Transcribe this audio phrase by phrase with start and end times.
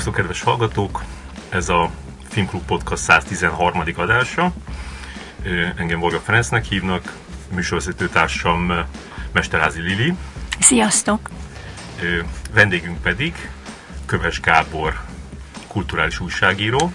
[0.00, 1.04] Szervusztok, kedves hallgatók!
[1.48, 1.90] Ez a
[2.28, 3.82] Filmklub Podcast 113.
[3.96, 4.52] adása.
[5.76, 7.12] Engem Volga Ferencnek hívnak,
[7.54, 8.72] műsorvezető társam
[9.32, 10.14] Mesterházi Lili.
[10.58, 11.30] Sziasztok!
[12.52, 13.50] Vendégünk pedig
[14.06, 15.00] Köves Gábor,
[15.66, 16.92] kulturális újságíró.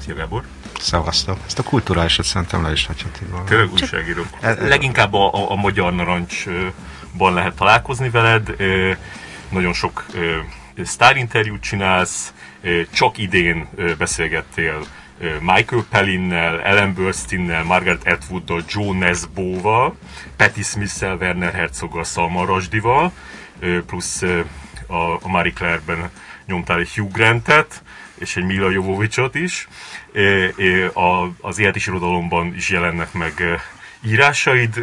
[0.00, 0.42] Szia Gábor!
[0.78, 1.38] Szevasztok.
[1.46, 3.44] Ezt a kulturálisat szerintem le is hagyhatod volna.
[3.44, 4.22] Köves újságíró.
[4.60, 8.56] Leginkább a, a, a Magyar Narancsban lehet találkozni veled.
[9.48, 10.06] Nagyon sok
[10.84, 12.32] sztárinterjút csinálsz,
[12.92, 14.86] csak idén beszélgettél
[15.40, 19.96] Michael Pellinnel, Ellen Burstyn-nel, Margaret Atwooddal, Joe Nesbo-val,
[20.36, 23.12] Patti Smith-szel, Werner Herzoggal, Salman Rushdie-val,
[23.86, 24.22] plusz
[24.86, 26.10] a, Marie Claire-ben
[26.46, 27.82] nyomtál egy Hugh Grant-et,
[28.14, 29.68] és egy Mila Jovovicsot is.
[31.40, 33.60] Az is irodalomban is jelennek meg
[34.00, 34.80] írásaid,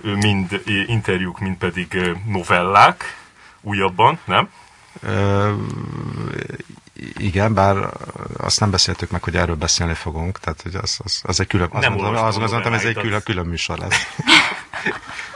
[0.00, 3.16] mind interjúk, mind pedig novellák,
[3.60, 4.48] újabban, nem?
[7.16, 7.76] Igen, bár
[8.36, 11.68] azt nem beszéltük meg, hogy erről beszélni fogunk, tehát hogy az, az, az egy külön,
[11.72, 14.06] nem azt, mondtam, azt mondtam, ez egy külön, külön műsor lesz.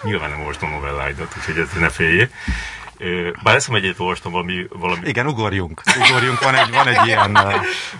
[0.02, 2.30] Nyilván nem olvastam novelláidat, úgyhogy ez ne féljé.
[3.42, 5.00] Bár ezt egyet olvastam valami, valami...
[5.08, 5.82] Igen, ugorjunk.
[6.08, 7.38] Ugorjunk, van egy, van egy ilyen...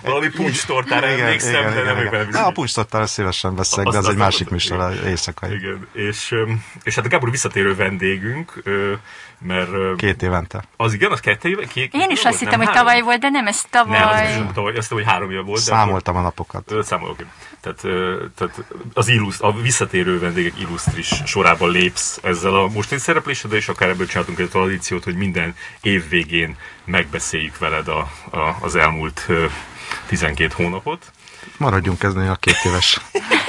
[0.01, 2.27] valami puncstortára emlékszem, igen, de igen, nem igen.
[2.27, 2.43] igen.
[2.43, 5.53] A puncstortára szívesen veszek, de ez egy másik műsor, éjszakai.
[5.53, 6.35] Igen, és,
[6.83, 8.63] és hát a Gábor visszatérő vendégünk,
[9.43, 9.95] mert...
[9.95, 10.63] Két évente.
[10.77, 11.65] Az igen, az kettő éve?
[11.65, 13.99] Két, Én is azt hittem, hogy tavaly volt, de nem, ez tavaly.
[13.99, 15.59] Nem, az nem tavaly, azt hittem, hogy három éve volt.
[15.59, 16.73] Számoltam a napokat.
[16.81, 17.25] Számol, oké.
[17.61, 17.81] Tehát,
[18.35, 23.89] tehát az illuszt, a visszatérő vendégek illusztris sorában lépsz ezzel a mostani szerepléseddel, és akár
[23.89, 27.99] ebből csináltunk egy tradíciót, hogy minden év végén megbeszéljük veled a,
[28.31, 29.27] a, az elmúlt
[30.07, 31.11] 12 hónapot.
[31.57, 32.99] Maradjunk ezen a két éves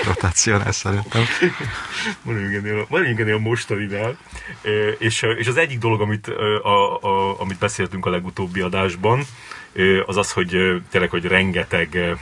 [0.04, 1.22] rotációnál szerintem.
[2.22, 4.16] Maradjunk ennél a, a mostaninál.
[4.98, 6.28] És, és az egyik dolog, amit,
[6.62, 9.22] a, a, amit beszéltünk a legutóbbi adásban,
[10.06, 12.16] az az, hogy tényleg, hogy rengeteg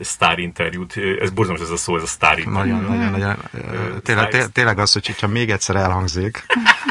[0.00, 2.72] sztárinterjút, ez borzalmas ez a szó, ez a sztárinterjú.
[2.72, 4.00] Nagyon, nagyon, nagyon.
[4.02, 6.44] Tényleg, tényleg az, hogy ha még egyszer elhangzik.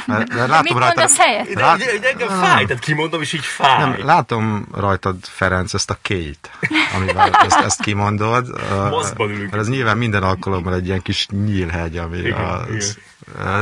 [0.05, 1.53] Mert, mert látom Mit rajtad, mondasz helyett?
[1.53, 3.79] Lát, engem fáj, tehát kimondom, és így fáj.
[3.79, 6.49] Nem, látom rajtad, Ferenc, ezt a két,
[6.95, 8.61] amivel ezt, ezt kimondod.
[8.89, 9.51] Maszkban ülünk.
[9.51, 13.05] Mert ez nyilván minden alkalommal egy ilyen kis nyílhegy, ami igen, az, igen.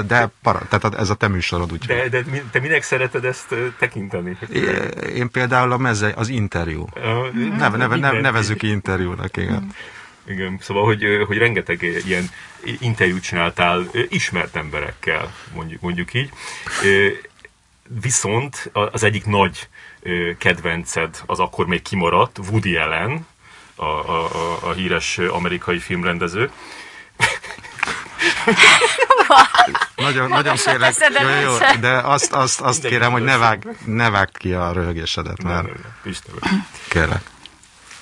[0.07, 1.85] De para, tehát ez a te műsorod, úgy.
[1.85, 4.37] De, de te minek szereted ezt tekinteni?
[4.53, 4.63] Én,
[5.15, 6.87] én például a meze, az interjú.
[6.95, 9.73] Uh, neve, neve, neve, nevezzük interjúnak, igen.
[10.27, 12.29] Igen, szóval, hogy, hogy rengeteg ilyen
[12.79, 16.29] interjút csináltál ismert emberekkel, mondjuk, mondjuk így.
[18.01, 19.67] Viszont az egyik nagy
[20.37, 23.27] kedvenced az akkor még kimaradt, Woody Allen,
[23.75, 26.51] a, a, a, a híres amerikai filmrendező.
[29.95, 34.37] nagyon, nagyon kérlek, jó, jó, de azt, azt, azt kérem, hogy ne vág, ne vágd
[34.37, 35.67] ki a röhögésedet, mert
[36.89, 37.29] kérlek.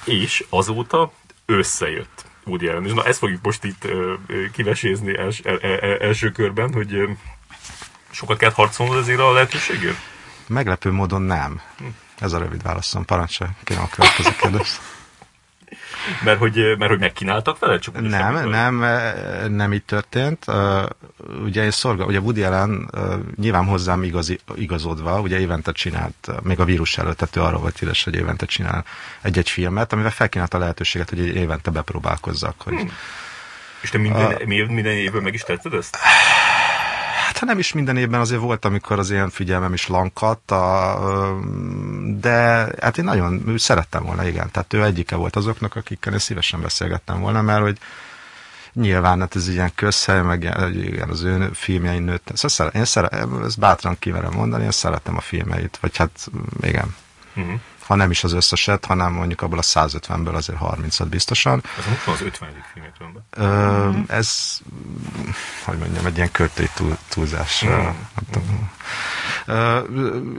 [0.03, 1.11] És azóta
[1.45, 2.85] összejött Woody Allen.
[2.85, 4.13] És na ezt fogjuk most itt ö,
[4.51, 7.09] kivesézni els, el, el, el, első körben, hogy ö,
[8.11, 9.97] sokat kellett harcolnod ezért a lehetőségért?
[10.47, 11.61] Meglepő módon nem.
[11.77, 11.85] Hm.
[12.19, 13.05] Ez a rövid válaszom.
[13.05, 14.81] Parancsolj, kérem a következő kérdést.
[16.23, 17.79] Mert hogy, mert hogy megkínáltak vele?
[17.79, 18.85] Csak nem, nem,
[19.53, 20.45] nem így történt.
[21.43, 22.89] Ugye szorga, ugye Woody Allen
[23.35, 27.79] nyilván hozzám igazi, igazodva, ugye évente csinált, még a vírus előtt, tehát ő arról volt
[27.79, 28.85] híres, hogy évente csinál
[29.21, 32.61] egy-egy filmet, amivel felkínálta a lehetőséget, hogy évente bepróbálkozzak.
[32.61, 32.91] Hogy, hmm.
[33.81, 35.97] És te minden, a, minden évben meg is tetted ezt?
[37.43, 41.39] Hát ha nem is minden évben azért volt, amikor az ilyen figyelmem is lankadt, a,
[42.19, 44.51] de hát én nagyon szerettem volna, igen.
[44.51, 47.77] Tehát ő egyike volt azoknak, akikkel én szívesen beszélgettem volna, mert hogy
[48.73, 50.43] nyilván hát ez ilyen közhely, meg
[50.73, 52.31] igen, az ő filmjein nőtt.
[52.33, 56.29] Szóval én szeretem, ezt bátran kimerem mondani, én szeretem a filmeit, vagy hát
[56.61, 56.95] igen.
[57.35, 61.63] Uh-huh ha nem is az összeset, hanem mondjuk abból a 150-ből azért 30-at biztosan.
[61.77, 62.49] Ez most az 50.
[62.73, 64.59] filmet van Ez,
[65.65, 67.65] hogy mondjam, egy ilyen költői túl, túlzás.
[67.65, 67.87] Mm.
[69.47, 69.87] Uh,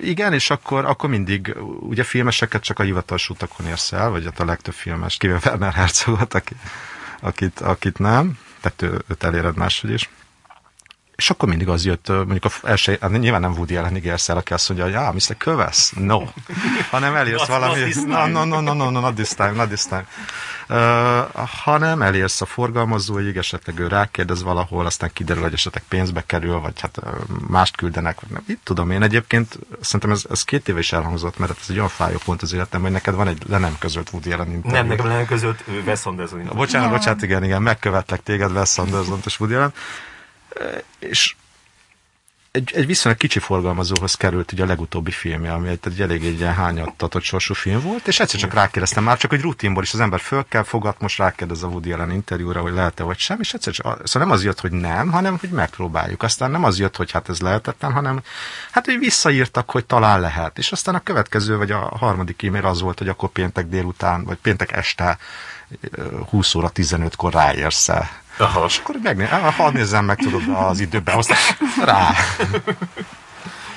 [0.00, 4.40] igen, és akkor, akkor mindig, ugye filmeseket csak a hivatalos utakon érsz el, vagy hát
[4.40, 6.54] a legtöbb filmes, kivéve Werner Herzogot, aki,
[7.20, 10.10] akit, akit nem, tehát ő, őt eléred máshogy is.
[11.16, 14.36] És akkor mindig az jött, mondjuk a első, hát nyilván nem Woody Allen ígérsz el,
[14.36, 15.36] aki azt mondja, hogy ah, Mr.
[15.36, 16.22] Kövesz, no.
[16.90, 20.06] Hanem elérsz valami, no, no, no, no, no, no, not this time, not this time.
[20.68, 26.60] Uh, hanem elérsz a forgalmazóig, esetleg ő rákérdez valahol, aztán kiderül, hogy esetleg pénzbe kerül,
[26.60, 27.00] vagy hát
[27.48, 28.18] mást küldenek.
[28.46, 31.88] Itt tudom én egyébként, szerintem ez, ez két éve is elhangzott, mert ez egy olyan
[31.88, 34.76] fájó pont az életem, hogy neked van egy le nem közölt Woody Allen interjú.
[34.76, 36.50] Nem, nekem le nem közölt Wes Anderson.
[36.54, 39.72] Bocsánat, bocsánat, igen, igen, megkövetlek téged Wes Anderson és Woody Allen
[40.98, 41.34] és
[42.54, 46.38] egy, egy viszonylag kicsi forgalmazóhoz került ugye a legutóbbi filmje, ami egy, egy elég egy
[46.38, 50.00] ilyen hányattatott sorsú film volt, és egyszer csak rákérdeztem már, csak egy rutinból is az
[50.00, 53.54] ember föl kell fogad, most rákérdez a Woody Allen interjúra, hogy lehet-e vagy sem, és
[53.54, 56.22] egyszer csak, szóval nem az jött, hogy nem, hanem hogy megpróbáljuk.
[56.22, 58.22] Aztán nem az jött, hogy hát ez lehetetlen, hanem
[58.70, 60.58] hát, hogy visszaírtak, hogy talán lehet.
[60.58, 64.38] És aztán a következő, vagy a harmadik e-mail az volt, hogy akkor péntek délután, vagy
[64.42, 65.18] péntek este
[66.28, 68.22] 20 óra 15-kor ráérsz -e.
[68.36, 68.64] Aha.
[68.64, 69.26] És akkor megné,
[69.56, 71.38] ha nézzem meg, tudod, az időben, aztán
[71.84, 72.10] rá.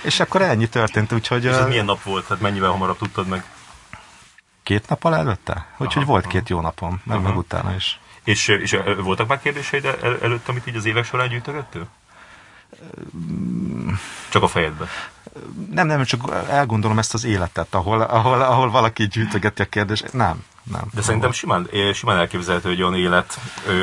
[0.02, 1.44] és akkor ennyi történt, úgyhogy...
[1.44, 2.28] És ez milyen nap volt?
[2.28, 3.44] Hát mennyivel hamarabb tudtad meg?
[4.64, 5.68] Két nappal előtte?
[5.78, 6.32] Úgyhogy volt aha.
[6.32, 7.28] két jó napom, meg, aha.
[7.28, 8.00] meg utána is.
[8.24, 11.88] És, és voltak már kérdéseid el, előtt, amit így az évek során gyűjtögettél?
[14.30, 14.88] Csak a fejedbe?
[15.72, 20.14] Nem, nem, csak elgondolom ezt az életet, ahol, ahol, ahol valaki gyűjtögeti a kérdést.
[20.14, 20.82] Nem, nem.
[20.94, 23.40] De szerintem simán, simán elképzelhető egy olyan élet,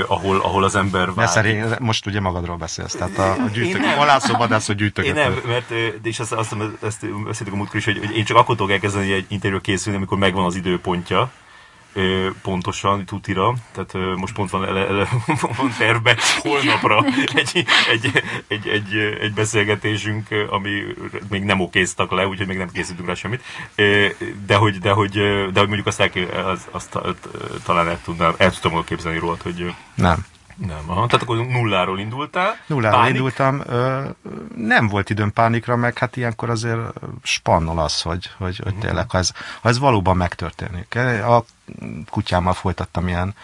[0.07, 1.29] ahol, ahol az ember vár.
[1.29, 5.19] Szerint, most ugye magadról beszélsz, tehát a, a gyűjtök, halászó, vadászó gyűjtögető.
[5.19, 8.25] Én nem, mert de és azt, azt, ezt beszéltük a múltkor is, hogy, hogy én
[8.25, 11.31] csak akkor tudok elkezdeni egy interjúra készülni, amikor megvan az időpontja,
[12.43, 15.09] pontosan tutira, tehát most pont van, ele, ele,
[15.57, 17.05] van terve holnapra
[17.35, 20.71] egy, egy, egy, egy, egy beszélgetésünk, ami
[21.29, 23.43] még nem okéztak le, úgyhogy még nem készítünk rá semmit,
[24.47, 25.13] de hogy, de hogy,
[25.53, 26.11] de hogy mondjuk azt, el,
[26.51, 26.99] azt, azt
[27.65, 30.27] talán el tudnám, el tudtam képzelni róla, hogy nem.
[30.55, 31.07] Nem, aha.
[31.07, 32.57] tehát akkor nulláról indultál.
[32.67, 33.15] Nulláról Pánik?
[33.15, 33.63] indultam.
[33.67, 34.09] Ö,
[34.57, 36.81] nem volt időm pánikra, meg hát ilyenkor azért
[37.23, 38.81] spannol az, hogy, hogy, hogy mhm.
[38.81, 40.99] tényleg, ha ez, ha ez valóban megtörténik.
[41.27, 41.45] A
[42.11, 43.35] kutyámmal folytattam ilyen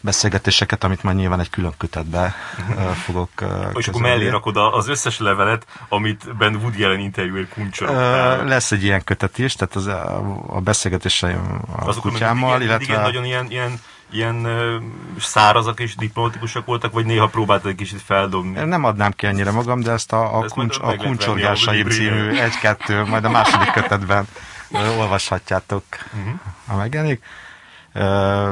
[0.00, 2.34] beszélgetéseket, amit majd nyilván egy külön kötetbe
[2.68, 3.30] uh, fogok
[3.74, 8.40] És akkor mellé rakod az összes levelet, amit Ben Woody Allen interjúért kuncsorogtál.
[8.40, 12.92] Uh, lesz egy ilyen kötet is, tehát az, a, beszélgetéseim a Azok kutyámmal, mindig, illetve...
[12.92, 14.82] Igen, nagyon ilyen, ilyen ilyen uh,
[15.18, 18.64] szárazak és diplomatikusak voltak, vagy néha próbáltad egy kicsit feldobni?
[18.64, 23.04] Nem adnám ki ennyire magam, de ezt a, a, ezt kuncs, a kuncsorgásaim című egy-kettő,
[23.04, 24.28] majd a második kötetben
[24.70, 25.84] uh, olvashatjátok,
[26.18, 26.40] uh-huh.
[26.66, 27.24] ha megjelenik.
[27.94, 28.50] Uh,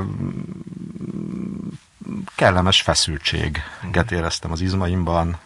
[2.35, 3.63] kellemes feszültséget
[3.93, 4.13] uh-huh.
[4.13, 5.39] éreztem az izmaimban,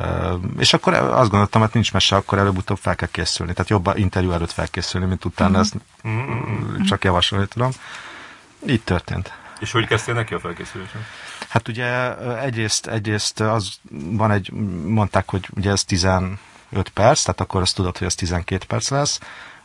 [0.00, 3.52] Uh, és akkor azt gondoltam, hogy nincs mese, akkor előbb-utóbb fel kell készülni.
[3.52, 5.64] Tehát jobb interjú előtt felkészülni, mint utána, uh-huh.
[5.64, 6.84] ezt uh-huh.
[6.84, 7.70] csak javasolni tudom.
[8.66, 9.32] Így történt.
[9.60, 11.06] És hogy kezdtél neki a felkészülésen?
[11.48, 14.50] Hát ugye egyrészt, egyrészt az van egy,
[14.84, 16.38] mondták, hogy ugye ez 15
[16.94, 19.20] perc, tehát akkor azt tudod, hogy ez 12 perc lesz.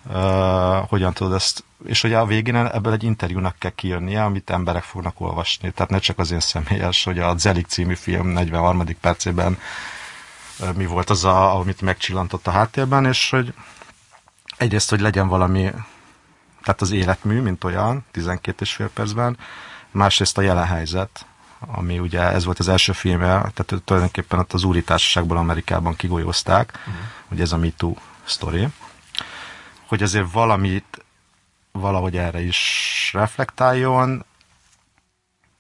[0.06, 4.84] Uh, hogyan tudod ezt, és ugye a végén ebből egy interjúnak kell kiírnia, amit emberek
[4.84, 5.72] fognak olvasni.
[5.72, 8.86] Tehát ne csak az én személyes, hogy a Zelik című film 43.
[9.02, 9.58] percében
[10.60, 13.54] uh, mi volt az, a, amit megcsillantott a háttérben, és hogy
[14.58, 15.72] egyrészt, hogy legyen valami
[16.64, 19.38] tehát az életmű, mint olyan, 12 és fél percben,
[19.92, 21.26] másrészt a jelen helyzet,
[21.60, 26.78] ami ugye ez volt az első filmje, tehát tulajdonképpen ott az úri társaságból Amerikában kigolyozták,
[26.80, 27.04] uh-huh.
[27.32, 27.94] ugye ez a MeToo
[28.24, 28.68] sztori,
[29.88, 31.06] hogy azért valamit
[31.72, 34.26] valahogy erre is reflektáljon,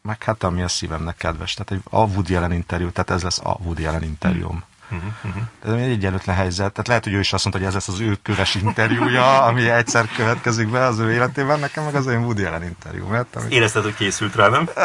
[0.01, 1.53] meg hát ami a szívemnek kedves.
[1.53, 4.63] Tehát egy, a Woody Allen interjú, tehát ez lesz a Woody Allen interjúm.
[4.93, 5.43] Uh-huh.
[5.65, 6.71] Ez egy egyenlőtlen helyzet.
[6.71, 9.69] Tehát lehet, hogy ő is azt mondta, hogy ez lesz az ő köves interjúja, ami
[9.69, 13.07] egyszer következik be az ő életében, nekem meg az én Woody Allen interjú.
[13.07, 13.51] Mert, amit...
[13.51, 14.69] Érezted, hogy készült rá, nem?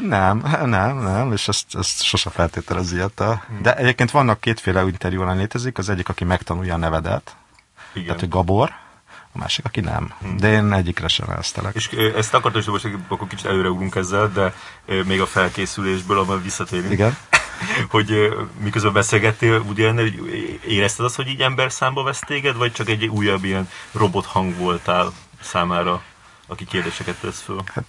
[0.00, 3.22] nem, nem, nem, és ezt, ezt sose feltételez ilyet.
[3.62, 7.36] De egyébként vannak kétféle interjú, létezik, az egyik, aki megtanulja a nevedet,
[7.92, 8.06] Igen.
[8.06, 8.72] tehát hogy Gabor,
[9.34, 10.12] a másik, aki nem.
[10.20, 10.36] Hmm.
[10.36, 11.74] De én egyikre sem elsztelek.
[11.74, 14.54] És ezt akartam, hogy most akkor kicsit előreugrunk ezzel, de
[15.04, 16.92] még a felkészülésből, ahol visszatérünk.
[16.92, 17.16] Igen.
[17.88, 19.92] Hogy miközben beszélgettél, ugye
[20.66, 24.56] érezted azt, hogy így ember számba vesz téged, vagy csak egy újabb ilyen robot hang
[24.56, 26.02] voltál számára?
[26.46, 27.62] aki kérdéseket tesz föl.
[27.74, 27.84] Hát,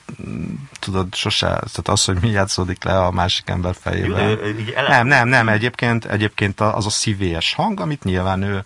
[0.80, 4.30] tudod, sose, tehát az, hogy mi játszódik le a másik ember fejében.
[4.30, 8.64] Jó, de, nem, nem, nem, egyébként, egyébként az a szívélyes hang, amit nyilván ő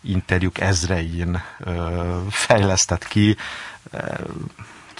[0.00, 3.36] interjúk ezrein ö, fejlesztett ki.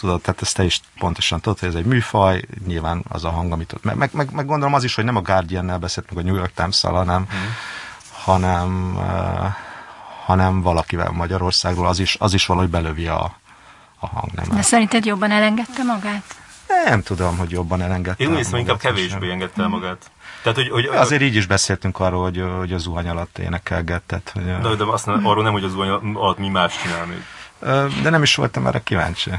[0.00, 3.52] Tudod, tehát ezt te is pontosan tudod, hogy ez egy műfaj, nyilván az a hang,
[3.52, 6.26] amit ott, meg, meg, meg gondolom az is, hogy nem a Guardian-nel beszélt, meg a
[6.26, 7.48] New York Times-szal, hanem, mm.
[8.12, 9.46] hanem, uh,
[10.24, 13.36] hanem valakivel Magyarországról, az is, az is valahogy belövi a,
[13.98, 14.54] a hangnemet.
[14.54, 16.36] De szerinted jobban elengedte magát?
[16.84, 18.24] Nem tudom, hogy jobban elengedte.
[18.24, 20.10] Én úgy hiszem, inkább kevésbé engedte el magát.
[20.42, 24.30] Tehát, hogy, hogy, Azért így is beszéltünk arról, hogy, hogy a zuhany alatt énekelgetett.
[24.34, 27.22] Hogy de, de azt nem, arról nem, hogy a zuhany alatt mi más csinál még.
[28.02, 29.30] De nem is voltam erre kíváncsi.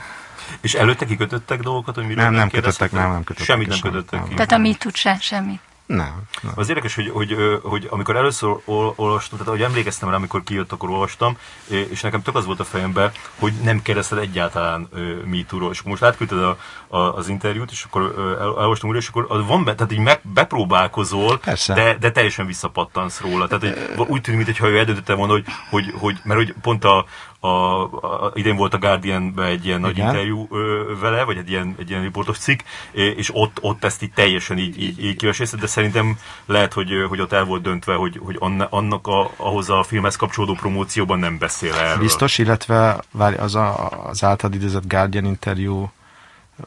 [0.62, 3.46] És előtte kikötöttek dolgokat, hogy miről nem, nem, nem kötöttek, nem, nem kötöttek.
[3.46, 4.34] Semmit nem kötöttek ki.
[4.34, 5.60] Tehát a mit tud se, semmit.
[5.88, 6.22] Nem.
[6.42, 6.52] nem.
[6.56, 10.44] Az érdekes, hogy, hogy, hogy, hogy amikor először ol, olvastam, tehát ahogy emlékeztem rá, amikor
[10.44, 11.38] kijött, akkor olvastam,
[11.68, 14.90] és nekem tök az volt a fejemben, hogy nem kérdezted egyáltalán
[15.26, 15.72] MeToo-ról.
[15.72, 19.48] És most átküldted a, a, az interjút, és akkor el, elolvastam újra, és akkor az
[19.48, 23.48] van be, tehát így meg, bepróbálkozol, de, de teljesen visszapattansz róla.
[23.48, 27.06] Tehát hogy úgy tűnik, mintha ő eldöntötte volna, hogy, hogy, hogy, mert hogy pont a,
[27.40, 30.08] a, a, idén volt a guardian egy ilyen nagy Igen.
[30.08, 32.60] interjú ö, vele, vagy egy ilyen, egy ilyen riportos cikk,
[32.92, 37.22] és ott, ott ezt így teljesen így, így, így kivesészed, de szerintem lehet, hogy, hogy
[37.22, 38.38] ott el volt döntve, hogy, hogy
[38.70, 42.02] annak a, ahhoz a filmhez kapcsolódó promócióban nem beszél erről.
[42.02, 45.92] Biztos, illetve várj, az, a, az által idézett Guardian interjú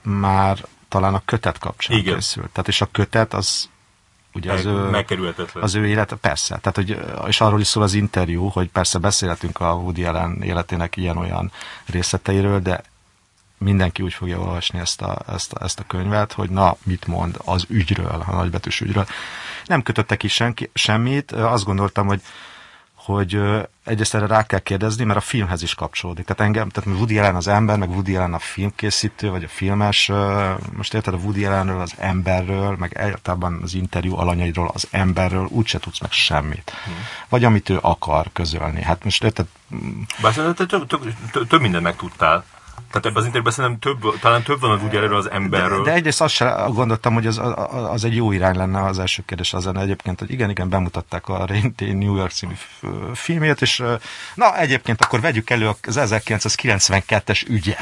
[0.02, 0.58] már
[0.88, 2.14] talán a kötet kapcsán Igen.
[2.14, 2.48] készült.
[2.48, 3.68] Tehát és a kötet az
[4.34, 5.04] ugye az ő,
[5.54, 9.60] az ő élete, persze, tehát, hogy, és arról is szól az interjú, hogy persze beszélhetünk
[9.60, 11.52] a Woody Allen életének ilyen-olyan
[11.86, 12.82] részleteiről, de
[13.58, 17.36] mindenki úgy fogja olvasni ezt a, ezt, a, ezt a könyvet, hogy na, mit mond
[17.44, 19.06] az ügyről, a nagybetűs ügyről.
[19.64, 22.20] Nem kötöttek is senki, semmit, azt gondoltam, hogy
[23.04, 23.40] hogy
[23.84, 26.24] egyrészt erre rá kell kérdezni, mert a filmhez is kapcsolódik.
[26.24, 30.10] Tehát engem, tehát Woody Allen az ember, meg Woody Allen a filmkészítő, vagy a filmes,
[30.76, 35.78] most érted a Woody Allenről, az emberről, meg egyáltalán az interjú alanyairól, az emberről, úgyse
[35.78, 36.72] tudsz meg semmit.
[36.84, 36.94] Hmm.
[37.28, 38.82] Vagy amit ő akar közölni.
[38.82, 39.46] Hát most érted...
[40.22, 42.44] Bár több, több, több, több mindent megtudtál.
[42.90, 45.82] Tehát ebben az interjúban szerintem több, talán több van az úgy erről az emberről.
[45.82, 47.40] De, de egyrészt azt sem gondoltam, hogy az,
[47.90, 51.28] az egy jó irány lenne az első kérdés az lenne egyébként, hogy igen, igen, bemutatták
[51.28, 52.52] a Rain New York című
[53.14, 53.82] filmét, és
[54.34, 57.78] na egyébként akkor vegyük elő az 1992-es ügyet.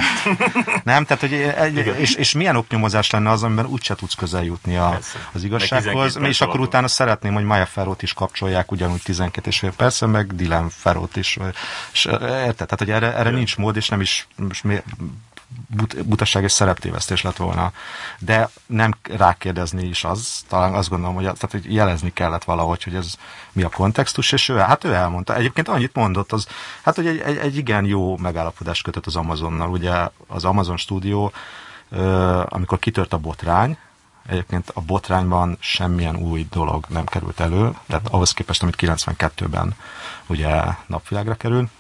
[0.85, 1.05] Nem?
[1.05, 4.99] Tehát, hogy egy, és, és milyen oknyomozás lenne az, amiben úgyse tudsz közel jutni a,
[5.33, 6.19] az igazsághoz.
[6.23, 10.35] És akkor utána szeretném, hogy Maya Ferrót is kapcsolják ugyanúgy 12 és fél persze, meg
[10.35, 11.39] Dylan Ferrót is.
[11.93, 12.55] És, érted?
[12.55, 14.65] Tehát, hogy erre, erre nincs mód, és nem is most
[15.77, 17.73] but, butaság és szereptévesztés lett volna.
[18.19, 22.95] De nem rákérdezni is az, talán azt gondolom, hogy, tehát, hogy jelezni kellett valahogy, hogy
[22.95, 23.15] ez
[23.53, 25.35] mi a kontextus, és ő, hát ő elmondta.
[25.35, 26.47] Egyébként annyit mondott, az,
[26.83, 29.71] hát hogy egy, egy, egy igen jó megállapodást kötött az Amazonnal.
[29.71, 29.93] Ugye
[30.27, 31.33] az Amazon stúdió,
[32.45, 33.79] amikor kitört a botrány,
[34.27, 39.75] Egyébként a botrányban semmilyen új dolog nem került elő, tehát ahhoz képest, amit 92-ben
[40.27, 40.51] ugye
[40.87, 41.71] napvilágra került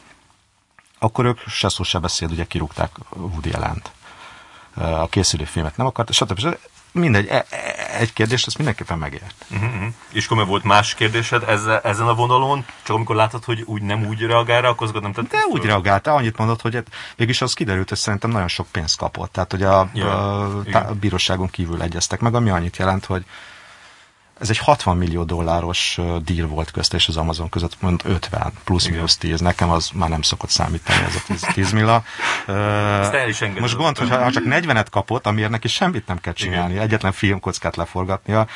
[0.98, 3.90] akkor ők se szó se beszél, ugye kirúgták Woody Allen-t.
[4.74, 6.56] A készülő filmet nem akart, stb.
[6.92, 9.34] Mindegy, e, e, egy kérdést azt mindenképpen megért.
[9.50, 9.92] Uh-huh.
[10.12, 14.06] És akkor volt más kérdésed ezzel, ezen a vonalon, csak amikor látod, hogy úgy nem
[14.06, 16.86] úgy reagál rá, akkor nem De úgy reagált, annyit mondott, hogy hát
[17.16, 19.32] végülis az kiderült, hogy szerintem nagyon sok pénzt kapott.
[19.32, 23.24] Tehát, hogy a, ja, a, a bíróságon kívül egyeztek meg, ami annyit jelent, hogy
[24.40, 29.16] ez egy 60 millió dolláros deal volt közt és az Amazon között, mond 50 plusz-minusz
[29.16, 29.40] 10.
[29.40, 32.02] Nekem az már nem szokott számítani ez a 10, 10 milla.
[32.46, 36.82] Uh, most gond, hogy ha csak 40-et kapott, amiért neki semmit nem kell csinálni, Igen.
[36.82, 38.46] egyetlen filmkockát leforgatnia,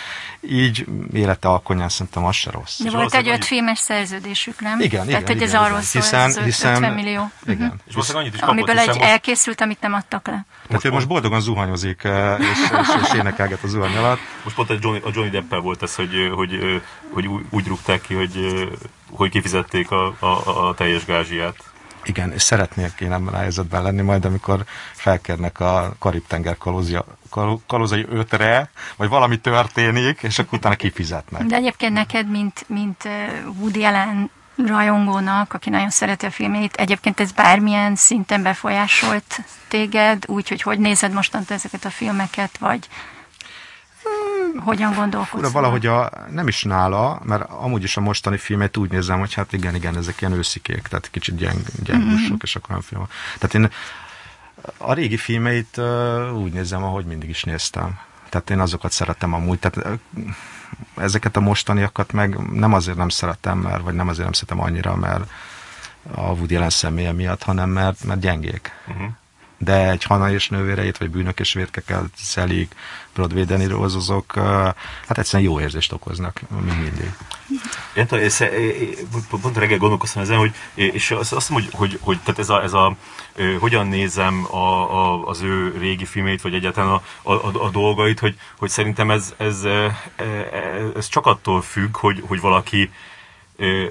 [0.40, 2.80] így élete alkonyán szerintem az se rossz.
[2.80, 4.80] De volt egy öt filmes szerződésük, nem?
[4.80, 7.30] Igen, Tehát, igen, hogy ez arról szól, hiszen, ez hiszen, 50 millió.
[7.46, 7.66] Igen.
[7.66, 7.80] Uh-huh.
[7.86, 9.00] És most annyit is kapott, Amiből egy most...
[9.00, 10.46] elkészült, amit nem adtak le.
[10.66, 12.02] Tehát ő most boldogan zuhanyozik,
[12.38, 14.18] és, és, és énekelget a zuhany alatt.
[14.44, 18.14] Most pont a Johnny, a Johnny Deppel volt ez, hogy, hogy, hogy úgy rúgták ki,
[18.14, 18.68] hogy,
[19.10, 21.56] hogy kifizették a, a, a teljes gázsiát.
[22.04, 27.04] Igen, és szeretnék én ebben a helyzetben lenni majd, amikor felkérnek a Karib-tenger kalózia,
[27.66, 31.42] kalózai ötre, vagy valami történik, és akkor utána kifizetnek.
[31.42, 33.08] De egyébként neked, mint, mint
[33.58, 40.62] Woody Allen rajongónak, aki nagyon szereti a filmét, egyébként ez bármilyen szinten befolyásolt téged, úgyhogy
[40.62, 42.88] hogy nézed mostantól ezeket a filmeket, vagy
[44.56, 45.50] hogyan gondolkozol?
[45.50, 49.52] Valahogy a, nem is nála, mert amúgy is a mostani filmet úgy nézem, hogy hát
[49.52, 52.36] igen, igen, ezek ilyen őszikék, tehát kicsit gyeng, gyengusok, mm-hmm.
[52.40, 53.06] és akkor nem film.
[53.38, 53.70] Tehát én
[54.76, 55.80] a régi filmeit
[56.34, 57.98] úgy nézem, ahogy mindig is néztem.
[58.28, 59.58] Tehát én azokat szeretem amúgy.
[59.58, 59.98] Tehát
[60.96, 64.96] ezeket a mostaniakat meg nem azért nem szeretem, mert, vagy nem azért nem szeretem annyira,
[64.96, 65.30] mert
[66.14, 68.70] a Woody Allen személye miatt, hanem mert, mert gyengék.
[68.88, 69.10] Uh-huh
[69.64, 72.74] de egy hana és nővéreit, vagy bűnök és vérkekkel szelik,
[73.14, 74.32] Broadway azok,
[75.06, 77.12] hát egyszerűen jó érzést okoznak, mint mindig.
[77.94, 78.44] Én tudom, és,
[79.42, 82.62] pont reggel gondolkoztam ezen, hogy, és azt, azt mondom, hogy, hogy, hogy tehát ez a,
[82.62, 82.96] ez a
[83.58, 88.36] hogyan nézem a, a, az ő régi filmét, vagy egyáltalán a, a, a dolgait, hogy,
[88.58, 89.62] hogy szerintem ez, ez,
[90.96, 92.90] ez csak attól függ, hogy, hogy valaki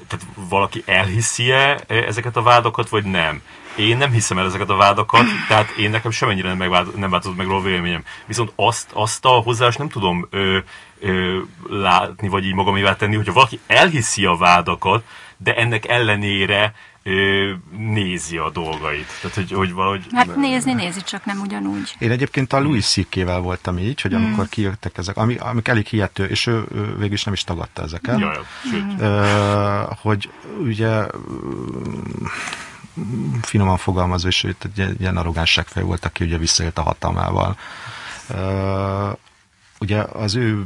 [0.08, 3.42] tehát valaki elhiszi-e ezeket a vádakat, vagy nem.
[3.76, 7.38] Én nem hiszem el ezeket a vádakat, tehát én nekem semennyire nem, megvált, nem változott
[7.38, 8.04] meg róla véleményem.
[8.26, 10.58] Viszont azt, azt a hozzáást nem tudom ö,
[11.00, 15.04] ö, látni, vagy így magamévá tenni, hogyha valaki elhiszi a vádakat,
[15.38, 16.74] de ennek ellenére
[17.04, 19.08] ö, nézi a dolgait.
[19.22, 20.06] Tehát, hogy, hogy valahogy...
[20.12, 21.96] Hát nézni, nézi, csak nem ugyanúgy.
[22.00, 26.26] Én egyébként a Louis C.K.-vel voltam így, hogy amikor kijöttek ezek, ami, amik elég hihető,
[26.26, 28.20] és ő, ő végül is nem is tagadta ezeket.
[28.20, 28.40] Jaj,
[28.72, 29.02] sőt.
[29.02, 31.06] Ö, hogy ugye
[33.42, 37.58] finoman fogalmazva, és ő egy ilyen arrogáns seggfej volt, aki ugye visszaélt a hatalmával.
[39.80, 40.66] Ugye az ő,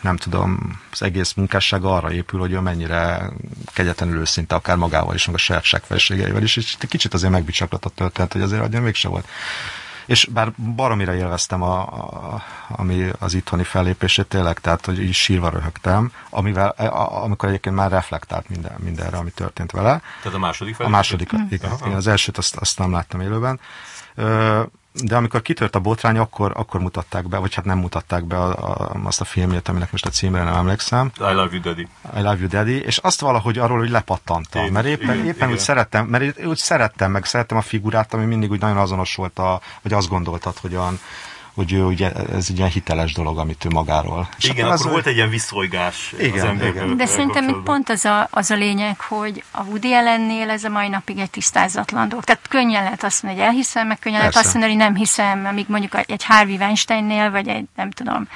[0.00, 3.30] nem tudom, az egész munkássága arra épül, hogy ő mennyire
[3.72, 5.64] kegyetlenül őszinte, akár magával is, meg a saját
[6.42, 9.28] is, és egy kicsit azért megbicsaklat a történet, hogy azért adjon mégse volt.
[10.10, 15.48] És bár baromira élveztem, a, a, ami az itthoni fellépését tényleg, tehát hogy így sírva
[15.48, 20.00] röhögtem, amivel, a, amikor egyébként már reflektált minden, mindenre, ami történt vele.
[20.22, 20.90] Tehát a második A felé?
[20.90, 21.72] második, igen.
[21.86, 23.60] Én az elsőt azt, azt nem láttam élőben.
[24.14, 24.62] Ö,
[25.02, 28.48] De amikor kitört a botrány, akkor, akkor mutatták be, vagy hát nem mutatták be a,
[28.48, 31.10] a, azt a filmjét, aminek most a címre nem emlékszem.
[31.18, 31.88] I love you, daddy.
[32.16, 35.50] I Love You Daddy, és azt valahogy arról, hogy lepattantam, mert éppen, igen, éppen igen.
[35.50, 39.38] úgy szerettem, mert úgy szerettem, meg szerettem a figurát, ami mindig úgy nagyon azonos volt,
[39.38, 41.00] a, vagy azt gondoltad, hogy, olyan,
[41.60, 44.28] hogy ő, ugye, ez egy ilyen hiteles dolog, amit ő magáról.
[44.38, 46.96] És Igen, akkor az- volt egy ilyen viszolygás Igen, az igen.
[46.96, 50.68] De szerintem itt pont az a, az a lényeg, hogy a Woody ellennél ez a
[50.68, 52.24] mai napig egy tisztázatlan dolog.
[52.24, 55.46] Tehát könnyen lehet azt mondani, hogy elhiszem, meg könnyen lehet azt mondani, hogy nem hiszem,
[55.46, 58.28] amíg mondjuk egy Harvey Weinsteinnél, vagy egy, nem tudom,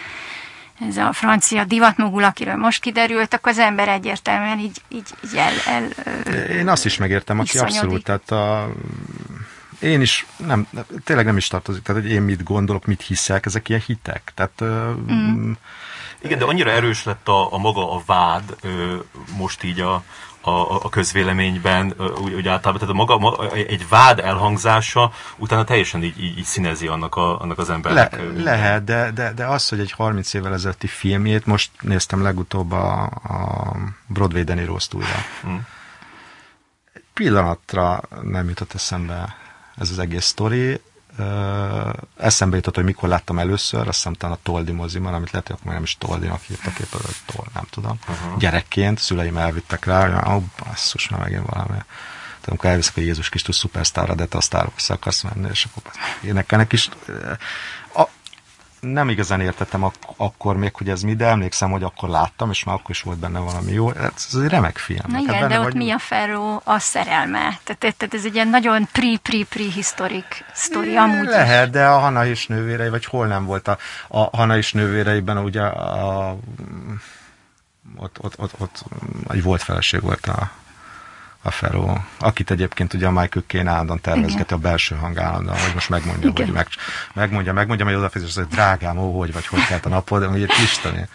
[0.88, 5.52] ez a francia divatmogul, akiről most kiderült, akkor az ember egyértelműen így, így, így el,
[5.66, 5.84] el
[6.56, 7.80] Én azt is megértem, aki Iszonyodik.
[7.80, 8.72] abszolút, tehát a,
[9.80, 10.66] én is, nem,
[11.04, 14.32] tényleg nem is tartozik, tehát hogy én mit gondolok, mit hiszek, ezek ilyen hitek.
[14.34, 14.64] Tehát
[15.12, 15.52] mm.
[16.24, 18.96] Igen, de annyira erős lett a, a maga a vád ö,
[19.36, 20.02] most így a,
[20.40, 20.50] a,
[20.84, 26.02] a közvéleményben, ö, úgy, úgy általában, tehát a maga, ma, egy vád elhangzása utána teljesen
[26.02, 28.20] így, így, így színezi annak, a, annak az Le, embernek.
[28.20, 28.42] minden.
[28.42, 33.02] lehet, de, de, de az, hogy egy 30 évvel ezelőtti filmjét, most néztem legutóbb a,
[33.04, 33.72] a
[34.06, 35.24] Broadway Danny Rose újra.
[35.46, 35.56] Mm.
[36.92, 39.36] Egy pillanatra nem jutott eszembe
[39.76, 40.80] ez az egész sztori.
[42.16, 45.56] Eszembe jutott, hogy mikor láttam először, azt hiszem talán a Toldi moziban, amit lehet, hogy
[45.60, 47.98] akkor nem is Toldinak hívtak éppen, vagy Tol, nem tudom.
[48.08, 48.38] Uh-huh.
[48.38, 51.78] Gyerekként szüleim elvittek rá, hogy ó, basszus, már megint valami.
[52.44, 55.66] Tehát amikor elviszek a Jézus Kristus szupersztárra, de te a sztárok össze akarsz menni, és
[55.70, 56.88] akkor énekelnek is.
[58.92, 62.64] Nem igazán értettem ak- akkor még, hogy ez mi, de emlékszem, hogy akkor láttam, és
[62.64, 63.90] már akkor is volt benne valami jó.
[63.90, 64.98] Ez, ez egy remek film.
[65.06, 67.58] Na Hát igen, de ott vagy- mi a Ferro a szerelme.
[67.64, 71.22] Tehát érted, ez egy ilyen nagyon pre-pre-pre-historik sztori amúgy.
[71.24, 71.30] is.
[71.30, 75.38] Lehet, de a Hanna és nővérei, vagy hol nem volt a, a Hanna és nővéreiben,
[75.38, 76.36] ugye a, a,
[77.96, 78.82] ott, ott, ott, ott
[79.28, 80.50] egy volt feleség volt a,
[81.46, 85.74] a Feró, akit egyébként ugye a Michael Caine állandóan tervezgeti a belső hang állandóan, hogy
[85.74, 86.44] most megmondja, Igen.
[86.44, 86.68] hogy meg,
[87.12, 90.46] megmondja, megmondja, majd odafizes, hogy drágám, ó, hogy vagy, hogy kelt a napod, de ugye
[90.62, 91.08] Isteni.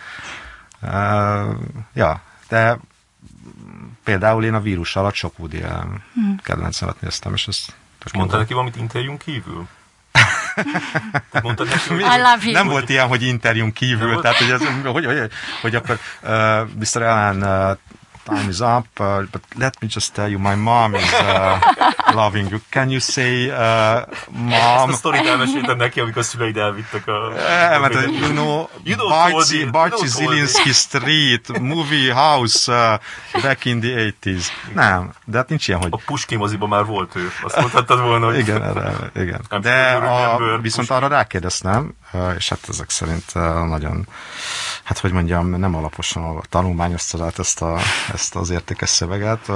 [0.81, 1.55] Uh,
[1.93, 2.77] ja, de
[4.03, 6.03] például én a vírus alatt sok Woody Allen
[6.43, 7.73] kedvencemet néztem, és ezt
[8.05, 9.67] És mondta neki valamit interjún kívül?
[11.43, 12.51] Mondtad neki, hogy...
[12.51, 16.29] Nem volt ilyen, hogy interjún kívül, tehát hogy, ez, hogy, hogy, hogy akkor uh,
[16.79, 17.01] Mr.
[17.01, 17.77] Allen, uh,
[18.29, 21.59] time is up, uh, but let me just tell you, my mom is uh,
[22.13, 22.59] loving you.
[22.69, 24.89] Can you say, uh, Ezt mom?
[24.89, 27.33] a sztorit elmeséltem neki, amikor szüleid elvittek a...
[27.37, 30.07] Eh, mert, hogy, you know, You told Barci, Barci.
[30.07, 34.45] Zielinski Street, movie house uh, back in the 80s.
[34.73, 37.31] Nem, de hát nincs ilyen, hogy A Puski moziban már volt ő.
[37.43, 38.37] Azt mondhattad volna, hogy...
[38.37, 39.41] igen, erre, igen.
[39.61, 41.93] De a, viszont arra rákérdeztem,
[42.37, 43.33] és hát ezek szerint
[43.67, 44.07] nagyon,
[44.83, 47.79] hát hogy mondjam, nem alaposan tanulmányozta át ezt, a,
[48.13, 49.47] ezt az értékes szöveget.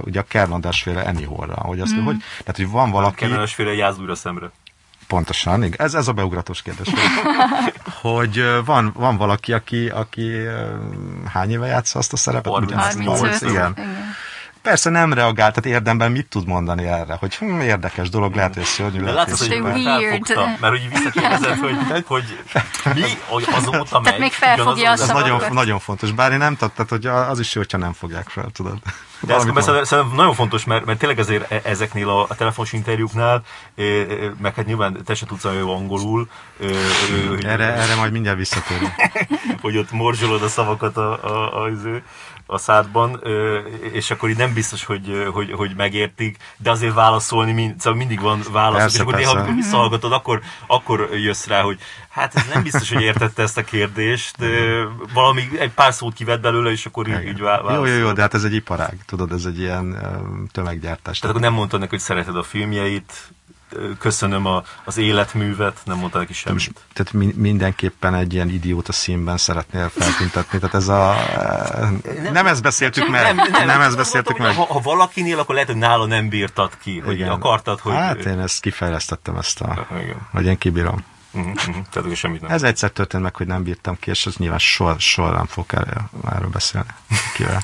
[0.00, 2.04] Ugye a Kernadásféle Anyhore-ra, hogy azt, mm.
[2.04, 4.50] hogy, tehát, hogy van valaki, Kellemes féle jáz újra szemre.
[5.06, 6.88] pontosan, igen, ez, ez a beugratós kérdés,
[8.02, 10.30] hogy, van, van valaki, aki, aki
[11.32, 12.52] hány éve játsza azt a szerepet?
[12.52, 12.94] 35.
[12.94, 13.50] Ugyanazt- 35.
[13.50, 13.72] igen.
[13.76, 14.16] igen.
[14.68, 18.64] Persze nem reagált, tehát érdemben mit tud mondani erre, hogy hm, érdekes dolog, lehet, hogy
[18.64, 22.38] szörnyű, lehet, látszott, hogy felfogta, mert hogy visszakérdezett, hogy, hogy
[22.94, 24.18] mi, hogy azóta megy.
[24.18, 27.54] még felfogja ugyanazon- a Ez nagyon, nagyon fontos, bár én nem tudtam, hogy az is
[27.54, 28.78] jó, hogyha nem fogják fel, tudod.
[29.20, 33.42] De ez szerintem nagyon fontos, mert, mert tényleg ezért e- ezeknél a, a telefonos interjúknál,
[33.76, 36.28] eh, eh, meg hát nyilván te se tudsz olyan jó angolul,
[37.28, 38.92] hogy, erre, erre majd mindjárt visszatérünk.
[39.62, 41.70] hogy ott morzsolod a szavakat a, a, a, a,
[42.50, 43.22] a szádban,
[43.92, 48.20] és akkor így nem biztos, hogy, hogy, hogy megértik, de azért válaszolni, mind, szóval mindig
[48.20, 49.38] van válasz, Persze, és akkor néha, persze.
[49.46, 53.64] amikor visszahallgatod, akkor, akkor jössz rá, hogy hát ez nem biztos, hogy értette ezt a
[53.64, 54.36] kérdést,
[55.12, 57.88] valami, egy pár szót kivett belőle, és akkor így, így vá- Jó, válaszol.
[57.88, 59.96] jó, jó, de hát ez egy iparág, tudod, ez egy ilyen
[60.52, 61.18] tömeggyártás.
[61.18, 63.12] Tehát akkor nem mondtad neki, hogy szereted a filmjeit,
[63.98, 66.86] köszönöm a, az életművet, nem mondta neki semmit.
[66.92, 70.58] Tehát mi, mindenképpen egy ilyen idióta színben szeretnél feltüntetni.
[70.58, 71.14] Tehát ez a...
[72.22, 73.34] Nem, nem ezt beszéltük meg.
[73.34, 74.54] Nem, nem, nem ezt beszéltük meg.
[74.54, 77.28] Ha, ha valakinél, akkor lehet, hogy nála nem bírtad ki, hogy Igen.
[77.28, 77.92] akartad, hogy...
[77.92, 79.86] Hát én ezt kifejlesztettem ezt a...
[80.02, 80.28] Igen.
[80.32, 81.04] Hogy én kibírom.
[81.32, 81.76] Uh-huh, uh-huh.
[81.90, 82.50] Tehát semmit nem.
[82.50, 85.64] Ez egyszer történt meg, hogy nem bírtam ki, és az nyilván soha, soha nem fog
[85.68, 86.88] erről, erről beszélni
[87.34, 87.62] kivel.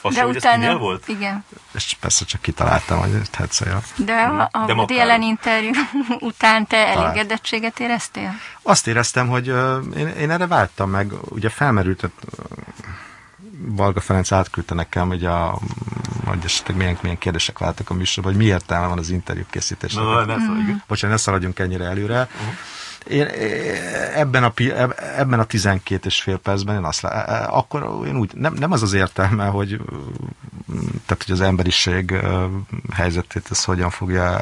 [0.00, 1.08] Azt De utána, volt?
[1.08, 1.44] igen.
[1.74, 3.82] És persze csak kitaláltam, hogy tetszél.
[3.96, 5.70] De a, a Woody jelen interjú
[6.20, 8.34] után te elégedettséget éreztél?
[8.62, 12.10] Azt éreztem, hogy uh, én, én erre vártam meg, ugye felmerült, uh,
[13.60, 15.58] Valga Ferenc átküldte nekem, hogy a
[16.24, 20.04] hogy esetleg milyen, milyen kérdések váltak a műsorban, hogy mi értelme van az interjú készítésnek.
[20.04, 20.70] No, ne, mm.
[20.86, 22.20] Bocsánat, ne szaladjunk ennyire előre.
[22.20, 22.54] Uh-huh
[23.06, 23.26] én
[24.14, 24.52] ebben a,
[25.16, 28.82] ebben a 12 és fél percben én azt lá, akkor én úgy, nem, nem az
[28.82, 29.80] az értelme, hogy
[31.06, 32.14] tehát, hogy az emberiség
[32.94, 34.38] helyzetét ez hogyan fogja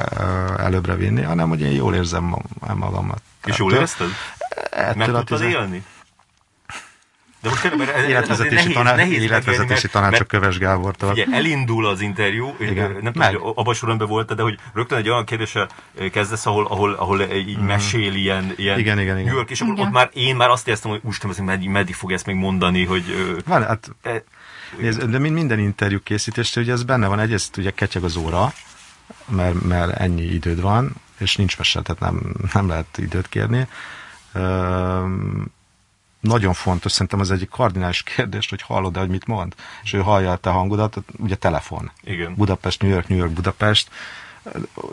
[0.59, 2.37] előbbre vinni, hanem hogy én jól érzem
[2.75, 3.23] magamat.
[3.45, 4.09] És jól érezted?
[4.95, 5.85] Meg tudtad élni?
[7.47, 11.11] De most tényleg, mert életvezetési, nehéz, taná- nehéz életvezetési tanács a Köves Gábortól.
[11.11, 12.97] Ugye elindul az interjú, Igen.
[13.03, 15.69] nem tudom, hogy abban soromban volt de hogy rögtön egy olyan kérdése
[16.13, 17.65] kezdesz, ahol, ahol, ahol így mm.
[17.65, 19.35] mesél ilyen, ilyen igen, igen, igen.
[19.35, 22.13] York, és akkor ott már én már azt éreztem, hogy úristen, hogy meddig, meddig fog
[22.13, 23.05] ezt még mondani, hogy...
[23.47, 24.25] Várj, hát, e,
[24.81, 28.53] nézd, de minden interjú készítésre, ugye ez benne van, egyrészt ugye ketyeg az óra,
[29.29, 33.67] mert, mert ennyi időd van, és nincs mese, tehát nem, nem lehet időt kérni
[36.27, 40.31] nagyon fontos, szerintem az egyik kardinális kérdés, hogy hallod-e, hogy mit mond, és ő hallja
[40.33, 41.91] a te hangodat, ugye telefon.
[42.05, 42.35] Igen.
[42.35, 43.89] Budapest, New York, New York, Budapest.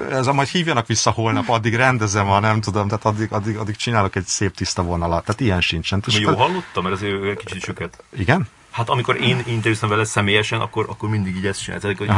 [0.10, 3.76] Ez a majd hívjanak vissza holnap, addig rendezem a nem tudom, tehát addig, addig, addig
[3.76, 5.26] csinálok egy szép tiszta vonalat.
[5.26, 6.04] Tehát ilyen sincsen.
[6.08, 8.04] Jó hallottam, mert azért egy kicsit süket.
[8.18, 8.48] Igen?
[8.74, 12.10] Hát amikor én interjúztam vele személyesen, akkor, akkor mindig így ezt csinált, hogy így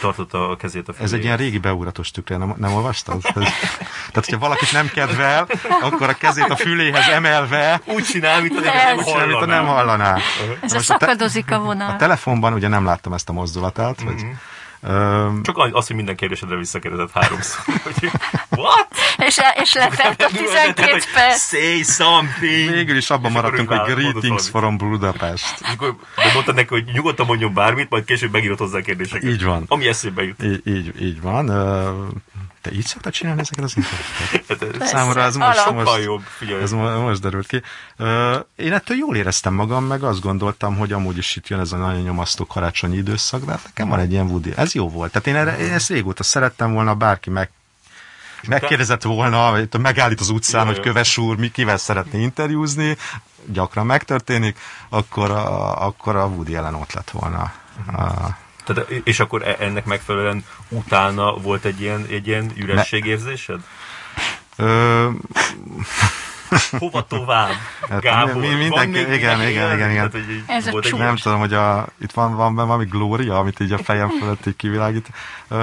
[0.00, 1.12] tartotta a kezét a füléhez.
[1.12, 3.20] Ez egy ilyen régi beúratos tükre, nem, nem olvastad?
[3.24, 5.46] Ez, tehát, hogyha valakit nem kedvel,
[5.80, 9.26] akkor a kezét a füléhez emelve úgy csinál, mint nem hallaná.
[9.26, 10.18] Mint nem hallaná.
[10.60, 11.90] Ez a szakadozik a vonal.
[11.90, 14.12] A telefonban ugye nem láttam ezt a mozdulatát, mm-hmm.
[14.12, 14.26] hogy
[15.42, 17.64] csak az, hogy minden kérdésedre visszakérdezett háromszor.
[17.84, 18.10] Hogy,
[18.50, 18.88] what?
[19.18, 21.48] és, és letelt a 12 perc.
[21.48, 22.70] Say something.
[22.70, 25.60] Végül is abban maradtunk, hogy greetings from Budapest.
[25.72, 25.96] Akkor
[26.32, 29.30] mondtad neki, hogy nyugodtan mondjon bármit, majd később megírod hozzá a kérdéseket.
[29.30, 29.64] Így van.
[29.68, 30.42] Ami eszébe jut.
[30.42, 31.50] Így, így, így van.
[32.64, 34.78] Te így szoktad csinálni ezeket az interjúkat?
[34.78, 36.24] Hát, Számomra ez most, most, jobb,
[36.62, 37.62] ez most derült ki.
[38.56, 41.76] Én ettől jól éreztem magam, meg azt gondoltam, hogy amúgy is itt jön ez a
[41.76, 44.52] nagyon nyomasztó karácsonyi időszak, de hát nekem van egy ilyen Woody.
[44.56, 45.12] Ez jó volt.
[45.12, 47.50] Tehát én, erre, én ezt régóta szerettem volna, bárki meg
[48.48, 52.96] megkérdezett volna, vagy megállít az utcán, hogy köves úr, mi kivel szeretné interjúzni,
[53.46, 57.52] gyakran megtörténik, akkor a, akkor a Woody ellen ott lett volna.
[57.86, 58.34] Uh-huh.
[58.64, 63.60] Tehát, és akkor e- ennek megfelelően utána volt egy ilyen, egy ilyen ürességérzésed?
[64.56, 65.08] Ö...
[66.78, 67.54] Hova tovább,
[67.90, 68.34] hát, Gábor?
[68.42, 70.10] Mi, mindenki, igen, igen, igen, igen, igen.
[70.10, 73.60] Tehát, Ez a egy Nem tudom, hogy a, itt van, van benne valami glória, amit
[73.60, 75.08] így a fejem fölött így kivilágít.
[75.48, 75.56] Ö,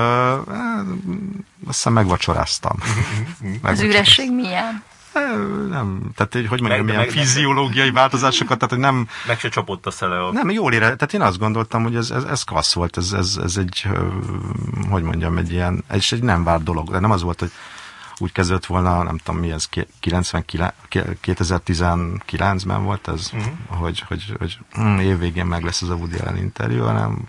[1.67, 2.77] azt hiszem megvacsoráztam.
[3.61, 4.83] Az üresség milyen?
[5.69, 9.07] Nem, tehát hogy, hogy mondjam, milyen fiziológiai változásokat, tehát hogy nem...
[9.27, 10.31] Meg se csapott a szele.
[10.31, 13.39] Nem, jól ére, tehát én azt gondoltam, hogy ez, ez, ez klassz volt, ez, ez,
[13.43, 13.87] ez egy,
[14.89, 17.51] hogy mondjam, egy ilyen, ez egy nem várt dolog, de nem az volt, hogy
[18.17, 19.69] úgy kezdődött volna, nem tudom mi ez,
[19.99, 20.29] 99,
[20.89, 23.53] 2019-ben volt ez, uh-huh.
[23.67, 27.25] hogy, hogy, hogy hm, évvégén meg lesz ez a Woody Allen interjú, hanem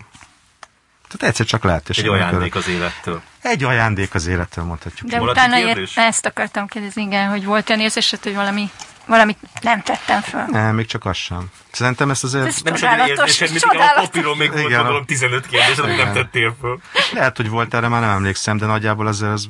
[1.17, 1.89] tehát egyszer csak lehet.
[1.89, 3.21] Egy ajándék az élettől.
[3.41, 5.09] Egy ajándék az élettől, mondhatjuk.
[5.09, 8.71] De utána ért, ezt akartam kérdezni, igen, hogy volt olyan érzésed, hogy valami
[9.05, 10.45] valamit nem tettem föl.
[10.47, 11.51] Nem, még csak az sem.
[11.71, 12.45] Szerintem ezt azért...
[12.45, 14.03] Ez nem csodálatos, csak csodálatos.
[14.03, 16.79] A papíron még volt gondolom 15 kérdés, amit nem tettél föl.
[17.13, 19.49] Lehet, hogy volt erre, már nem emlékszem, de nagyjából azért az,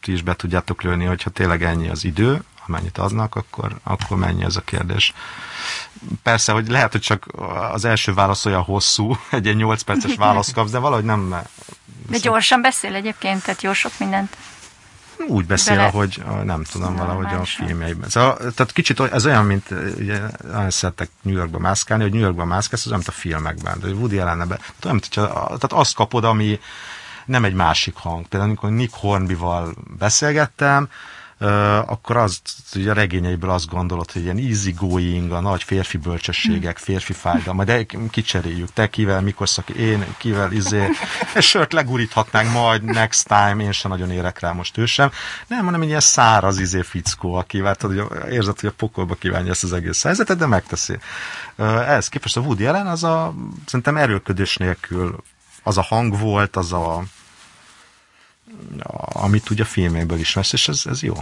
[0.00, 4.44] ti is be tudjátok lőni, hogyha tényleg ennyi az idő, amennyit adnak, akkor, akkor mennyi
[4.44, 5.12] ez a kérdés.
[6.22, 7.26] Persze, hogy lehet, hogy csak
[7.72, 11.34] az első válasz olyan hosszú, egy ilyen 8 perces válasz kapsz, de valahogy nem...
[12.08, 14.36] De gyorsan beszél egyébként, tehát jó sok mindent.
[15.26, 15.88] Úgy beszél, Bele...
[15.88, 18.08] hogy nem tudom, nem, valahogy a filmjeiben.
[18.08, 22.46] Szóval, tehát kicsit ez olyan, mint ugye, nagyon szeretek New Yorkba mászkálni, hogy New Yorkban
[22.46, 25.00] mászkálsz, az olyan, mint a filmekben, de Woody allen tehát, olyan,
[25.46, 26.60] tehát azt kapod, ami
[27.24, 28.26] nem egy másik hang.
[28.26, 30.88] Például, amikor Nick Hornbyval beszélgettem,
[31.86, 32.40] akkor az,
[32.74, 37.64] ugye a regényeiből azt gondolod, hogy ilyen easy going, a nagy férfi bölcsességek, férfi fájdalma,
[37.64, 40.88] de kicseréljük, te kivel, mikor szaki, én kivel, izé,
[41.34, 45.10] és sört leguríthatnánk majd next time, én sem nagyon érek rá most ő sem.
[45.46, 49.64] Nem, hanem egy ilyen száraz izé fickó, akivel tudod, érzed, hogy a pokolba kívánja ezt
[49.64, 50.98] az egész helyzetet, de megteszi.
[51.86, 53.34] Ez képest a Woody Allen az a,
[53.66, 55.22] szerintem erőködés nélkül
[55.62, 57.02] az a hang volt, az a
[59.12, 61.14] amit ugye a filmekből ismersz, és ez, ez jó.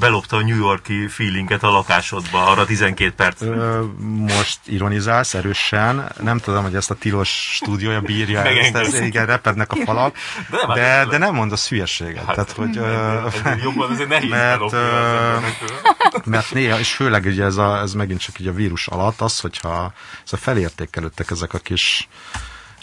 [0.00, 3.42] Belopta a New Yorki feelinget a lakásodba, arra 12 perc.
[3.42, 3.82] Ö,
[4.18, 9.72] most ironizálsz erősen, nem tudom, hogy ezt a tilos stúdiója bírja ezt, ez, igen, repednek
[9.72, 10.16] a falak,
[10.50, 12.24] De nem, de, hát- de nem mondasz hülyeséget.
[12.24, 13.28] Hát, Tehát, hogy, ö,
[13.62, 15.36] jobban azért nehéz mert, ö,
[16.24, 19.40] mert néha, és főleg ugye ez, a, ez megint csak így a vírus alatt az,
[19.40, 19.92] hogyha
[20.24, 22.08] ez a felértékelődtek ezek a kis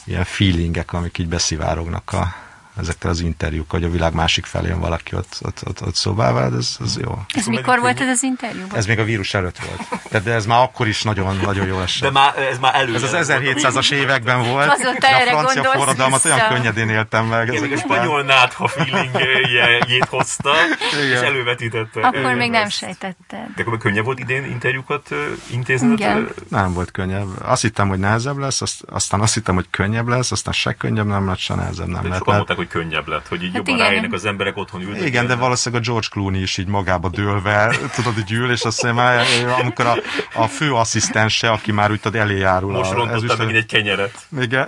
[0.06, 2.34] ilyen feelingek, amik így beszivárognak a,
[2.80, 6.56] ezekkel az interjúkkal, hogy a világ másik felén valaki ott, ott, ott, ott szobá vált,
[6.56, 7.20] ez, ez jó.
[7.34, 8.78] Ez mikor volt ez az interjúban?
[8.78, 10.02] Ez még a vírus előtt volt.
[10.10, 12.02] Tehát de ez már akkor is nagyon, nagyon jól esett.
[12.02, 12.96] De már, ez már elő.
[12.96, 17.48] Ez az 1700-as években volt, Azóta de a francia forradalmat olyan könnyedén éltem meg.
[17.48, 20.52] Igen, még a spanyol nátha feelingjét hozta,
[20.92, 21.24] és Igen.
[21.24, 22.02] elővetítette.
[22.02, 22.78] Akkor még nem Ezt.
[22.78, 23.40] sejtetted.
[23.56, 25.92] De akkor könnyebb volt idén interjúkat ö, intézni?
[25.92, 26.30] Igen.
[26.50, 27.28] Nem volt könnyebb.
[27.42, 31.06] Azt hittem, hogy nehezebb lesz, azt, aztán azt hittem, hogy könnyebb lesz, aztán se könnyebb
[31.08, 32.18] nem lett, se nehezebb nem De lett.
[32.18, 35.06] sokan Mert, mondták, hogy könnyebb lett, hogy így Hát jobban rájönnek az emberek otthon ültek.
[35.08, 38.84] igen, de valószínűleg a George Clooney is így magába dőlve, tudod, hogy ül, és azt
[38.84, 39.26] mondja, már,
[39.62, 39.95] amikor a,
[40.34, 42.71] a fő asszisztense, aki már úgy tudod, elé járul.
[42.71, 44.28] Most a, rontotta ezüst- megint egy kenyeret.
[44.39, 44.67] Igen.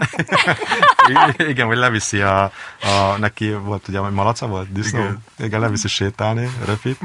[1.50, 2.44] Igen, hogy leviszi a,
[2.82, 5.00] a, neki volt ugye, hogy malaca volt, disznó?
[5.00, 5.24] Igen.
[5.40, 5.60] Igen.
[5.60, 7.00] Leviszi sétálni, röpít.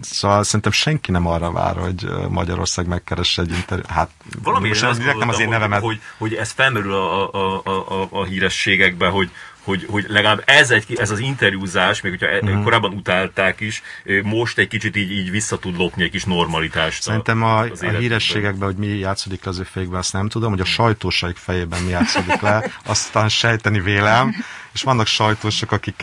[0.00, 3.84] Szóval szerintem senki nem arra vár, hogy Magyarország megkeresse egy interjú.
[3.88, 4.10] Hát
[4.42, 5.80] Valami most direkt nem az én nevemet.
[5.80, 9.30] hogy, hogy, hogy ez felmerül a, a, a, a, a hírességekbe, hogy,
[9.62, 12.62] hogy, hogy legalább ez, egy, ez az interjúzás, még hogyha uh-huh.
[12.62, 13.82] korábban utálták is,
[14.22, 17.02] most egy kicsit így, így vissza tud lopni egy kis normalitást.
[17.02, 18.00] Szerintem a, a életükben.
[18.00, 21.82] hírességekben, hogy mi játszódik le az ő fejükben, azt nem tudom, hogy a sajtósaik fejében
[21.82, 24.34] mi játszódik le, aztán sejteni vélem,
[24.72, 26.02] és vannak sajtósok, akik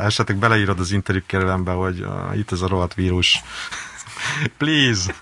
[0.00, 3.42] esetleg beleírod az interjú kérőlembe, hogy uh, itt ez a rohadt vírus.
[4.58, 5.14] Please!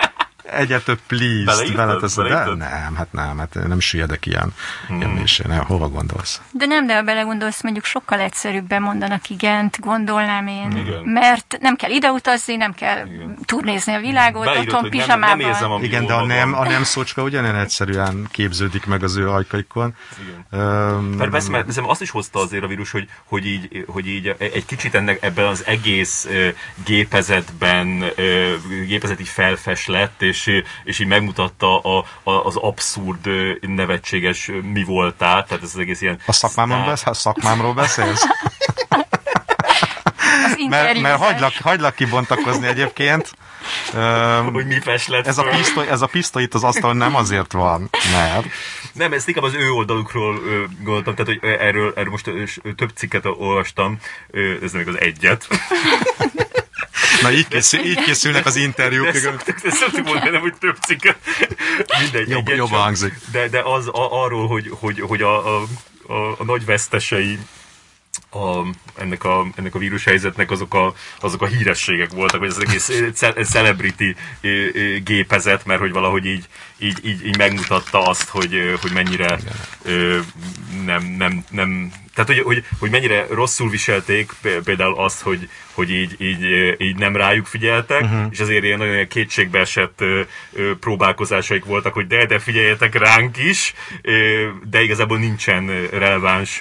[0.43, 2.25] Egyet több please beleteszed.
[2.25, 2.59] De Beleírtad?
[2.59, 4.55] nem, hát nem, hát nem süllyedek ilyen,
[4.87, 4.97] hmm.
[4.97, 5.47] ilyen mélység.
[5.47, 6.41] Nem, hova gondolsz?
[6.51, 10.71] De nem, de ha belegondolsz, mondjuk sokkal egyszerűbben mondanak igent, gondolnám én.
[10.71, 11.03] Igen.
[11.05, 13.07] Mert nem kell ideutazni, nem kell
[13.45, 15.37] turnézni a világot, Beírod, otthon hogy nem, pizsamában.
[15.37, 19.17] nem érzem, ami Igen, de a nem, a nem szócska ugyanilyen egyszerűen képződik meg az
[19.17, 19.95] ő ajkaikon.
[20.21, 20.63] Igen.
[20.63, 24.07] Um, Mert persze, mert hiszem azt is hozta azért a vírus, hogy, hogy, így, hogy
[24.07, 26.29] így egy kicsit ennek, ebben az egész
[26.85, 28.55] gépezetben, ö,
[28.87, 33.29] gépezet így felfes lett, és, ö, és így megmutatta a, a, az abszurd,
[33.61, 36.21] nevetséges mi voltál, tehát ez az egész ilyen...
[36.27, 38.25] A szakmámról, sztár- besz, a szakmámról beszélsz?
[40.69, 43.33] Mert, mert hagylak, hagylak kibontakozni egyébként.
[43.95, 47.15] Öm, hogy mi fes lett ez, a pisztoly, ez a pisztoly itt az asztalon nem
[47.15, 48.47] azért van, mert
[48.93, 52.73] Nem, ezt inkább az ő oldalukról ö, gondoltam, tehát hogy erről, erről most ö, ö,
[52.73, 53.99] több cikket olvastam,
[54.31, 55.47] ö, ez még az egyet.
[57.23, 59.11] na így, készül, így készülnek az interjúk.
[59.11, 61.17] De szoktuk, de szoktuk mondani, nem, hogy több cikket.
[62.01, 62.29] Mindegy.
[62.29, 62.69] Jobb- csak.
[62.69, 63.15] hangzik.
[63.33, 65.67] De, de az a, arról, hogy, hogy, hogy a, a,
[66.07, 67.39] a, a nagy vesztesei
[68.31, 72.91] a, ennek, a, ennek a vírushelyzetnek azok a, azok a hírességek voltak, vagy az egész
[73.15, 74.17] ce- celebrity
[75.05, 76.45] gépezet, mert hogy valahogy így,
[76.79, 79.39] így, így, így megmutatta azt, hogy, hogy mennyire
[79.83, 80.19] ö,
[80.85, 85.91] nem, nem, nem, tehát hogy, hogy, hogy mennyire rosszul viselték pé- például azt, hogy, hogy
[85.91, 88.27] így, így, így nem rájuk figyeltek, uh-huh.
[88.31, 90.05] és azért ilyen nagyon kétségbe esett
[90.81, 93.75] próbálkozásaik voltak, hogy de, de figyeljetek ránk is,
[94.71, 96.61] de igazából nincsen releváns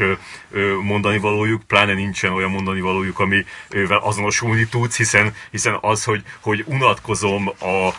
[0.84, 6.64] mondani valójuk, pláne nincsen olyan mondani valójuk, amivel azonosulni tudsz, hiszen, hiszen az, hogy, hogy
[6.68, 7.90] unatkozom a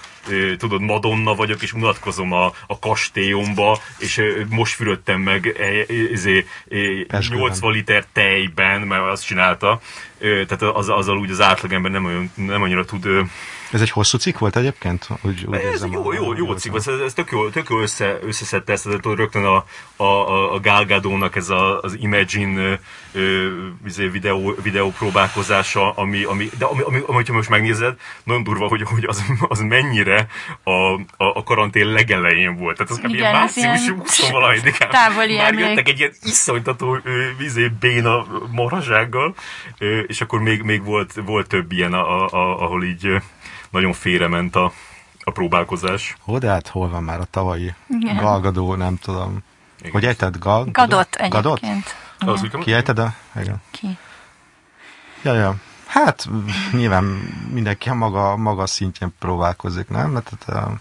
[0.58, 6.46] tudod, Madonna vagyok, és unatkozom a, a kastélyomba, és most fürödtem meg e, e, ezé,
[6.70, 7.41] e, Pezsgőben.
[7.48, 9.80] 80 liter tejben, mert azt csinálta,
[10.18, 13.06] tehát az, azzal úgy az átlagember nem, olyan, nem annyira tud
[13.72, 15.08] Ez egy hosszú cikk volt egyébként?
[15.22, 18.18] Úgy, úgy ez egy jó, jó, jó cikk, ez, ez tök jó, tök jó össze,
[18.22, 19.64] összeszedte ezt, tehát rögtön a,
[19.96, 22.74] a, a, a Gal Gadot-nak ez a, az Imagine ö,
[23.12, 23.48] ö,
[23.86, 28.66] izé, videó, videó próbálkozása, ami, ami, de ami, ami, ami, hogyha most megnézed, nagyon durva,
[28.66, 30.26] hogy, hogy az, az mennyire
[30.62, 32.76] a, a, a karantén legelején volt.
[32.76, 33.14] Tehát az kb.
[33.14, 35.66] ilyen Igen, ez március ilyen 20 valahányadikán távoli már emlék.
[35.66, 39.34] jöttek egy ilyen iszonytató ö, izé, béna marhasággal,
[39.78, 43.20] ö, és akkor még, még volt, volt több ilyen, a, a, a, ahol így
[43.72, 44.72] nagyon félrement a,
[45.24, 46.16] a próbálkozás.
[46.26, 48.16] Ó, de hát hol van már a tavalyi Igen.
[48.16, 49.38] galgadó, nem tudom.
[49.78, 49.92] Igen.
[49.92, 50.38] Hogy ejted?
[50.38, 50.64] Gal?
[50.64, 51.62] Gadott Gadott?
[51.62, 51.96] egyébként.
[52.18, 52.60] Az, Igen.
[52.60, 53.14] Ki ejted a...
[53.40, 53.62] Igen.
[53.70, 53.98] Ki?
[55.22, 55.54] Ja, ja.
[55.86, 56.28] Hát
[56.72, 57.04] nyilván
[57.52, 60.10] mindenki a maga, maga szintjén próbálkozik, nem?
[60.10, 60.72] Mert hát, a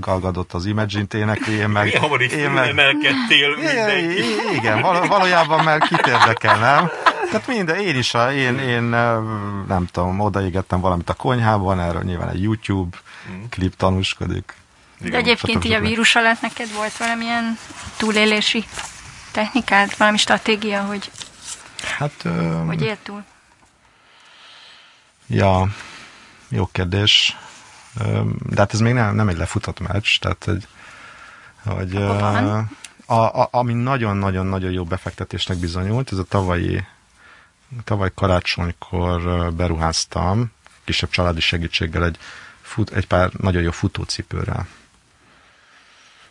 [0.00, 1.84] galgadott az Imagine-t énekli, én meg...
[1.84, 4.54] Milyen hamar így én meg emelkedtél igen, mindenki.
[4.56, 6.90] igen val- valójában már kit érdekel, nem?
[7.30, 8.82] Tehát minden, én is, a, én, én
[9.68, 12.96] nem tudom, odaégettem valamit a konyhában, erről nyilván egy YouTube
[13.50, 14.54] klip tanúskodik.
[14.98, 17.58] De egyébként így a vírus alatt neked volt valamilyen
[17.96, 18.64] túlélési
[19.32, 21.10] technikát, valami stratégia, hogy,
[21.98, 22.12] Hát,
[22.66, 23.24] hogy él túl?
[25.26, 25.68] ja,
[26.48, 27.36] jó kérdés.
[28.46, 30.66] De hát ez még nem, nem egy lefutott meccs, tehát hogy,
[31.64, 32.70] hogy van.
[33.06, 36.84] a, a, ami nagyon-nagyon-nagyon jó befektetésnek bizonyult, ez a tavalyi
[37.84, 40.52] tavaly karácsonykor beruháztam
[40.84, 42.18] kisebb családi segítséggel egy,
[42.62, 44.66] fut, egy pár nagyon jó futócipőre.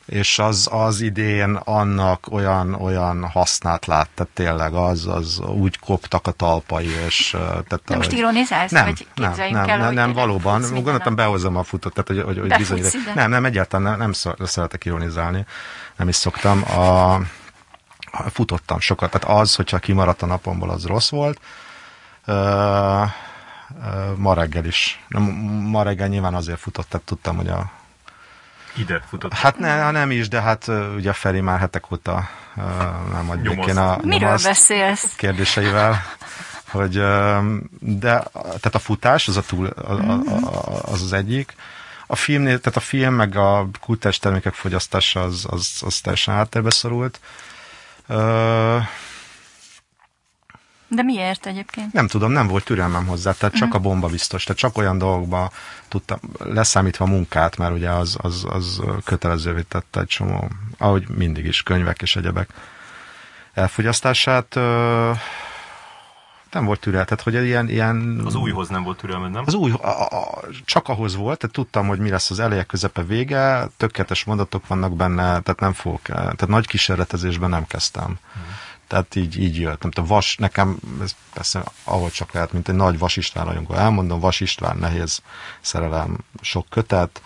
[0.10, 6.28] És az, az idén annak olyan, olyan hasznát lát, tehát tényleg az, az úgy koptak
[6.28, 7.30] a talpai, és...
[7.40, 10.62] Tehát, De most ironizálsz, nem, vagy nem, nem, el, nem, nem valóban.
[10.72, 13.02] Gondoltam, behozom a futót, tehát hogy, hogy, hogy Befutsz bizony.
[13.02, 13.14] ide?
[13.14, 15.46] Nem, nem, egyáltalán nem, nem szó- szeretek ironizálni,
[15.96, 16.64] nem is szoktam.
[16.64, 17.20] A,
[18.30, 21.40] futottam sokat, tehát az, hogyha kimaradt a napomból, az rossz volt.
[22.26, 23.04] Ö,
[24.16, 25.06] ma reggel is.
[25.64, 27.72] Ma reggel nyilván azért futott, tehát tudtam, hogy a...
[28.76, 29.34] Ide futott.
[29.34, 32.62] Hát ne, nem is, de hát ugye Feri már hetek óta ö,
[33.12, 33.70] nem adjuk Nyomaszt.
[33.70, 35.14] én a Miről beszélsz?
[35.16, 36.04] kérdéseivel,
[36.70, 36.94] hogy
[37.80, 39.68] de tehát a futás az a túl,
[40.82, 41.54] az az egyik.
[42.08, 46.70] A filmnél, tehát a film meg a kultúrás termékek fogyasztása az, az, az teljesen háttérbe
[46.70, 47.20] szorult.
[48.08, 48.78] Ö,
[50.90, 51.94] De miért egyébként?
[51.94, 55.52] nem tudom, nem volt türelmem hozzá, tehát csak a bomba biztos, tehát csak olyan dolgokba
[55.88, 60.48] tudtam, leszámítva a munkát, mert ugye az, az, az kötelezővé tette egy csomó,
[60.78, 62.50] ahogy mindig is, könyvek és egyebek
[63.54, 64.56] elfogyasztását.
[64.56, 65.12] Ö,
[66.52, 69.44] nem volt türel, tehát hogy ilyen, ilyen Az újhoz nem volt türelmed, nem?
[69.46, 73.04] az új, a, a, csak ahhoz volt, tehát tudtam, hogy mi lesz az eleje, közepe,
[73.04, 78.20] vége, tökéletes mondatok vannak benne, tehát nem fogok, tehát nagy kísérletezésben nem kezdtem.
[78.90, 79.82] Tehát így, így jött.
[79.82, 83.74] Nem tudom, Vas, nekem, ez persze ahol csak lehet, mint egy nagy Vas István rajongó.
[83.74, 85.22] Elmondom, Vas István, nehéz
[85.62, 87.22] szerelem, sok kötet.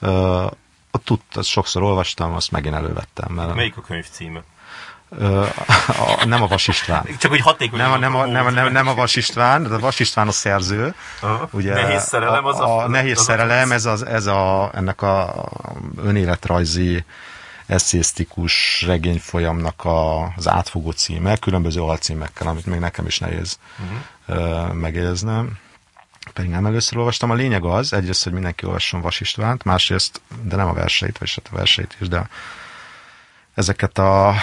[0.00, 0.44] Ö,
[0.90, 3.32] ott tud, azt sokszor olvastam, azt megint elővettem.
[3.34, 4.42] Mert, Melyik a könyv címe?
[5.18, 5.40] ö,
[5.86, 7.04] a, a, nem a Vas István.
[7.18, 7.78] Csak hogy hatékony.
[7.78, 10.28] Nem, a- nem, a, nem, a- nem, nem a Vas István, de a Vas István
[10.28, 10.94] a szerző.
[11.20, 11.48] Aha.
[11.52, 14.70] Ugye, Nehéz szerelem az a- a, a nehéz az a- szerelem, ez, az, ez a,
[14.74, 15.48] ennek a
[15.96, 17.04] önéletrajzi
[17.72, 24.72] eszésztikus regényfolyamnak a, az átfogó címe, különböző alcímekkel, amit még nekem is nehéz uh-huh.
[24.72, 25.58] megjegyeznem.
[26.32, 27.30] Pedig nem először olvastam.
[27.30, 31.32] A lényeg az, egyrészt, hogy mindenki olvasson Vas Istvánt, másrészt, de nem a verseit, vagy
[31.34, 32.28] hát a verseit is, de
[33.54, 34.34] ezeket a,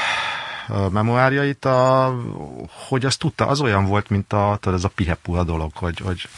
[0.91, 2.15] memoárjait, a,
[2.87, 6.29] hogy az tudta, az olyan volt, mint a, tudod, ez a pihepula dolog, hogy, hogy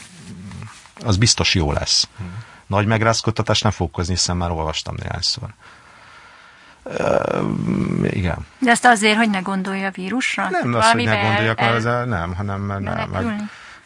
[1.04, 2.08] az biztos jó lesz.
[2.66, 5.54] Nagy megrázkodtatást nem fog okozni, hiszen már olvastam néhányszor.
[6.84, 7.42] Ö,
[8.10, 8.36] igen.
[8.58, 10.48] De ezt azért, hogy ne gondolja a vírusra?
[10.50, 13.24] Nem az, hogy ne gondoljak, el- el, el, nem, hanem mert nem, meg,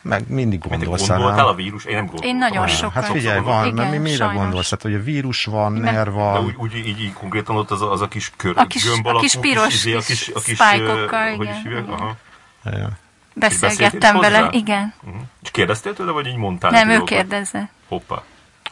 [0.02, 0.35] meg mindig
[0.68, 1.50] Mindig gondolsz gondoltál rá.
[1.50, 1.85] a vírus?
[1.85, 2.30] Én nem gondoltam.
[2.30, 2.92] Én nagyon sokat.
[2.92, 4.37] Hát figyelj, van, Igen, mi, mire sajnos.
[4.42, 4.70] gondolsz?
[4.70, 5.94] Hát, hogy a vírus van, Igen.
[5.94, 6.44] ner De van.
[6.44, 9.06] úgy, úgy így, így konkrétan ott az a, az a kis kör, A kis- gömb
[9.06, 11.82] a alakú, kis piros izé, a kis kis, a kis spike-okkal, hogy igen, is hívják?
[11.85, 11.94] igen.
[11.98, 12.16] Aha.
[12.64, 12.88] Ja.
[13.35, 14.94] Beszélgettem vele, igen.
[15.02, 15.20] Uh-huh.
[15.42, 16.70] És kérdeztél tőle, vagy így mondtál?
[16.70, 17.68] Nem, ő kérdezze.
[17.88, 18.22] Hoppá.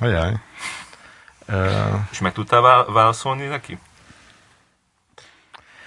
[0.01, 0.33] Ajaj.
[1.47, 1.71] Ö,
[2.11, 3.79] És meg tudtál vá- válaszolni neki?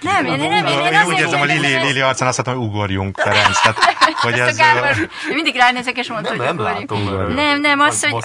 [0.01, 2.55] Nem, én, nem, én, én Én azért úgy érzem, a Lili, Lili arcán azt mondtam,
[2.55, 3.61] hogy ugorjunk, Ferenc.
[3.61, 3.77] Tehát,
[4.21, 7.33] hogy ez, a Gábor, mindig ránézek, és mondta, Nem, hogy nem látom.
[7.33, 8.23] Nem, nem, az, hogy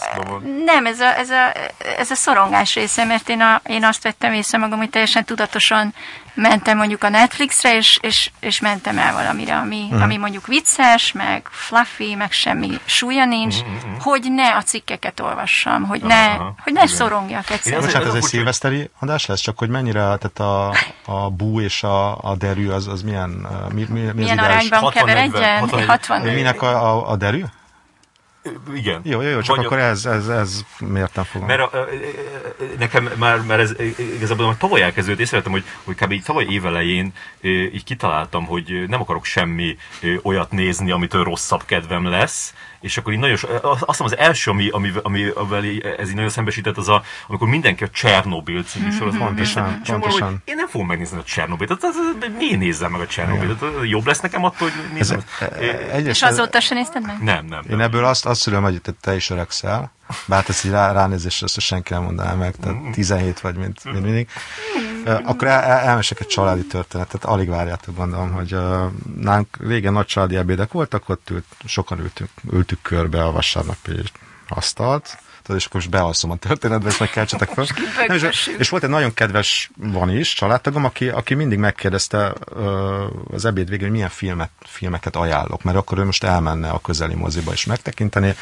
[0.64, 1.52] nem, ez a, ez, a,
[1.98, 5.94] ez a szorongás része, mert én, a, én azt vettem észre magam, hogy teljesen tudatosan
[6.34, 10.02] mentem mondjuk a Netflixre, és, és, és mentem el valamire, ami, Mhm.
[10.02, 13.56] ami mondjuk vicces, meg fluffy, meg semmi súlya nincs,
[14.00, 16.94] hogy ne a cikkeket olvassam, hogy ne, Aha, hogy ne igen.
[16.96, 17.80] szorongjak egyszerűen.
[17.82, 21.82] Ez- Bocsánat, ez egy szilveszteri adás lesz, csak hogy mennyire, tehát a, a bú és
[21.82, 24.70] a, a derű, az, az milyen, mi, mi, mi az Milyen ideális?
[24.70, 25.64] arányban 60-40, keveredjen?
[25.68, 25.84] 60-40.
[25.86, 27.42] 60 Minek a, a, a derű?
[28.74, 29.00] Igen.
[29.04, 31.46] Jó, jó, jó, csak Vagy a- akkor ez, ez, ez miért nem fogom?
[31.46, 31.86] Mert a,
[32.78, 33.74] nekem már, már ez
[34.16, 36.12] igazából már tavaly elkezdődött, észrevettem, hogy, hogy kb.
[36.12, 39.76] így tavaly évelején így kitaláltam, hogy nem akarok semmi
[40.22, 44.68] olyat nézni, amitől rosszabb kedvem lesz, és akkor így nagyon, azt hiszem az első, ami,
[44.70, 45.18] ami, ami
[45.66, 49.80] így- ez így nagyon szembesített, az a, amikor mindenki a Csernobil című sorozatot Pontosan, nézte,
[49.82, 50.28] és akkor pontosan.
[50.28, 53.62] hogy én nem fogom megnézni a Csernobilt, az, az, az, miért nézzem meg a Csernobilt?
[53.82, 55.22] Jobb lesz nekem attól, hogy Ez, nézem?
[55.58, 57.22] Ö, egyrészt, És azóta se nézted meg?
[57.22, 57.60] nem, nem.
[57.62, 57.80] Én nem.
[57.80, 59.92] ebből azt, azt szülöm, hogy te is öregszel,
[60.26, 64.02] bár ezt így rá, ránézésre ezt senki nem mondaná meg, tehát 17 vagy, mint, mint
[64.02, 64.28] mindig.
[65.04, 68.82] Akkor el, el, elmesek egy családi történetet, alig várjátok, gondolom, hogy uh,
[69.16, 74.02] nálunk régen nagy családi ebédek voltak, ott ült, sokan ültünk, ültük körbe a vasárnapi
[74.48, 77.66] asztalt, tudod, és akkor most bealszom a történetbe, és meg keltsetek fel.
[78.06, 83.04] Nem, és, és volt egy nagyon kedves, van is, családtagom, aki, aki mindig megkérdezte ö,
[83.30, 87.14] az ebéd végén, hogy milyen filmet, filmeket ajánlok, mert akkor ő most elmenne a közeli
[87.14, 88.34] moziba is megtekinteni,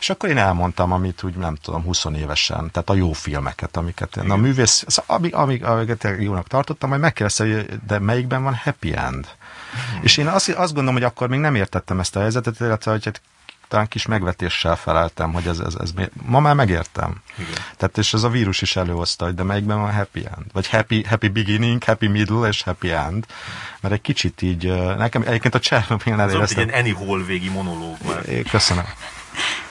[0.00, 4.16] És akkor én elmondtam, amit úgy nem tudom, 20 évesen, tehát a jó filmeket, amiket
[4.16, 8.54] én, a művész, az, amik, amik, amiket jónak tartottam, majd megkérdezte, hogy de melyikben van
[8.54, 9.26] happy end?
[9.26, 10.02] Hmm.
[10.02, 13.04] És én azt, azt gondolom, hogy akkor még nem értettem ezt a helyzetet, illetve hogy
[13.04, 13.20] hát
[13.68, 15.92] talán kis megvetéssel feleltem, hogy ez, ez, ez
[16.22, 17.22] ma már megértem.
[17.38, 17.52] Igen.
[17.76, 20.46] Tehát és ez a vírus is előhozta, hogy de melyikben van happy end?
[20.52, 23.26] Vagy happy, happy beginning, happy middle és happy end.
[23.80, 24.64] Mert egy kicsit így,
[24.96, 26.42] nekem egyébként a Csernobylnál éreztem.
[26.42, 28.42] Ez egy ilyen Annie Hall végi monológ már.
[28.50, 28.84] Köszönöm.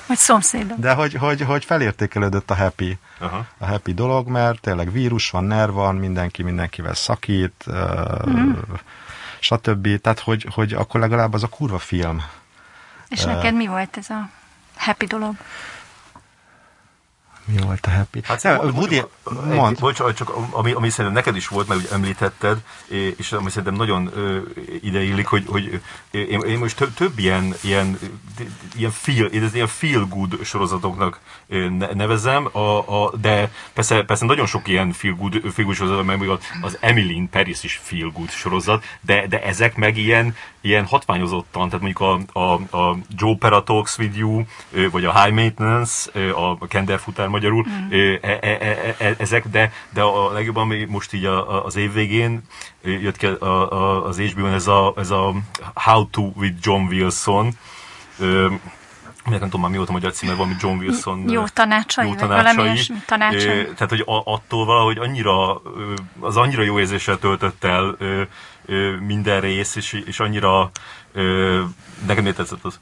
[0.07, 0.77] Vagy szomszédok.
[0.77, 3.45] De hogy, hogy, hogy felértékelődött a happy, Aha.
[3.57, 7.65] a happy dolog, mert tényleg vírus van, nerv van, mindenki mindenkivel szakít,
[8.29, 8.51] mm.
[9.39, 10.01] stb.
[10.01, 12.23] Tehát, hogy, hogy akkor legalább az a kurva film
[13.07, 14.29] és uh, neked mi volt ez a
[14.75, 15.35] happy dolog?
[17.45, 18.19] Mi volt a happy?
[18.23, 19.01] Hát, ne, mond, Woody,
[19.53, 19.79] mond.
[19.79, 22.57] Bocs, csak ami, ami szerintem neked is volt, mert úgy említetted,
[23.17, 24.11] és ami szerintem nagyon
[24.81, 25.81] ideillik, hogy, hogy
[26.11, 27.99] én, én most több, több ilyen, ilyen,
[28.75, 31.19] ilyen, feel, ilyen feel good sorozatoknak
[31.93, 36.29] nevezem, a, a, de persze, persze nagyon sok ilyen feel good, feel good sorozat, meg
[36.61, 41.69] az Emily in Paris is feel good sorozat, de, de ezek meg ilyen, ilyen hatványozottan,
[41.69, 44.43] tehát mondjuk a, a, a Joe Pera Talks With You,
[44.91, 47.91] vagy a High Maintenance, a Kenderfutár magyarul, mm.
[47.91, 51.25] e, e, e, ezek, de, de a legjobban ami most így
[51.63, 52.41] az év végén
[52.81, 55.33] jött ki az HBO-n ez a, ez a
[55.73, 57.53] How to with John Wilson,
[59.29, 61.29] nem tudom már mióta magyar címe, valami John Wilson.
[61.29, 62.55] Jó tanácsai, jó tanácsai.
[62.55, 63.63] valami tanácsai.
[63.63, 65.61] Tehát, hogy attól valahogy annyira,
[66.19, 67.97] az annyira jó érzéssel töltött el
[68.99, 70.71] minden rész, és, és annyira
[72.05, 72.79] nekem miért tetszett az?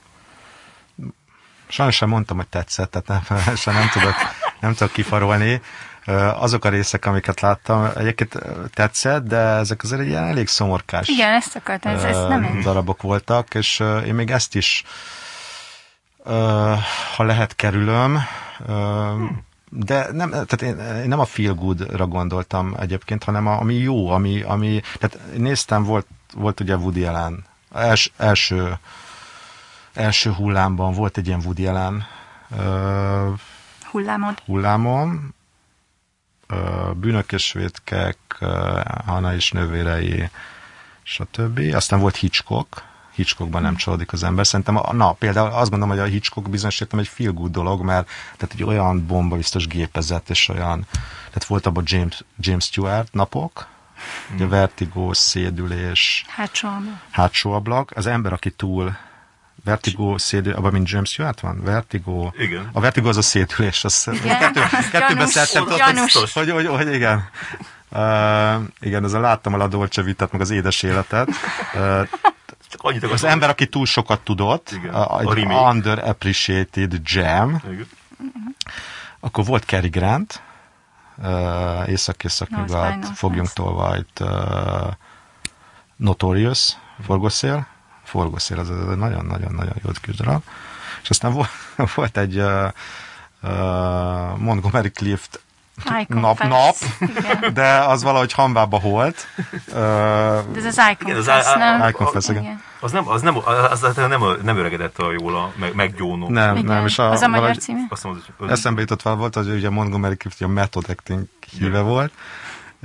[1.68, 4.16] Sajnos sem mondtam, hogy tetszett, tehát nem, sem nem tudok,
[4.64, 5.62] nem tudok kifarolni.
[6.36, 8.38] Azok a részek, amiket láttam, egyébként
[8.74, 13.02] tetszett, de ezek azért egy ilyen elég szomorkás Igen, ezt akartam, ez, ez nem darabok
[13.02, 14.84] voltak, és én még ezt is
[17.16, 18.20] ha lehet kerülöm,
[19.70, 24.10] de nem, tehát én, én nem a feel good-ra gondoltam egyébként, hanem a, ami jó,
[24.10, 28.78] ami, ami tehát néztem, volt, volt ugye Woody Allen, els, első,
[29.94, 32.06] első hullámban volt egy ilyen Woody Allen
[33.94, 34.40] uh, hullámod.
[34.46, 35.34] hullámom,
[36.50, 40.30] uh, bűnök és vétkek, uh, Hanna és nővérei,
[41.04, 41.60] stb.
[41.74, 42.84] Aztán volt Hitchcock,
[43.16, 44.48] Hitchcockban nem csalódik az ember.
[44.48, 48.08] Szerintem, na, például azt gondolom, hogy a Hitchcock bizonyos értem egy feel good dolog, mert
[48.38, 50.86] tehát egy olyan bomba biztos gépezett, és olyan,
[51.28, 53.68] tehát volt abban James, James Stewart napok,
[54.32, 54.36] mm.
[54.36, 57.02] ugye vertigo, szédülés, hátsó ablak.
[57.12, 57.92] hátsó ablak.
[57.96, 58.98] Az ember, aki túl
[59.64, 61.64] Vertigo, szédül, abban mint James Stewart van?
[61.64, 62.32] Vertigo.
[62.38, 62.70] Igen.
[62.74, 63.84] A Vertigo az a szédülés.
[63.84, 64.38] Az igen.
[64.54, 64.62] Kettő,
[64.92, 65.66] kettőbe szerettem.
[66.34, 67.30] Hogy, hogy, hogy, igen.
[67.90, 71.28] Uh, igen, ez a láttam a La Dolce Vitát, meg az édes életet.
[71.74, 72.08] Uh,
[72.70, 74.94] csak annyit Az ember, aki túl sokat tudott, Igen.
[74.94, 77.88] a, egy a underappreciated jam, Igen.
[79.20, 80.42] akkor volt Cary Grant,
[81.18, 84.30] uh, Észak-Észak-Nyugat, Fogjunk Tolvajt, uh,
[85.96, 87.68] Notorious, Forgószél,
[88.14, 90.42] Forgószél, az egy nagyon-nagyon-nagyon jó küzdarab.
[91.04, 91.50] És aztán volt,
[91.96, 92.68] volt egy uh,
[93.44, 95.42] uh, Montgomery Clift
[96.08, 96.76] nap-nap,
[97.54, 99.28] de az valahogy hanvába holt.
[99.66, 99.76] de
[100.56, 101.88] ez az Icon igen, az Fest, nem?
[101.88, 102.62] Icon Fest, igen.
[102.80, 103.38] Az nem, az nem,
[103.72, 106.30] az, az nem, nem öregedett a jól a meg, meggyónó.
[106.30, 106.76] Nem, igen.
[106.76, 106.86] nem.
[106.86, 107.86] És a, az a magyar címe?
[107.90, 111.80] Azt mondod, hogy eszembe jutott fel volt, hogy ugye Montgomery Clift a method acting híve
[111.80, 112.12] volt,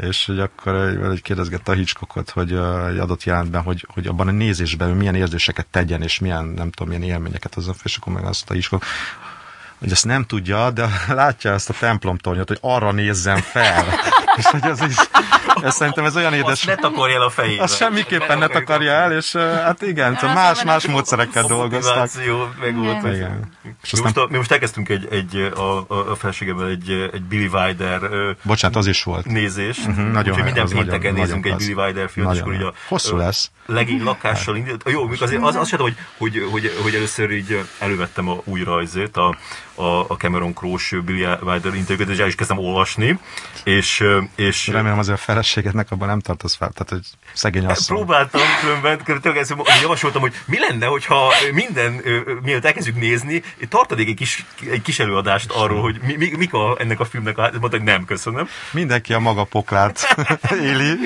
[0.00, 0.74] és hogy akkor
[1.12, 2.52] egy kérdezgette a Hitchcockot, hogy
[2.88, 6.94] egy adott jelentben, hogy, hogy abban a nézésben milyen érzéseket tegyen, és milyen, nem tudom,
[6.94, 8.84] milyen élményeket hozzon, és akkor meg azt a Hitchcock,
[9.78, 13.84] hogy ezt nem tudja, de látja ezt a templomtornyot, hogy arra nézzem fel.
[14.38, 14.96] És hogy ez is,
[15.62, 16.50] ez szerintem ez olyan édes...
[16.50, 17.62] Azt ne takarja el a fejébe.
[17.62, 22.10] Azt semmiképpen ne, takarja el, és hát igen, szóval más, más módszerekkel dolgoztak.
[22.60, 23.14] meg volt.
[23.14, 23.52] Igen.
[23.82, 28.00] És mi, most mi most elkezdtünk egy, egy a, a felségemmel egy, egy Billy Wilder
[28.42, 29.26] Bocsánat, az is volt.
[29.26, 29.78] nézés.
[29.78, 32.72] Uh-huh, nagyon Úgyhogy minden pénteken nézünk egy Billy Wilder filmet, és akkor így a...
[32.88, 33.50] Hosszú lesz.
[33.66, 34.90] Legény lakással indult.
[34.90, 39.16] Jó, azért az, az sem hogy, hogy, hogy, hogy, először így elővettem a új rajzét,
[39.16, 39.36] a,
[39.74, 43.18] a, a Cameron Crowe Billy Wilder interjúkat, és el is kezdtem olvasni,
[43.64, 44.04] és,
[44.36, 47.96] és Remélem azért a feleségednek abban nem tartasz fel, tehát hogy szegény asszony.
[47.96, 49.00] Próbáltam különben,
[49.82, 52.02] javasoltam, hogy mi lenne, hogyha minden,
[52.42, 56.76] mielőtt elkezdjük nézni, tartanék egy kis, egy kis előadást arról, hogy mi, mi, mik a,
[56.78, 58.48] ennek a filmnek a mondta, hogy nem, köszönöm.
[58.72, 60.16] Mindenki a maga poklát
[60.62, 60.98] éli.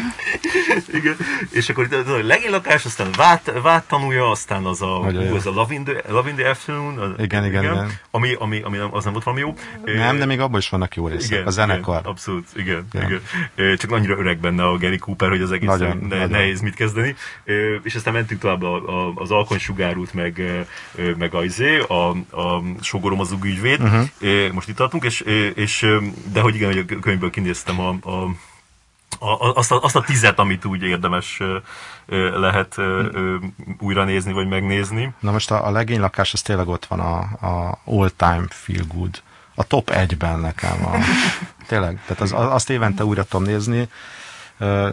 [0.93, 1.17] Igen.
[1.51, 5.51] És akkor itt a legénylakás, aztán vát, vát tanulja, aztán az a, hú, az a
[5.51, 6.99] Love in the, Love in the Afternoon.
[6.99, 7.93] Az, igen, igen, igen, igen.
[8.11, 9.55] Ami, ami, ami, az nem volt valami jó.
[9.85, 11.31] Nem, de még abban is vannak jó részek.
[11.31, 11.99] Igen, a zenekar.
[11.99, 12.87] Igen, abszolút, igen.
[12.93, 13.07] igen.
[13.07, 13.12] Igen.
[13.77, 16.31] Csak annyira öreg benne a Gary Cooper, hogy az egész Nagyon, ne, nagyon.
[16.31, 17.15] nehéz mit kezdeni.
[17.83, 20.43] És aztán mentünk tovább a, a, az alkonysugárút, meg,
[21.19, 22.11] meg a, izé, a,
[22.41, 23.83] a sogorom az ügyvéd.
[23.83, 24.53] Uh-huh.
[24.53, 25.21] Most itt tartunk, és,
[25.55, 25.87] és
[26.33, 28.29] de hogy igen, hogy a könyvből kinéztem a, a
[29.19, 31.41] a, azt, a, azt a tizet, amit úgy érdemes
[32.07, 33.37] ö, lehet ö,
[33.79, 35.13] újra nézni, vagy megnézni.
[35.21, 39.23] Na most a, a legénylakás, az tényleg ott van a, a all-time feel good.
[39.55, 40.87] A top egyben nekem.
[40.87, 40.97] A,
[41.67, 43.89] tényleg, tehát az, azt évente újra tudom nézni.
[44.61, 44.93] Uh,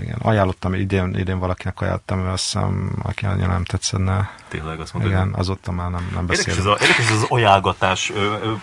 [0.00, 4.30] igen, ajánlottam, idén, idén valakinek ajánlottam, azt hiszem, aki annyira nem tetszene.
[4.48, 5.10] Tényleg azt mondod.
[5.10, 6.66] Igen, azóta már nem, nem Érdekes beszélünk.
[6.66, 8.12] a, érdekes ez az ajánlgatás.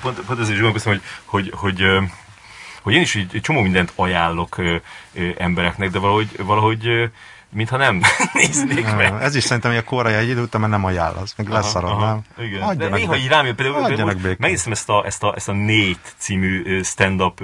[0.02, 1.84] Pont, pont ezért is gondolkoztam, hogy, hogy, hogy,
[2.82, 4.76] hogy én is egy csomó mindent ajánlok ö,
[5.14, 7.12] ö, embereknek, de valahogy, valahogy
[7.54, 8.02] mintha nem
[8.34, 9.12] néznék meg.
[9.12, 11.48] Nem, Ez is szerintem, hogy a korai egy idő után már nem ajánl, az meg
[11.50, 12.22] leszarod, nem?
[12.38, 12.78] Igen.
[12.78, 16.10] De néha így rám jön, például, például megnéztem ezt a, ezt a, ezt a Nate
[16.18, 17.40] című stand-up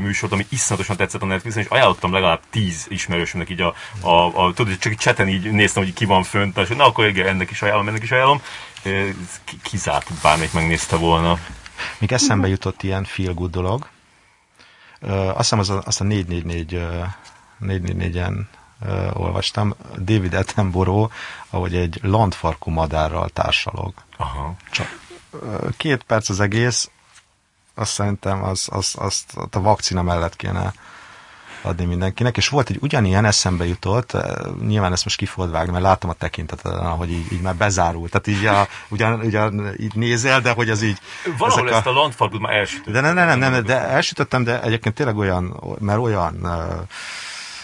[0.00, 4.52] műsort, ami iszonyatosan tetszett a Netflixen, és ajánlottam legalább tíz ismerősömnek így a, a, a
[4.52, 7.50] tudod, csak így cseten így néztem, hogy ki van fönt, és na akkor igen, ennek
[7.50, 8.42] is ajánlom, ennek is ajánlom.
[9.62, 11.38] Kizárt, bármelyik megnézte volna.
[11.98, 13.88] Még eszembe jutott ilyen feel good dolog.
[15.08, 17.02] Azt hiszem az a, azt a 444 ö,
[17.60, 18.40] 444-en ö,
[19.12, 19.74] olvastam.
[19.98, 21.12] David Attenborough,
[21.50, 23.92] ahogy egy landfarkú madárral társalog.
[24.16, 24.54] Aha.
[24.70, 25.00] Csak
[25.76, 26.90] két perc az egész,
[27.74, 30.72] azt szerintem az, az, azt a vakcina mellett kéne
[31.62, 34.16] adni mindenkinek, és volt egy ugyanilyen eszembe jutott,
[34.66, 38.10] nyilván ezt most ki fogod vágni, mert látom a tekinteten, hogy így, így már bezárult.
[38.10, 40.98] Tehát így, a, ugyan, ugyan így nézel, de hogy az így...
[41.38, 42.92] Valahol ezek ezt a landfarkot már elsütöttem.
[42.92, 46.88] De nem, nem, nem, nem, de elsütöttem, de egyébként tényleg olyan, mert olyan uh,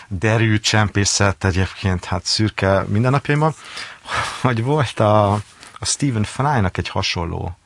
[0.08, 3.54] derű csempészet egyébként, hát szürke mindennapjaimban,
[4.42, 5.32] hogy volt a,
[5.78, 7.58] a Stephen Fry-nak egy hasonló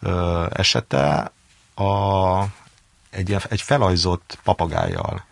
[0.00, 1.32] uh, esete,
[1.74, 2.42] a,
[3.10, 5.24] egy, egy felajzott papagájjal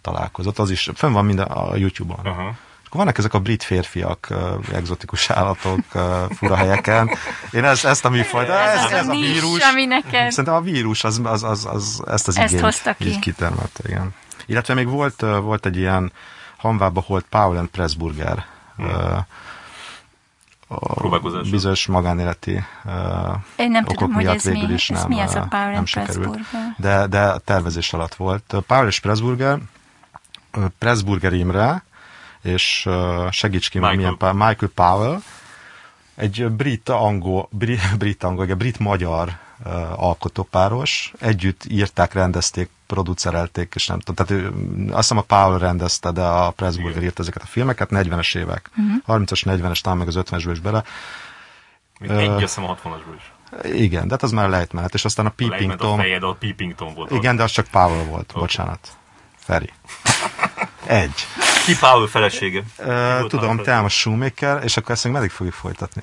[0.00, 2.26] találkozott, az is fönn van minden a YouTube-on.
[2.26, 2.54] Aha.
[2.86, 4.38] Akkor vannak ezek a brit férfiak, uh,
[4.72, 7.10] egzotikus állatok uh, fura helyeken.
[7.50, 9.62] Én ezt, ezt a műfajt, ez, ez, ez a vírus.
[9.62, 10.30] ami neked...
[10.30, 13.06] Szerintem a vírus az, az, az, az ezt az Ezt igényt hozta ki.
[13.06, 14.14] így kitermelte, igen.
[14.46, 16.12] Illetve még volt, volt egy ilyen
[16.56, 18.46] Hanvába volt Powell and Pressburger
[18.78, 19.18] uh,
[20.72, 21.20] a
[21.50, 22.92] bizonyos magánéleti uh,
[23.56, 25.46] Én nem okok tudom, hogy miatt ez végül mi, is ez nem, mi ez a
[25.50, 26.38] Power nem and sikerült.
[26.76, 28.54] De, de a tervezés alatt volt.
[28.66, 29.58] Powell és Pressburger,
[30.78, 31.84] Pressburger Imre,
[32.42, 33.96] és uh, segíts ki, Michael.
[33.96, 34.70] milyen Michael.
[34.74, 35.18] Powell,
[36.14, 43.72] egy brit angol, brit, brit angol, egy brit magyar uh, alkotópáros, együtt írták, rendezték, producerelték,
[43.74, 44.46] és nem tudom, tehát ő,
[44.88, 49.22] azt hiszem a Powell rendezte, de a Pressburger írta ezeket a filmeket, 40-es évek, uh-huh.
[49.22, 50.84] 30-as, 40-es, talán meg az 50-esből is bele.
[52.00, 53.32] Még Egy, azt hiszem a 60-asból is.
[53.72, 56.34] Igen, de hát az már lejtmenet, és aztán a Peeping Lejment a Tom, fejed, a
[56.34, 57.10] Peeping Tom volt.
[57.10, 58.88] igen, de az csak Powell volt, bocsánat.
[59.36, 59.72] Feri.
[60.86, 61.26] Egy.
[61.64, 62.62] Ki Powell felesége?
[62.78, 66.02] Uh, tudom, te a Shoemaker, és akkor ezt még meddig fogjuk folytatni?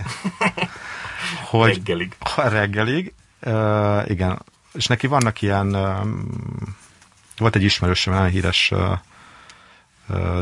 [1.49, 2.15] Hogy Reggelig.
[2.19, 4.41] Ha reggelig, uh, igen,
[4.77, 5.71] és neki vannak ilyen,
[7.37, 8.73] volt egy ismerősöm, nagyon híres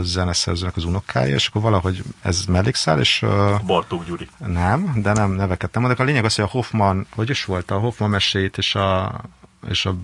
[0.02, 3.26] zeneszerzőnek az unokája, és akkor valahogy ez mellékszál, és
[3.66, 4.30] Bartók Gyuri.
[4.38, 6.02] nem, de nem neveket nem mondok.
[6.02, 9.22] A lényeg az, hogy a Hoffman, hogy is volt, a Hoffman mesét és a,
[9.70, 9.96] és a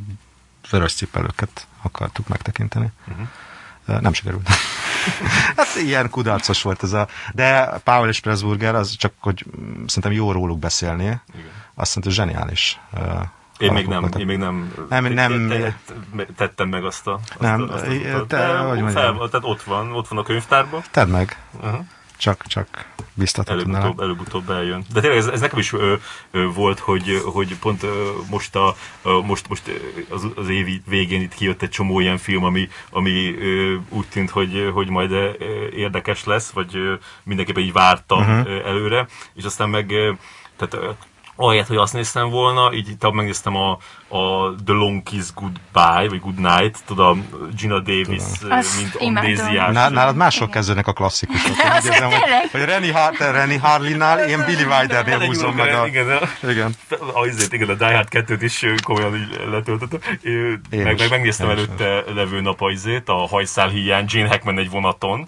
[0.69, 2.91] vörös cipelőket akartuk megtekinteni.
[3.07, 3.27] Uh-huh.
[4.01, 4.47] Nem sikerült.
[5.57, 7.07] hát ilyen kudarcos volt ez a...
[7.33, 9.45] De Powell és Pressburger, az csak, hogy
[9.85, 11.03] szerintem jó róluk beszélni.
[11.03, 11.21] Igen.
[11.73, 12.79] Azt szerintem zseniális.
[13.61, 15.77] Én még nem, én még nem, Nem, nem- te-
[16.15, 17.93] te- tettem meg azt a, azt Nem, a, azt az
[18.27, 20.81] te- De hogy fel, tehát ott van, ott van a könyvtárban.
[20.91, 21.37] Tedd meg.
[21.61, 21.83] Aha.
[22.17, 24.83] Csak, csak biztathatod Előbb-utóbb, előbb-utóbb eljön.
[24.93, 25.93] De tényleg ez, ez nekem is ö,
[26.31, 31.21] ö, volt, hogy, hogy pont ö, most, a, ö, most, most az, az év végén
[31.21, 35.29] itt kijött egy csomó ilyen film, ami, ami ö, úgy tűnt, hogy, hogy majd ö,
[35.75, 36.93] érdekes lesz, vagy ö,
[37.23, 38.65] mindenképpen így vártam uh-huh.
[38.65, 40.11] előre, és aztán meg ö,
[40.55, 40.95] tehát,
[41.41, 43.71] ahelyett, hogy azt néztem volna, így itt megnéztem a,
[44.07, 47.25] a The Long Kiss Goodbye, vagy Good Night, tudom,
[47.57, 49.73] Gina Davis, Azt mint amnéziás.
[49.73, 51.57] Ná- Nálad máshol kezdődnek a klasszikusok.
[51.65, 52.19] Én érzem, hogy,
[52.51, 55.87] hogy Rennie, Har- te Rennie Harlinnál, én Billy Wildernél húzom meg a...
[55.87, 56.75] Igen, a- Igen.
[56.89, 59.99] a, azért, igen, a Die Hard 2-t is komolyan így letöltöttem.
[60.69, 65.27] Meg, meg megnéztem előtte levő nap a, izét, a hajszál hiány, Gene Hackman egy vonaton.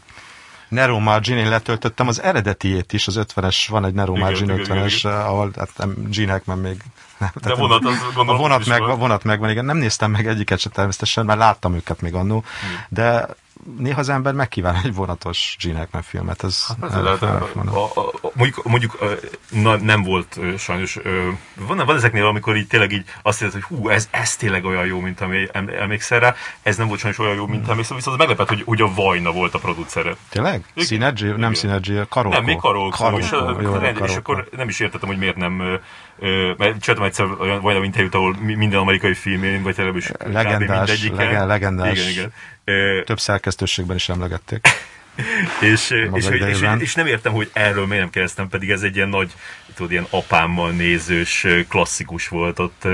[0.73, 4.77] Nero Margin, én letöltöttem az eredetiét is, az 50-es, van egy Nero Margin igen, igen,
[4.87, 6.81] 50-es, ahol hát, nem, Gene Hackman még...
[7.17, 8.99] Nem, De vonat, az a vonat, meg, van.
[8.99, 12.43] vonat megvan, igen, nem néztem meg egyiket se természetesen, mert láttam őket még annó,
[12.89, 13.27] de
[13.77, 16.43] néha az ember megkíván egy vonatos Gene Hackman filmet.
[16.43, 18.97] Ez hát, ez lehet, a, a, a, mondjuk, mondjuk
[19.49, 20.99] na, nem volt sajnos.
[21.55, 24.85] Van, van ezeknél, amikor így tényleg így azt érzed, hogy hú, ez, ez tényleg olyan
[24.85, 25.47] jó, mint ami
[25.79, 26.35] emlékszel rá.
[26.61, 29.31] Ez nem volt sajnos olyan jó, mint emlékszel, viszont az meglepett, hogy, hogy a Vajna
[29.31, 30.15] volt a producere.
[30.29, 30.65] Tényleg?
[30.75, 31.35] Synergy?
[31.35, 32.37] Nem Synergy, Karolko.
[32.37, 32.97] Nem, még Karolko.
[32.97, 33.19] Karolko.
[33.19, 35.79] És, jó, és akkor nem is értettem, hogy miért nem
[36.57, 41.99] mert csináltam egyszer olyan, olyan interjút, ahol minden amerikai filmén, vagy televíziós legendás, legen, legendás.
[41.99, 42.31] Igen,
[42.65, 43.03] igen.
[43.03, 44.67] Több szerkesztőségben is emlegették.
[45.61, 49.09] és, és, és, és, nem értem, hogy erről miért nem kérdeztem, pedig ez egy ilyen
[49.09, 49.33] nagy,
[49.73, 52.87] tudod, ilyen apámmal nézős klasszikus volt ott,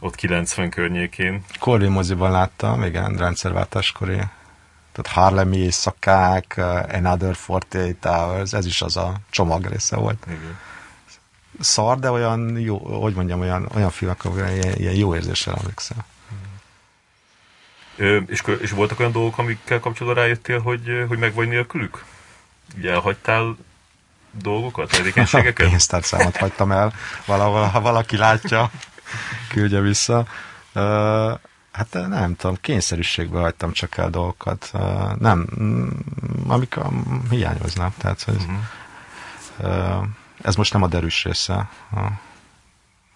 [0.00, 1.44] ott 90 környékén.
[1.58, 4.16] Corley moziban láttam, igen, rendszerváltáskori.
[4.92, 6.54] Tehát Harlemi éjszakák,
[6.92, 10.26] Another 48 Hours, ez is az a csomag része volt.
[10.26, 10.58] Igen
[11.60, 16.06] szar, de olyan jó, hogy mondjam, olyan, olyan filmek, ahol ilyen, ilyen jó érzéssel emlékszel.
[17.96, 22.04] Ö, és, és voltak olyan dolgok, amikkel kapcsolatban rájöttél, hogy, hogy meg vagy nélkülük?
[22.76, 23.56] Ugye elhagytál
[24.30, 25.66] dolgokat, tevékenységeket?
[25.68, 26.92] Pénztárcámat hagytam el,
[27.26, 28.70] valahol, ha valaki látja,
[29.48, 30.26] küldje vissza.
[31.72, 34.70] Hát nem tudom, kényszerűségbe hagytam csak el dolgokat.
[34.72, 35.88] Uh, nem, mm,
[36.46, 36.78] amik
[37.30, 37.94] hiányoznak.
[37.96, 38.46] Tehát, hogy,
[39.56, 40.06] uh-huh.
[40.42, 41.68] Ez most nem a derűs része.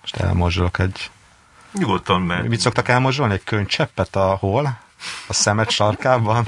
[0.00, 1.10] Most elmorzsolok egy...
[1.72, 2.48] Nyugodtan meg.
[2.48, 3.32] Mit szoktak elmorzsolni?
[3.32, 4.78] Egy könycseppet a hol?
[5.28, 6.44] A szemet sarkában?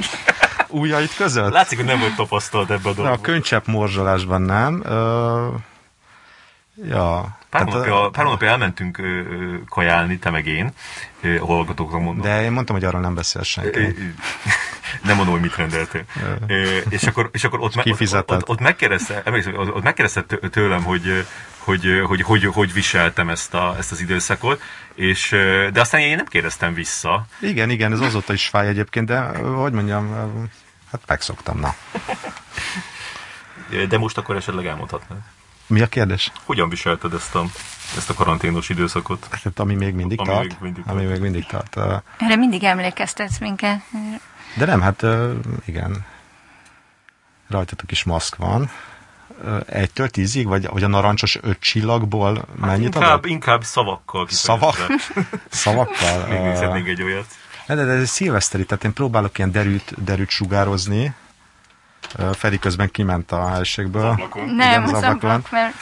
[0.68, 1.52] Újjait között?
[1.52, 3.18] Látszik, hogy nem vagy tapasztalt ebben a dologban.
[3.18, 4.82] A könycsepp morzsolásban nem.
[4.84, 5.48] Ö,
[6.88, 7.38] ja.
[7.54, 9.22] Pár, hónapja, pár hónapja elmentünk ö,
[9.68, 10.72] kajálni, te meg én,
[11.20, 12.24] ö, a hallgatóknak mondom.
[12.24, 13.80] De én mondtam, hogy arról nem beszél senki.
[15.06, 16.04] nem mondom, hogy mit rendeltél.
[16.88, 19.22] és akkor, és akkor ott, ott, ott, ott, ott megkérdezte,
[19.54, 21.26] ott megkérdezte tőlem, hogy,
[21.58, 24.62] hogy, hogy, hogy, hogy viseltem ezt, a, ezt az időszakot,
[24.94, 25.28] és,
[25.72, 27.26] de aztán én nem kérdeztem vissza.
[27.40, 30.14] Igen, igen, ez azóta is fáj egyébként, de hogy mondjam,
[30.90, 31.74] hát megszoktam, na.
[33.88, 35.18] De most akkor esetleg elmondhatnád.
[35.66, 36.32] Mi a kérdés?
[36.44, 37.44] Hogyan viselted ezt a,
[37.96, 39.28] ezt a karanténos időszakot?
[39.30, 40.48] Hát, ami még mindig ami tart.
[40.48, 40.96] Még mindig tart.
[40.98, 41.76] Ami még mindig tart.
[42.18, 43.80] Erre mindig emlékeztetsz minket.
[44.56, 45.06] De nem, hát
[45.64, 46.06] igen.
[47.48, 48.70] Rajtatok is maszk van.
[49.66, 53.26] Egytől tízig, vagy, vagy a narancsos öt csillagból hát mennyit inkább, adod?
[53.30, 54.26] Inkább szavakkal.
[54.28, 54.76] Szavak?
[55.50, 56.26] szavakkal?
[56.26, 57.26] még még egy olyat.
[57.66, 61.14] De, de, de ez szilveszteri, tehát én próbálok ilyen derűt, derűt sugározni.
[62.32, 64.28] Feri közben kiment a helységből.
[64.56, 65.44] Nem, az ablakon.
[65.50, 65.74] mert...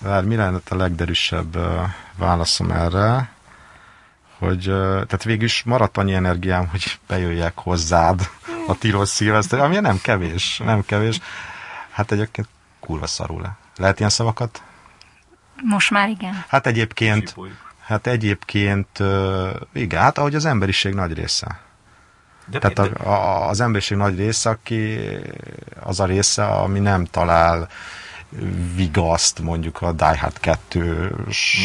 [0.00, 1.80] Uh, mi lenne a legderűsebb uh,
[2.16, 3.36] válaszom erre?
[4.38, 8.30] hogy tehát végül is maradt annyi energiám, hogy bejöjjek hozzád
[8.66, 11.20] a tilos szilveszter, ami nem kevés, nem kevés.
[11.90, 12.48] Hát egyébként
[12.80, 13.56] kurva szarul le.
[13.76, 14.62] Lehet ilyen szavakat?
[15.62, 16.44] Most már igen.
[16.48, 17.34] Hát egyébként,
[17.84, 19.02] hát egyébként,
[19.72, 21.60] igen, hát ahogy az emberiség nagy része.
[22.50, 24.98] De, Tehát a, a, az emberiség nagy része, aki
[25.80, 27.68] az a része, ami nem talál
[28.74, 31.14] vigaszt mondjuk a Die Hard 2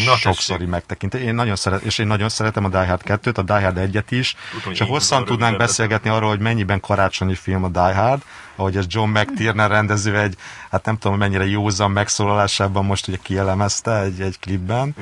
[0.05, 1.21] Na, sokszori megtekintés.
[1.21, 4.03] Én nagyon szeret, és én nagyon szeretem a Die Hard 2-t, a Die Hard 1-et
[4.09, 8.21] is, Tudom, csak hosszan tudnánk beszélgetni arról, hogy mennyiben karácsonyi film a Die Hard,
[8.55, 10.36] ahogy ez John McTiernan rendező egy,
[10.69, 14.95] hát nem tudom, mennyire józan megszólalásában most ugye kielemezte egy, egy klipben.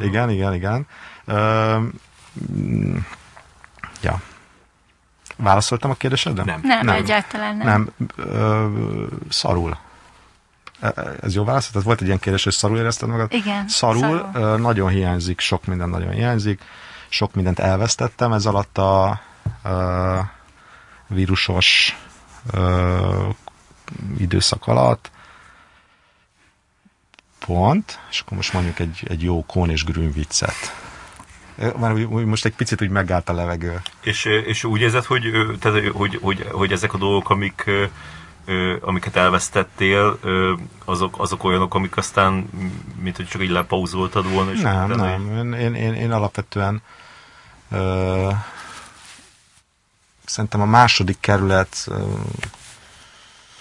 [0.00, 0.54] Igen, igen, igen.
[0.54, 0.86] igen.
[1.24, 1.78] Ö,
[4.02, 4.20] ja.
[5.36, 6.44] Válaszoltam a kérdésedre?
[6.44, 6.60] Nem.
[6.62, 6.94] Nem, nem.
[6.94, 7.66] egyáltalán nem.
[7.66, 8.08] Nem.
[8.16, 9.78] Ö, szarul.
[10.80, 11.70] E, ez jó válasz?
[11.70, 13.32] Tehát volt egy ilyen kérdés, hogy szarul érezted magad?
[13.32, 13.68] Igen.
[13.68, 14.58] Szarul, szarul.
[14.58, 16.62] nagyon hiányzik, sok minden nagyon hiányzik.
[17.08, 19.08] Sok mindent elvesztettem ez alatt a,
[19.62, 20.30] a
[21.06, 21.96] vírusos
[22.52, 22.58] a,
[24.18, 25.10] időszak alatt.
[27.38, 30.85] Pont, és akkor most mondjuk egy, egy jó kón és grün viccet.
[31.76, 33.80] Már most egy picit úgy megállt a levegő.
[34.00, 35.22] És, és úgy érzed, hogy,
[35.60, 37.70] tehát, hogy, hogy, hogy ezek a dolgok, amik
[38.80, 40.18] amiket elvesztettél,
[40.84, 42.48] azok, azok olyanok, amik aztán,
[43.00, 44.52] mint hogy csak így lepauzoltad volna?
[44.52, 45.52] És nem, nem.
[45.54, 46.82] Én, én, én alapvetően
[47.70, 48.30] ö,
[50.24, 52.02] szerintem a második kerület ö,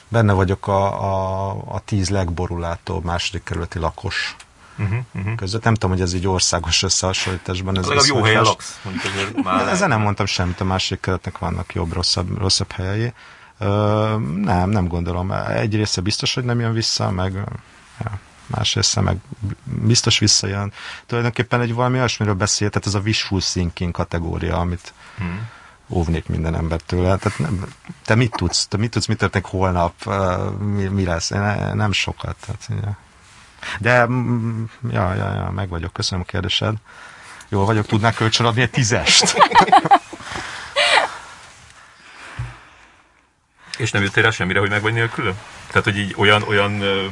[0.08, 4.36] benne vagyok a, a, a tíz legborulátóbb második kerületi lakos
[4.78, 5.36] uh-huh, uh-huh.
[5.36, 5.64] között.
[5.64, 7.78] Nem tudom, hogy ez egy országos összehasonlításban.
[7.78, 8.80] Ez Legalább jó helyen laksz,
[9.44, 9.68] már.
[9.68, 13.14] Ezzel nem mondtam semmit, a második kerületnek vannak jobb, rosszabb, rosszabb helyei.
[13.60, 13.68] Ö,
[14.42, 15.32] nem, nem gondolom.
[15.32, 17.34] Egy része biztos, hogy nem jön vissza, meg
[18.04, 19.18] ja, más része meg
[19.64, 20.74] biztos visszajön.
[21.06, 25.50] Tulajdonképpen egy valami olyasmiről beszél, tehát ez a wishful thinking kategória, amit hmm.
[25.90, 27.04] óvnék minden embertől.
[27.04, 27.66] Tehát nem,
[28.06, 28.68] te mit tudsz?
[28.68, 29.94] Te mit tudsz, mit történik holnap?
[30.60, 31.30] Mi, mi lesz?
[31.30, 31.42] Én
[31.74, 32.36] nem sokat.
[32.46, 32.98] Tehát, ja.
[33.80, 36.76] De, mm, ja, ja, ja, meg vagyok, köszönöm a kérdésed.
[37.50, 39.36] Jól vagyok, tudnál kölcsönadni egy tízest?
[43.78, 45.38] És nem jöttél rá semmire, hogy meg vagy nélkülöm?
[45.68, 47.06] Tehát, hogy így olyan, olyan ö,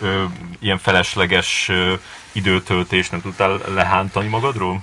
[0.00, 0.24] ö,
[0.58, 1.94] ilyen felesleges ö,
[2.32, 4.82] időtöltés nem tudtál lehántani magadról?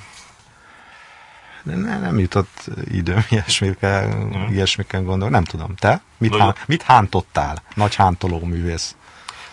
[1.63, 4.51] Nem, nem jutott időm ilyesmikkel, mm.
[4.51, 5.31] ilyesmikkel gondolom.
[5.31, 5.75] Nem tudom.
[5.75, 6.01] Te?
[6.17, 7.61] Mit, hán, mit hántottál?
[7.73, 8.95] Nagy hántoló művész.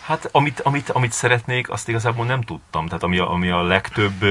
[0.09, 2.85] Hát amit, amit, amit szeretnék, azt igazából nem tudtam.
[2.85, 4.25] Tehát ami a, ami a legtöbb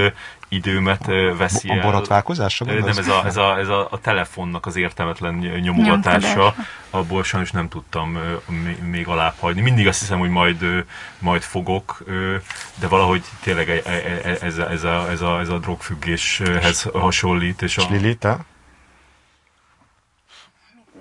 [0.48, 1.06] időmet
[1.36, 1.68] veszi.
[1.68, 6.54] A borotválkozásra Nem, ez a, ez, a, ez a, a telefonnak az értelmetlen nyomogatása.
[6.90, 8.18] Abból sajnos nem tudtam
[8.82, 9.60] még alább hagyni.
[9.60, 10.84] Mindig azt hiszem, hogy majd,
[11.18, 12.02] majd fogok,
[12.74, 13.90] de valahogy tényleg e, e,
[14.24, 17.62] e, ez a, ez a, ez a, ez a drogfüggéshez hasonlít.
[17.62, 17.86] És, a...
[17.90, 18.38] Lili, te?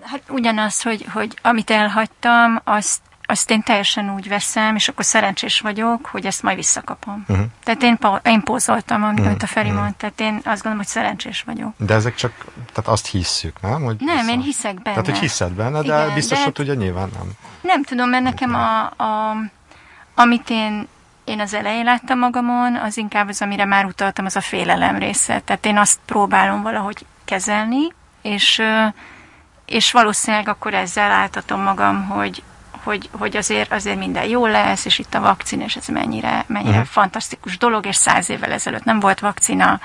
[0.01, 5.59] Hát ugyanaz, hogy, hogy amit elhagytam, azt azt én teljesen úgy veszem, és akkor szerencsés
[5.59, 7.25] vagyok, hogy ezt majd visszakapom.
[7.27, 7.45] Uh-huh.
[7.63, 9.35] Tehát én, én pózoltam, amit uh-huh.
[9.41, 9.83] a Feri uh-huh.
[9.83, 11.73] mond, tehát én azt gondolom, hogy szerencsés vagyok.
[11.77, 13.83] De ezek csak, tehát azt hisszük, nem?
[13.83, 14.31] Hogy nem, vissza...
[14.31, 14.95] én hiszek benne.
[14.95, 17.29] Tehát, hogy hiszed benne, de Igen, biztos, de hogy ugye nyilván nem.
[17.61, 19.35] Nem tudom, mert nekem a, a,
[20.15, 20.87] amit én
[21.23, 25.39] én az elején láttam magamon, az inkább az, amire már utaltam, az a félelem része.
[25.39, 28.61] Tehát én azt próbálom valahogy kezelni, és,
[29.65, 32.43] és valószínűleg akkor ezzel álltatom magam, hogy
[32.87, 36.77] hogy, hogy azért, azért minden jó lesz, és itt a vakcina, és ez mennyire, mennyire
[36.77, 36.87] uh-huh.
[36.87, 39.79] fantasztikus dolog, és száz évvel ezelőtt nem volt vakcina.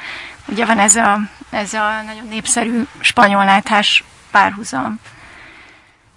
[0.46, 1.18] Ugye van ez a,
[1.50, 5.00] ez a nagyon népszerű spanyol náthás párhuzam.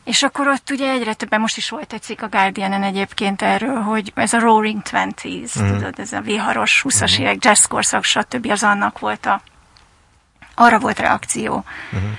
[0.03, 3.81] És akkor ott ugye egyre többen, most is volt egy cikk a guardian egyébként erről,
[3.81, 5.77] hogy ez a Roaring Twenties, uh-huh.
[5.77, 7.19] tudod, ez a viharos 20-as uh-huh.
[7.19, 8.47] évek, jazz korszak, stb.
[8.51, 9.41] az annak volt a,
[10.55, 11.63] arra volt reakció.
[11.91, 12.09] Uh-huh.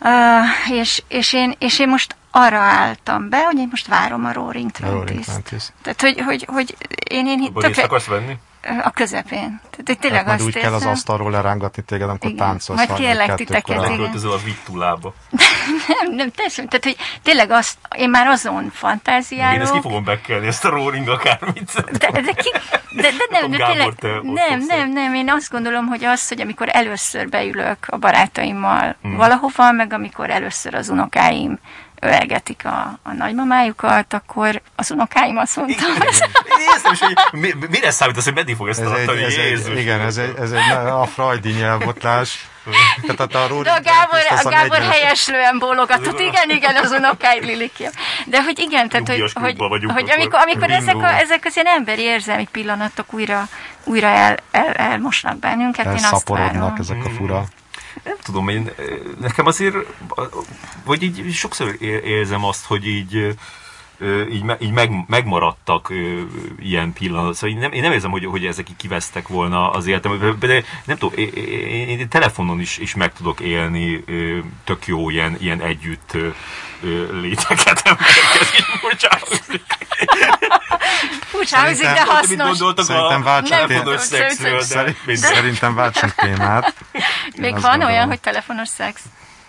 [0.00, 4.32] Uh, és, és, én, és én most arra álltam be, hogy én most várom a
[4.32, 5.72] Roaring Twenties.
[5.82, 6.76] Tehát, hogy, hogy, hogy
[7.10, 7.82] én, én Abba tökre...
[7.82, 8.38] akarsz venni?
[8.82, 9.60] A közepén.
[9.70, 10.62] Tehát, hogy tényleg hát majd úgy érzem...
[10.62, 12.46] kell az asztalról lerángatni téged, amikor igen.
[12.46, 12.86] táncolsz.
[12.86, 13.82] Majd kérlek titeket.
[13.82, 15.14] Elköltözöl a vittulába.
[15.88, 16.68] nem, nem, teljesen.
[16.68, 19.54] Tehát, hogy tényleg azt, én már azon fantáziálok.
[19.54, 21.72] Én ezt ki fogom bekelni, ezt a roaring akármit.
[21.98, 22.52] De, de, ki,
[22.90, 26.68] de, de nem, de tényleg, nem, nem, nem, én azt gondolom, hogy az, hogy amikor
[26.72, 29.16] először beülök a barátaimmal hmm.
[29.16, 31.58] valahova, meg amikor először az unokáim
[32.06, 35.90] ölelgetik a, a nagymamájukat, akkor az unokáim azt mondtam.
[35.90, 39.22] Én is, hogy mi, mire számít az, hogy meddig fog ezt ez tartani?
[39.22, 42.46] Egy, ez egy, igen, ez egy, ez egy a freudi nyelvotlás.
[43.06, 47.90] Tehát a, a, De a Gábor, a Gábor helyeslően bólogatott, igen, igen, az unokáid Lilikia.
[48.24, 49.56] De hogy igen, tehát hogy, hogy,
[49.94, 53.48] hogy amikor, amikor ezek, a, ezek az ilyen emberi érzelmi pillanatok újra,
[53.84, 56.74] újra el, el, elmosnak bennünket, én azt várom.
[56.78, 57.44] ezek a fura
[58.04, 58.70] nem tudom, én,
[59.20, 59.76] nekem azért,
[60.84, 63.36] vagy így sokszor érzem azt, hogy így,
[64.30, 65.92] így, így meg, megmaradtak
[66.58, 67.34] ilyen pillanatok.
[67.34, 70.64] Szóval én nem, én nem érzem, hogy, hogy ezek így kivesztek volna az életem, de
[70.84, 74.04] nem tudom, én, én, én telefonon is, is meg tudok élni
[74.64, 76.16] tök jó ilyen, ilyen együtt
[77.12, 78.64] léteket embereket, így
[81.20, 82.56] Furcsa hangzik, de hasznos.
[82.56, 84.62] Szerintem váltsunk témát.
[85.16, 86.74] Szerintem váltsunk témát.
[87.36, 87.88] Még van gondolom.
[87.88, 89.02] olyan, hogy telefonos szex?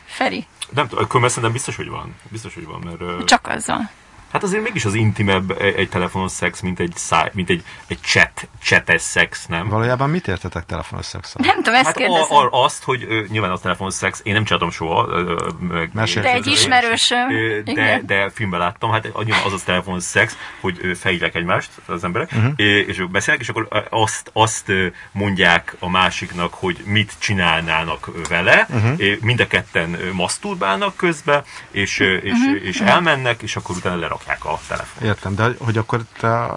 [0.05, 0.47] Feri?
[0.69, 2.15] Nem tudom, akkor szerintem biztos, hogy van.
[2.29, 3.25] Biztos, hogy van, mert...
[3.25, 3.89] Csak azzal.
[4.31, 8.47] Hát azért mégis az intimebb egy telefonos szex, mint egy, száj, mint egy, egy chat,
[8.61, 9.69] chates szex, nem?
[9.69, 11.41] Valójában mit értetek telefonos szexel?
[11.45, 12.37] Nem tudom, ezt hát kérdezem.
[12.37, 15.07] A, a, azt, hogy ö, nyilván a telefonos szex, én nem csináltam soha.
[15.09, 17.27] Ö, meg, de egy ismerősöm.
[17.63, 22.31] De, de filmben láttam, hát nyilván az a telefonos szex, hogy felhívják egymást az emberek,
[22.31, 22.53] uh-huh.
[22.57, 24.71] és ők beszélnek, és akkor azt, azt
[25.11, 29.21] mondják a másiknak, hogy mit csinálnának vele, uh-huh.
[29.21, 32.65] mind a ketten maszturbálnak közbe, és, és, uh-huh.
[32.65, 35.07] és elmennek, és akkor utána lerak rakják a telefon.
[35.07, 36.51] Értem, de hogy akkor te...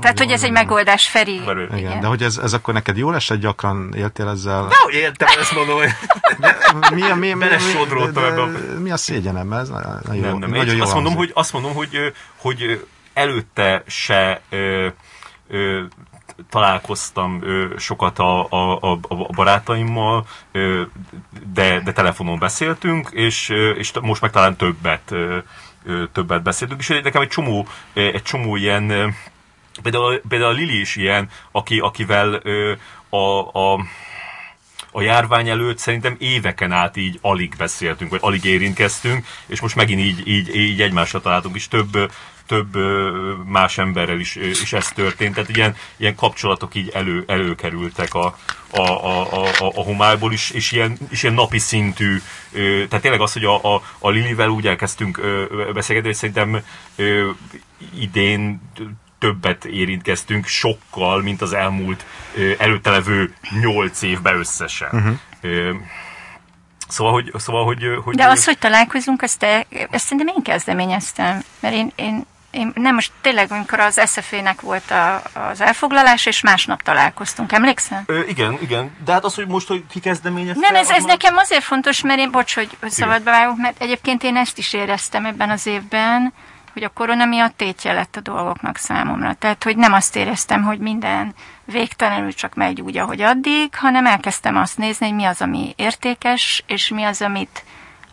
[0.00, 1.34] Tehát, hogy ez egy megoldás, Feri.
[1.34, 2.00] Igen, igen.
[2.00, 4.66] de hogy ez, ez akkor neked jól esett, gyakran éltél ezzel?
[4.66, 5.90] De hogy értem, ezt mondom, hogy
[6.94, 9.52] mi, a, mi, mi, mi, mi a szégyenem?
[9.52, 14.40] Ez nagyon, nem, nem, nagyon jó azt mondom, hogy, azt mondom, hogy, hogy előtte se
[14.48, 14.88] ö,
[15.48, 15.82] ö,
[16.50, 20.82] találkoztam ö, sokat a, a, a, a barátaimmal, ö,
[21.52, 25.38] de, de telefonon beszéltünk, és, és most meg talán többet ö,
[26.12, 29.14] többet beszéltünk, és nekem egy csomó, egy csomó ilyen,
[29.82, 32.42] például, például a Lili is ilyen, aki, akivel
[33.08, 33.84] a, a
[34.92, 40.00] a járvány előtt szerintem éveken át így alig beszéltünk, vagy alig érintkeztünk, és most megint
[40.00, 42.10] így, így, így egymásra találtunk, és több,
[42.46, 42.76] több
[43.46, 45.34] más emberrel is, is ez történt.
[45.34, 48.38] Tehát ilyen, ilyen kapcsolatok így elő, előkerültek a,
[48.70, 52.20] a, a, a, a homályból is, és ilyen, és ilyen napi szintű,
[52.52, 55.20] tehát tényleg az, hogy a, a, a Lilivel úgy elkezdtünk
[55.72, 56.62] beszélgetni, hogy szerintem
[58.00, 58.60] idén
[59.18, 62.06] többet érintkeztünk sokkal, mint az elmúlt
[62.58, 64.88] előtte levő nyolc évben összesen.
[64.92, 65.76] Uh-huh.
[66.92, 71.42] Szóval, hogy, szóval, hogy, hogy De az, hogy találkozunk, azt, te, ezt szerintem én kezdeményeztem.
[71.60, 76.40] Mert én, én, én nem most tényleg, amikor az SZF-nek volt a, az elfoglalás, és
[76.40, 77.52] másnap találkoztunk.
[77.52, 78.02] Emlékszel?
[78.06, 78.96] Ö, igen, igen.
[79.04, 80.60] De hát az, hogy most, hogy ki kezdeményezte...
[80.60, 83.82] Nem, ez, ez már- nekem azért fontos, mert én, bocs, hogy hogy szabadba vágok, mert
[83.82, 86.32] egyébként én ezt is éreztem ebben az évben,
[86.72, 89.34] hogy a korona miatt tétje lett a dolgoknak számomra.
[89.34, 91.34] Tehát, hogy nem azt éreztem, hogy minden
[91.72, 96.64] végtelenül csak megy úgy, ahogy addig, hanem elkezdtem azt nézni, hogy mi az, ami értékes,
[96.66, 97.64] és mi az, amit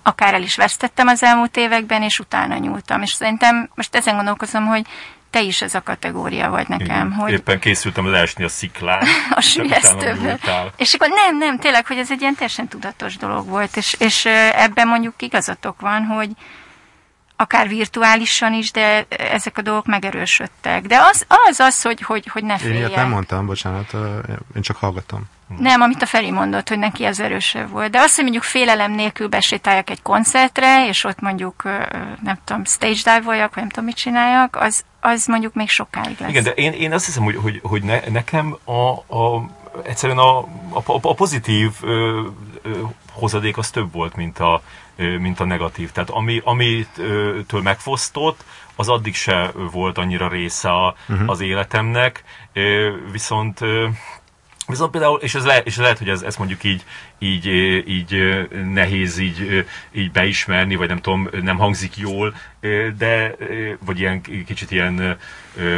[0.04, 3.02] akár el is vesztettem az elmúlt években, és utána nyúltam.
[3.02, 4.86] És szerintem most ezen gondolkozom, hogy
[5.30, 7.14] te is ez a kategória vagy nekem, Igen.
[7.14, 9.04] hogy Éppen készültem leesni a sziklán.
[9.36, 10.40] a sülyeztőből.
[10.78, 14.26] És akkor nem, nem, tényleg, hogy ez egy ilyen teljesen tudatos dolog volt, és, és
[14.54, 16.30] ebben mondjuk igazatok van, hogy
[17.42, 20.86] akár virtuálisan is, de ezek a dolgok megerősödtek.
[20.86, 22.96] De az az, az hogy, hogy, hogy ne Én ilyet féljek.
[22.96, 23.94] nem mondtam, bocsánat,
[24.56, 25.24] én csak hallgatom.
[25.58, 27.92] Nem, amit a Feri mondott, hogy neki az erősebb volt.
[27.92, 31.64] De azt, hogy mondjuk félelem nélkül besétáljak egy koncertre, és ott mondjuk,
[32.24, 36.30] nem tudom, stage dive-oljak, vagy nem tudom, mit csináljak, az, az mondjuk még sokáig lesz.
[36.30, 39.50] Igen, de én, én azt hiszem, hogy, hogy, hogy ne, nekem a, a,
[39.84, 40.38] egyszerűen a,
[40.70, 42.22] a, a pozitív ö,
[42.62, 42.80] ö,
[43.12, 44.62] hozadék az több volt, mint a,
[45.20, 45.92] mint a negatív.
[45.92, 48.44] Tehát ami, amitől megfosztott,
[48.76, 51.30] az addig se volt annyira része a, uh-huh.
[51.30, 52.24] az életemnek,
[53.12, 53.60] viszont
[54.70, 56.84] Viszont például, és ez, le, és lehet, hogy ez, ez mondjuk így,
[57.20, 57.46] így,
[57.88, 62.36] így nehéz így, így beismerni, vagy nem tudom, nem hangzik jól,
[62.98, 63.36] de,
[63.86, 65.18] vagy ilyen kicsit ilyen,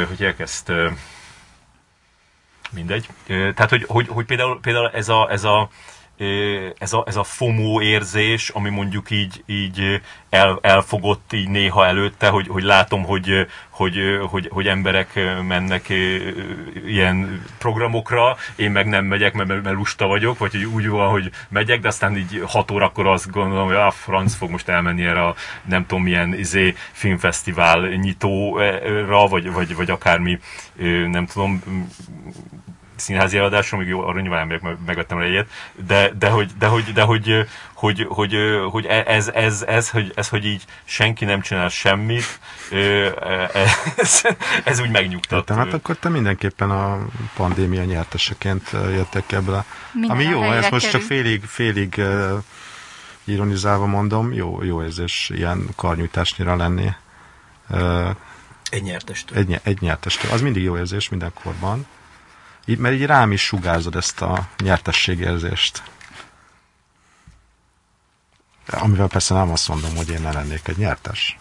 [0.08, 0.34] hogy
[0.68, 0.90] ö,
[2.72, 3.08] mindegy.
[3.28, 5.70] Tehát, hogy, hogy, hogy például, például ez a, ez a
[6.78, 12.30] ez a, ez a FOMO érzés, ami mondjuk így, így el, elfogott így néha előtte,
[12.30, 13.98] hogy, hogy látom, hogy, hogy,
[14.30, 15.90] hogy, hogy emberek mennek
[16.88, 21.32] ilyen programokra, én meg nem megyek, mert, mert lusta vagyok, vagy hogy úgy van, hogy
[21.50, 25.26] megyek, de aztán így hat órakor azt gondolom, hogy a franc fog most elmenni erre
[25.26, 30.40] a nem tudom milyen izé, filmfesztivál nyitóra, vagy, vagy, vagy akármi,
[31.12, 31.62] nem tudom,
[33.02, 35.50] színházi előadáson, még jó, arra nyilván meg, meg, megettem rá egyet,
[35.88, 38.36] de, de, hogy, de, hogy, de hogy, hogy, hogy,
[38.72, 42.40] hogy ez, ez, ez, hogy, ez, hogy így senki nem csinál semmit,
[43.96, 44.22] ez,
[44.64, 45.40] ez úgy megnyugtat.
[45.40, 49.64] Értem, hát akkor te mindenképpen a pandémia nyerteseként jöttek ebből.
[50.08, 52.02] Ami jó, ezt most csak félig, félig
[53.24, 56.90] ironizálva mondom, jó, jó érzés ilyen karnyújtásnyira lenni.
[58.70, 59.38] Egy nyertestől.
[59.38, 60.32] egy, ny- egy nyertestől.
[60.32, 61.86] Az mindig jó érzés mindenkorban.
[62.66, 65.84] Így, mert így rám is sugárzod ezt a nyertességérzést.
[68.68, 71.38] Amivel persze nem azt mondom, hogy én ne lennék egy nyertes.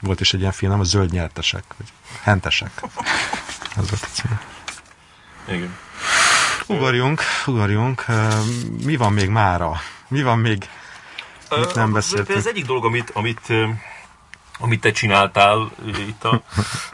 [0.00, 1.86] Volt is egy ilyen film, a zöld nyertesek, vagy
[2.22, 2.82] hentesek.
[3.76, 4.40] Ez volt a cím.
[5.48, 5.76] Igen.
[6.66, 8.04] Ugorjunk, ugorjunk.
[8.84, 9.80] Mi van még mára?
[10.08, 10.68] Mi van még?
[11.50, 12.38] Mit nem beszéltünk?
[12.38, 13.52] Ez egyik dolog, amit, amit,
[14.58, 15.70] amit te csináltál
[16.08, 16.42] itt a,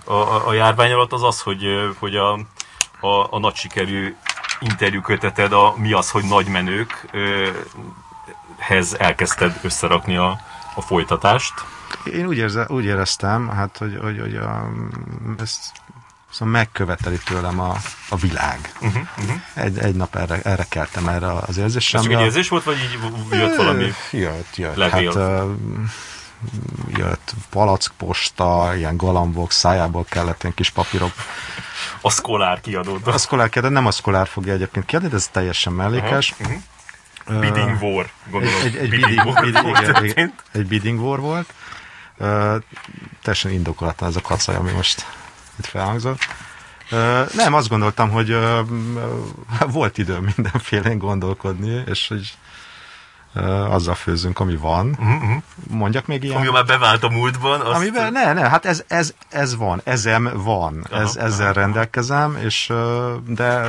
[0.05, 1.65] a, a- járvány alatt, az az, hogy,
[1.99, 2.33] hogy a,
[3.01, 4.17] a, a nagy sikerű
[4.61, 7.07] interjú köteted, a Mi az, hogy nagy menők,
[8.59, 10.41] hez elkezdted összerakni a,
[10.75, 11.53] a folytatást.
[12.05, 14.71] Én úgy, érze, úgy éreztem, hát, hogy, hogy, hogy a,
[15.41, 15.73] ezt
[16.31, 17.77] szóval megköveteli tőlem a,
[18.09, 18.73] a világ.
[18.81, 19.41] Uh-huh, uh-huh.
[19.55, 22.03] Egy, egy nap erre, erre keltem erre az Ez érzésem.
[22.03, 22.99] csak egy érzés volt, vagy így
[23.31, 23.93] jött valami?
[24.11, 24.75] Jött, jött.
[24.77, 25.05] levél?
[25.07, 25.53] Hát, ö,
[26.89, 31.13] jött palackposta, ilyen galambok, szájából kellett ilyen kis papírok.
[32.01, 33.07] A Szkolár kiadód.
[33.07, 36.35] A szkolár kiadni, nem a szkolár fogja egyébként kiadni, de ez teljesen mellékes.
[36.41, 37.41] Uh-huh.
[37.41, 38.61] Bidding war, gondolom.
[38.65, 40.43] Egy, egy, bidding, bidding, war bidding, igen, igen, történt.
[40.53, 41.53] egy bidding war volt.
[42.19, 42.27] Uh,
[43.23, 45.07] teljesen indokolatlan ez a kacaj, ami most
[45.59, 46.21] itt felhangzott.
[46.91, 48.59] Uh, nem, azt gondoltam, hogy uh,
[49.79, 52.35] volt időm mindenfélén gondolkodni, és hogy
[53.71, 54.89] azzal főzünk, ami van.
[54.89, 55.43] Uh-huh.
[55.71, 56.37] Mondjak még ilyen?
[56.37, 57.77] Ami már bevált a múltban, azt...
[57.81, 61.61] Amiben, ne, ne, hát ez, ez, ez van, ezem van, Aha, ez, ezzel aha.
[61.61, 62.73] rendelkezem, és
[63.27, 63.67] de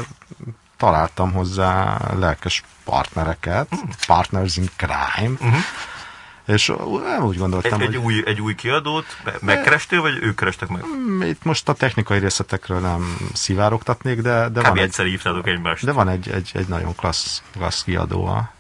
[0.78, 3.68] találtam hozzá lelkes partnereket,
[4.07, 5.59] partners in crime, Uh-huh.
[6.45, 6.70] és
[7.22, 9.05] úgy gondoltam, Egy, egy, hogy új, egy új kiadót
[9.41, 10.84] megkerestél, vagy ők kerestek meg?
[11.30, 14.68] itt most a technikai részletekről nem szivárogtatnék, de, de, Kb.
[14.68, 15.86] van egy, egyszer hívtátok egymást.
[15.86, 18.53] de van egy, egy, egy nagyon klassz, klassz kiadó, a,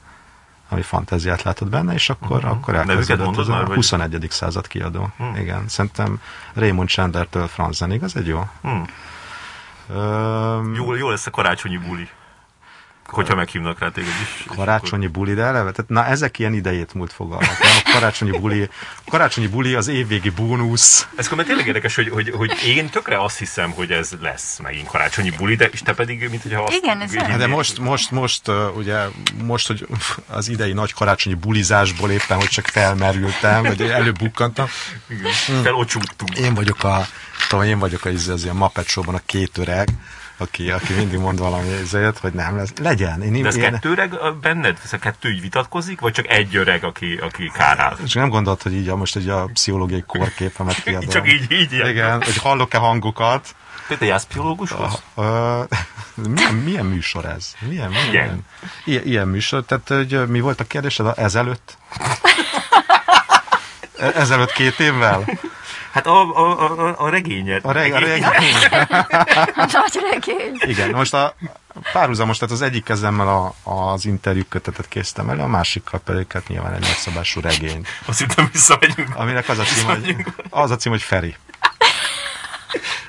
[0.73, 2.51] ami fantáziát látott benne, és akkor, uh-huh.
[2.51, 3.75] akkor elkezdődött mondod ez a már, vagy?
[3.75, 4.27] 21.
[4.29, 5.09] század kiadó.
[5.17, 5.39] Uh-huh.
[5.39, 6.21] Igen, szerintem
[6.53, 8.47] Raymond Chandler-től Franz Zenig, az egy jó.
[8.61, 8.85] Hmm.
[9.89, 12.09] Öm, Jó, jó lesz a karácsonyi buli.
[13.07, 14.45] Hogyha meghívnak rá téged is.
[14.55, 17.59] Karácsonyi buli, de eleve, tehát na ezek ilyen idejét múlt fogalmak.
[17.59, 17.71] Nem?
[17.85, 18.69] A karácsonyi buli,
[19.05, 21.07] a karácsonyi buli az évvégi bónusz.
[21.15, 24.87] Ez mert tényleg érdekes, hogy, hogy, hogy én tökre azt hiszem, hogy ez lesz megint
[24.87, 26.73] karácsonyi buli, de és te pedig, mint hogyha azt...
[26.73, 28.41] Igen, ez Hát de most, most, most,
[28.75, 28.97] ugye,
[29.43, 29.87] most, hogy
[30.27, 34.67] az idei nagy karácsonyi bulizásból éppen, hogy csak felmerültem, vagy előbukkantam.
[35.09, 36.37] Igen, felocsúttunk.
[36.37, 37.07] Én vagyok a,
[37.49, 39.87] tudom, én vagyok a, az, az ilyen Muppet Show-ban a két öreg,
[40.37, 42.73] aki, aki mindig mond valami ezért, hogy nem lesz.
[42.81, 43.21] Legyen.
[43.21, 44.77] Én, De ez én, kettő öreg benned?
[44.83, 47.97] Ez a kettő így vitatkozik, vagy csak egy öreg, aki, aki kárál?
[48.03, 51.09] és nem gondolt, hogy így a, most egy a pszichológiai kórképemet kiadom.
[51.09, 51.89] Csak így, így, ilyen.
[51.89, 53.55] Igen, hogy hallok-e hangokat.
[53.87, 55.01] Te te jársz pszichológushoz?
[55.15, 55.63] Ö,
[56.35, 57.53] milyen, milyen műsor ez?
[57.59, 58.23] Milyen, milyen, Igen.
[58.23, 58.45] milyen?
[58.85, 61.77] Ilyen, ilyen műsor, tehát hogy mi volt a kérdésed a- ezelőtt?
[63.99, 65.25] E- Ezelőtt két évvel?
[65.93, 67.65] Hát a, a, a, a regényed.
[67.65, 68.19] A reg, a reg,
[69.55, 70.57] Nagy regény.
[70.59, 71.35] igen, most a
[71.91, 76.47] párhuzamos, tehát az egyik kezemmel a, az interjú kötetet készítem elő, a másikkal pedig hát
[76.47, 79.15] nyilván egy nagyszabású regény, Azt hittem visszamegyünk.
[79.15, 80.15] aminek az a cím, hogy,
[80.49, 81.35] az a cím, hogy Feri.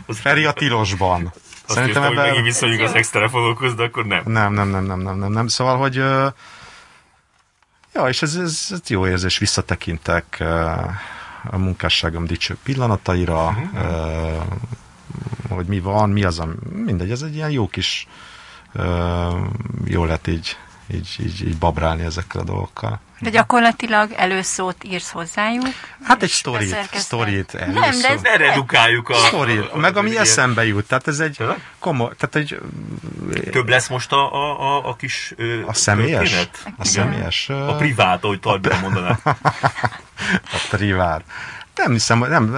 [0.07, 1.33] Az Feri a tilosban.
[1.67, 4.23] Azt Szerintem hogy ebben- megint visszamegyünk az ex-telefonokhoz, de akkor nem.
[4.25, 5.47] Nem, nem, nem, nem, nem, nem, nem.
[5.47, 5.95] Szóval, hogy
[7.95, 10.43] ja, és ez, ez, ez jó érzés, visszatekintek
[11.51, 14.37] a munkásságom dicső pillanataira, ö,
[15.49, 16.53] hogy mi van, mi az, ami,
[16.85, 18.07] mindegy, ez egy ilyen jó kis,
[18.73, 19.29] ö,
[19.85, 20.57] jó lett így,
[20.95, 23.01] így, így, így babrálni ezekkel a dolgokkal.
[23.21, 25.67] De gyakorlatilag előszót írsz hozzájuk.
[26.03, 28.21] Hát egy sztorit, sztorit, Nem, de ez.
[28.21, 29.15] Ne redukáljuk a...
[29.15, 31.71] Sztorit, a- a- meg ami ilyen- eszembe jut, tehát ez egy Tényleg?
[31.79, 32.59] komoly, tehát egy
[33.51, 35.33] Több lesz most a, a, a, a kis...
[35.37, 36.75] Ö, a személyes, történet?
[36.79, 39.19] a személyes, A privát, ahogy Tarbira mondaná.
[40.45, 41.25] a privát.
[41.75, 42.53] Nem hiszem, nem,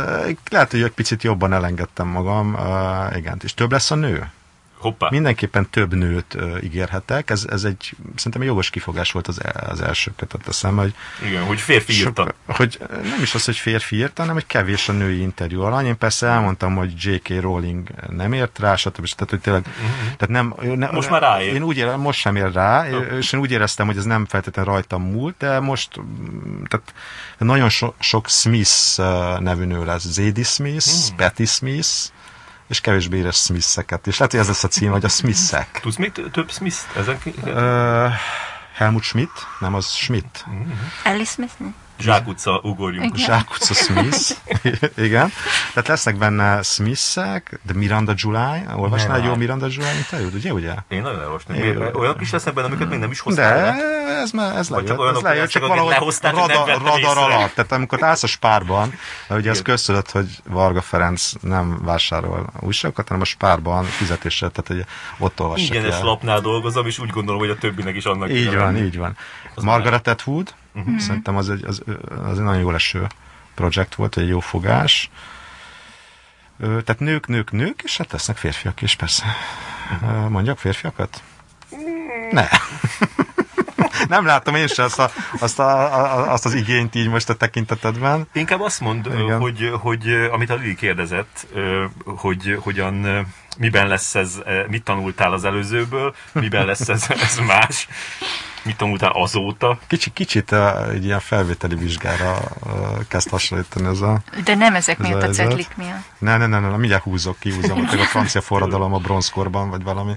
[0.50, 4.30] lehet, hogy egy picit jobban elengedtem magam, uh, igen, és több lesz a nő.
[4.78, 5.08] Hoppá.
[5.10, 9.80] Mindenképpen több nőt uh, ígérhetek, ez, ez egy, szerintem egy jogos kifogás volt az, az
[9.80, 10.94] első kötet eszembe, hogy,
[11.26, 12.22] Igen, hogy férfi írta.
[12.22, 15.86] sok, hogy nem is az, hogy férfi írta, hanem hogy kevés a női interjú alany.
[15.86, 17.40] Én persze elmondtam, hogy J.K.
[17.40, 19.08] Rowling nem ért rá, stb.
[19.08, 19.62] Tehát, hogy tényleg,
[20.02, 21.54] tehát nem, ne, Most már ráér.
[21.54, 22.86] Én úgy ére, most sem ér rá,
[23.18, 26.00] és én úgy éreztem, hogy ez nem feltétlenül rajtam múlt, de most
[26.68, 26.94] tehát
[27.38, 28.98] nagyon so, sok Smith
[29.38, 30.06] nevű nő lesz.
[30.08, 31.16] Zadie Smith, Hmm.
[31.16, 31.88] Patty Smith,
[32.68, 34.06] és kevésbé éres Smith-eket.
[34.06, 35.78] És lehet, hogy ez lesz a cím, hogy a Smith-ek.
[35.82, 36.76] Tudsz még több Smith?
[36.96, 37.18] Ezen.
[37.44, 38.12] Uh,
[38.74, 39.46] Helmut Schmidt?
[39.60, 40.44] Nem, az Schmidt.
[41.04, 41.52] Alice Smith?
[41.98, 43.14] Zsák utca, ugorjunk.
[43.16, 43.26] Igen.
[43.26, 44.30] Zsákutca Smith.
[44.96, 45.32] Igen.
[45.72, 48.60] Tehát lesznek benne Smithek, de Miranda July.
[48.76, 49.34] Olvasnál jó.
[49.34, 50.74] Miranda July interjút, ugye, ugye?
[50.88, 51.56] Én nagyon elolvastam.
[51.94, 54.20] Olyanok is lesznek benne, amiket még nem is De hoztál le.
[54.20, 56.46] ez, már, ez lejött, csak ez olyanok lejött, lesznek, csak valahogy lehoztál, nem
[56.84, 57.54] radar, alatt.
[57.54, 58.92] Tehát amikor állsz a spárban,
[59.28, 64.66] mert ugye ez köztudott, hogy Varga Ferenc nem vásárol újságokat, hanem a spárban fizetéssel, tehát
[64.66, 64.92] hogy
[65.26, 68.46] ott olvassa ki Ingyenes lapnál dolgozom, és úgy gondolom, hogy a többinek is annak Így
[68.54, 68.80] van, lenni.
[68.86, 69.16] így van.
[69.54, 70.54] Az Margaret Atwood,
[70.98, 73.06] szerintem az egy, az, az egy nagyon jó leső
[73.54, 75.10] projekt volt, egy jó fogás.
[76.58, 79.24] Tehát nők, nők, nők, és hát lesznek férfiak is, persze.
[80.02, 81.22] Ö, Mondjak férfiakat?
[82.30, 82.48] Ne.
[84.08, 87.34] Nem látom én sem azt, a, azt, a, a, azt az igényt így most a
[87.34, 88.28] tekintetedben.
[88.32, 89.38] Inkább azt mond, Igen.
[89.38, 91.46] hogy, hogy amit a Lili kérdezett,
[92.04, 93.26] hogy hogyan,
[93.58, 97.88] miben lesz ez, mit tanultál az előzőből, miben lesz ez, ez más,
[98.66, 99.78] mit tanultál azóta.
[99.86, 102.70] Kicsit, kicsit ö, egy ilyen felvételi vizsgára ö,
[103.08, 104.20] kezd hasonlítani ez a...
[104.44, 106.04] De nem ezek Ez miatt a a cetlik miatt.
[106.18, 110.12] Ne, ne, ne, ne, mindjárt húzok, kihúzom, a francia forradalom a bronzkorban, vagy valami.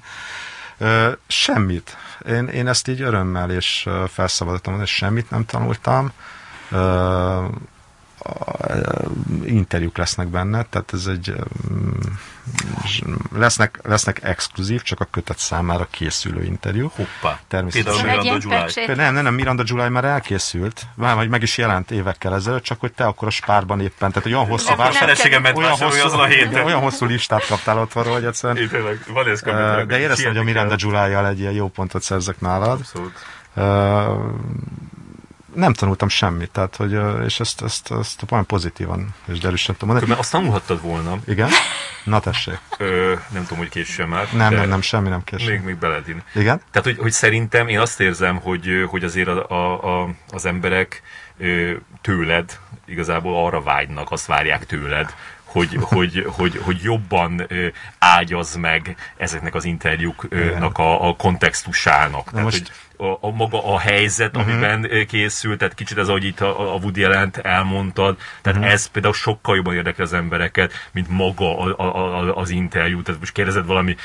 [0.77, 1.97] Ö, semmit.
[2.27, 6.11] Én, én ezt így örömmel és felszabadítom, hogy semmit nem tanultam.
[9.45, 11.33] Interjúk lesznek benne, tehát ez egy
[11.73, 11.89] mm,
[13.35, 16.91] lesznek, lesznek exkluzív, csak a kötet számára készülő interjú.
[16.95, 17.39] Hoppá.
[17.47, 18.05] Természetesen.
[18.05, 18.95] Például Miranda July.
[18.95, 22.79] Nem, nem, nem, Miranda July már elkészült, már vagy meg is jelent évekkel ezelőtt, csak
[22.79, 25.57] hogy te akkor a spárban éppen, tehát olyan hosszú, Akkor a vás, nem feleségem ment
[25.57, 26.65] olyan vásárolni azon a hosszú, héten.
[26.65, 29.41] olyan hosszú listát kaptál ott arról, hogy egyszerűen Én tényleg, van ez
[29.87, 32.79] De éreztem, hogy a Miranda July-jal egy ilyen jó pontot szerzek nálad.
[32.79, 33.13] Abszolút.
[33.55, 34.03] Ö,
[35.53, 40.09] Nem tanultam semmit, tehát, hogy, és ezt, ezt, ezt olyan pozitívan és derűsen tudom mondani.
[40.11, 41.49] Mert azt tanulhattad volna, Igen?
[42.03, 42.59] Na tessék.
[42.77, 44.27] ö, nem tudom, hogy későn már.
[44.33, 45.51] Nem, nem, nem, semmi nem késő.
[45.51, 46.23] Még, még beledin.
[46.35, 46.61] Igen?
[46.71, 51.01] Tehát, hogy, hogy szerintem én azt érzem, hogy, hogy azért a, a, a, az emberek
[52.01, 55.13] tőled igazából arra vágynak, azt várják tőled,
[55.51, 57.47] hogy, hogy, hogy, hogy jobban
[57.99, 62.31] ágyaz meg ezeknek az interjúknak a, a kontextusának.
[62.31, 62.71] Tehát, most- hogy
[63.07, 64.51] a, a maga a helyzet, uh-huh.
[64.51, 68.73] amiben készült, tehát kicsit ez, ahogy itt a, a Woody Allen-t elmondtad, tehát uh-huh.
[68.73, 73.01] ez például sokkal jobban érdekel az embereket, mint maga a, a, a, az interjú.
[73.01, 73.95] Tehát most kérdezed valami,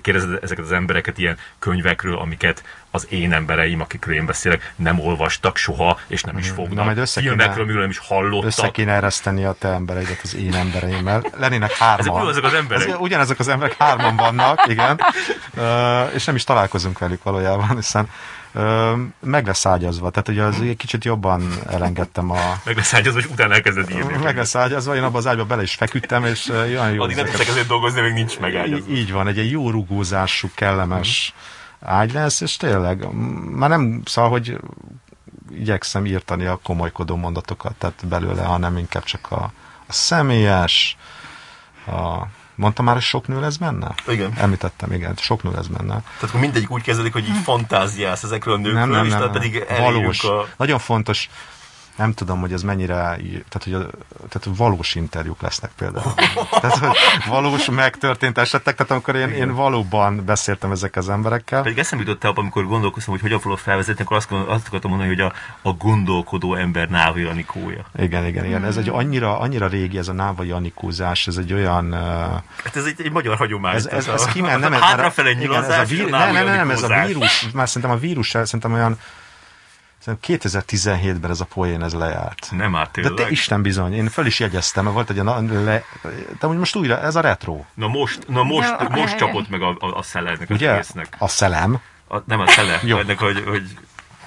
[0.00, 2.64] kérdezed ezeket az embereket ilyen könyvekről, amiket
[2.94, 6.74] az én embereim, akikről én beszélek, nem olvastak soha, és nem is fognak.
[6.74, 8.46] Na, majd össze Filmekről, amiről nem is hallottak.
[8.46, 11.24] Össze kéne ereszteni a te embereidet az én embereimmel.
[11.36, 11.98] Lennének hárman.
[12.06, 12.88] Ezek ugyanazok az emberek.
[12.88, 15.00] Az, ugyanezek az emberek hárman vannak, igen.
[15.56, 18.08] Uh, és nem is találkozunk velük valójában, hiszen
[19.20, 20.10] meg lesz ágyazva.
[20.10, 22.38] Tehát ugye az egy kicsit jobban elengedtem a...
[22.64, 24.16] Meg lesz ágyazva, és utána elkezded írni.
[24.22, 27.02] Meg lesz ágyazva, én abban az ágyba bele is feküdtem, és olyan jó.
[27.02, 29.70] Addig nem ezeket- teszek ezért dolgozni, még nincs meg Í- így van, egy, egy jó
[29.70, 31.34] rugózású, kellemes
[31.80, 33.12] ágy lesz, és tényleg,
[33.50, 34.58] már nem, szóval, hogy
[35.50, 39.52] igyekszem írtani a komolykodó mondatokat, tehát belőle, hanem inkább csak a,
[39.86, 40.96] a személyes,
[41.86, 43.94] a, mondtam már, hogy sok nő lesz benne?
[44.08, 44.32] Igen.
[44.36, 45.94] Említettem, igen, sok nő lesz benne.
[45.94, 49.30] Tehát akkor mindegyik úgy kezdődik, hogy így fantáziálsz ezekről a nőkről, Nem, nem, és nem,
[49.30, 50.24] pedig valós.
[50.24, 50.46] a...
[50.56, 51.30] Nagyon fontos,
[51.96, 53.78] nem tudom, hogy ez mennyire, tehát, hogy a,
[54.28, 56.14] tehát valós interjúk lesznek például.
[56.60, 56.96] tehát, hogy
[57.28, 61.62] valós megtörtént esetek, tehát amikor én, én valóban beszéltem ezekkel az emberekkel.
[61.62, 65.10] Pedig eszembe jutott el, amikor gondolkoztam, hogy hogyan fogok felvezetni, akkor azt, azt akartam mondani,
[65.14, 65.32] hogy a,
[65.62, 67.84] a gondolkodó ember Návai Anikója.
[67.98, 68.64] Igen, igen, igen.
[68.64, 71.92] Ez egy annyira, annyira régi ez a návai anikózás, ez egy olyan...
[71.92, 71.98] Uh,
[72.64, 73.74] Hát ez egy, egy magyar hagyomány.
[73.74, 76.44] ez, ez, ez a- kimen, nem, ez, hátrafele igen, ez a nyilazás, vír, nem, nem,
[76.44, 78.98] nem, ez a vírus, már szerintem a vírus, szerintem olyan
[80.04, 82.48] szerintem 2017-ben ez a poén ez lejárt.
[82.50, 83.14] Nem De tényleg.
[83.14, 85.82] te Isten bizony, én föl is jegyeztem, mert volt egy olyan, le,
[86.40, 89.62] de úgy most újra, ez a retro, Na most, na most, Ja, most csapott meg
[89.62, 90.72] a, a, a szele ennek az ugye?
[90.72, 91.16] egésznek.
[91.18, 92.98] A szelem, A, nem a szele, Jó.
[92.98, 93.62] ennek, hogy, hogy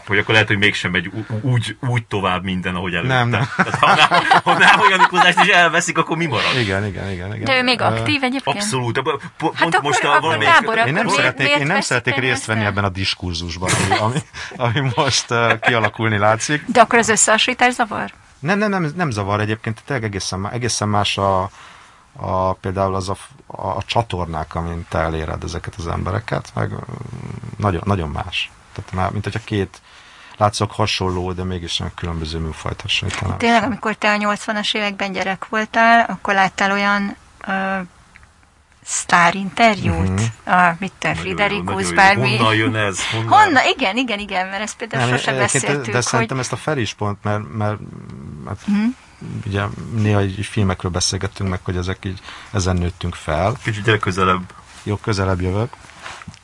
[0.08, 3.14] hogy akkor lehet, hogy mégsem megy úgy, úgy tovább minden, ahogy előtte.
[3.14, 3.50] Nem, nem.
[3.56, 6.60] Tehát ha, ná, ha Návai Anikozást is elveszik, akkor mi marad?
[6.60, 7.28] igen, igen, igen.
[7.34, 7.44] igen.
[7.44, 8.58] De ő még aktív egyébként?
[8.58, 9.00] Abszolút.
[9.02, 10.54] Po- po- Hát pont akkor- most a akkor valamelyik...
[10.54, 14.20] Gábor, Én nem szeretnék, én nem szeretnék részt venni ebben a diskurzusban, ami, ami,
[14.56, 16.64] ami most uh, kialakulni látszik.
[16.68, 18.12] De akkor az összehasonlítás zavar?
[18.40, 21.50] Nem, nem, nem, nem zavar egyébként, tényleg egészen, egészen más a,
[22.16, 23.16] a, például az a,
[23.48, 26.76] a, a csatornák, amin te eléred ezeket az embereket, meg mm,
[27.58, 28.52] nagyon, nagyon más.
[28.74, 29.82] Tehát már, mint hogyha két
[30.38, 33.38] látszok hasonló, de mégis nem különböző műfajt hasonlítanak.
[33.38, 37.16] Tényleg, amikor te a 80-as években gyerek voltál, akkor láttál olyan
[37.48, 37.80] ö,
[38.84, 40.10] sztár interjút?
[40.46, 40.58] Uh-huh.
[40.70, 42.38] A, mit jó, Friderikus, bármi.
[42.38, 43.00] Honnan jön ez?
[43.12, 43.28] Honnan?
[43.44, 43.64] Honnan?
[43.76, 46.06] Igen, igen, igen, mert ezt például Nem, sosem egyébként, beszéltük, de hogy...
[46.06, 47.78] szerintem ezt a Feri is pont, mert, mert,
[48.46, 48.86] mert Mhm.
[49.46, 49.64] ugye
[49.96, 52.20] néha így filmekről beszélgettünk meg, hogy ezek így,
[52.52, 53.54] ezen nőttünk fel.
[53.64, 54.42] Kicsit gyere közelebb.
[54.84, 55.74] jó, közelebb jövök,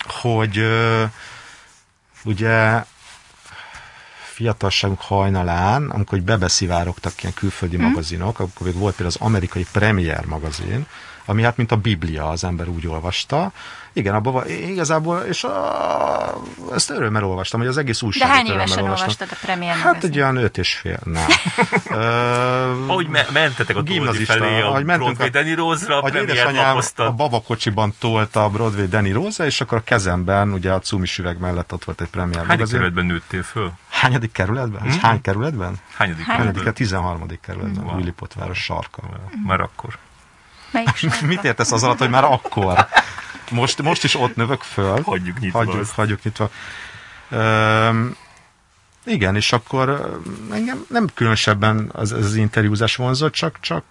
[0.07, 1.03] hogy ö,
[2.23, 2.83] ugye
[4.33, 7.85] fiatalságunk hajnalán, amikor bebeszivárogtak ilyen külföldi Mhm.
[7.85, 10.85] magazinok, akkor még volt például az amerikai Premier magazin,
[11.25, 13.51] ami hát mint a Biblia, az ember úgy olvasta.
[13.95, 16.41] Igen, abban igazából, és a,
[16.73, 19.07] ezt örömmel olvastam, hogy az egész De újságot hány örömmel évesen olvastam.
[19.09, 20.09] olvastad a Premier Hát magazin?
[20.09, 21.25] egy olyan öt és fél, nem.
[22.87, 26.77] Ahogy me- mentetek a Gimnazista, felé a ahogy mentünk Broadway a- Danny Rose-ra, a édesanyám
[26.95, 31.39] a babakocsiban tolta a Broadway Danny Rosa, és akkor a kezemben, ugye a cumis üveg
[31.39, 32.73] mellett ott volt egy premier magazin.
[32.73, 33.71] kerületben nőttél föl?
[34.03, 34.81] Hányadik kerületben?
[34.85, 34.93] Mhm.
[34.93, 34.99] Mm.
[34.99, 35.79] Hány kerületben?
[35.93, 36.37] Hányadik Hány?
[36.37, 36.63] Hányadik?
[36.63, 36.73] kerületben?
[36.73, 37.39] A 13.
[37.41, 37.95] kerületben, Wow.
[37.95, 39.01] Willipotváros sarka.
[39.45, 39.97] Már akkor.
[41.27, 42.87] Mit értesz az alatt, hogy már akkor?
[43.51, 45.01] Most, most is ott növök föl.
[45.01, 46.49] Hagyjuk nyitva Hagyjuk, hagyjuk nyitva.
[47.31, 48.15] Üm,
[49.05, 50.19] igen, és akkor
[50.51, 53.83] engem nem különösebben az, az, interjúzás vonzott, csak, csak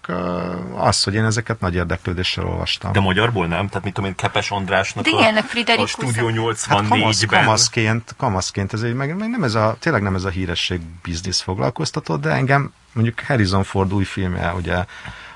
[0.75, 2.91] az, hogy én ezeket nagy érdeklődéssel olvastam.
[2.91, 3.67] De magyarból nem?
[3.67, 7.23] Tehát mit tudom én, Kepes Andrásnak De igen, a, a Friderikus- a Studio Hát kamasz,
[7.23, 7.43] 84-ben.
[7.43, 11.41] kamaszként, kamaszként ez egy, meg, meg nem ez a, tényleg nem ez a híresség biznisz
[11.41, 14.85] foglalkoztatott, de engem mondjuk Harrison Ford új filmje, ugye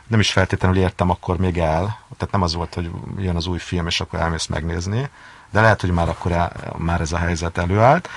[0.07, 3.57] nem is feltétlenül értem akkor még el, tehát nem az volt, hogy jön az új
[3.57, 5.09] film, és akkor elmész megnézni,
[5.51, 8.09] de lehet, hogy már akkor el, már ez a helyzet előállt.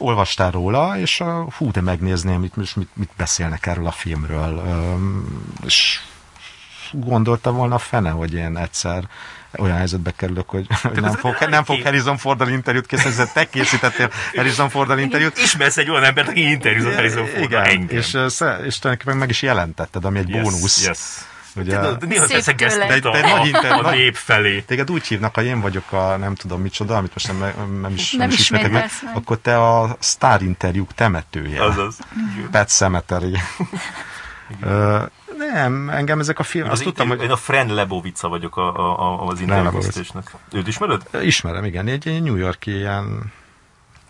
[0.00, 4.62] Olvastál róla, és uh, hú, de megnézném, mit, mit, mit beszélnek erről a filmről.
[5.66, 6.00] És
[6.92, 9.04] gondolta volna a fene, hogy én egyszer
[9.58, 14.10] olyan helyzetbe kerülök, hogy, hogy nem, fog, nem fog Harrison Forddal interjút készíteni, te készítettél
[14.34, 15.38] Harrison Forddal interjút.
[15.38, 17.96] Ismersz egy olyan embert, aki interjúzott Harrison Fordra Igen, engem.
[17.96, 18.06] és,
[18.66, 20.86] és tulajdonképpen meg is jelentetted, ami egy yes, bónusz.
[20.86, 20.98] Yes.
[21.56, 22.26] Ugye, De néha
[22.96, 24.60] itt a, nagy inter- a, a nép felé.
[24.60, 28.12] Téged úgy hívnak, ha én vagyok a nem tudom micsoda, amit most nem, nem is,
[28.12, 31.64] Nem is ismertek meg, akkor te a sztár interjúk temetője.
[31.64, 31.98] Azaz.
[32.50, 33.36] Pet Cemetery.
[35.52, 38.76] Nem, engem ezek a filmek, azt Az tudtam, hogy Én a Fran Lebovica vagyok a,
[38.76, 40.34] a, a, az interjúkészítésnek.
[40.52, 41.02] Őt ismered?
[41.22, 43.32] ismerem, igen, egy, egy New Yorki ilyen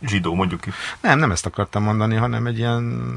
[0.07, 0.71] Zsidó, mondjuk ki.
[1.01, 3.15] Nem, nem ezt akartam mondani, hanem egy ilyen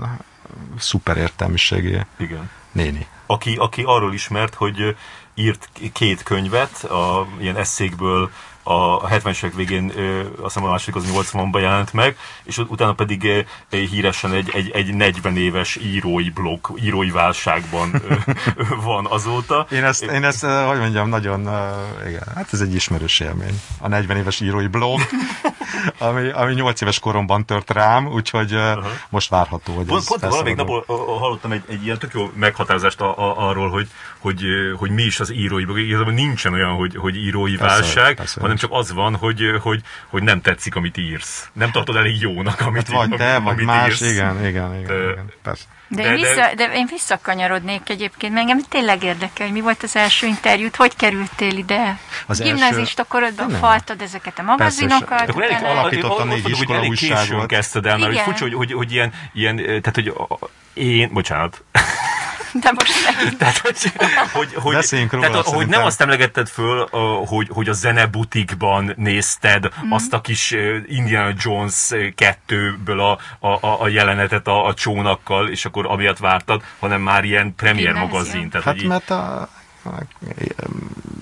[0.77, 2.49] szuper értelmiségi Igen.
[2.73, 3.07] Néni.
[3.25, 4.89] Aki, aki arról ismert, hogy ö,
[5.35, 8.31] írt két könyvet, a ilyen eszékből
[8.63, 9.91] a 70-es évek végén,
[10.41, 14.93] azt hiszem a második az 80-ban jelent meg, és utána pedig híresen egy, egy, egy
[14.93, 18.01] 40 éves írói blog, írói válságban
[18.83, 19.67] van azóta.
[19.71, 21.39] Én ezt, én ezt, hogy mondjam, nagyon,
[22.07, 23.61] igen, hát ez egy ismerős élmény.
[23.79, 24.99] A 40 éves írói blog,
[25.97, 28.85] ami, ami 8 éves koromban tört rám, úgyhogy uh-huh.
[29.09, 30.83] most várható, hogy Pont, pont valamelyik napon
[31.19, 33.87] hallottam egy, egy ilyen tök jó meghatározást a, a, arról, hogy,
[34.19, 34.43] hogy,
[34.77, 35.85] hogy mi is az írói.
[35.85, 38.41] Igazából nincsen olyan, hogy, hogy írói persze, válság, persze.
[38.41, 41.49] hanem csak az van, hogy, hogy, hogy nem tetszik, amit írsz.
[41.53, 44.11] Nem tartod elég jónak, amit, hát vagy te, vagy más, írsz.
[44.11, 45.63] igen, igen, igen, de, igen persze.
[45.95, 46.53] De, de, én vissza, de...
[46.55, 50.95] de én visszakanyarodnék egyébként, mert engem tényleg érdekel, hogy mi volt az első interjút, hogy
[50.95, 51.99] kerültél ide?
[52.27, 53.03] Az Gimnazista első...
[53.07, 53.59] korodban nem.
[53.59, 55.07] faltad ezeket a magazinokat.
[55.07, 57.45] Persze, akkor elég alapította négy iskola újságot.
[57.45, 60.13] kezdted el, mert furcsa, hogy, hogy, hogy ilyen, ilyen, tehát hogy
[60.73, 61.63] én, bocsánat,
[62.61, 63.37] de most nem.
[63.37, 63.77] tehát, hogy,
[64.33, 66.87] hogy, hogy, róla, tehát, hogy nem azt emlegetted föl,
[67.25, 69.91] hogy, hogy a zenebutikban nézted mm.
[69.91, 70.51] azt a kis
[70.87, 77.01] Indiana Jones 2-ből a, a, a jelenetet a, a csónakkal, és akkor amiatt vártad, hanem
[77.01, 78.49] már ilyen premier magazin.
[78.49, 79.49] Tehát, hát mert a,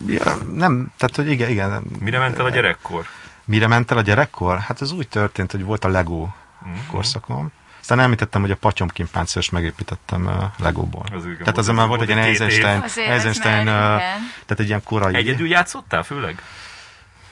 [0.08, 1.84] Ja, nem, tehát hogy igen, igen.
[2.00, 3.06] Mire ment el a gyerekkor?
[3.46, 4.60] Mire ment el a gyerekkor?
[4.60, 6.88] Hát ez úgy történt, hogy volt a Lego mm-hmm.
[6.92, 7.52] korszakom,
[7.92, 11.06] aztán említettem, hogy a patyomkin páncélos megépítettem uh, Legóból.
[11.14, 13.74] Az igen, tehát az már volt egy ilyen Eisenstein, Eisenstein uh,
[14.46, 15.16] tehát egy ilyen korai...
[15.16, 16.42] Egyedül játszottál főleg?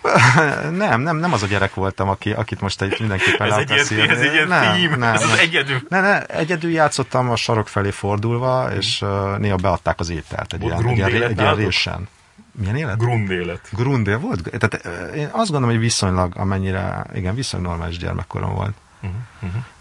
[0.71, 4.09] nem, nem, nem az a gyerek voltam, aki, akit most egy mindenképpen ez egy ilyen,
[4.09, 5.31] ez egy ilyen nem, theme, nem, ez nem.
[5.31, 5.81] az egyedül.
[5.89, 10.63] Nem, nem, egyedül játszottam a sarok felé fordulva, és uh, néha beadták az ételt egy
[10.63, 12.07] ilyen, egy, ilyen, egy ilyen résen.
[12.51, 12.97] Milyen élet?
[12.97, 13.69] Grundélet.
[13.71, 14.49] Grundél volt?
[14.59, 18.73] Tehát én azt gondolom, hogy viszonylag, amennyire, igen, viszonylag normális gyermekkorom volt.
[19.01, 19.55] Uh-huh, uh-huh.
[19.55, 19.78] Uh,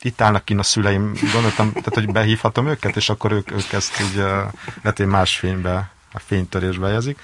[0.00, 4.00] itt állnak kint a szüleim, gondoltam, tehát, hogy behívhatom őket, és akkor ők, ők ezt
[4.00, 4.16] így
[4.82, 7.20] lehet, hogy más fénybe, a fénytörésbe jelzik.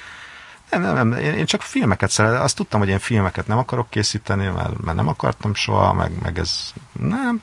[0.71, 2.43] Nem, nem, nem, én, én csak filmeket szeretem.
[2.43, 6.39] Azt tudtam, hogy én filmeket nem akarok készíteni, mert, mert nem akartam soha, meg, meg
[6.39, 7.43] ez nem.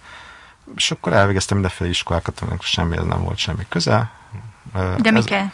[0.76, 4.12] És akkor elvégeztem mindenféle iskolákat, aminek semmi, ez nem volt semmi köze.
[4.98, 5.46] De mi kell?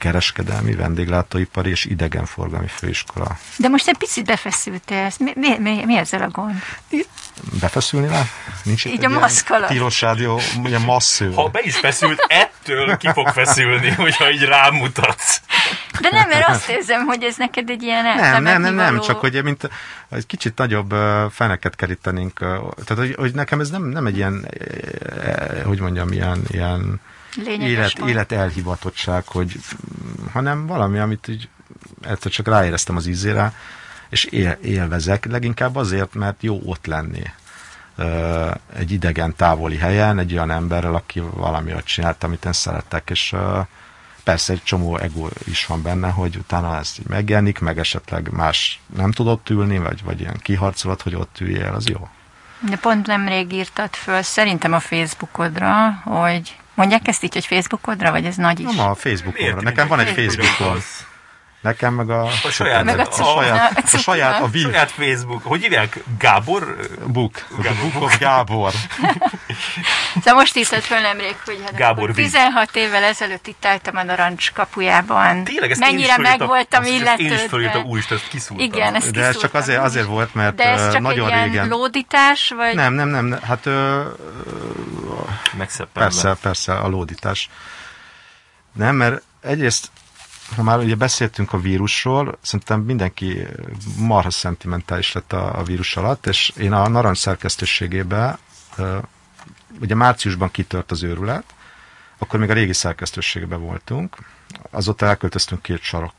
[0.00, 3.38] Kereskedelmi, vendéglátóipari és idegenforgalmi főiskola.
[3.56, 6.54] De most egy picit befeszültél, mi, mi, mi, mi ezzel a gond?
[7.60, 8.22] Befeszülni rá?
[8.62, 9.68] Nincs Így a maszk alatt.
[9.68, 11.32] Tilos rádió, ugye massző.
[11.32, 15.40] Ha be is feszült, ettől ki fog feszülni, hogyha így rámutatsz.
[16.00, 19.20] De nem, mert azt érzem, hogy ez neked egy ilyen Nem, nem, nem, nem, csak
[19.20, 19.70] hogy mint
[20.10, 20.94] egy kicsit nagyobb
[21.30, 22.38] feneket kerítenénk.
[22.38, 24.48] Tehát, hogy, hogy, nekem ez nem, nem egy ilyen,
[25.64, 27.00] hogy mondjam, ilyen, ilyen
[27.46, 29.56] élet, élet elhivatottság, hogy,
[30.32, 31.48] hanem valami, amit így
[32.02, 33.52] egyszer csak ráéreztem az ízére,
[34.08, 37.22] és él, élvezek, leginkább azért, mert jó ott lenni
[38.76, 43.34] egy idegen távoli helyen, egy olyan emberrel, aki valami ott csinált, amit én szeretek, és
[44.24, 48.80] persze egy csomó ego is van benne, hogy utána ez így megjelenik, meg esetleg más
[48.96, 52.08] nem tudott ülni, vagy, vagy ilyen kiharcolat, hogy ott üljél, az jó.
[52.68, 58.24] De pont nemrég írtad föl, szerintem a Facebookodra, hogy Mondják ezt így, hogy Facebookodra, vagy
[58.24, 58.74] ez nagy is?
[58.74, 59.60] Nem a Facebookodra.
[59.60, 60.82] Nekem van egy Facebookon.
[61.60, 64.90] Nekem meg a, a saját, meg a, a, saját, a, a, saját, a, a saját
[64.90, 65.44] Facebook.
[65.44, 66.02] Hogy hívják?
[66.18, 66.76] Gábor?
[67.06, 67.46] Book.
[67.62, 67.90] Gábor.
[67.92, 68.72] Book of Gábor.
[70.22, 74.52] szóval most írtad föl nemrég, hogy hát Gábor 16 évvel ezelőtt itt álltam a narancs
[74.52, 75.44] kapujában.
[75.44, 77.22] Tényleg, ezt Mennyire meg voltam illetődve.
[77.24, 78.66] Én is fölírtam, úristen, ezt kiszúrtam.
[78.66, 81.68] Igen, ezt De ez csak azért, azért volt, mert De ez csak nagyon egy régen.
[81.68, 82.74] lódítás, vagy?
[82.74, 83.38] Nem, nem, nem.
[83.42, 84.00] Hát ö,
[85.56, 86.08] Megszeppenve.
[86.08, 87.50] Persze, persze, a lódítás.
[88.72, 89.90] Nem, mert egyrészt
[90.56, 93.46] ha már ugye beszéltünk a vírusról, szerintem mindenki
[93.96, 98.38] marha szentimentális lett a, a vírus alatt, és én a narancs szerkesztőségébe,
[99.80, 101.44] ugye márciusban kitört az őrület,
[102.18, 104.16] akkor még a régi szerkesztőségben voltunk,
[104.70, 106.12] azóta elköltöztünk két sarok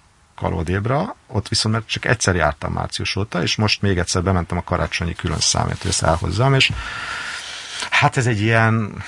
[0.44, 4.64] odébra, ott viszont mert csak egyszer jártam március óta, és most még egyszer bementem a
[4.64, 6.72] karácsonyi külön számért, hogy ezt elhozzam, és
[7.90, 9.03] hát ez egy ilyen,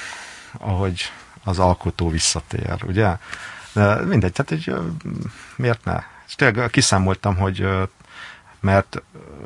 [0.58, 1.12] ahogy
[1.44, 3.18] az alkotó visszatér, ugye?
[3.74, 4.76] De mindegy, tehát egy,
[5.56, 6.04] miért ne?
[6.28, 7.68] És tényleg kiszámoltam, hogy
[8.64, 9.02] mert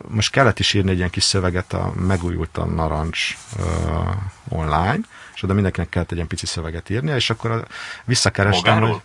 [0.08, 4.10] most kellett is írni egy ilyen kis szöveget a megújult a narancs uh,
[4.50, 5.00] online,
[5.36, 7.68] és oda mindenkinek kellett egy ilyen pici szöveget írnia, és akkor
[8.06, 8.94] visszakerestem, Magáról?
[8.94, 9.02] hogy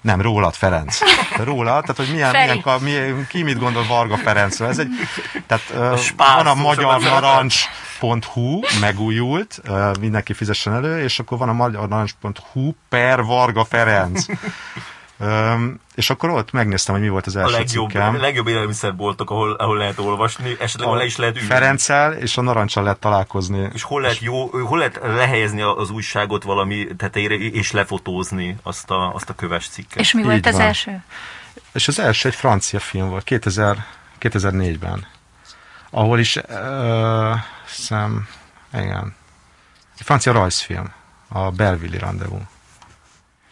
[0.00, 0.98] nem, rólad, Ferenc.
[1.44, 4.68] Rólad, tehát hogy milyen, milyen, milyen, ki mit gondol Varga Ferencről.
[4.68, 4.88] Ez egy,
[5.46, 9.60] tehát uh, van a magyar narancs.hu, megújult,
[10.00, 14.24] mindenki fizessen elő, és akkor van a magyar narancs.hu per Varga Ferenc.
[15.22, 18.20] Öm, és akkor ott megnéztem, hogy mi volt az első A legjobb, cikkem.
[18.20, 21.46] legjobb élelmiszerboltok, ahol, ahol lehet olvasni, esetleg ahol le is lehet ülni.
[21.48, 23.68] Ferenccel és a narancsal lehet találkozni.
[23.72, 29.14] És hol lehet, jó, hol lehet lehelyezni az újságot valami tetejére, és lefotózni azt a,
[29.14, 29.98] azt a köves cikket.
[29.98, 30.62] És mi Így volt az van.
[30.62, 31.02] első?
[31.72, 33.84] És az első egy francia film volt, 2000,
[34.20, 35.06] 2004-ben.
[35.90, 37.34] Ahol is, uh,
[37.66, 38.28] szem,
[38.74, 39.14] igen,
[39.98, 40.92] egy francia rajzfilm,
[41.28, 42.42] a Belvilli Rendezvous.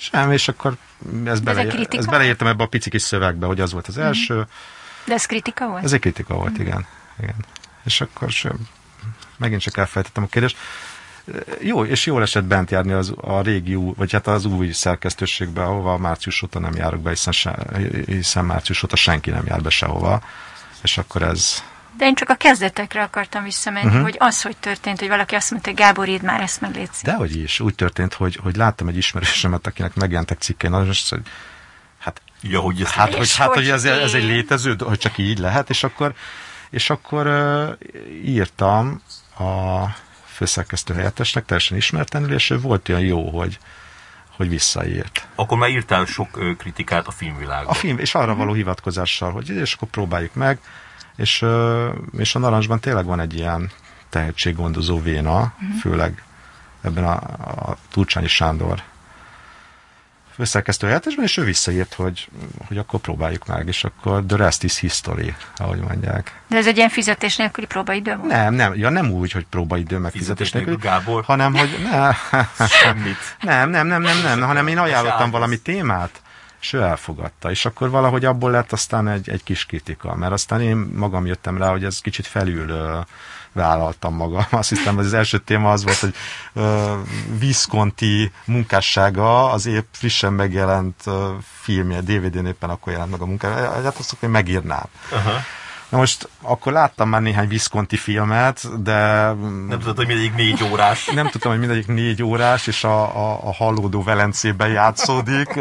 [0.00, 0.76] Sem, és akkor
[1.24, 1.96] ezt, ez bele, kritika?
[1.96, 4.46] ezt beleírtam ebbe a pici kis szövegbe, hogy az volt az első.
[5.04, 5.84] De ez kritika volt?
[5.84, 6.86] Ez egy kritika volt, igen.
[7.20, 7.34] igen.
[7.84, 8.58] És akkor sem,
[9.36, 10.56] megint csak elfelejtettem a kérdést.
[11.60, 15.62] Jó, és jól esett bent járni az, a régi, új- vagy hát az új szerkesztőségbe,
[15.62, 17.56] ahova március óta nem járok be, hiszen, se,
[18.06, 20.22] hiszen március óta senki nem jár be sehova.
[20.82, 21.62] És akkor ez...
[21.98, 23.96] De én csak a kezdetekre akartam visszamenni, Mhm.
[23.96, 24.10] uh-huh.
[24.10, 27.04] hogy az, hogy történt, hogy valaki azt mondta, hogy Gábor, írd már ezt meg létszik.
[27.04, 31.22] Dehogy is, úgy történt, hogy, hogy láttam egy ismerősömet, akinek megjelentek cikkei, na most, hogy
[31.98, 35.38] hát Ja, hogy ezt Hát, hogy, hát, hogy ez, ez egy létező, hogy csak így
[35.38, 36.14] lehet, és akkor,
[36.70, 37.70] és akkor uh,
[38.24, 39.02] írtam
[39.38, 39.84] a
[40.26, 43.58] főszerkesztő helyettesnek, teljesen ismertenül, és ő volt olyan jó, hogy,
[44.36, 45.26] hogy visszaírt.
[45.34, 47.70] Akkor már írtál sok kritikát a filmvilágban.
[47.70, 50.58] A film, és arra való hivatkozással, hogy és akkor próbáljuk meg,
[51.18, 51.44] és,
[52.18, 53.70] és a Narancsban tényleg van egy ilyen
[54.08, 56.22] tehetséggondozó véna, főleg
[56.80, 57.14] ebben a,
[57.70, 58.82] a Turcsányi Sándor
[60.38, 62.28] főszerkesztő helyettesben, és ő visszaírt, hogy,
[62.66, 66.40] hogy akkor próbáljuk meg, és akkor the rest is history, ahogy mondják.
[66.48, 68.30] De ez egy ilyen fizetés nélküli próbaidő volt?
[68.30, 71.24] Nem, nem, ja, nem úgy, hogy próbaidő meg Fizetés fizetés nélkül, nélkül, Gábor?
[71.24, 72.12] hanem, hogy ne,
[72.66, 73.16] Semmit.
[73.40, 76.22] nem, nem, nem, nem, nem, hanem én ajánlottam valami témát,
[76.60, 77.50] és ő elfogadta.
[77.50, 81.58] És akkor valahogy abból lett aztán egy, egy kis kritika, mert aztán én magam jöttem
[81.58, 82.98] rá, hogy ez kicsit felül ö,
[83.52, 84.46] vállaltam magam.
[84.50, 86.14] Azt hiszem, hogy az első téma az volt, hogy
[86.52, 86.94] ö,
[87.38, 91.32] Visconti munkássága az épp frissen megjelent ö,
[91.62, 93.70] filmje, DVD-n éppen akkor jelent meg a munkája.
[93.70, 94.86] Hát azt hogy megírnám.
[95.10, 95.40] Aha.
[95.88, 99.32] Na most akkor láttam már néhány Visconti filmet, de
[99.68, 101.04] Nem tudod, hogy mindegyik négy órás.
[101.06, 105.60] nem tudtam, hogy mindegyik négy órás, és a, a, a hallódó Velencében játszódik,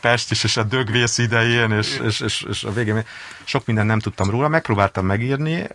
[0.00, 3.04] Pest is, és a dögvész idején, és, és, és, és a végén
[3.44, 5.66] sok mindent nem tudtam róla, megpróbáltam megírni,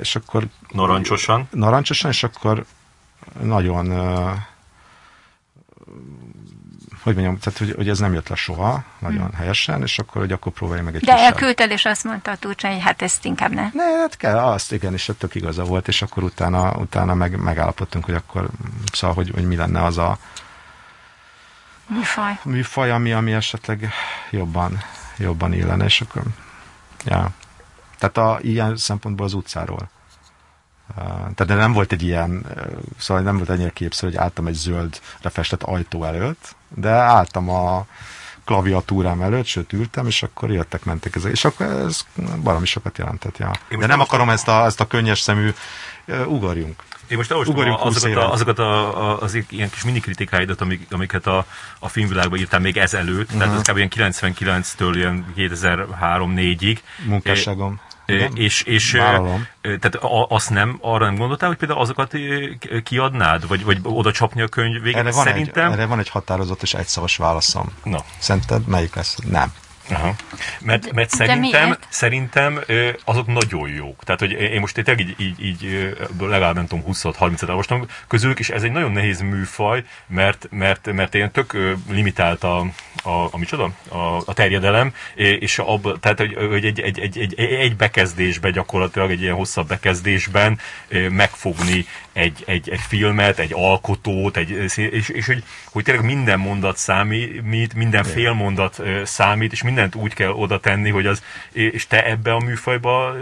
[0.00, 1.48] és akkor Narancsosan.
[1.50, 2.64] narancsosan, és akkor
[3.42, 3.92] nagyon
[7.02, 10.32] hogy mondjam, tehát hogy, hogy ez nem jött le soha, nagyon helyesen, és akkor, hogy
[10.32, 11.32] akkor próbálj meg egy De kisebb.
[11.32, 13.68] elküldted, és azt mondta a Turcsány, hogy hát ezt inkább ne.
[13.72, 18.04] Ne, hát kell, azt igen, és tök igaza volt, és akkor utána, utána meg, megállapodtunk,
[18.04, 18.48] hogy akkor
[18.92, 20.18] szóval, hogy, hogy mi lenne az a
[21.86, 22.38] Műfaj.
[22.44, 23.90] műfaj, ami, ami esetleg
[24.30, 24.78] jobban,
[25.16, 26.22] jobban illene, és akkor,
[27.04, 27.30] ja.
[27.98, 29.90] Tehát a, ilyen szempontból az utcáról.
[30.88, 32.46] Uh, tehát de nem volt egy ilyen,
[32.98, 37.86] szóval nem volt ennyire képszerű, hogy álltam egy zöldre festett ajtó előtt, de álltam a
[38.44, 42.06] klaviatúrám előtt, sőt ültem, és akkor jöttek, mentek ezek, és akkor ez
[42.36, 43.50] valami sokat jelentett, ja.
[43.78, 45.52] De nem akarom ezt a, ezt a könnyes szemű,
[46.26, 46.82] ugorjunk.
[47.08, 51.26] Én most olvastam azokat, a, azokat a, a, az ilyen kis mini kritikáidat, amik, amiket
[51.26, 51.46] a,
[51.78, 53.38] a filmvilágban írtál még ezelőtt, uh-huh.
[53.38, 53.76] tehát ez kb.
[53.76, 56.78] ilyen 99-től ilyen 2003-4-ig.
[57.06, 57.80] Munkásságom.
[58.14, 58.32] Igen.
[58.34, 59.46] És, és Vállalom.
[59.60, 62.14] tehát azt nem, arra nem gondoltál, hogy például azokat
[62.84, 64.98] kiadnád, vagy, vagy oda csapni a könyv végén?
[64.98, 65.66] Erre van, Szerintem...
[65.66, 67.66] egy, erre van egy határozott és egyszavas válaszom.
[67.84, 69.16] Na, Szerinted melyik lesz?
[69.30, 69.52] Nem.
[69.90, 70.14] Aha.
[70.60, 72.60] Mert, mert szerintem, szerintem
[73.04, 74.04] azok nagyon jók.
[74.04, 78.50] Tehát, hogy én most tényleg így, így, így legalább nem tudom 20-30-et olvastam közülük, és
[78.50, 82.58] ez egy nagyon nehéz műfaj, mert, mert, mert ilyen tök limitált a,
[83.02, 83.70] a, a micsoda?
[83.88, 89.10] A, a terjedelem, és abba, tehát, hogy, hogy egy, egy, egy, egy, egy bekezdésben gyakorlatilag,
[89.10, 90.58] egy ilyen hosszabb bekezdésben
[91.08, 96.76] megfogni egy, egy, egy filmet, egy alkotót, egy, és, és hogy, hogy tényleg minden mondat
[96.76, 101.86] számít, minden fél mondat ö, számít, és mindent úgy kell oda tenni, hogy az, és
[101.86, 103.14] te ebbe a műfajba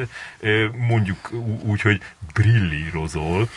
[0.89, 1.31] mondjuk
[1.63, 2.01] úgy, hogy
[2.35, 3.49] brillírozol.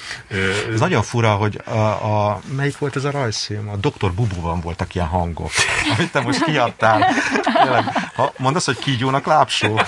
[0.74, 3.70] Ez nagyon fura, hogy a, a, melyik volt ez a rajzfilm?
[3.70, 4.14] A Dr.
[4.14, 5.52] Bubóban voltak ilyen hangok,
[5.98, 7.08] amit te most kiadtál.
[7.64, 7.84] Tényleg,
[8.16, 9.82] ha mondasz, hogy kígyónak lápsó,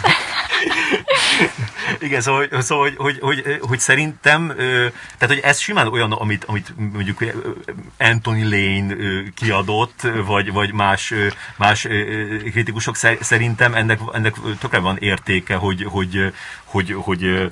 [1.99, 4.53] Igen, szóval, szóval hogy, hogy, hogy, hogy szerintem,
[5.17, 7.23] tehát hogy ez simán olyan, amit, amit mondjuk
[7.97, 8.95] Anthony Lane
[9.35, 11.13] kiadott, vagy, vagy más,
[11.55, 11.87] más
[12.51, 16.33] kritikusok szer- szerintem ennek, ennek tökre van értéke, hogy, hogy,
[16.63, 17.51] hogy, hogy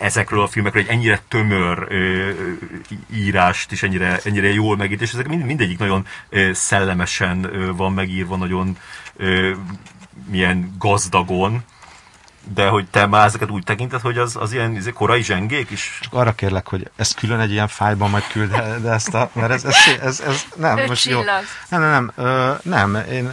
[0.00, 1.88] ezekről a filmekről egy ennyire tömör
[3.14, 6.06] írást és ennyire, ennyire jól megírt, és ezek mind, mindegyik nagyon
[6.52, 8.76] szellemesen van megírva, nagyon
[10.30, 11.64] milyen gazdagon,
[12.54, 15.98] De hogy te már ezeket úgy tekinted, hogy az, az ilyen izé, korai zsengék is?
[16.02, 19.30] Csak arra kérlek, hogy ezt külön egy ilyen fájban majd küld, de, de ezt a,
[19.32, 21.18] mert ez, ez, ez, ez nem, Öt most jó.
[21.18, 21.42] csillag.
[21.68, 23.32] Nem, nem, nem, ö, nem, én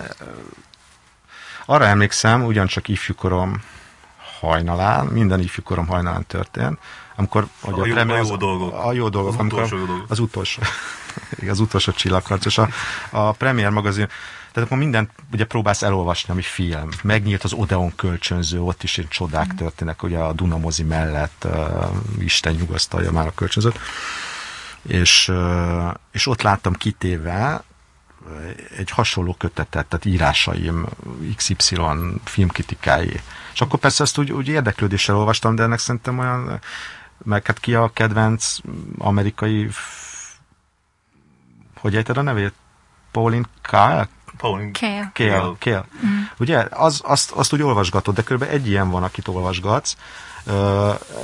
[1.66, 3.62] arra emlékszem, ugyancsak ifjúkorom
[4.40, 6.80] hajnalán, minden ifjúkorom hajnalán történt,
[7.16, 8.74] amikor hogy A jó- premier- a jó dolgok.
[8.74, 10.06] A jó dolgok, Az amikor utolsó jó dolgok.
[10.12, 10.62] az utolsó,
[11.50, 12.68] az utolsó csillagharcos, a,
[13.10, 14.08] a Premier magazin,
[14.52, 16.90] tehát akkor mindent ugye próbálsz elolvasni, ami film.
[17.04, 21.86] Megnyílt az Odeon kölcsönző, ott is ilyen csodák történnek, ugye a Dunamozi mellett, uh,
[22.20, 23.80] Isten nyugasztalja már a kölcsönzőt.
[24.82, 27.64] És, uh, és ott láttam kitéve
[28.78, 30.88] egy hasonló kötetet, tehát írásaim,
[31.36, 31.78] XY
[32.24, 33.22] filmkritikái.
[33.54, 36.60] És akkor persze ezt úgy, úgy érdeklődéssel olvastam, de ennek szerintem olyan,
[37.24, 38.58] meg hát ki a kedvenc
[38.98, 39.70] amerikai,
[41.76, 42.54] hogy ejted a nevét?
[43.12, 44.10] Pauline Kael?
[44.42, 45.12] Pauline Kale.
[45.14, 45.86] Kél, kél.
[46.40, 48.42] Ugye, az, azt, azt úgy olvasgatod, de kb.
[48.42, 49.96] egy ilyen van, akit olvasgatsz.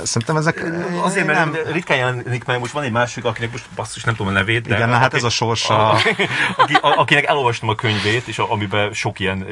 [0.02, 0.64] Szerintem ezek...
[1.02, 1.72] Azért, mert nem.
[1.72, 4.74] ritkán jelenik meg, most van egy másik, akinek most basszus nem tudom a nevét, de...
[4.76, 5.90] Igen, na hát aki- ez a sorsa.
[5.90, 5.98] A,
[6.56, 9.46] aki, a, akinek elolvastam a könyvét, és a, amiben sok ilyen,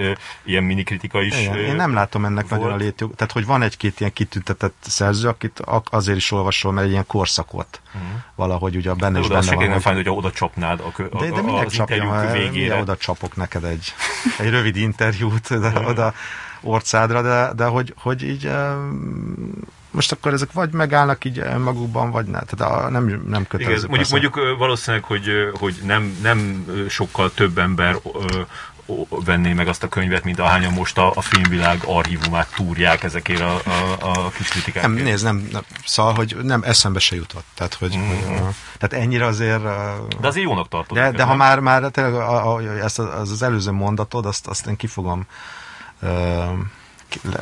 [0.44, 1.40] ilyen mini kritika is.
[1.40, 2.60] Igen, én nem látom ennek volt.
[2.62, 3.14] nagyon a létjog.
[3.14, 7.06] Tehát, hogy van egy-két ilyen kitüntetett szerző, akit ak- azért is olvasol, mert egy ilyen
[7.06, 7.80] korszakot
[8.34, 9.58] valahogy ugye benne is benne van.
[9.58, 12.50] kéne hogy- fájni, hogyha oda csapnád a, a, De, de a, az csapjam, interjúk végére.
[12.50, 12.80] végére.
[12.80, 13.94] oda csapok neked egy,
[14.38, 16.14] egy rövid interjút de, oda
[16.60, 18.50] orcádra, de, de hogy, hogy így
[19.90, 22.40] most akkor ezek vagy megállnak így magukban, vagy ne.
[22.40, 23.86] Tehát a, nem, nem kötelező.
[23.86, 24.40] Igen, mondjuk, persze.
[24.40, 25.28] mondjuk valószínűleg, hogy,
[25.58, 27.96] hogy nem, nem sokkal több ember
[29.08, 33.60] venné meg azt a könyvet, mint ahányan most a, a filmvilág archívumát túrják ezekért a,
[33.64, 34.94] a, a kis kritikákért.
[34.94, 37.44] Nem, nézd, nem, nem, szóval, hogy nem eszembe se jutott.
[37.54, 38.06] Tehát, hogy, Mhm.
[38.06, 39.62] hogy uh, tehát ennyire azért...
[40.20, 40.98] De azért jónak tartod.
[40.98, 41.36] de, de ha nem?
[41.36, 44.86] már, már tényleg a, a, ezt az, az, előző mondatod, azt, azt én ki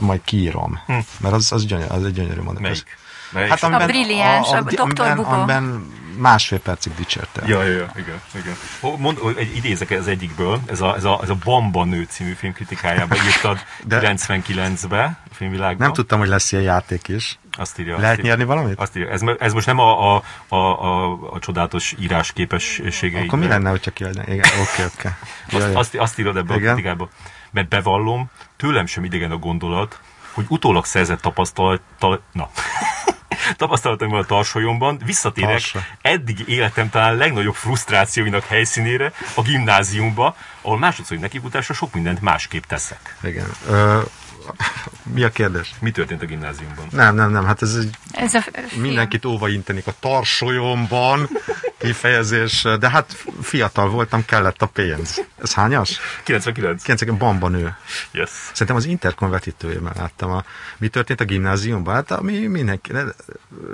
[0.00, 0.80] majd kiírom.
[0.86, 0.92] Hm.
[1.20, 2.62] Mert az, az, gyönyör, az egy gyönyörű mondat.
[2.62, 2.96] Melyik?
[3.32, 3.50] Melyik?
[3.50, 4.80] Hát, A brilliáns, a Dr.
[4.80, 5.28] amiben, Bubo.
[5.30, 7.42] amiben másfél percig dicsérte.
[7.46, 8.56] Ja, ja, ja, igen, igen.
[8.98, 13.16] Mond, egy, idézek az egyikből, ez a, ez a, ez a Bamba nő című filmkritikájába
[13.26, 15.86] írtad De- 99-be a filmvilágban.
[15.86, 17.38] Nem tudtam, hogy lesz ilyen játék is.
[17.58, 17.96] Azt írja.
[17.96, 18.30] Lehet azt írja.
[18.30, 18.78] nyerni valamit?
[18.78, 19.10] Azt írja.
[19.10, 23.26] Ez, ez most nem a, a, a, a, a csodálatos írás képességei.
[23.26, 24.22] Akkor mi lenne, hogyha kiadná?
[24.22, 25.08] Igen, oké, oké.
[25.48, 26.72] Ja, Azt, azt, azt írod ebbe a Igen.
[26.74, 27.08] kritikába.
[27.54, 30.00] Mert bevallom, tőlem sem idegen a gondolat,
[30.32, 32.50] hogy utólag szerzett tapasztalat, tal, na,
[33.56, 35.84] tapasztalataimmal a tarsolyomban visszatérek Tarsa.
[36.02, 43.16] eddig életem talán legnagyobb frusztrációinak helyszínére, a gimnáziumba, ahol másodszor nekifutásra sok mindent másképp teszek.
[43.22, 43.46] Igen.
[43.68, 44.00] Ö,
[45.02, 45.74] mi a kérdés?
[45.80, 46.86] Mi történt a gimnáziumban?
[46.90, 48.82] Nem, nem, nem, hát ez egy Ez a film.
[48.82, 51.28] mindenkit óva intenik a tarsolyomban
[51.78, 55.22] kifejezés, de hát fiatal voltam, kellett a pénz.
[55.42, 55.98] Ez hányas?
[56.22, 56.82] 99.
[56.82, 57.76] 90 bamba nő.
[58.12, 58.30] Yes.
[58.52, 60.30] Szerintem az interkonvertítőjében láttam.
[60.30, 60.44] A,
[60.78, 61.94] mi történt a gimnáziumban?
[61.94, 62.92] Hát ami mindenki,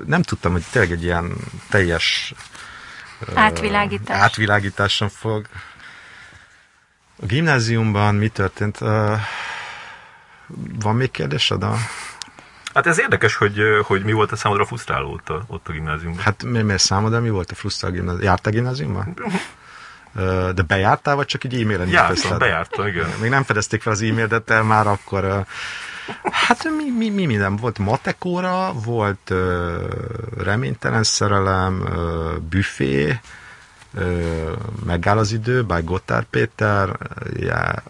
[0.06, 1.32] nem, tudtam, hogy tényleg egy ilyen
[1.68, 2.34] teljes
[3.34, 4.20] Átvilágítás.
[4.20, 5.46] átvilágításon fog.
[7.22, 8.80] A gimnáziumban mi történt?
[8.80, 9.14] Ö,
[10.80, 11.62] Van még kérdésed?
[11.62, 11.74] A...
[12.74, 16.22] Hát ez érdekes, hogy, hogy mi volt a számodra frusztráló ott a, ott a gimnáziumban.
[16.22, 18.24] Hát mi, miért számodra mi volt a frusztrál gimnázium?
[18.24, 19.14] Jártál gimnáziumban?
[20.54, 23.08] De bejártál, vagy csak egy e-mailen Jártam, bejártam, igen.
[23.20, 25.44] Még nem fedezték fel az e-mail, de már akkor...
[26.30, 27.56] Hát mi, mi, mi minden?
[27.56, 29.32] Volt matekóra, volt
[30.38, 31.88] reménytelen szerelem,
[32.48, 33.20] büfé,
[34.84, 36.96] megáll az idő, by Gotthard Péter,
[37.36, 37.82] já,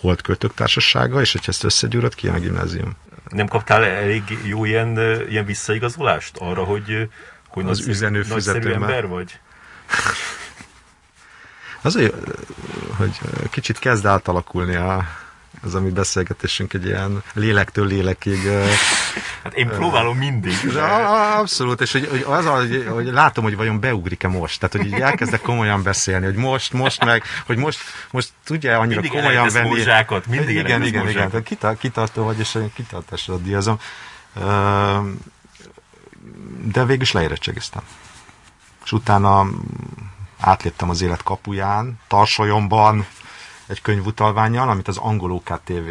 [0.00, 2.96] Holdköltők Társasága, és hogyha ezt összegyúrod, ki jön a gimnázium.
[3.28, 4.98] Nem kaptál elég jó ilyen,
[5.28, 7.08] ilyen visszaigazolást arra, hogy,
[7.48, 8.24] hogy Az üzenő
[8.72, 9.40] ember vagy?
[11.82, 12.14] Az, hogy,
[12.96, 13.18] hogy
[13.50, 15.04] kicsit kezd átalakulni a,
[15.62, 18.48] az a mi beszélgetésünk egy ilyen lélektől lélekig.
[19.42, 20.54] Hát én próbálom mindig.
[20.72, 24.60] De abszolút, és hogy, hogy az, hogy, hogy látom, hogy vajon beugrik-e most.
[24.60, 27.80] Tehát, hogy így elkezdek komolyan beszélni, hogy most, most meg, hogy most,
[28.10, 29.68] most tudja annyira Mindig komolyan venni.
[29.68, 31.30] morzsákat, mindig igen, igen, igen, morzsákat.
[31.30, 31.42] igen.
[31.42, 33.78] Kita, kitartó vagy, és kitartásra díjazom.
[36.64, 37.82] De végül is leérettségiztem.
[38.84, 39.46] És utána
[40.40, 43.06] átléptem az élet kapuján, Tarsolyomban,
[43.70, 45.90] egy könyvutalványjal, amit az angol OKTV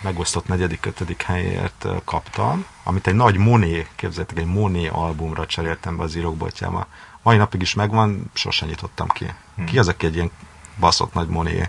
[0.00, 6.02] megosztott negyedik, ötödik helyért kaptam, amit egy nagy Moné, képzeljétek, egy Moné albumra cseréltem be
[6.02, 6.86] az írókboltjába.
[7.22, 9.26] Mai napig is megvan, sosem nyitottam ki.
[9.66, 10.30] Ki az, aki egy ilyen
[10.78, 11.68] baszott nagy Moné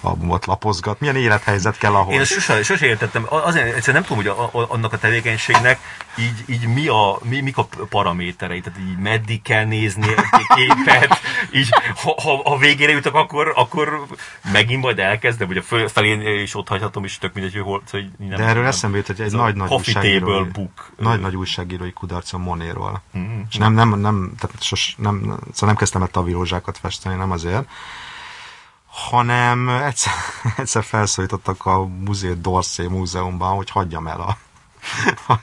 [0.00, 1.00] albumot lapozgat.
[1.00, 2.14] Milyen élethelyzet kell ahhoz?
[2.14, 3.26] Én sose, sose értettem.
[3.28, 5.78] Azért egyszerűen nem tudom, hogy a, a, annak a tevékenységnek
[6.18, 8.60] így, így mi a, mi, mik a paraméterei.
[8.60, 11.18] Tehát így meddig kell nézni egy képet.
[11.52, 11.68] Így,
[12.02, 14.06] ha, ha, ha végére jutok, akkor, akkor
[14.52, 17.82] megint majd elkezdem, vagy a felén is ott hagyhatom, és tök mindegy, hogy hol.
[17.84, 20.90] Szóval nem, De erről eszembe jut, hogy egy nagy-nagy újságírói, book.
[20.96, 23.02] nagy-nagy újságírói kudarc a Monéról.
[23.18, 23.40] Mm.
[23.50, 27.68] És nem, nem, nem, tehát sos, nem, szóval nem kezdtem el tavirózsákat festeni, nem azért,
[28.90, 30.12] hanem egyszer,
[30.56, 34.36] egyszer felszólítottak a Muzé Dorsey múzeumban, hogy hagyjam el a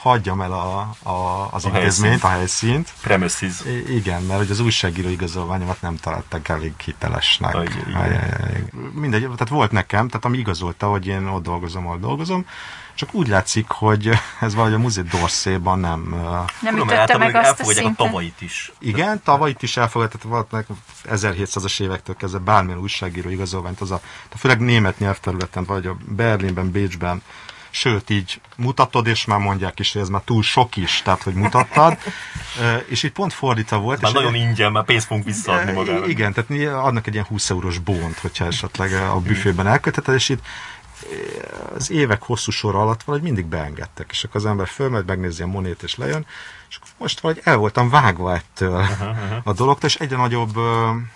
[0.00, 0.78] hagyjam el a,
[1.10, 2.22] a, az A intézményt, helyszínt.
[2.22, 2.92] a helyszínt.
[3.00, 3.60] Premises.
[3.66, 7.54] I- igen, mert hogy az újságíró igazolványomat nem találták elég hitelesnek.
[7.54, 7.94] Aj, igen.
[7.94, 8.64] Aj, aj, aj.
[8.92, 12.46] Mindegy, tehát volt nekem, tehát ami igazolta, hogy én ott dolgozom, ahol dolgozom,
[12.94, 14.10] csak úgy látszik, hogy
[14.40, 16.00] ez valahogy a Muzé Dorszéban nem...
[16.60, 18.72] Nem Tudom, ütötte meg azt a elfogadják a tavait is.
[18.78, 20.66] Igen, tavaly itt is elfogadott valakinek
[21.08, 26.70] 1700-as évektől kezdve bármilyen újságíró igazolványt, az a, tehát főleg német nyelvterületen, vagy a Berlinben,
[26.70, 27.22] Bécsben,
[27.74, 31.34] sőt, így mutatod, és már mondják is, hogy ez már túl sok is, tehát, hogy
[31.34, 31.98] mutattad.
[32.86, 34.00] És itt pont fordítva volt.
[34.00, 36.08] Már és nagyon ingyen, már pénzt fogunk visszaadni magának.
[36.08, 40.28] Igen, tehát mi adnak egy ilyen 20 eurós bónt, hogyha esetleg a büfében elköteted, és
[40.28, 40.46] itt
[41.74, 45.46] az évek hosszú sor alatt valahogy mindig beengedtek, és akkor az ember fölmegy, megnézi a
[45.46, 46.26] monét, és lejön,
[46.68, 48.86] és akkor most valahogy el voltam vágva ettől
[49.44, 50.56] a dologtól, és egyre nagyobb,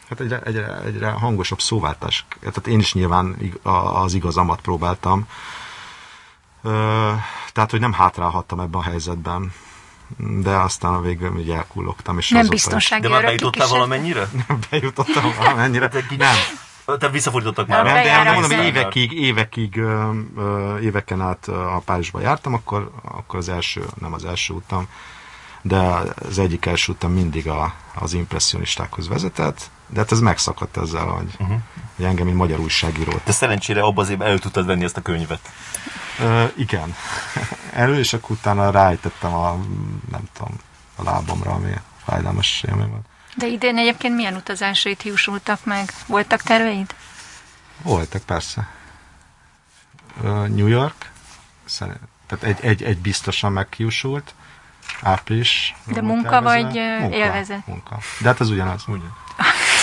[0.08, 2.26] hát egyre, egyre, egyre hangosabb szóváltás.
[2.40, 3.36] Tehát én is nyilván
[4.02, 5.26] az igazamat próbáltam,
[7.52, 9.52] tehát, hogy nem hátrálhattam ebben a helyzetben.
[10.16, 14.28] De aztán a végül ugye elkullogtam, és Nem biztonsági De már bejutottál valamennyire?
[14.70, 15.90] bejutottam valamennyire.
[16.16, 16.36] Nem,
[16.96, 17.84] Te visszafordítottak Nem, már.
[17.84, 23.38] nem, de bejárat mondom, hogy évekig, évekig, ö, éveken át a Párizsba jártam, akkor, akkor
[23.38, 24.88] az első, nem az első utam,
[25.62, 25.76] de
[26.28, 31.34] az egyik első utam mindig a, az impressionistákhoz vezetett, de hát ez megszakadt ezzel, hogy,
[31.38, 31.58] uh-huh.
[31.96, 33.24] hogy engem, mint magyar újságírót.
[33.24, 35.50] De szerencsére abban az évben el tudtad venni ezt a könyvet.
[36.20, 36.94] Ö, igen.
[37.72, 39.58] Elő, és akkor utána rájtettem a,
[40.10, 40.56] nem tudom,
[40.96, 41.72] a lábamra, ami
[42.04, 43.06] fájdalmas élmény volt.
[43.38, 45.92] De idén egyébként milyen utazásait hiúsultak meg?
[46.06, 46.94] Voltak terveid?
[47.82, 48.68] Voltak, persze.
[50.22, 51.10] New York,
[52.26, 54.34] tehát egy, egy, egy biztosan meghiúsult,
[55.02, 55.74] április.
[55.84, 56.62] De munka tervezve.
[56.62, 57.66] vagy, munka, élvezet?
[57.66, 57.98] Munka.
[58.20, 58.84] De hát az ugyanaz.
[58.86, 59.06] Ugye?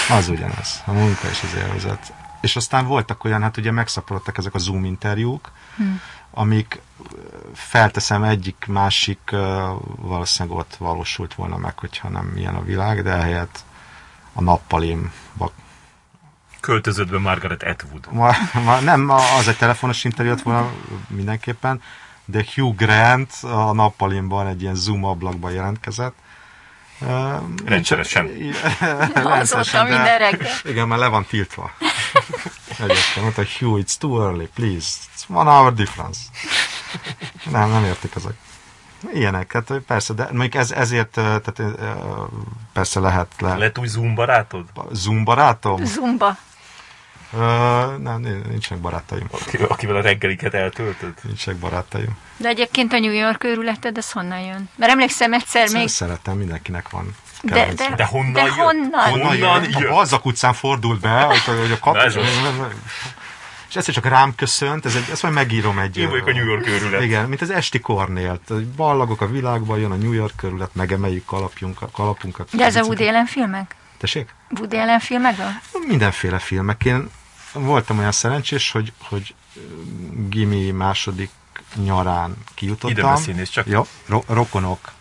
[0.10, 0.82] Az ugyanaz.
[0.86, 2.14] A munka és az élvezet.
[2.42, 6.02] És aztán voltak olyan, hát ugye megszaporodtak ezek a Zoom interjúk, hmm.
[6.36, 6.82] Amik
[7.54, 9.20] felteszem egyik, másik
[9.96, 13.64] valószínűleg ott valósult volna meg, hogyha nem ilyen a világ, de ehelyett
[14.34, 15.52] a nappalimba
[16.60, 18.08] Költözött Margaret Atwood.
[18.12, 18.32] Ma,
[18.66, 20.72] ma, nem, az egy telefonos interjú lett volna
[21.08, 21.82] mindenképpen,
[22.26, 26.16] de Hugh Grant a nappalimban egy ilyen Zoom ablakban jelentkezett.
[27.66, 28.26] Rendszeresen.
[28.80, 30.52] Azóta Rendszeresen, de- minden reggel.
[30.64, 31.72] Igen, mert le van tiltva.
[32.80, 34.88] Egyébként mondta, Hugh, it's too early, please.
[35.16, 36.20] It's one hour difference.
[37.52, 38.34] Nem, nem értik ezek.
[39.14, 41.62] Ilyenek, hát persze, de mondjuk ez, ezért, tehát
[42.74, 43.56] persze lehet le.
[43.58, 44.66] Lett új Zoom barátod?
[44.92, 45.86] Zoom barátom?
[45.86, 46.38] Zumba.
[47.36, 49.28] Ö, nem, nincsenek barátaim.
[49.32, 51.14] Akivel, akivel a reggeliket eltöltöd?
[51.22, 52.18] Nincsenek barátaim.
[52.38, 54.70] De egyébként a New York őrületed, az honnan jön?
[54.76, 55.76] Mert emlékszem egyszer még...
[55.76, 55.88] Még...
[55.88, 57.16] Szeretem, mindenkinek van.
[57.42, 58.50] De, de, De honnan de jön?
[58.50, 59.10] honnan?
[59.10, 59.28] Honnan?
[59.28, 59.72] Honnan jön?
[59.80, 59.88] jön?
[59.88, 61.96] A Balzak utcán fordult be, hogy, hogy a kap...
[63.70, 65.98] És egyszer csak rám köszönt, ez egy, ezt majd megírom egy...
[65.98, 67.02] Én vagyok a New York őrület.
[67.02, 68.40] Igen, mint az esti kornél.
[68.76, 72.48] Ballagok a világban, jön a New York körület, megemeljük kalapjunk, kalapunkat.
[72.52, 73.76] De ez a Woody Allen filmek?
[73.98, 74.34] Tessék?
[74.58, 75.36] Woody Allen filmek?
[75.88, 76.86] Mindenféle filmek.
[76.86, 77.10] Én
[77.64, 79.36] voltam olyan szerencsés, hogy, hogy
[80.30, 81.30] Gimi második
[81.76, 82.90] nyarán kijutottam.
[82.90, 83.68] Ide beszélnész csak.
[83.68, 84.92] Jó, ro- rokonok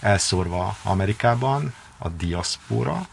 [0.00, 3.06] elszórva Amerikában, a diaszpora.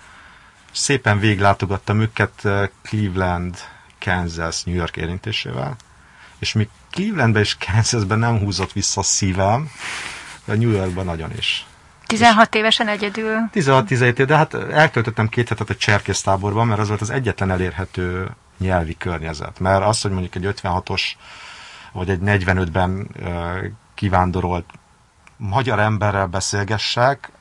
[0.72, 2.48] Szépen véglátogattam őket
[2.82, 3.58] Cleveland,
[4.00, 5.76] Kansas, New York érintésével,
[6.40, 9.72] és még Clevelandben és Kansasben nem húzott vissza a szívem,
[10.46, 11.66] de New Yorkban nagyon is.
[12.06, 13.50] 16 évesen egyedül.
[13.54, 18.30] 16-17 év, de hát eltöltöttem két hetet a cserkésztáborban, mert az volt az egyetlen elérhető
[18.58, 19.60] nyelvi környezet.
[19.60, 21.02] Mert az, hogy mondjuk egy 56-os
[21.92, 24.66] vagy egy 45-ben ö, kivándorolt
[25.38, 27.32] magyar emberrel beszélgessek,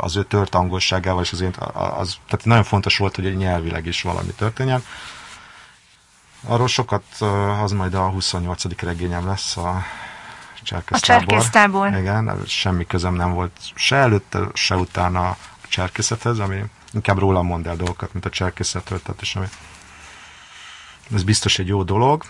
[0.00, 3.86] az ő tört angolságával, és az én, az, tehát nagyon fontos volt, hogy egy nyelvileg
[3.86, 4.82] is valami történjen.
[6.46, 7.04] Arról sokat,
[7.62, 8.82] az majd a 28.
[8.82, 9.82] regényem lesz a
[10.62, 11.24] cserkésztábor.
[11.24, 11.94] A cserkésztábor.
[11.94, 15.36] Igen, semmi közöm nem volt se előtte, se utána a
[15.68, 16.62] cserkészethez, ami
[16.92, 19.46] inkább rólam mond el dolgokat, mint a cserkészetről, tehát és ami
[21.14, 22.24] ez biztos egy jó dolog.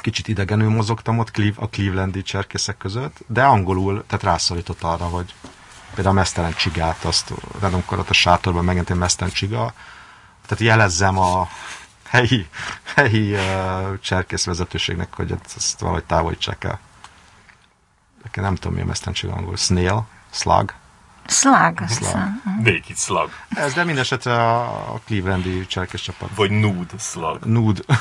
[0.00, 5.34] Kicsit idegenül mozogtam ott a Clevelandi cserkészek között, de angolul, tehát rászorított arra, hogy
[5.94, 9.72] például a mesztelen csigát, azt, amikor ott a sátorban megint egy mesztelen csiga,
[10.46, 11.48] tehát jelezzem a,
[12.10, 12.48] helyi,
[12.94, 16.80] helyi uh, cserkész vezetőségnek, hogy ezt, valahogy távolítsák el.
[18.22, 19.56] Nekem nem tudom, mi a mesztentség angol.
[19.56, 20.72] Snail, slug.
[21.26, 21.88] Slug.
[21.88, 22.28] Slug.
[22.64, 23.30] Naked Slug.
[23.48, 26.28] Ez de minden esetre a, Clevelandi cserkész csapat.
[26.34, 27.44] Vagy Nude Slug.
[27.44, 27.80] Nude.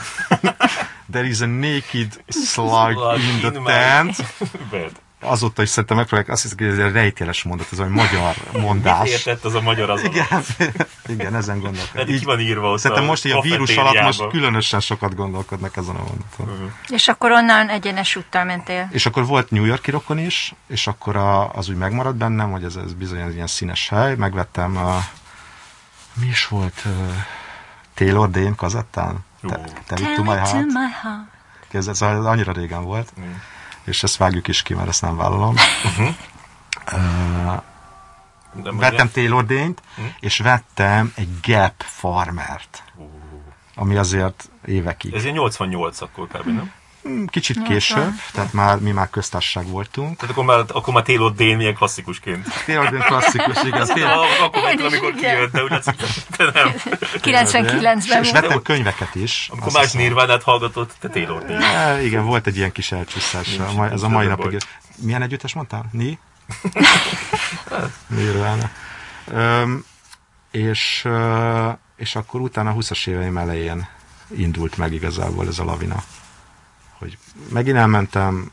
[1.11, 4.15] There is a naked slug in the my- tent.
[4.71, 4.91] Bed.
[5.21, 9.09] Azóta is szerintem megpróbálják, azt hiszem, hogy ez egy rejtéles mondat, ez egy magyar mondás.
[9.09, 10.27] Értett az a magyar az Igen,
[11.15, 12.05] igen, ezen gondolkodom.
[12.05, 15.15] Pedig ki van írva ott Szerintem a most így a vírus alatt most különösen sokat
[15.15, 16.73] gondolkodnak ezen a mondaton.
[16.87, 18.87] És akkor onnan egyenes úttal mentél.
[18.91, 22.63] És akkor volt New Yorki rokon is, és akkor a, az úgy megmaradt bennem, hogy
[22.63, 24.15] ez, ez bizony egy ilyen színes hely.
[24.15, 24.97] Megvettem a...
[26.13, 26.81] Mi is volt?
[26.85, 26.91] Uh,
[27.93, 29.25] Taylor Dane kazettán?
[29.47, 29.63] Te, Ó.
[29.87, 30.65] te Tell to my me to heart.
[30.65, 31.27] my heart.
[31.71, 33.11] Ez, ez annyira régen volt.
[33.19, 33.23] Mm.
[33.83, 35.55] És ezt vágjuk is ki, mert ezt nem vállalom.
[36.91, 37.61] Uh,
[38.53, 40.01] De majd vettem Taylor Dane-t, Hm?
[40.19, 42.83] és vettem egy Gap Farmert,
[43.75, 45.13] ami azért évekig.
[45.13, 46.45] Ez ilyen 88 akkor kb.
[46.45, 46.71] nem?
[47.07, 50.15] Mm, Kicsit később, tehát már mi már köztársaság voltunk.
[50.15, 52.47] Tehát akkor már, akkor már Taylor Dane milyen klasszikusként.
[52.65, 53.85] Taylor Dane klasszikus, igen.
[53.87, 55.95] Taylor- akkor is, amikor kijött, de úgy látszik,
[56.37, 56.73] te nem.
[57.21, 59.47] 99-ben És vettem könyveket is.
[59.51, 59.91] Amikor más.
[59.91, 61.65] Nirvánát hallgatott, te Taylor Dane.
[61.71, 63.47] Ja, igen, volt egy ilyen kis elcsúszás.
[63.47, 64.57] Nincs- A mai- Ez a mai napig.
[65.01, 65.85] Milyen együttes mondtál?
[65.91, 66.19] Ni?
[68.07, 68.69] Nirvana.
[69.31, 69.85] Öm,
[70.51, 71.07] és,
[71.95, 73.87] és akkor utána a 20-as éveim elején
[74.37, 76.03] indult meg igazából ez a lavina.
[76.99, 77.17] Hogy
[77.49, 78.51] megint elmentem,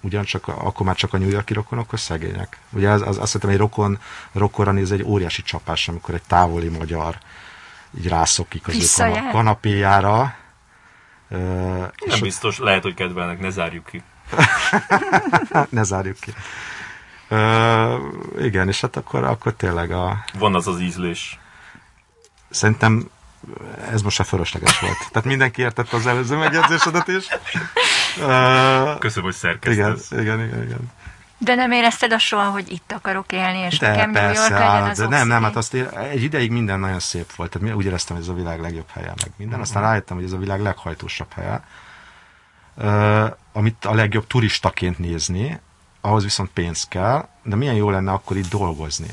[0.00, 2.58] ugyancsak, akkor már csak a New Yorki rokonokhoz szegények.
[2.70, 3.98] Ugye az, az, azt hiszem, egy rokon,
[4.32, 7.18] rokonra néz egy óriási csapás, amikor egy távoli magyar
[7.98, 9.16] így rászokik az ő Visszajár.
[9.18, 10.34] kana- kanapéjára.
[11.28, 14.02] Ö, és Nem biztos, lehet, hogy kedvelnek, ne zárjuk ki.
[15.68, 16.32] ne zárjuk ki.
[17.28, 17.96] Ö,
[18.38, 21.38] igen, és hát akkor, akkor tényleg a, Van az az ízlés.
[22.50, 23.08] szerintem
[23.92, 24.96] ez most a fölösleges volt.
[24.98, 27.26] Tehát mindenki értette az előző megjegyzésedet is.
[28.98, 30.10] Köszönöm, hogy igen, szerkesztesz.
[30.10, 30.92] igen, igen, igen.
[31.38, 34.52] De nem érezted azt soha, hogy itt akarok élni, és De nekem New York persze,
[34.52, 37.50] legyen á, az de nem, nem, hát azt ér, egy ideig minden nagyon szép volt.
[37.50, 39.60] Tehát mi- úgy éreztem, hogy ez a világ legjobb helye, meg minden.
[39.60, 41.62] Aztán rájöttem, hogy ez a világ leghajtósabb helye.
[42.76, 45.60] Ö, amit a legjobb turistaként nézni,
[46.00, 49.08] ahhoz viszont pénz kell, de milyen jó lenne akkor itt dolgozni.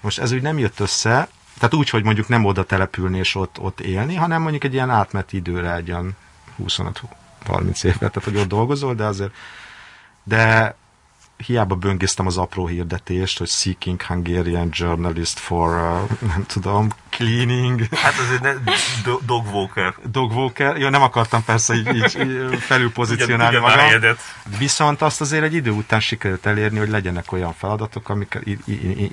[0.00, 1.28] Most ez úgy nem jött össze,
[1.62, 4.90] tehát úgy, hogy mondjuk nem oda települni és ott, ott élni, hanem mondjuk egy ilyen
[4.90, 6.16] átmeneti időre, egy ilyen
[6.64, 9.32] 25-30 évet, tehát hogy ott dolgozol, de azért
[10.22, 10.74] de
[11.36, 18.14] hiába böngésztem az apró hirdetést, hogy Seeking Hungarian Journalist for, uh, nem tudom, cleaning, Hát
[18.18, 18.52] azért ne,
[19.04, 19.94] do, Dog Walker.
[20.10, 20.76] dog walker.
[20.76, 22.18] Jó, nem akartam persze így, így,
[22.52, 23.78] így felülpozícionálni Ugyan, ugyan magam.
[23.78, 24.18] helyedet.
[24.58, 28.38] Viszont azt azért egy idő után sikerült elérni, hogy legyenek olyan feladatok, amik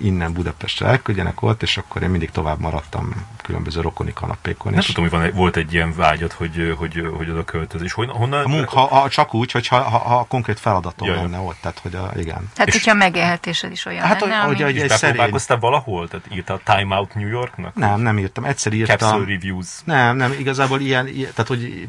[0.02, 3.14] innen Budapestre elküldjenek ott, és akkor én mindig tovább maradtam
[3.50, 4.72] különböző rokoni kanapékon.
[4.72, 7.94] Nem és tudom, hogy van, volt egy ilyen vágyat, hogy, hogy, hogy oda költözés.
[7.94, 8.44] Hon, honnan?
[8.44, 11.22] a munka, ha, csak úgy, hogy ha, ha, ha konkrét feladatom Ja, ja.
[11.22, 12.50] lenne ott, tehát hogy a, igen.
[12.58, 14.64] Hát, és- hogyha megélhetésed is olyan Hát, lenne, hogy- ami...
[14.74, 16.08] hogy- egy szerény- valahol?
[16.08, 17.76] Tehát írtál Time Out New Yorknak?
[17.76, 18.44] Nem, nem írtam.
[18.44, 19.26] Egyszer Capsule írtam.
[19.26, 19.68] Reviews.
[19.84, 21.88] Nem, nem, igazából ilyen, ilyen tehát hogy,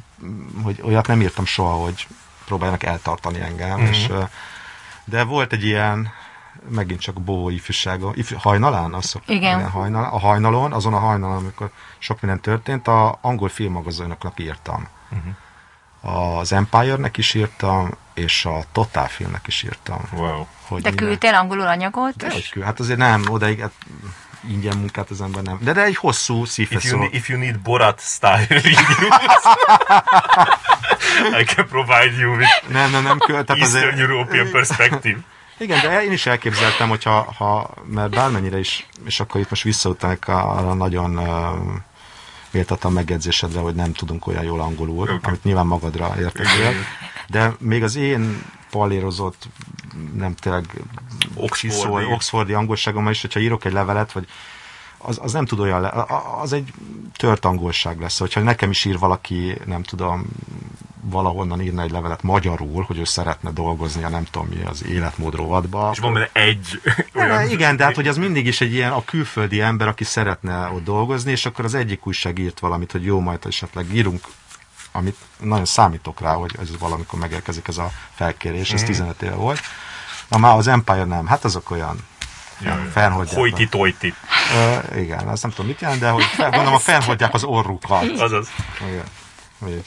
[0.63, 2.07] hogy olyat nem írtam soha, hogy
[2.45, 3.89] próbáljanak eltartani engem, Mhm.
[3.89, 4.07] és,
[5.05, 6.13] de volt egy ilyen,
[6.69, 9.71] megint csak Bó ifjúsága, ifj, hajnalán, az szok, Igen.
[9.71, 14.89] hajnal, a hajnalon, azon a hajnalon, amikor sok minden történt, a angol filmmagazinoknak írtam.
[15.09, 15.29] Mhm.
[16.15, 20.01] Az Empire-nek is írtam, és a Total Filmnek is írtam.
[20.13, 20.47] Wow.
[20.69, 22.17] Hogy De küldtél angolul anyagot?
[22.17, 22.65] De és- hogy küld?
[22.65, 23.73] Hát azért nem, odaig, hát,
[24.49, 25.59] ingyen munkát az ember nem.
[25.61, 28.79] De, de egy hosszú If you, need, if you need Borat style reviews,
[31.41, 33.19] I can provide you with Nem, nem, nem.
[33.19, 35.19] Tehát Eastern azért, European perspective.
[35.61, 40.29] Igen, de én is elképzeltem, hogyha, ha, mert bármennyire is, és akkor itt most visszautalnék
[40.29, 41.59] arra nagyon uh,
[42.51, 45.19] méltatlan megjegyzésedre, hogy nem tudunk olyan jól angolul, Oké.
[45.23, 46.73] amit nyilván magadra értettél,
[47.29, 49.49] de még az én pallérozott,
[50.15, 50.65] nem tényleg
[51.35, 52.13] Oxfordi.
[52.13, 54.27] oxfordi angolságommal is, hogyha írok egy levelet, vagy
[55.03, 56.07] az, az nem tud olyan, le,
[56.41, 56.73] az egy
[57.17, 58.19] tört angolság lesz.
[58.19, 60.27] Hogyha nekem is ír valaki, nem tudom,
[61.03, 65.35] valahonnan írna egy levelet magyarul, hogy ő szeretne dolgozni a nem tudom mi az életmód
[65.35, 65.91] rovatba.
[65.93, 66.81] És van benne egy
[67.15, 67.51] olyan...
[67.51, 70.85] igen, de hát hogy az mindig is egy ilyen a külföldi ember, aki szeretne ott
[70.85, 74.27] dolgozni, és akkor az egyik újság írt valamit, hogy jó, majd esetleg írunk,
[74.93, 79.61] amit nagyon számítok rá, hogy ez valamikor megérkezik ez a felkérés, ez 15 éve volt.
[80.29, 81.99] Na már az Empire nem, hát azok olyan
[82.93, 83.39] felholdják.
[83.39, 84.15] Hojti-tojti.
[84.55, 88.11] Ö, igen, azt nem tudom mit jelent, de hogy fel, gondolom, a felholdják az orrukat.
[88.19, 88.49] Azaz.
[88.89, 89.05] Igen.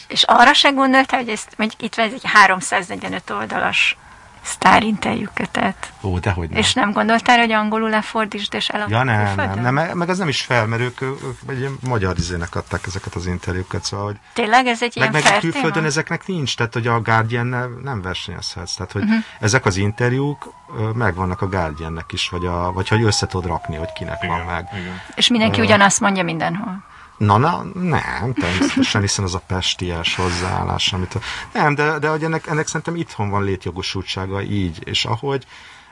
[0.08, 3.98] És arra se gondoltál, hogy ezt, mondjuk itt van ez egy 345 oldalas
[4.44, 5.92] sztárinterjú kötet.
[6.02, 6.60] Ó, dehogy nem.
[6.60, 10.28] És nem gondoltál, hogy angolul lefordítsd és eladod Ja, nem, nem, nem, meg az nem
[10.28, 11.18] is fel, mert ők, ők
[11.48, 15.40] egy magyar izének adták ezeket az interjúkat, szóval, hogy Tényleg ez egy meg, ilyen meg
[15.40, 15.86] külföldön téma?
[15.86, 19.24] ezeknek nincs, tehát hogy a guardian nem versenyezhetsz, tehát hogy uh-huh.
[19.40, 20.54] ezek az interjúk
[20.94, 24.46] megvannak a Guardiannek is, vagy, a, vagy hogy össze tudod rakni, hogy kinek Igen, van
[24.46, 24.70] meg.
[24.74, 25.02] igen.
[25.16, 26.84] És mindenki ugyanazt mondja mindenhol.
[27.26, 31.18] Na, na, nem, természetesen, hiszen az a pesties hozzáállás, amit...
[31.54, 35.46] Nem, de, de hogy ennek, ennek szerintem itthon van létjogosultsága így, és ahogy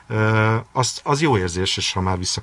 [0.08, 2.42] ö, az, az jó érzés, és ha már vissza...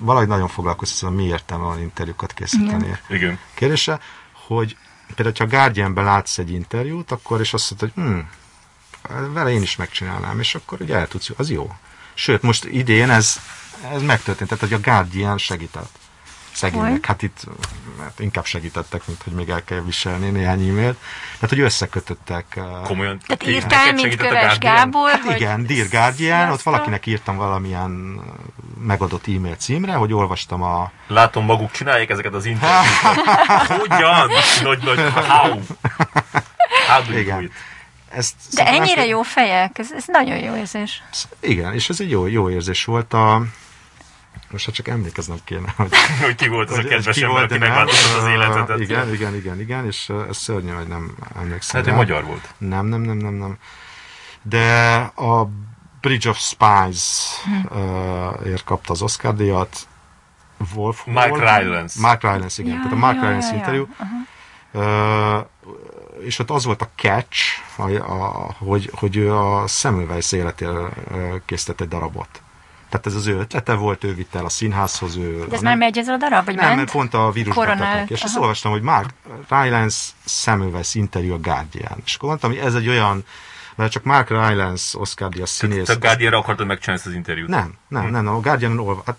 [0.00, 2.84] Valahogy nagyon foglalkoztatva, mi értelme van interjúkat készíteni.
[2.84, 2.98] Igen.
[3.08, 3.38] Igen.
[3.54, 4.00] Kérdése,
[4.46, 4.76] hogy
[5.14, 9.62] például, ha a Guardianben látsz egy interjút, akkor és azt mondod, hogy hm, vele én
[9.62, 11.72] is megcsinálnám, és akkor ugye el tudsz, az jó.
[12.14, 13.40] Sőt, most idén ez,
[13.92, 15.98] ez megtörtént, tehát hogy a Guardian segített.
[16.58, 17.44] Szegények, hát itt
[18.00, 20.96] hát inkább segítettek, mint hogy még el kell viselni néhány e-mailt.
[21.34, 22.44] Tehát, hogy összekötöttek.
[22.56, 23.18] eh, Komolyan.
[23.26, 24.58] Tehát ti- írtál, mint segített a Köves?
[24.58, 28.20] Gábor, Hát hogy igen, Dear Guardian, ott valakinek írtam valamilyen
[28.80, 30.90] megadott e-mail címre, hogy olvastam a...
[31.06, 33.14] Látom, maguk csinálják ezeket az interjúkat.
[33.88, 34.30] Hogyan?
[34.62, 35.60] Nagy, nagy, how?
[36.88, 37.50] How Igen.
[38.08, 41.02] Ezt De ennyire jó fejek, ez, ez nagyon jó érzés.
[41.40, 43.12] Igen, és ez egy jó, jó érzés volt.
[43.12, 43.42] A...
[44.50, 45.90] Most hát csak emlékeznem kéne, hogy,
[46.24, 48.80] Hogy ki volt az a kedves ki ember, volt, aki megváltoztatta az Ö, életedet.
[48.80, 51.76] Igen, igen, igen, igen, és ez szörnyű, hogy nem emlékszem.
[51.76, 51.98] Hát egy rá.
[51.98, 52.54] magyar volt.
[52.58, 53.58] Nem, nem, nem, nem, nem.
[54.42, 55.48] De a
[56.00, 57.24] Bridge of Spies
[57.70, 59.86] uh, ért kapta az Oscar díjat.
[60.74, 62.00] Wolf, Mark Wolf- Rylance.
[62.00, 62.74] Mark Rylance, igen.
[62.74, 63.58] Ja, Tehát a Mark ja, Rylance ja, ja.
[63.58, 63.88] interjú.
[64.72, 65.46] Uh,
[66.24, 67.40] és ott az volt a catch,
[67.76, 70.92] a, a, hogy, hogy ő a Semmelweis életéről
[71.44, 72.42] készített egy darabot.
[72.88, 75.16] Tehát ez az ő ötlete volt, ő vitte el a színházhoz.
[75.16, 76.76] Ő, De ez már megy ez a darab, vagy nem, ment?
[76.76, 78.40] mert pont a vírus előtt, És ezt aha.
[78.42, 79.10] olvastam, hogy Mark
[79.48, 82.02] Rylance Semmelweis interjú a Guardian.
[82.04, 83.24] És akkor mondtam, hogy ez egy olyan,
[83.74, 85.86] mert csak Mark Rylance, Oscar díjas színész.
[85.86, 87.48] Te a Guardianra akartad megcsinálni ezt az interjút?
[87.48, 89.16] Nem, nem, nem, nem, a Guardian olva, hát,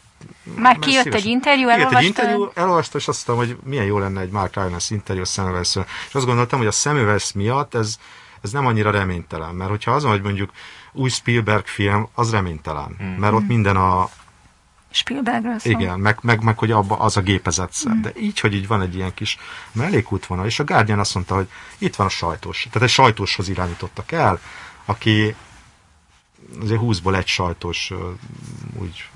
[0.55, 1.25] Már kijött szívesen.
[1.25, 2.23] egy interjú, Kijött egy elolvastad?
[2.23, 5.75] interjú, elolvastam, és azt mondtam, hogy milyen jó lenne egy Mark Rylance interjú a semmelweis
[6.07, 7.97] És azt gondoltam, hogy a Semmelweis miatt ez,
[8.41, 10.51] ez nem annyira reménytelen, mert hogyha az, hogy mondjuk
[10.91, 13.07] új Spielberg film, az reménytelen, Hmm.
[13.07, 14.09] mert ott minden a,
[14.91, 15.71] Spielbergről szól.
[15.71, 17.73] igen, meg, meg, meg hogy abba az a gépezet.
[17.89, 18.01] Mm.
[18.01, 19.37] De így, hogy így van egy ilyen kis
[19.71, 22.67] mellékútvonal, és a Guardian azt mondta, hogy itt van a sajtós.
[22.71, 24.39] Tehát egy sajtóshoz irányítottak el,
[24.85, 25.35] aki
[26.61, 27.91] azért 20-ból egy sajtós
[28.73, 29.09] úgy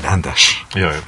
[0.00, 0.64] rendes.
[0.72, 1.02] Jaj.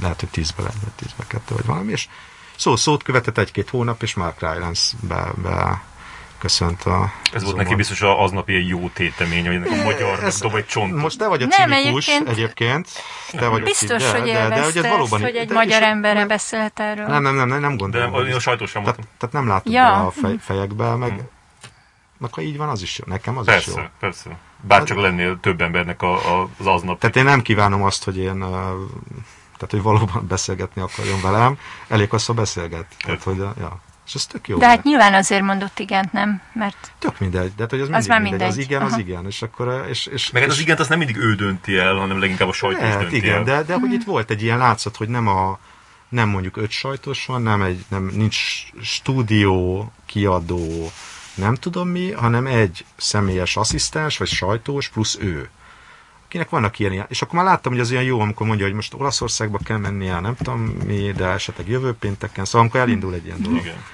[0.00, 2.08] Lehet, hogy 10-be lett, vagy 10-be kettő, vagy valami, és
[2.56, 5.82] szó szót követett egy-két hónap, és Mark Rylance be, be
[6.38, 10.24] köszönt a Ez volt neki biztos a- aznap ilyen jó tétemény, hogy ennek a magyar
[10.24, 10.94] Ez- dob egy csont.
[10.94, 12.88] Most te vagy a Nem, cinikus egyébként- egyébként.
[13.30, 15.82] Te vagy a Biztos, de- hogy de- de, élvezte ez valóban hogy egy de- magyar
[15.82, 17.06] emberre nem- beszélt erről.
[17.06, 18.14] Nem, nem, nem, nem, nem De gondolom.
[18.14, 20.06] a, hogy- a sajtó sem tehát, tehát nem látod Ja.
[20.06, 21.22] a fej, fejekbe, meg,
[22.18, 23.04] meg ha így van, az is jó.
[23.08, 23.72] Nekem az is jó.
[23.74, 24.36] Persze, persze.
[24.60, 26.98] Bár csak lennél több embernek a, a, az aznap.
[27.00, 28.38] Tehát én nem kívánom azt, hogy én
[29.58, 31.58] tehát, hogy valóban beszélgetni akarjon velem.
[31.88, 32.84] Elég az, ha beszélget.
[33.04, 33.78] Tehát, hogy, ja.
[34.06, 34.58] És ez tök jó.
[34.58, 36.40] De hát nyilván azért mondott igent, nem?
[36.52, 37.52] Mert Tök mindegy.
[37.54, 38.48] De hát, hogy az, mindig már mindegy.
[38.48, 38.70] Az mindegy.
[38.70, 39.00] igen, az Aha.
[39.00, 39.26] igen.
[39.26, 41.76] És akkor, uh, és, és, Meg hát és, az igent azt nem mindig ő dönti
[41.76, 43.44] el, hanem leginkább a sajtó Lehet, dönti igen, el.
[43.44, 45.58] de, de hogy itt volt egy ilyen látszat, hogy nem a
[46.08, 48.36] nem mondjuk öt sajtos van, nem egy, nem, nincs
[48.82, 50.90] stúdió, kiadó,
[51.34, 55.48] nem tudom mi, hanem egy személyes asszisztens, vagy sajtós, plusz ő.
[56.36, 58.94] Akinek vannak ilyen, és akkor már láttam, hogy az olyan jó, amikor mondja, hogy most
[58.94, 63.42] Olaszországba kell mennie, nem tudom mi, de esetleg jövő pénteken, szóval amikor elindul egy ilyen
[63.42, 63.58] dolog.
[63.58, 63.84] Igen.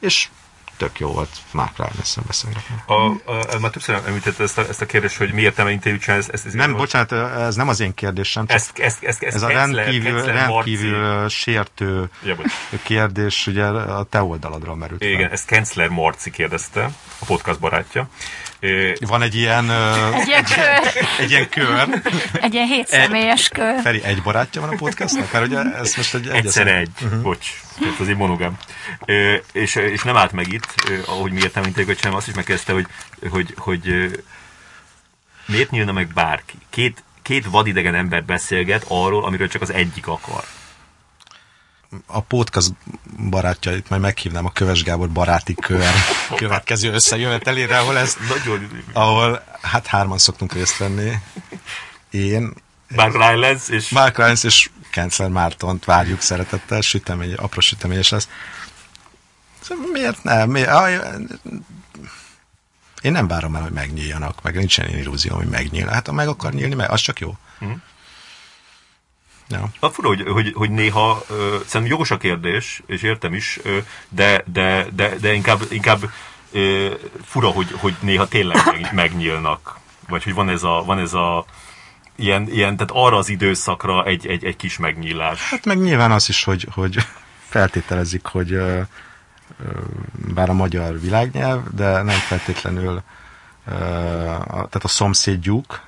[0.00, 0.28] És
[0.76, 2.74] tök jó volt Mark Rylance-en beszélgetni.
[2.86, 6.00] A, a, a, már többször említette ezt a, ezt a kérdést, hogy miért nem interjút
[6.00, 9.22] csinálni, ezt, ezt, ezt, Nem, bocsánat, ez nem az én kérdésem, csak ezt, ezt, ezt,
[9.22, 12.36] ezt ez a rendkívül, Kenzler rendkívül Marci- sértő Ja,
[12.82, 15.12] kérdés ugye a te oldaladról merült fel.
[15.12, 18.08] Igen, ezt Kenzler Marci kérdezte, a podcast barátja.
[19.00, 22.02] Van egy ilyen, egy ilyen kör, egy ilyen kör.
[22.40, 23.80] egy ilyen hétszemélyes kör.
[23.80, 25.32] Feri, egy barátja van a podcastnak?
[25.32, 27.22] Mert ugye ez most egy Egyszer egy, uh-huh.
[27.22, 27.48] bocs,
[27.80, 28.56] ez azért monogám.
[29.52, 30.74] És, és nem állt meg itt,
[31.06, 32.86] ahogy miért nem interjúkat csinálom, azt is megkezdte, hogy,
[33.30, 34.10] hogy, hogy
[35.46, 36.54] miért nyílna meg bárki?
[36.70, 40.44] Két, két vadidegen ember beszélget arról, amiről csak az egyik akar.
[42.06, 42.72] A podcast
[43.30, 45.84] barátjait majd meghívnám a Köves Gábor baráti kör
[46.36, 48.84] következő összejövetelére, ahol ezt, Nagyon...
[48.92, 51.12] ahol hát hárman szoktunk részt venni.
[52.10, 52.52] Én,
[52.88, 53.88] Mark Rylance és...
[53.88, 58.28] Mark Rylance és Kensler Mártont várjuk szeretettel, sütemény, apró süteményes lesz.
[59.60, 60.50] Szóval Miért nem?
[60.50, 60.70] Miért?
[63.02, 65.86] Én nem várom el, hogy megnyíljanak, meg nincsen ilyen illúzió, hogy megnyíl.
[65.86, 67.36] Hát ha meg akar nyílni, meg az csak jó.
[67.58, 67.70] Mhm.
[69.48, 69.68] Ja.
[69.80, 73.78] A fura, hogy, hogy, hogy néha ö, szerintem jogos a kérdés, és értem is, ö,
[74.08, 76.00] de, de, de, de inkább, inkább
[76.52, 76.94] ö,
[77.24, 79.78] fura, hogy, hogy néha tényleg meg, megnyílnak.
[80.08, 81.44] Vagy hogy van ez a, van ez a
[82.16, 85.50] ilyen, ilyen, tehát arra az időszakra egy, egy, egy kis megnyílás.
[85.50, 86.96] Hát meg nyilván az is, hogy, hogy
[87.48, 88.58] feltételezik, hogy
[90.34, 93.02] bár a magyar világnyelv, de nem feltétlenül
[93.66, 93.72] a,
[94.46, 95.80] tehát a szomszédjuk,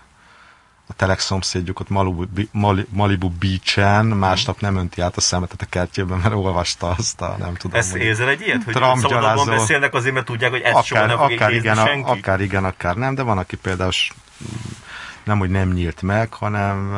[0.90, 5.66] a telek szomszédjuk ott Malibu, Mali, Malibu Beach-en másnap nem önti át a szemetet a
[5.68, 7.78] kertjében, mert olvasta azt a, nem tudom.
[7.78, 9.44] Ezt érzel egy ilyet, hogy szabadabban gyalázó.
[9.44, 12.10] beszélnek azért, mert tudják, hogy ezt akár, soha nem akár, igen, senki?
[12.10, 13.90] akár igen, akár nem, de van, aki például
[15.24, 16.94] nem, hogy nem nyílt meg, hanem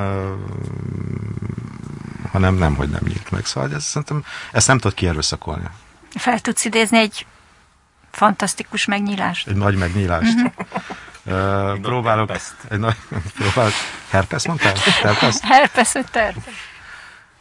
[2.33, 3.45] hanem nem, hogy nem nyílt meg.
[3.45, 5.69] Szóval ez, szerintem ezt nem tudod kierőszakolni.
[6.15, 7.27] Fel tudsz idézni egy
[8.11, 9.49] fantasztikus megnyílást?
[9.49, 10.53] Egy nagy megnyílást.
[11.25, 12.29] Uh, próbálok...
[12.29, 12.55] herpeszt.
[12.69, 12.97] Egy nagy,
[13.39, 13.73] próbálok...
[14.09, 14.75] Herpes mondtál?
[15.03, 15.41] Herpes?
[15.41, 16.55] Herpes, hogy terpes.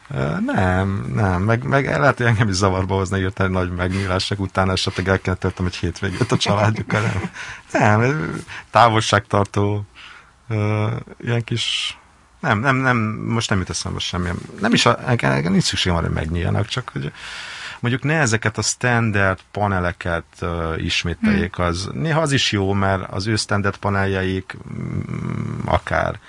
[0.10, 1.41] Uh, nem, nem.
[1.41, 5.41] Meg, meg lehet, hogy engem is zavarba hozna írtani nagy megnyílások után, esetleg el kellene
[5.41, 7.02] töltem egy hétvégét a családjukkal.
[7.72, 9.86] Nem, nem távolságtartó
[10.49, 11.95] uh, ilyen kis...
[12.40, 12.98] Nem, nem, nem,
[13.28, 14.38] most nem jut eszembe semmilyen.
[14.60, 17.12] Nem is, a, engem, engem nincs szükségem arra, hogy megnyíljanak, csak hogy
[17.82, 23.28] mondjuk ne ezeket a standard paneleket uh, ismételjék, az néha az is jó, mert az
[23.28, 26.20] ő standard paneljeik mm, akár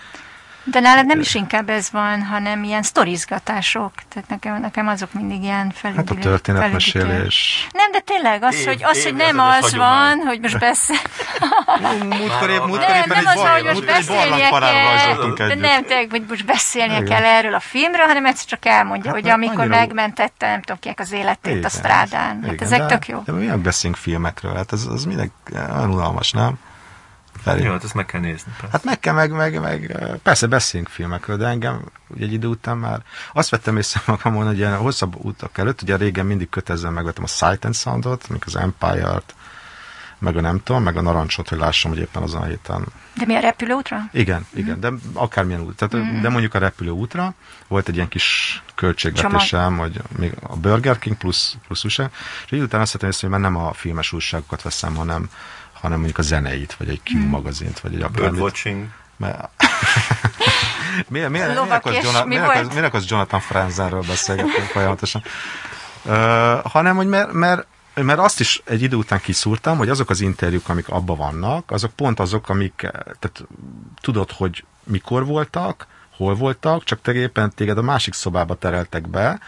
[0.64, 3.92] De nálad nem is inkább ez van, hanem ilyen sztorizgatások.
[4.08, 6.06] Tehát nekem, nekem azok mindig ilyen felüdülő.
[6.08, 7.66] hát a történetmesélés.
[7.72, 10.16] Nem, de tényleg az, Év- hogy, az, hogy nem az hagyomány.
[10.16, 10.96] van, hogy most beszél.
[12.02, 14.48] Múltkor épp, Nem, múltkor Nem, nem az van, hogy most beszélnie
[15.36, 19.10] kell, de nem, tényleg, hogy most beszélnie kell erről a filmről, hanem egyszer csak elmondja,
[19.12, 22.42] Hát, hogy amikor megmentette, nem tudom kinek az életét a strádán.
[22.46, 23.22] Hát ezek tök jó.
[23.24, 24.54] De mi beszélünk filmekről?
[24.54, 25.30] Hát ez, az mindegy,
[25.86, 26.58] unalmas, nem?
[27.42, 27.62] Feri.
[27.62, 28.52] Jó, hát ezt meg kell nézni.
[28.52, 28.68] persze.
[28.72, 32.76] Hát meg kell, meg, meg, meg, persze beszélünk filmekről, de engem ugye egy idő után
[32.78, 33.02] már
[33.32, 37.26] azt vettem észre magamon, hogy ilyen hosszabb utak előtt, ugye régen mindig kötelezően megvettem a
[37.26, 39.34] Sight and Soundot, mint az Empire-t,
[40.18, 42.84] meg a nem tudom, meg a narancsot, hogy lássam, hogy éppen azon a héten
[43.16, 43.96] De mi a repülőútra?
[44.12, 45.76] igen, igen, de akármilyen út.
[45.76, 46.20] Tehát, Mhm.
[46.20, 47.34] De mondjuk a repülőútra
[47.68, 52.10] volt egy ilyen kis költségvetésem, hogy még a Burger King plusz, plusz újság,
[52.44, 55.28] és így utána azt észre, hogy már nem a filmes újságokat veszem, hanem,
[55.82, 57.28] hanem mondjuk a zeneit, vagy egy Q Mhm.
[57.28, 58.30] magazint, vagy egy akármit.
[58.30, 58.86] Birdwatching.
[59.16, 59.48] Mert...
[61.08, 65.22] miért, miért, miért, akarsz Jonathan, mi miért, akarsz, miért akarsz Jonathan Franzenről beszélgetni folyamatosan?
[66.04, 66.12] Uh,
[66.70, 70.68] hanem, hogy mert, mert mert azt is egy idő után kiszúrtam, hogy azok az interjúk,
[70.68, 72.74] amik abban vannak, azok pont azok, amik,
[73.18, 73.44] tehát
[74.00, 75.86] tudod, hogy mikor voltak,
[76.16, 79.40] hol voltak, csak te éppen téged a másik szobába tereltek be,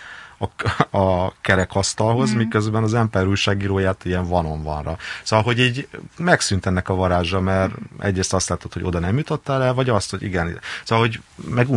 [0.91, 2.37] a, a kerekasztalhoz, mm.
[2.37, 4.97] miközben az Ember újságíróját ilyen vanon vanra.
[5.23, 9.63] Szóval, hogy így megszűnt ennek a varázsa, mert egyrészt azt látod, hogy oda nem jutottál
[9.63, 10.61] el, vagy azt, hogy igen.
[10.85, 11.21] Szóval, hogy
[11.55, 11.69] meg,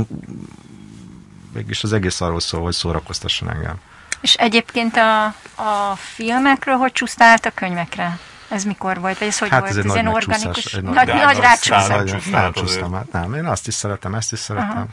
[1.54, 3.76] mégis az egész arról szól, hogy szórakoztasson engem.
[4.22, 5.26] És egyébként a,
[5.56, 8.20] a filmekről hogy csúsztál a könyvekre?
[8.50, 9.18] Ez mikor volt?
[9.18, 9.72] Vagy ez hogy Hát volt?
[9.72, 10.74] ez egy nagy ilyen megcsúszás, organikus?
[10.74, 11.84] egy nagy- nagy, nagy rácsúszás.
[11.84, 12.12] szállás.
[12.12, 12.68] Vagy- csúsztál nem át azért.
[12.68, 13.34] csúsztam át, nem.
[13.34, 14.70] Én azt is szeretem, ezt is szeretem.
[14.70, 14.86] Aha.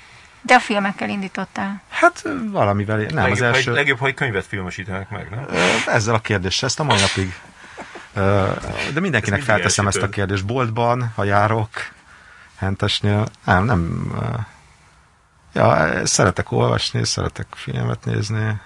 [0.46, 1.82] De a filmekkel indítottál.
[1.88, 3.70] Hát valamivel, nem, legjobb, az első...
[3.70, 5.46] Ha, legjobb, ha egy könyvet filmesítenek meg, nem?
[5.86, 7.34] Ezzel a kérdéssel, ezt a mai napig.
[8.92, 10.46] De mindenkinek mindig felteszem ezt a kérdést.
[10.46, 11.68] Boltban, ha járok,
[12.56, 14.12] hentesnél, nem, nem.
[15.52, 18.60] Ja, szeretek olvasni, szeretek filmet nézni.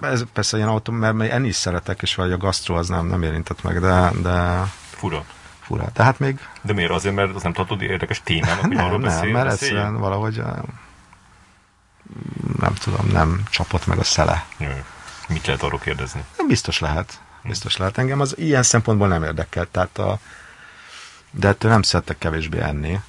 [0.00, 3.06] Ez persze ilyen autó, mert mert enni is szeretek, és vagy a gasztró az nem,
[3.06, 5.24] nem érintett meg, de, de Fura.
[5.68, 5.90] Fura.
[5.92, 6.90] Tehát még De miért?
[6.90, 9.78] Azért, mert az nem tartod érdekes témának, hogy arról nem, nem, beszél, mert beszéljünk?
[9.78, 10.42] egyszerűen valahogy
[12.58, 14.44] nem tudom, nem csapott meg a szele.
[14.56, 14.68] Jó.
[15.28, 16.24] Mit lehet arról kérdezni?
[16.46, 17.20] Biztos lehet.
[17.42, 17.98] Biztos lehet.
[17.98, 19.66] Engem az ilyen szempontból nem érdekel.
[19.70, 20.18] Tehát a,
[21.30, 23.00] de ettől nem szeretek kevésbé enni.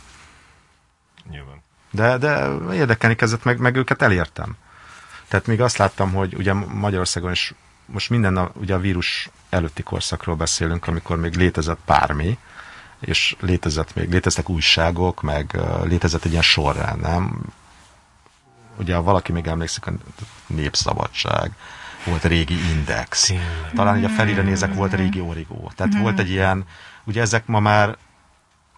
[1.29, 1.63] Nyilván.
[1.91, 4.55] De, de érdekelni kezdett, meg, meg őket elértem.
[5.27, 7.53] Tehát még azt láttam, hogy ugye Magyarországon is
[7.85, 12.37] most minden a, ugye a vírus előtti korszakról beszélünk, amikor még létezett bármi,
[12.99, 17.41] és létezett még, léteztek újságok, meg létezett egy ilyen sorrend, nem?
[18.77, 19.91] Ugye ha valaki még emlékszik, a
[20.47, 21.51] Népszabadság,
[22.05, 23.33] volt régi Index.
[23.75, 25.71] Talán ugye felére nézek, volt régi Origó.
[25.75, 26.65] Tehát volt egy ilyen,
[27.03, 27.97] ugye ezek ma már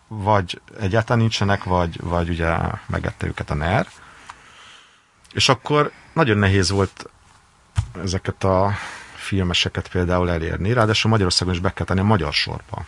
[0.08, 3.88] vagy egyáltalán nincsenek, vagy, vagy ugye megette őket a NER.
[5.34, 7.10] És akkor nagyon nehéz volt
[8.04, 8.74] ezeket a
[9.16, 12.86] filmeseket például elérni, ráadásul Magyarországon is be kell tenni a magyar sorba.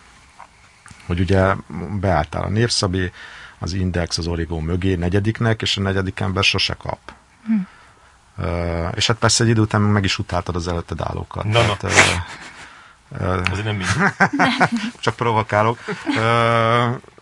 [1.06, 1.54] Hogy ugye
[2.00, 3.12] beálltál a Népszabé,
[3.58, 6.98] az Index, az Origó mögé negyediknek, és a negyedik ember sose kap.
[7.46, 7.54] Hm.
[8.36, 11.44] Uh, és hát persze egy idő után meg is utáltad az előtted állókat.
[11.44, 11.76] Na, na.
[11.76, 12.22] Tehát, uh,
[13.50, 14.14] Azért nem mindig.
[15.00, 15.78] csak provokálok.
[16.16, 16.22] Ö,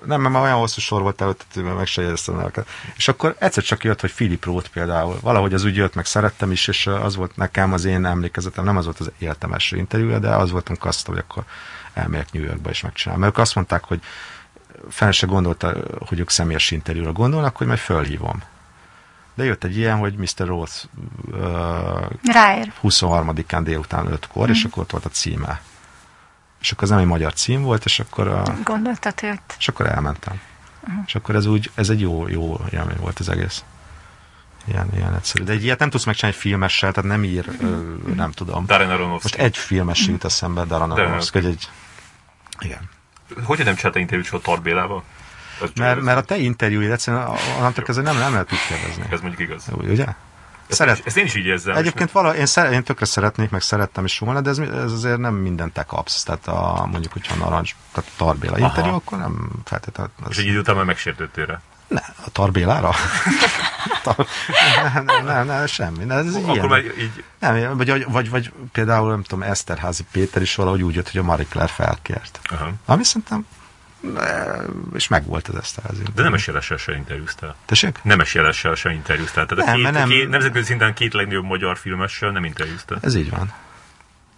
[0.05, 2.51] nem, mert már olyan hosszú sor volt előtt, hogy meg se jegyeztem el.
[2.97, 5.19] És akkor egyszer csak jött, hogy Philip Roth például.
[5.21, 8.77] Valahogy az úgy jött, meg szerettem is, és az volt nekem az én emlékezetem, nem
[8.77, 11.45] az volt az életem első interjúja, de az voltunk azt, hogy akkor
[11.95, 13.23] elmegyek New Yorkba és megcsinálom.
[13.23, 14.01] Mert ők azt mondták, hogy
[14.89, 15.75] fel se gondolta,
[16.07, 18.43] hogy ők személyes interjúra gondolnak, hogy majd fölhívom.
[19.35, 20.47] De jött egy ilyen, hogy Mr.
[20.47, 20.85] Roth
[21.33, 22.73] uh, Ráér.
[22.83, 24.51] 23-án délután 5-kor, mm.
[24.51, 25.61] és akkor ott volt a címe.
[26.61, 29.87] És akkor az nem egy magyar cím volt, és akkor, a, Gondoltad, ott és akkor
[29.87, 30.41] elmentem.
[30.81, 31.03] Uh-huh.
[31.07, 33.65] És akkor ez úgy, ez egy jó, jó élmény volt az egész.
[34.65, 35.45] Ilyen, ilyen egyszerű.
[35.45, 37.83] De egy ilyet nem tudsz megcsinálni egy filmessel, tehát nem ír, ö,
[38.15, 38.67] nem tudom.
[38.67, 39.23] Darren Aronofsky.
[39.23, 41.69] Most egy filmes jut eszembe, Darren Aronofsky, hogy egy...
[42.63, 42.89] Igen.
[43.45, 45.03] Hogy nem csinálta interjút soha Tarbélával?
[45.75, 47.29] Mert, ez- mert a te interjúid egyszerűen,
[47.59, 49.05] onnantól kezdve nem, nem lehet úgy kérdezni.
[49.11, 49.65] Ez mondjuk igaz.
[49.73, 50.05] Úgy, Ugye?
[50.69, 51.77] Ezt, Szeret, ezt én is így érzem.
[51.77, 55.19] Egyébként vala, én, szere, én tökre szeretnék, meg szerettem is volna, de ez, ez azért
[55.19, 56.23] nem mindent te kapsz.
[56.23, 58.67] Tehát a, mondjuk, hogyha narancs, tehát a Tarbéla Aha.
[58.67, 60.13] interjú, akkor nem feltétlenül.
[60.29, 61.61] És Az, egy idő után már megsértődtél.
[61.87, 62.91] Ne, a Tarbélára?
[64.03, 64.27] Tar,
[64.95, 66.05] nem, nem, nem, nem, semmi.
[66.05, 66.67] Ne, ez Akkor ilyen.
[66.67, 67.25] már így...
[67.39, 71.23] Nem, vagy, vagy, vagy például, nem tudom, Eszterházi Péter is valahogy úgy jött, hogy a
[71.25, 72.41] Marie Claire felkért.
[72.51, 72.71] Aha.
[72.85, 73.47] Ami szerintem,
[74.95, 76.03] és megvolt az Eszterházi.
[76.15, 77.55] De nemes jelessel se interjúztál.
[77.67, 77.99] Tessék?
[78.03, 79.47] Nemes jelessel se interjúztál.
[79.47, 82.99] Tehát Nem, a két, nem- Két, nemzetközi szinten két legnagyobb magyar filmessel nem interjúztál.
[83.03, 83.53] Ez így van.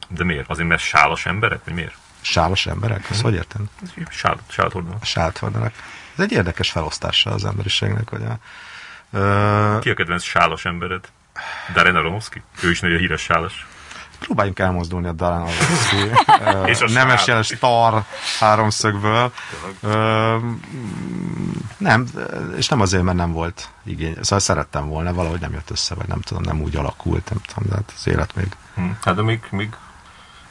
[0.08, 0.48] De miért?
[0.50, 1.60] Azért, mert sálas emberek?
[1.64, 1.94] Vagy miért?
[2.20, 3.60] Sálos emberek, ezt hogy érted?
[3.82, 5.72] Ez így Sálat, sálat hordanak.
[6.16, 8.38] Ez egy érdekes felosztása az emberiségnek, hogy a,
[9.16, 11.04] ö, Ki a kedvenc sálas embered?
[11.72, 12.42] Darren Aronofsky?
[12.62, 13.66] Ő is nagyon híres sálas.
[14.18, 15.96] próbáljunk elmozdulni a Darren Aronofsky
[16.84, 18.04] ö, nemes jeles star
[18.38, 19.32] háromszögből.
[19.80, 20.36] Ö,
[21.76, 22.06] nem,
[22.56, 24.14] és nem azért, mert nem volt igény.
[24.20, 27.68] Szóval szerettem volna, valahogy nem jött össze, vagy nem tudom, nem úgy alakult, nem tudom,
[27.68, 28.90] de hát az élet még Hm.
[29.04, 29.68] Hát de még, még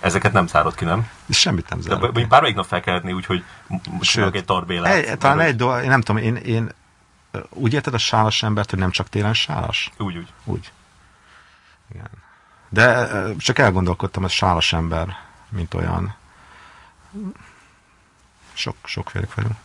[0.04, 1.10] ezeket nem szárad ki, nem?
[1.30, 2.02] semmit nem De zárt.
[2.02, 3.44] mondjuk bármelyik nap felkelhetné úgy, hogy
[3.84, 4.94] Sőt, csinálok egy tarbélát.
[4.94, 6.72] Egy, talán egy dolog, én nem tudom, én, én
[7.50, 9.92] úgy érted a sálas embert, hogy nem csak télen sálas?
[9.98, 10.28] Úgy, úgy.
[10.44, 10.72] Úgy.
[11.92, 12.10] Igen.
[12.70, 15.18] De csak elgondolkodtam, hogy sálas ember,
[15.50, 16.16] mint olyan.
[18.54, 19.58] Sok, sokfélek vagyunk.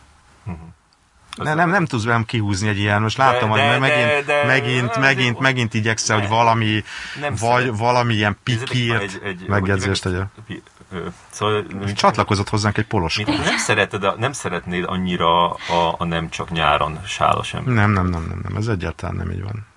[1.43, 4.21] Ne, nem, nem tudsz velem kihúzni egy ilyen, most látom, De- hogy de- megint, de-
[4.21, 6.35] de- megint, de- megint, de- megint igyekszel, hogy Ne.
[6.35, 6.83] valami,
[7.19, 7.77] Nem vagy szeret.
[7.77, 10.61] valami ilyen pikírt egy- egy- megjegyzést hogy-
[10.93, 10.97] ö,
[11.29, 13.17] Szóval, Csatlakozott hozzánk egy polos.
[13.17, 17.73] mint nem, szereted, a- nem szeretnéd annyira a, a nem csak nyáron sálas ember.
[17.73, 19.67] Nem, nem, nem, nem, nem, ez egyáltalán nem így van.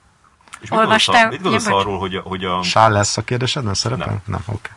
[0.60, 3.22] És mit gondolsz, Olvastál- a- mit gondolsz arról, hogy a, hogy a, Sál lesz a
[3.22, 4.06] kérdésed, nem szerepel?
[4.06, 4.20] Nem.
[4.24, 4.70] Nem, oké.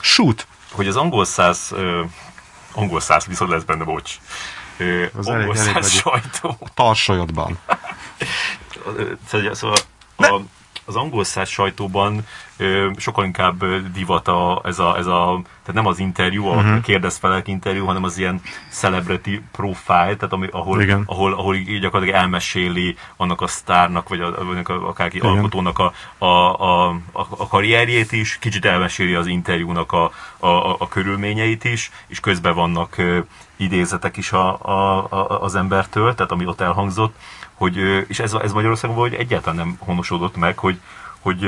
[0.00, 0.46] Shoot!
[0.72, 2.02] hogy az angol száz, ö,
[2.72, 4.18] angol száz viszont lesz benne, bocs.
[5.16, 6.58] Az angol elég- elég sajtó.
[6.74, 7.58] Tarsolyodban.
[9.52, 9.76] Szóval
[10.16, 10.40] a,
[10.88, 15.86] az angol száz sajtóban ö, sokkal inkább divat a, ez, a, ez a, tehát nem
[15.86, 16.80] az interjú, a uh-huh.
[16.80, 18.40] kérdezfelek interjú, hanem az ilyen
[18.70, 21.02] celebrity profile, tehát ami, ahol, Igen.
[21.06, 25.30] ahol, ahol gyakorlatilag elmeséli annak a sztárnak, vagy, a, vagy a, akárki Igen.
[25.30, 30.76] alkotónak a, a, a, a, a karrierjét is, kicsit elmeséli az interjúnak a, a, a,
[30.78, 33.18] a körülményeit is, és közben vannak ö,
[33.56, 37.14] idézetek is a, a, a, az embertől, tehát ami ott elhangzott,
[37.58, 37.76] hogy,
[38.08, 40.80] és ez, ez Magyarországon valahogy egyáltalán nem honosodott meg, hogy,
[41.20, 41.46] hogy,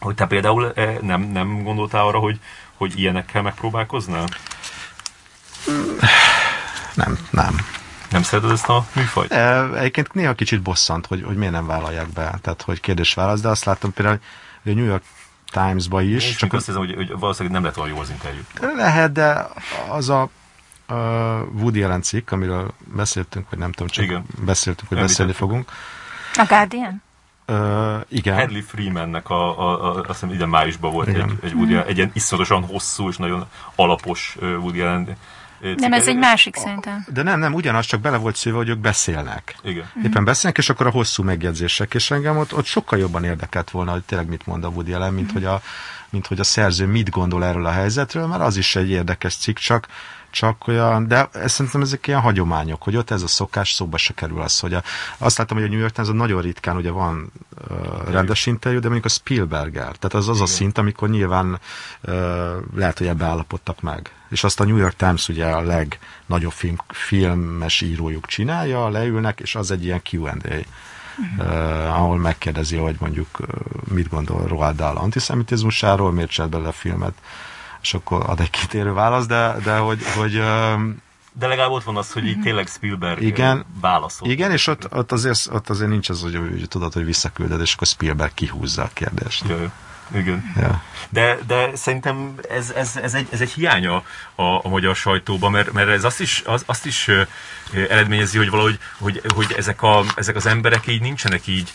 [0.00, 2.40] hogy te például nem, nem gondoltál arra, hogy,
[2.76, 4.24] hogy ilyenekkel megpróbálkoznál?
[6.94, 7.56] Nem, nem.
[8.10, 9.32] Nem szereted ezt a műfajt?
[9.32, 13.48] E, Egyébként néha kicsit bosszant, hogy, hogy miért nem vállalják be, tehát hogy kérdés-válasz, de
[13.48, 14.20] azt látom például,
[14.62, 15.02] hogy a New York
[15.50, 18.40] Times-ba is, És csak azt hiszem, hogy, hogy valószínűleg nem lett olyan jó az interjú.
[18.76, 19.48] lehet, de
[19.90, 20.28] az a
[20.90, 20.96] uh,
[21.60, 24.24] Woody Allen cikk, amiről beszéltünk, vagy nem tudom, csak Igen.
[24.44, 25.70] beszéltünk, hogy beszélni fogunk.
[26.34, 27.02] A Guardian?
[27.48, 28.36] Uh, igen.
[28.36, 31.38] Hadley Freemannek a, a, a, azt hiszem ide májusban volt Igen.
[31.42, 35.78] egy, egy, Woody, Allen- egy ilyen iszonyatosan hosszú és nagyon alapos Woody Allen cikk.
[35.78, 37.06] Nem, ez egy másik szerintem.
[37.12, 39.56] De nem, nem, ugyanaz, csak bele volt szőve, hogy ők beszélnek.
[39.62, 39.90] Igen.
[40.04, 43.92] Éppen beszélnek, és akkor a hosszú megjegyzések, és engem ott, ott sokkal jobban érdekelt volna,
[43.92, 45.60] hogy tényleg mit mond a Woody Allen, mint, hogy a,
[46.10, 49.56] mint hogy a szerző mit gondol erről a helyzetről, mert az is egy érdekes cikk,
[49.56, 49.86] csak,
[50.30, 54.14] csak olyan, de ez, szerintem ezek ilyen hagyományok, hogy ott ez a szokás, szóba se
[54.14, 54.82] kerül az, hogy a,
[55.18, 57.32] azt láttam, hogy a New York Times nagyon ritkán ugye van
[57.70, 61.60] uh, rendes interjú, de mondjuk a Spielberger, tehát az az a szint, amikor nyilván
[62.02, 62.14] uh,
[62.74, 64.12] lehet, hogy ebbe állapodtak meg.
[64.30, 69.54] És azt a New York Times ugye a legnagyobb film, filmes írójuk csinálja, leülnek, és
[69.54, 70.64] az egy ilyen Q&A.
[71.38, 73.46] Uh, ahol megkérdezi, hogy mondjuk uh,
[73.84, 77.14] mit gondol Roald Dahl antiszemitizmusáról, miért csinált belőle a filmet,
[77.82, 80.32] és akkor ad egy kitérő választ, de, de hogy, hogy
[81.32, 83.64] De legalább ott van az, hogy így tényleg Spielberg Igen.
[83.80, 84.28] válaszol.
[84.28, 87.74] igen, és ott, ott, azért, ott azért nincs az, hogy, hogy tudod, hogy visszakülded, és
[87.74, 89.44] akkor Spielberg kihúzza a kérdést.
[89.48, 89.72] Ja, ja.
[90.14, 90.52] Igen.
[90.56, 90.82] Ja.
[91.08, 94.02] De, de szerintem ez, ez, ez, egy, ez egy hiánya
[94.34, 97.10] a, a magyar sajtóban, mert, mert ez azt is, az, azt is
[97.72, 101.72] eredményezi, hogy valahogy hogy, hogy ezek, a, ezek az emberek így nincsenek így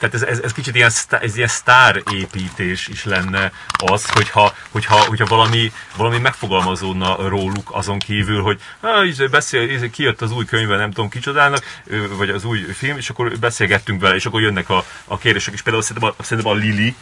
[0.00, 3.52] tehát ez, ez, ez kicsit ilyen, ez ilyen sztárépítés is lenne
[3.86, 10.20] az, hogyha, hogyha, hogyha valami, valami megfogalmazódna róluk azon kívül, hogy ah, beszél, izé, kijött
[10.20, 11.82] az új könyve, nem tudom kicsodának,
[12.16, 15.62] vagy az új film, és akkor beszélgettünk vele, és akkor jönnek a, a kérdések, és
[15.62, 16.94] például szerintem a, szerintem a Lili,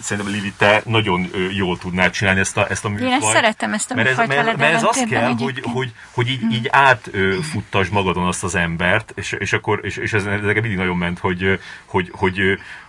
[0.00, 3.10] szerintem Lili, te nagyon jól tudnád csinálni ezt a, ezt a műfajt.
[3.10, 6.28] Én ezt szeretem, ezt a Mert ez, mert, mert ez ellentétben kell, hogy, hogy, hogy
[6.28, 10.62] így, így átfuttasd magadon azt az embert, és, és akkor, és, és ez, ez nekem
[10.62, 11.58] mindig nagyon ment, hogy,
[11.92, 12.40] hogy, hogy,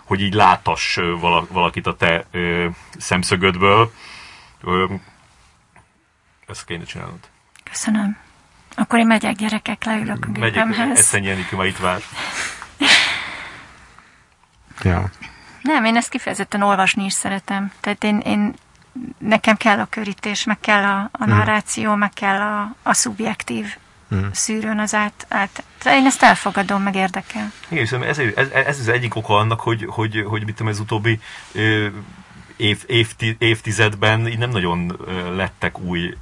[0.04, 2.24] hogy így látass vala- valakit a te
[2.98, 3.92] szemszögödből.
[6.46, 7.18] Ezt kéne csinálnod.
[7.70, 8.16] Köszönöm.
[8.76, 10.98] Akkor én megyek, gyerekek, leülök a gépemhez.
[10.98, 12.00] Eszenyi Enikő már itt vár.
[14.82, 15.10] Ja.
[15.62, 17.72] Nem, én ezt kifejezetten olvasni is szeretem.
[17.80, 18.54] Tehát én, én
[19.18, 23.76] nekem kell a körítés, meg kell a, a narráció, meg kell a, a szubjektív
[24.32, 25.64] szűrőn az át, át.
[25.84, 27.52] Én ezt elfogadom, meg érdekel.
[27.68, 31.20] Igen, ez, ez, ez, az egyik oka annak, hogy, hogy, hogy mit tudom, ez utóbbi
[32.56, 34.98] év, évti, évtizedben így nem nagyon
[35.36, 36.14] lettek új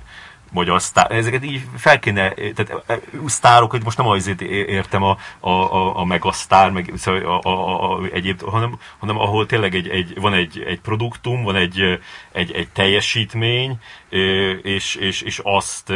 [0.53, 2.97] magyar sztár, ezeket így fel kéne, tehát ö, ö,
[3.27, 7.69] sztárok, hogy most nem azért értem a, a, a, a megasztár, meg szóval a, a,
[7.69, 11.99] a, a, egyéb, hanem, hanem ahol tényleg egy, egy, van egy, egy produktum, van egy,
[12.33, 15.93] egy, egy teljesítmény, ö, és, és, és azt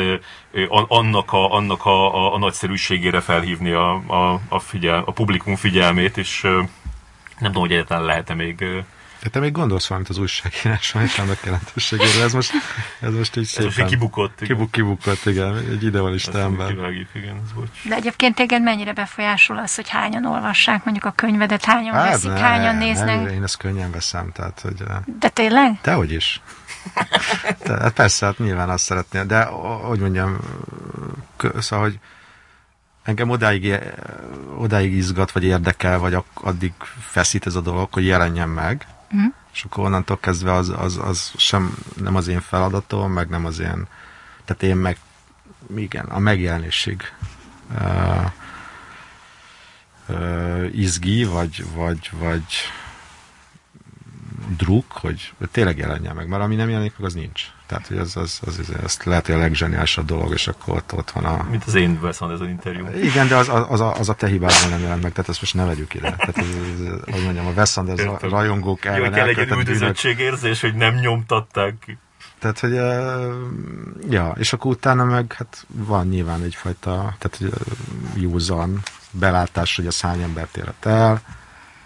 [0.88, 6.16] annak a, annak a, a, a nagyszerűségére felhívni a, a, a, figyel, a publikum figyelmét,
[6.16, 6.40] és
[7.38, 8.64] nem tudom, hogy egyáltalán lehet-e még
[9.26, 12.22] De te még gondolsz valamit az újságíráson, és annak jelentőségéről.
[12.22, 12.52] Ez most,
[13.00, 13.72] ez most így ez szépen...
[13.76, 14.40] most kibukott.
[14.40, 14.56] igen.
[14.56, 15.56] Kibuk, kibukott, igen.
[15.56, 17.68] Egy kivágjuk, igen, ez bocs.
[17.82, 22.30] De egyébként téged mennyire befolyásol az, hogy hányan olvassák mondjuk a könyvedet, hányan hát, veszik,
[22.30, 23.30] ne, hányan ne, néznek?
[23.30, 24.82] én ezt könnyen veszem, tehát, hogy...
[24.88, 25.78] eh, De tényleg?
[25.82, 26.40] Dehogy is.
[27.64, 30.38] De, hát persze, hát nyilván azt szeretnél, de hogy mondjam,
[31.58, 31.98] szóval, hogy
[33.02, 33.78] engem odáig,
[34.56, 39.26] odáig izgat, vagy érdekel, vagy addig feszít ez a dolog, hogy jelenjen meg, Mhm.
[39.52, 43.58] és akkor onnantól kezdve az, az, az sem nem az én feladatom, meg nem az
[43.58, 43.86] én,
[44.44, 44.98] tehát én meg,
[45.76, 47.12] igen, a megjelenésig
[47.70, 48.30] uh,
[50.08, 52.44] uh, izgi, vagy, vagy, vagy
[54.56, 57.50] druk, hogy tényleg jelenjen meg, mert ami nem jelenik meg, az nincs.
[57.66, 60.92] Tehát, hogy az, az, az, az, az lehet, hogy a legzseniálisabb dolog, és akkor ott,
[60.92, 61.46] ott van a...
[61.50, 62.86] Mint az én veszem ez az interjú.
[63.02, 65.40] Igen, de az, az, az, a, az a te hibádban nem jelent meg, tehát ezt
[65.40, 66.10] most ne vegyük ide.
[66.10, 68.30] Tehát, ez, ez, hogy mondjam, a Wes Anderson Értem.
[68.30, 71.98] rajongók Jó, ellen kell egy üldözöttségérzés, hogy nem nyomtatták ki.
[72.38, 78.22] Tehát, hogy uh, ja, és akkor utána meg hát van nyilván egyfajta, tehát hogy, uh,
[78.22, 81.22] józan belátás, hogy a hány embert érett el,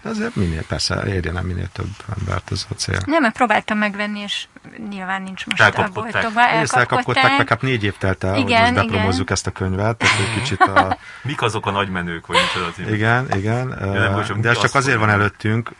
[0.01, 1.89] de azért minél, persze érjen el minél több
[2.19, 3.01] embert, ez a cél.
[3.05, 4.47] Nem, mert próbáltam megvenni, és
[4.89, 6.15] nyilván nincs most Elkapkodták.
[6.15, 6.43] a boltokban.
[6.79, 8.87] Elkapkodták, meg hát négy év telt el, hogy Igen, most igen.
[8.87, 12.91] bepromozzuk ezt a könyvet, tehát egy kicsit a, Mik azok a nagy menők, vagy micsoda
[12.93, 15.71] igen, igen, nem, de ez csak azért van előttünk,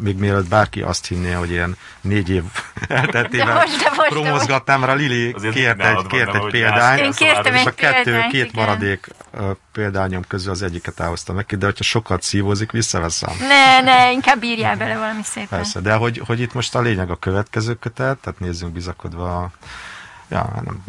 [0.00, 2.42] még mielőtt bárki azt hinné, hogy ilyen négy év
[2.88, 7.64] elteltével most, most, promozgatnám, mert a Lili Azért kért egy, kért egy hogy példányt, és
[7.64, 9.08] a kettő, két maradék
[9.72, 13.34] példányom közül az egyiket elhoztam neki, de hogyha sokat szívózik, visszaveszem.
[13.38, 15.48] Ne, ne, inkább írjál bele valami szépen.
[15.48, 19.36] Persze, de hogy, hogy itt most a lényeg a következő kötet, tehát nézzünk bizakodva.
[19.36, 19.50] A,
[20.28, 20.84] ja, nem,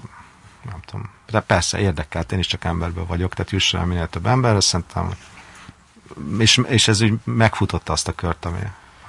[0.63, 4.25] nem tudom, de persze érdekelt, én is csak emberből vagyok, tehát jusson el minél több
[4.25, 5.11] emberre, szerintem,
[6.39, 8.59] és, és ez úgy megfutotta azt a kört, ami,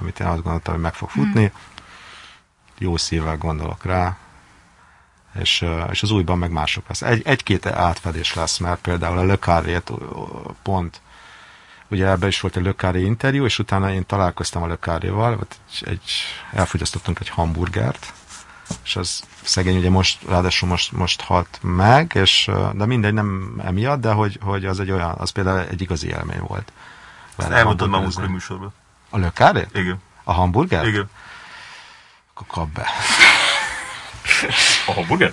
[0.00, 1.52] amit én azt gondoltam, hogy meg fog futni,
[2.78, 4.16] jó szívvel gondolok rá,
[5.40, 7.02] és, és az újban meg mások lesz.
[7.02, 9.24] Egy, egy-két átfedés lesz, mert például a
[9.90, 9.94] ö,
[10.62, 11.00] pont
[11.88, 14.66] ugye ebben is volt egy Carré interjú, és utána én találkoztam a
[15.40, 16.10] ott egy, egy,
[16.52, 18.12] elfogyasztottunk egy hamburgert,
[18.84, 24.00] és az szegény ugye most, ráadásul most, most halt meg, és, de mindegy, nem emiatt,
[24.00, 26.72] de hogy, hogy az egy olyan, az például egy igazi élmény volt.
[27.36, 28.72] vele Elmondtad már múltkori műsorban.
[29.10, 29.66] A Carré?
[29.74, 30.02] Igen.
[30.24, 30.86] A hamburger?
[30.86, 31.10] Igen.
[32.34, 32.86] Akkor kap be.
[34.86, 35.32] A hamburger?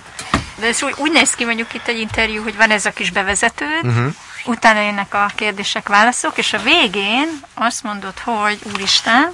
[0.58, 3.10] De ez úgy, úgy néz ki mondjuk itt egy interjú, hogy van ez a kis
[3.10, 3.96] bevezetőd, Mhm.
[3.96, 4.14] uh-huh.
[4.44, 9.32] utána jönnek a kérdések, válaszok, és a végén azt mondod, hogy úristen,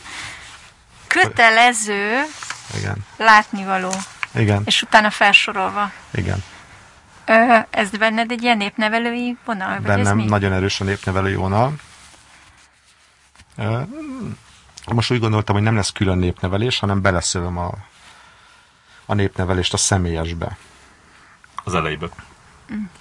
[1.06, 2.22] kötelező
[2.76, 2.96] Igen.
[3.16, 3.92] látnivaló,
[4.34, 4.62] Igen.
[4.64, 5.90] és utána felsorolva.
[6.14, 6.44] Igen.
[7.26, 9.68] Ö, ez benned egy ilyen népnevelői vonal?
[9.80, 10.24] Vagy ez bennem mi?
[10.24, 11.72] nagyon erős a népnevelői vonal.
[13.56, 13.80] Ö,
[14.86, 17.70] Most úgy gondoltam, hogy nem lesz külön népnevelés, hanem beleszövöm a,
[19.06, 20.56] a népnevelést a személyesbe.
[21.64, 22.08] Az elejébe.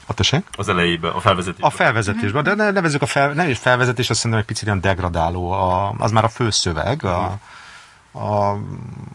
[0.06, 0.48] A tessék?
[0.58, 1.68] Az elejébe, a felvezetésbe.
[1.68, 4.82] A felvezetésben, de ne nevezzük a fel, nem is felvezetés, azt szerintem egy picit ilyen
[4.82, 7.38] degradáló, a, az már a főszöveg, a,
[8.12, 8.58] a,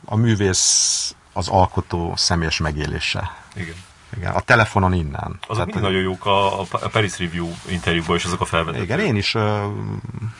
[0.05, 3.33] a művész, az alkotó személyes megélése.
[3.55, 3.75] Igen.
[4.17, 5.39] Igen, a telefonon innen.
[5.47, 8.83] Azok mind nagyon jók a, a Paris Review interjúkban is azok a felvetők.
[8.83, 9.35] Igen, én is...
[9.35, 9.43] Uh,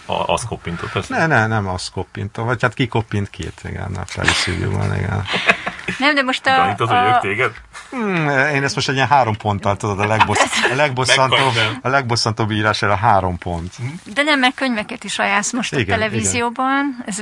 [0.07, 1.17] a, azt koppintott, persze?
[1.17, 5.25] Ne, ne, nem azt koppintom, vagy hát ki koppint két, igen, a Paris Review-ban, igen.
[5.99, 6.57] Nem, de most a...
[6.57, 7.19] Danit, az, a...
[7.21, 7.53] téged?
[7.91, 10.39] Hmm, én ezt most egy ilyen három ponttal tudod, a, legbossz,
[10.73, 13.75] a, legbosszantóbb, a legbosszantóbb írás a három pont.
[14.15, 17.05] De nem, mert könyveket is ajánlsz most igen, a televízióban.
[17.07, 17.21] Ez,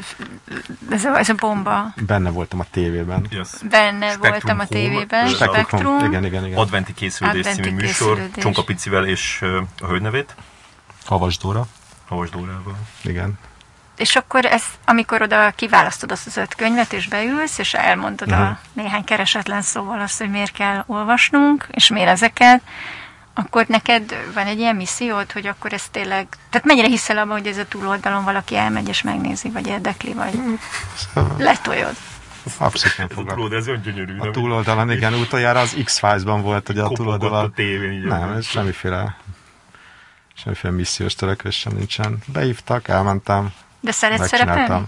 [0.91, 1.95] ez, a, ez a bomba.
[2.07, 3.27] Benne voltam a tévében.
[3.31, 3.49] Yes.
[3.71, 5.29] Benne Spectrum voltam a tévében.
[5.29, 5.65] Spectrum.
[5.65, 6.05] Spectrum.
[6.05, 6.59] Igen, igen, igen.
[6.59, 8.29] Adventi készülődés Adventi című műsor.
[8.37, 10.35] Csonka Picivel és uh, a hölgynevét.
[11.05, 11.67] Havas Dóra.
[12.09, 12.77] Havas Dórával.
[13.03, 13.39] Igen
[13.97, 18.47] és akkor ez, amikor oda kiválasztod azt az öt könyvet, és beülsz, és elmondod uh-huh.
[18.47, 18.83] a mhm.
[18.85, 22.63] néhány keresetlen szóval azt, hogy miért kell olvasnunk, és miért ezeket,
[23.35, 26.27] akkor neked van egy ilyen missziód, hogy akkor ez tényleg...
[26.51, 30.41] Tehát mennyire hiszel abban, hogy ez a túloldalon valaki elmegy és megnézi, vagy érdekli, vagy
[30.97, 31.37] szóval...
[31.39, 31.95] letoljod?
[32.59, 33.53] Abszolút nem foglak.
[33.53, 34.19] Ez olyan gyönyörű.
[34.19, 37.45] A túloldalon, igen, utoljára az X-Files-ban volt, hogy a túloldalon...
[37.45, 39.17] a tévén, így Nem, ez semmiféle
[40.35, 42.19] semmiféle missziós törekvésem nincsen.
[42.27, 43.53] Beívtak, elmentem,
[43.85, 44.87] de szeretsz szerepelni?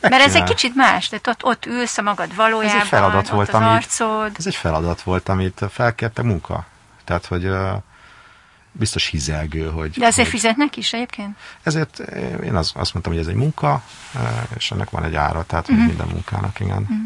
[0.00, 3.28] Mert ez egy kicsit más, tehát ott, ott ülsz a magad valójában, ez egy feladat
[3.28, 4.32] volt, az amit, arcod.
[4.38, 6.66] Ez egy feladat volt, amit felkérte munka.
[7.04, 7.72] Tehát, hogy uh,
[8.72, 9.90] biztos hizelgő, hogy...
[9.90, 11.36] De azért hogy, fizetnek is egyébként?
[11.62, 11.98] Ezért
[12.44, 13.82] én az, azt mondtam, hogy ez egy munka,
[14.56, 15.86] és ennek van egy ára, tehát uh-huh.
[15.86, 16.82] minden munkának, igen.
[16.82, 16.96] Uh-huh.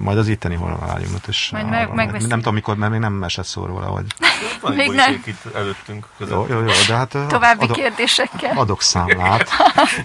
[0.00, 1.48] Majd az itteni honlalágyunkat is.
[1.52, 4.04] Majd meg, meg Nem tudom mikor, mert még nem esett szó róla, hogy...
[4.60, 5.22] Van még nem.
[5.24, 6.06] itt előttünk.
[6.16, 7.16] Jó, jó, jó, de hát...
[7.28, 8.56] További adok, kérdésekkel.
[8.56, 9.50] Adok számlát.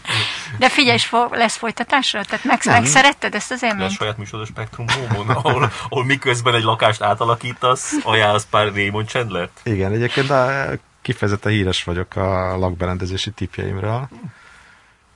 [0.60, 0.98] de figyelj,
[1.32, 2.24] lesz folytatásra?
[2.24, 2.82] Tehát meg, nem.
[2.82, 3.80] megszeretted ezt az élményt?
[3.80, 9.08] De a saját műsorod Spektrum Home-on, ahol, ahol miközben egy lakást átalakítasz, ajánlsz pár Raymond
[9.08, 14.10] chandler Igen, egyébként de kifejezetten híres vagyok a lakberendezési tipjeimről.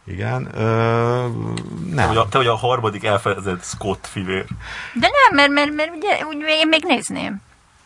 [0.07, 0.49] Igen.
[0.55, 1.27] Ö,
[1.85, 1.95] nem.
[1.95, 4.45] Te vagy, a, te vagy a harmadik elfeledett Scott fivér.
[4.93, 7.41] De nem, mert, mert, mert ugye, ugye én még nézném.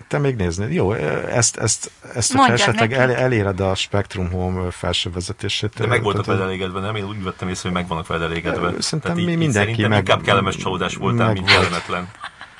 [0.07, 0.73] Te még néznéd.
[0.73, 5.73] Jó, ezt, ezt, ezt hogyha esetleg el, eléred a Spectrum Home felső vezetését.
[5.77, 6.95] De meg voltak veled elégedve, nem?
[6.95, 8.81] Én úgy vettem észre, hogy meg vannak veled elégedve.
[8.81, 9.99] Szerintem mi mindenki szerintem meg...
[9.99, 12.09] inkább kellemes csalódás voltál, mint kellemetlen.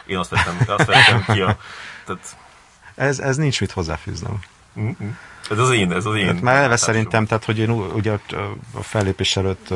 [0.05, 1.57] Én azt vettem, azt vettem ki a...
[2.05, 2.35] Tehát...
[2.95, 4.39] Ez, ez nincs mit hozzáfűznem.
[4.79, 5.09] Mm-hmm.
[5.49, 6.25] Ez az én, ez az én.
[6.25, 8.11] Hát már eleve szerintem, tehát, hogy én ugye
[8.73, 9.73] a fellépés előtt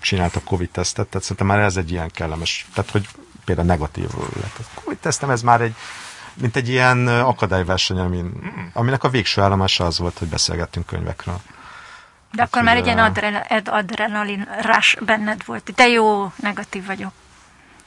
[0.00, 3.08] csináltak Covid-tesztet, tehát szerintem már ez egy ilyen kellemes, tehát, hogy
[3.44, 4.08] például negatív
[4.40, 4.58] lett.
[4.58, 5.74] A Covid-tesztem, ez már egy,
[6.34, 8.66] mint egy ilyen akadályverseny, amin, mm.
[8.72, 11.40] aminek a végső állomása az volt, hogy beszélgettünk könyvekről.
[12.32, 15.72] De hát, akkor már egy ilyen adrenalin, adrenalin rush benned volt.
[15.74, 17.12] De jó, negatív vagyok.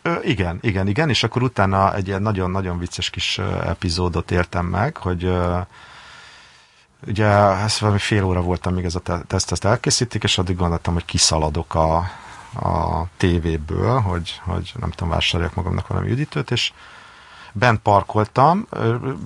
[0.02, 4.98] Ö, igen, igen, igen, és akkor utána egy ilyen nagyon-nagyon vicces kis epizódot értem meg,
[4.98, 5.34] hogy
[7.08, 10.94] Ugye ez valami fél óra voltam, még ez a teszt ezt elkészítik, és addig gondoltam,
[10.94, 11.96] hogy kiszaladok a,
[12.54, 16.74] a tévéből, hogy, hogy nem tudom, vásároljak magamnak valami üdítőt, és
[17.52, 18.68] bent parkoltam,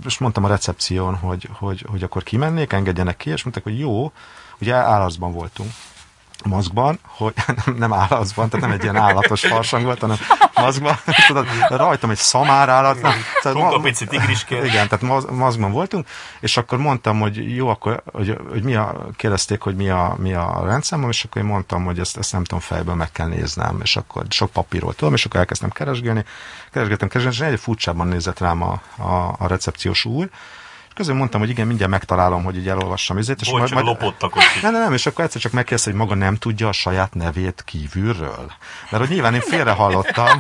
[0.06, 4.12] és mondtam a recepción, hogy, hogy, hogy akkor kimennék, engedjenek ki, és mondták, hogy jó,
[4.60, 5.72] ugye állatban voltunk
[6.46, 7.34] maszkban, hogy
[7.66, 10.18] nem, nem állatban, tehát nem egy ilyen állatos farsang volt, hanem
[10.54, 10.96] maszkban,
[11.28, 13.02] tudod, rajtam egy szamár állat.
[13.02, 13.70] Nem, tehát ma.
[14.66, 16.08] Igen, tehát maszkban voltunk,
[16.40, 20.34] és akkor mondtam, hogy jó, akkor, hogy, hogy mi a, kérdezték, hogy mi a, mi
[20.34, 23.80] a rendszámom, és akkor én mondtam, hogy ezt, ezt nem tudom fejből meg kell néznem,
[23.84, 26.26] és akkor sok papírról tudom, és akkor elkezdtem keresgélni,
[26.72, 30.30] keresgettem, keresgettem, és egy furcsában nézett rám a, a, a recepciós úr,
[30.98, 33.42] közben mondtam, hogy igen, mindjárt megtalálom, hogy így elolvassam ezért.
[33.42, 36.16] És majd, majd, lopottak ott Nem, nem, nem, és akkor egyszer csak megkérdezte, hogy maga
[36.16, 38.52] nem tudja a saját nevét kívülről.
[38.90, 40.40] Mert hogy nyilván én félre hallottam,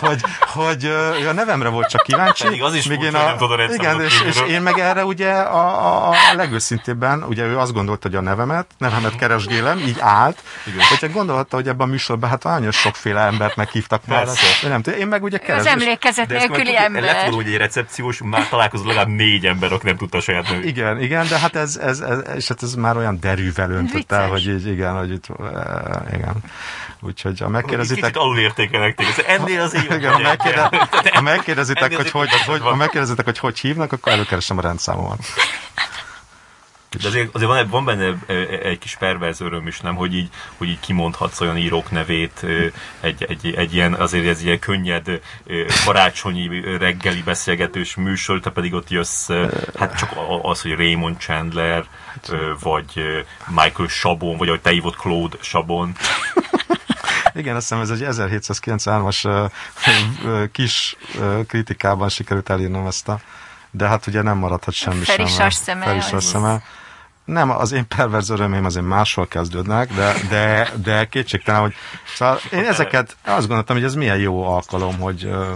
[0.00, 0.84] hogy, hogy
[1.28, 2.44] a nevemre volt csak kíváncsi.
[2.44, 6.08] Pedig az is még én a, a Igen, és, és, én meg erre ugye a,
[6.08, 10.86] a, a legőszintébben, ugye ő azt gondolta, hogy a nevemet, nevemet keresgélem, így állt, Igen.
[10.88, 14.28] hogyha gondolhatta, hogy ebben a műsorban hát nagyon sokféle embert meghívtak már.
[14.62, 15.76] Nem én meg ugye keresgélem.
[15.76, 17.02] Az emlékezet nélküli ember.
[17.02, 20.64] Volna, hogy egy recepciós, már találkozott legalább négy ember, nem tudta a saját nevét.
[20.64, 24.28] Igen, igen, de hát ez, ez, ez, és hát ez már olyan derűvel öntött el,
[24.28, 25.26] hogy így, igen, hogy itt,
[26.12, 26.34] igen.
[27.00, 28.02] Úgyhogy ha megkérdezitek...
[28.02, 29.24] Kicsit alulértékelek téged.
[29.26, 33.58] Ennél az én igen, ha, megkérde, ha megkérdezitek, hogy hogy, hogy, ha megkérdezitek, hogy hogy
[33.58, 35.18] hívnak, akkor előkeresem a rendszámomat.
[37.00, 38.14] De azért, azért van, van benne
[38.62, 42.46] egy kis perverz öröm is, nem, hogy így, hogy így kimondhatsz olyan írók nevét,
[43.00, 45.20] egy, egy, egy ilyen, azért ez ilyen könnyed
[45.84, 49.30] karácsonyi reggeli beszélgetős műsor, te pedig ott jössz,
[49.78, 50.12] hát csak
[50.42, 51.84] az, hogy Raymond Chandler,
[52.60, 55.96] vagy Michael Sabon, vagy ahogy te hívott Claude Sabon.
[57.34, 59.50] Igen, azt hiszem ez egy 1793-as
[60.52, 60.96] kis
[61.46, 63.20] kritikában sikerült elírnom ezt a
[63.72, 65.16] de hát ugye nem maradhat semmi sem.
[65.16, 65.84] Felisas szeme.
[65.84, 66.62] Felisas szeme.
[67.24, 71.74] Nem, az én perverz örömém azért máshol kezdődnek, de, de, de kétségtelen, hogy
[72.14, 75.46] szóval én ezeket azt gondoltam, hogy ez milyen jó alkalom, hogy uh,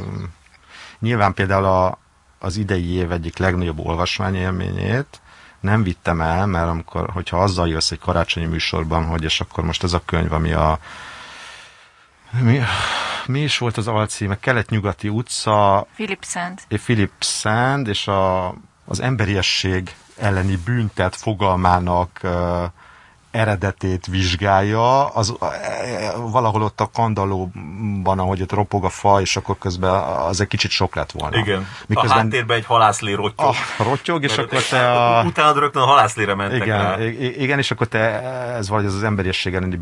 [0.98, 1.98] nyilván például a,
[2.38, 5.20] az idei év egyik legnagyobb olvasmányélményét
[5.60, 9.82] nem vittem el, mert amikor, hogyha azzal jössz egy karácsonyi műsorban, hogy és akkor most
[9.82, 10.78] ez a könyv, ami a
[12.40, 12.60] mi,
[13.26, 14.38] mi is volt az alcíme?
[14.38, 16.60] Kelet-nyugati utca, Philip Sand.
[16.68, 22.20] Philip Sand, és a, az emberiesség elleni büntet fogalmának
[23.36, 25.36] eredetét vizsgálja, az
[26.30, 30.70] valahol ott a kandallóban, ahogy ott ropog a fa, és akkor közben az egy kicsit
[30.70, 31.38] sok lett volna.
[31.38, 31.66] Igen.
[31.86, 33.54] Miközben a háttérben egy halászlé rottyog.
[33.78, 35.22] A rottyog, és akkor te a...
[35.26, 37.04] Utána rögtön a halászlére mentek igen, rá.
[37.18, 37.98] Igen, és akkor te,
[38.54, 39.80] ez valahogy az, az emberiesség elleni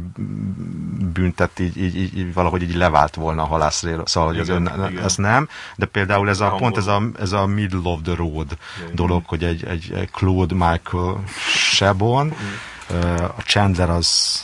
[1.14, 4.72] büntet így, így, így, így, valahogy így levált volna a halászléről, szóval hogy az ön,
[4.88, 5.04] igen.
[5.04, 8.14] ez nem, de például ez a, a pont ez a, ez a middle of the
[8.14, 8.94] road igen.
[8.94, 11.22] dolog, hogy egy, egy, Claude Michael
[11.76, 12.42] Sebon, igen
[13.36, 14.42] a Chandler az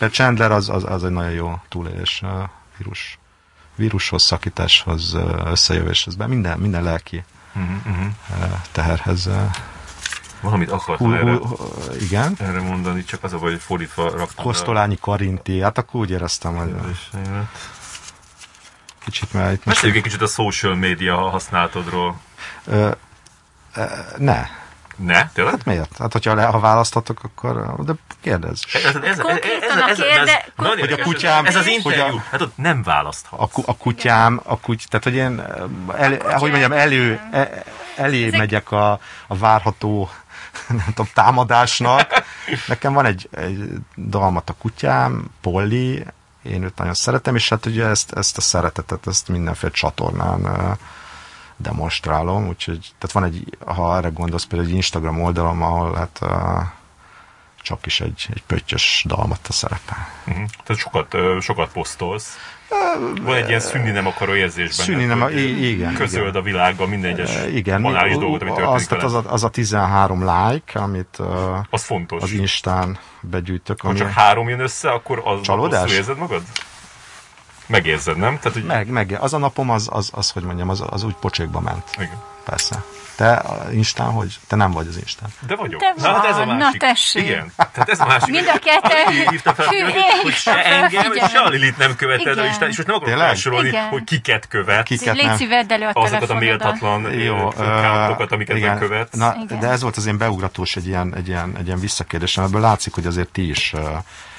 [0.00, 3.18] a Chandler az, az, az egy nagyon jó túlélés a vírus,
[3.74, 7.24] vírushoz, szakításhoz, összejövéshez, minden, minden lelki
[7.54, 8.06] uh-huh,
[8.72, 9.28] teherhez.
[10.40, 11.38] Valamit akartam erre,
[12.00, 12.36] igen?
[12.38, 14.44] erre mondani, csak az a baj, hogy fordítva raktam.
[14.44, 16.74] Kosztolányi Karinti, hát akkor úgy éreztem, hogy...
[19.04, 19.64] Kicsit már itt...
[19.64, 22.20] Beszéljük egy kicsit a social media használatodról.
[22.64, 22.90] Ö,
[23.74, 23.84] ö,
[24.16, 24.46] ne.
[24.96, 25.30] Ne?
[25.32, 25.54] Tényleg?
[25.54, 25.96] Hát miért?
[25.98, 27.74] Hát, hogyha le, ha választhatok, akkor...
[27.84, 28.62] De kérdezz.
[28.72, 31.46] Ez, ez, ez, ez, ez, ez, ez, hogy a kutyám...
[31.46, 32.16] Ez az interjú.
[32.16, 33.40] A, hát ott nem választhat.
[33.40, 35.40] A, a kutyám, a kuty, tehát, hogy én,
[35.96, 37.64] el, hogy mondjam, elő, e,
[37.96, 38.38] elé Ezek...
[38.38, 38.90] megyek a,
[39.26, 40.10] a várható
[40.68, 42.24] nem tudom, támadásnak.
[42.66, 46.04] Nekem van egy, egy dalmat a kutyám, Polly,
[46.42, 50.78] én őt nagyon szeretem, és hát ugye ezt, ezt a szeretetet, ezt mindenféle csatornán
[51.56, 56.20] demonstrálom, úgyhogy tehát van egy, ha erre gondolsz, például egy Instagram oldalom, ahol hát
[57.62, 60.08] csak is egy, egy pöttyös dalmat a szerepel.
[60.26, 60.44] Uh-huh.
[60.64, 62.36] Tehát sokat, sokat posztolsz.
[63.22, 64.86] Van egy ilyen szűnni nem akaró érzésben.
[64.86, 65.28] Szűnni nem,
[65.62, 65.94] igen.
[65.94, 66.40] Közöld igen.
[66.40, 69.48] a világban minden egyes igen, banális dolgot, ami történik az, tehát az, a, az a
[69.48, 71.18] 13 like, amit
[71.70, 72.22] az fontos.
[72.22, 73.80] az Instán begyűjtök.
[73.80, 75.92] Ha csak három jön össze, akkor az Csalódás?
[75.92, 76.42] érzed magad?
[77.66, 78.38] Megérzed, nem?
[78.38, 78.64] Tehát, hogy...
[78.64, 79.16] Meg, meg.
[79.20, 81.84] Az a napom az, az, az hogy mondjam, az, az úgy pocsékba ment.
[81.96, 82.22] Igen.
[82.44, 82.84] Persze.
[83.20, 83.42] Te
[83.72, 84.38] Instán hogy?
[84.46, 85.28] Te nem vagy az Instán.
[85.46, 85.80] De vagyok.
[85.80, 86.80] De na, van, hát ez a másik.
[86.80, 87.22] Na tessék.
[87.22, 87.52] Igen.
[87.56, 88.28] Tehát ez a másik.
[88.28, 89.28] Mind a ketten.
[89.30, 89.78] Hívta fel, Hű,
[90.22, 92.38] hogy se engem, és se a Lilit nem követed Igen.
[92.38, 93.88] a Instán, és most nem akarok felsorolni, Igen.
[93.88, 94.82] hogy kiket követ.
[94.82, 98.68] Kiket Légy szíved elő a Azokat a méltatlan Jó, accountokat, amiket igen.
[98.68, 99.16] nem követsz.
[99.16, 99.60] Na, Igen.
[99.60, 102.94] de ez volt az én beugratós egy ilyen, egy ilyen, egy ilyen visszakérdésem, ebből látszik,
[102.94, 103.80] hogy azért ti is uh,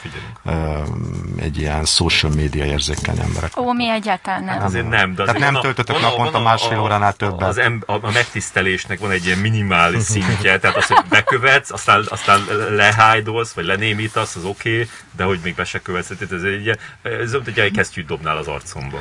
[0.01, 1.41] Figyelünk.
[1.41, 3.57] egy ilyen social media érzékeny emberek.
[3.57, 4.63] Ó, mi egyáltalán nem.
[4.63, 7.47] Azért nem, de Tehát nem töltötök van a- naponta van a- másfél a- óránál többet.
[7.47, 12.05] Az em, a, a megtisztelésnek van egy ilyen minimál szintje, tehát az, hogy bekövetsz, aztán,
[12.09, 16.43] aztán lehájdolsz, vagy lenémítasz, az oké, okay, de hogy még be se követsz, tehát ez
[16.43, 18.99] egy ilyen, ez hogy egy kesztyűt dobnál az arcomba.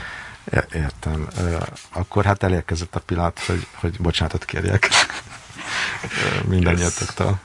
[0.74, 1.28] Értem.
[1.92, 4.88] Akkor hát elérkezett a pillanat, hogy, hogy bocsánatot kérjek.
[6.48, 7.38] Mindannyiatoktól.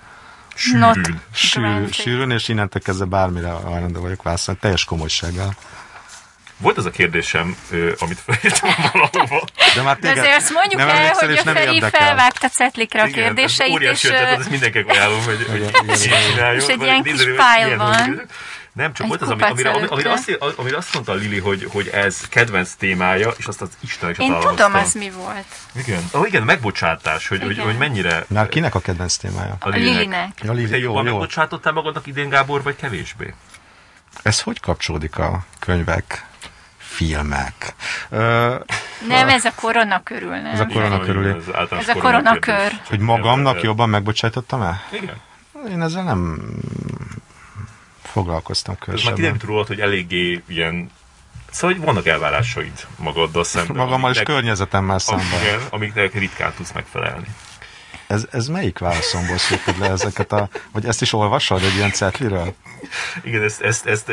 [0.55, 1.21] Sűrűn.
[1.33, 1.93] Sűrű, granted.
[1.93, 5.55] sűrűn, és innentől kezdve bármire hajlandó vagyok válaszolni, teljes komolysággal.
[6.57, 7.57] Volt az a kérdésem,
[7.99, 9.43] amit felírtam valahova.
[9.75, 13.07] De már De azért azt mondjuk nem el, hogy a nem Feri felvágta cetlikre a
[13.07, 15.69] Igen, kérdéseit, óriási és, ötlet, ezt mindenkinek ajánlom, hogy, hogy Igen,
[16.03, 16.55] igen, igen.
[16.55, 18.05] És egy vagy ilyen kis hogy fájl van.
[18.05, 18.25] dolgok.
[18.75, 21.67] Nem, csak Egy volt az, ami, amire, amire, amire, azt, amire azt mondta Lili, hogy,
[21.71, 25.45] hogy ez kedvenc témája, és azt az Isten is Én tudom, az mi volt.
[25.75, 27.65] Igen, oh, igen, megbocsátás, hogy, hogy, Igen.
[27.65, 29.55] hogy mennyire Már kinek a kedvenc témája?
[29.59, 29.95] a A Lilinek.
[29.97, 30.31] Lilinek.
[30.43, 31.11] Ja, Lili, Te jó, jobban jó.
[31.11, 33.33] megbocsátottál magadnak idén, Gábor, vagy kevésbé?
[34.23, 36.25] Ez hogy kapcsolódik a könyvek,
[36.77, 37.75] filmek?
[38.09, 38.55] Ö,
[39.07, 40.45] Nem, ez a korona körül, nem?
[40.53, 41.05] Ez a korona Feri?
[41.05, 41.29] körüli.
[41.29, 42.01] Ez, Ez a koronakör.
[42.01, 42.71] koronakör.
[42.87, 44.81] hogy magamnak jobban megbocsájtottam el?
[44.91, 45.15] Igen.
[45.69, 46.39] Én ezzel nem
[48.15, 50.91] foglalkoztam Ez már kiderült rólad, hogy eléggé ilyen...
[51.51, 53.75] Szóval hogy vannak elvárásaid magaddal szemben.
[53.75, 55.41] Magammal és környezetemmel am- szemben.
[55.41, 57.25] Igen, amiknek ritkán tudsz megfelelni.
[58.07, 60.49] Ez, ez melyik válaszomból szűrted le ezeket a...
[60.71, 62.53] Vagy ezt is olvasod egy ilyen cetliről?
[63.23, 64.09] Igen, ezt, ezt, ezt,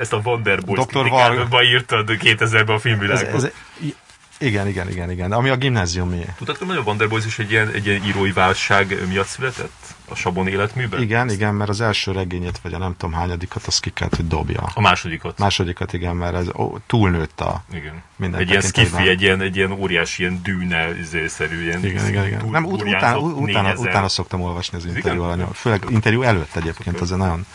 [0.00, 0.92] ezt a Wonderboys Dr.
[0.94, 1.10] Varga.
[1.10, 3.34] kritikádba írtad 2000-ben a Ez, filmvilágban.
[3.34, 3.50] ez,
[3.80, 3.94] i-
[4.40, 5.32] igen, igen, igen, igen.
[5.32, 6.24] Ami a gimnáziumi.
[6.38, 9.94] Tudod, hogy a Wonderboys is egy ilyen, egy ilyen írói válság miatt született?
[10.08, 11.02] A Sabon életműben?
[11.02, 14.26] Igen, igen, mert az első regényét, vagy a nem tudom hányadikat, azt ki kellett, hogy
[14.28, 14.70] dobja.
[14.74, 15.38] A másodikot.
[15.38, 17.62] Másodikat, igen, mert ez ó, túlnőtt a...
[17.72, 18.02] Igen.
[18.16, 22.26] Minden egy ilyen skiffi, egy ilyen, egy ilyen óriási, ilyen dűne, izé-szerű, ilyen Igen, igen,
[22.26, 22.38] igen.
[22.38, 25.52] túl- Nem, ut- utána, utána, utána szoktam olvasni az interjú alanyom.
[25.52, 27.46] Főleg interjú előtt egyébként, az nagyon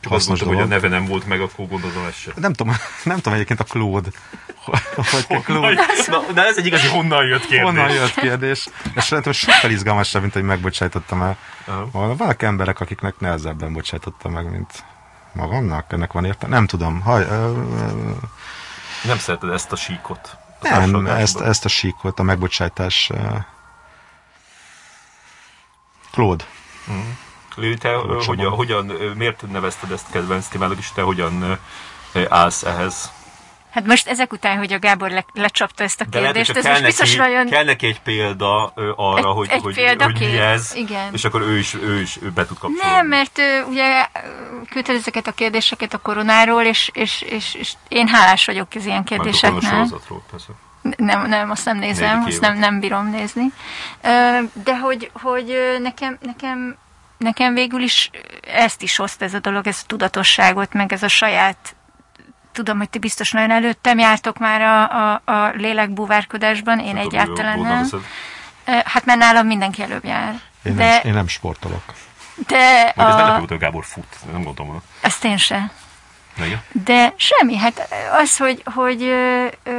[0.00, 2.32] Csak azt mondtam, hogy a neve nem volt meg, akkor gondolom ez sem.
[2.36, 4.08] Nem tudom, nem tudom egyébként a Claude.
[5.10, 7.60] Hogy Na, Claude, na, na, ez egy igazi honnan jött kérdés.
[7.60, 8.68] honnan jött kérdés.
[8.94, 11.36] És szerintem sokkal izgalmasabb, mint hogy megbocsájtottam el.
[11.66, 11.88] Aha.
[12.16, 14.84] Vannak emberek, akiknek nehezebben bocsájtottam meg, mint
[15.32, 15.92] magamnak.
[15.92, 16.54] Ennek van értelme?
[16.54, 17.00] Nem tudom.
[17.00, 18.10] Haj, ö, ö,
[19.04, 20.36] Nem szereted ezt a síkot.
[20.60, 23.10] Nem, ezt, ezt a síkot, a megbocsátás.
[26.10, 26.44] Claude.
[26.90, 27.10] Mm.
[27.58, 27.94] Lili, te
[28.26, 31.58] hogyan, hogyan, miért nevezted ezt kedvenc témának, és te hogyan
[32.28, 33.12] állsz ehhez?
[33.70, 36.82] Hát most ezek után, hogy a Gábor le, lecsapta ezt a kérdést, De lehet, ez
[36.82, 37.50] most biztos neki, nagyon...
[37.50, 41.12] Kell neki egy példa ö, arra, egy, hogy, egy hogy, hogy mi ez, Igen.
[41.12, 42.94] és akkor ő is, ő is ő be tud kapcsolni.
[42.94, 44.06] Nem, mert ö, ugye
[44.70, 49.04] küldted ezeket a kérdéseket a koronáról, és, és, és, és én hálás vagyok az ilyen
[49.04, 49.88] kérdéseknél.
[50.30, 50.52] persze.
[50.96, 53.52] Nem, nem, azt nem nézem, azt nem, nem bírom nézni.
[54.52, 56.76] De hogy, hogy nekem, nekem,
[57.18, 58.10] nekem végül is
[58.52, 61.76] ezt is hozta ez a dolog, ez a tudatosságot, meg ez a saját
[62.52, 67.88] tudom, hogy ti biztos nagyon előttem jártok már a, a, a lélekbúvárkodásban, én egyáltalán nem.
[68.84, 70.40] Hát mert nálam mindenki előbb jár.
[70.62, 71.82] Én, de, nem, én nem sportolok.
[72.46, 73.08] De Vagy a...
[73.08, 74.82] ez meglepő, hogy Gábor fut, nem gondolom.
[75.00, 75.70] Ezt én se.
[76.72, 79.77] De semmi, hát az, hogy, hogy ö, ö,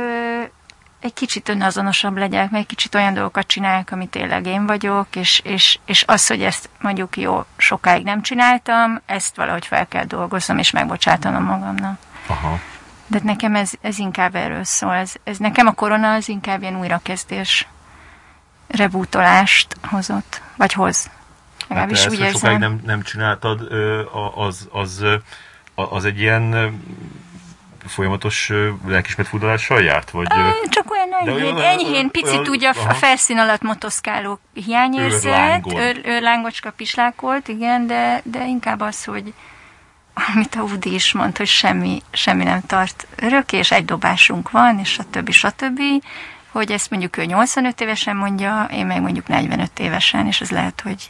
[0.99, 5.41] egy kicsit önazonosabb legyek, meg egy kicsit olyan dolgokat csinálok, amit tényleg én vagyok, és,
[5.43, 10.57] és, és az, hogy ezt mondjuk jó, sokáig nem csináltam, ezt valahogy fel kell dolgoznom,
[10.57, 11.99] és megbocsátanom magamnak.
[12.27, 12.59] Aha.
[13.07, 14.93] De nekem ez, ez inkább erről szól.
[14.93, 17.67] Ez, ez nekem a korona az inkább ilyen újrakezdés,
[18.67, 21.09] rebútolást hozott, vagy hoz.
[21.67, 22.33] Legalábbis hát úgy érzem.
[22.33, 23.67] sokáig nem, nem csináltad,
[24.35, 25.03] az, az,
[25.75, 26.53] az egy ilyen
[27.87, 28.51] folyamatos
[28.87, 30.09] lelkismertfudalással járt?
[30.09, 30.27] Vagy,
[30.69, 35.65] Csak olyan enyhén, olyan, enyhén picit olyan, ugye a, a felszín alatt motoszkáló hiányérzet,
[36.03, 39.33] őrlángocska pislákolt, igen, de, de inkább az, hogy,
[40.33, 44.79] amit a Woody is mond, hogy semmi, semmi nem tart örökké, és egy dobásunk van,
[44.79, 46.01] és a többi, többi,
[46.51, 50.81] hogy ezt mondjuk ő 85 évesen mondja, én meg mondjuk 45 évesen, és ez lehet,
[50.81, 51.09] hogy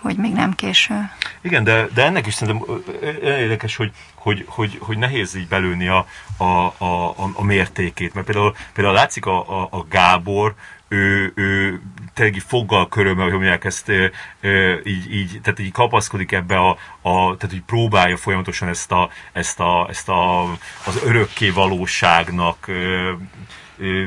[0.00, 1.10] hogy még nem késő.
[1.40, 2.82] Igen, de, de ennek is szerintem
[3.22, 6.06] érdekes, hogy, hogy, hogy, hogy nehéz így belőni a,
[6.36, 6.44] a,
[6.84, 10.54] a, a mértékét, mert például, például látszik a, a, a Gábor,
[10.88, 11.80] ő, ő
[12.14, 14.10] tényleg így foggal körömmel, hogy mondják ezt, e,
[14.40, 16.70] e, így, így, tehát így kapaszkodik ebbe a,
[17.00, 20.42] a tehát hogy próbálja folyamatosan ezt, a, ezt, a, ezt a,
[20.86, 22.72] az örökké valóságnak e,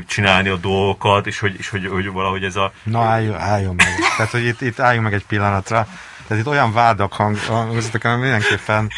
[0.08, 2.72] csinálni a dolgokat, és hogy, és hogy, hogy valahogy ez a...
[2.84, 3.88] Na álljon, álljon meg.
[4.18, 5.88] Tehát, hogy itt, itt álljunk meg egy pillanatra.
[6.28, 8.92] Tehát itt olyan vádak hangoztak, amit mindenképpen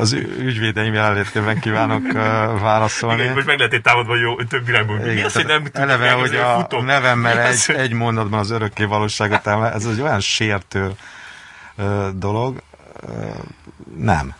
[0.00, 2.12] az ügyvédeim jelenlétében kívánok
[2.60, 3.22] válaszolni.
[3.22, 4.98] Igen, most meg lehet egy támadva, jó, több irányból.
[4.98, 6.84] Igen, Mi az, hogy nem eleve, hogy a futok.
[6.84, 10.90] nevemmel egy, egy mondatban az örökké valóságot ez egy olyan sértő
[12.14, 12.62] dolog.
[13.96, 14.34] Nem.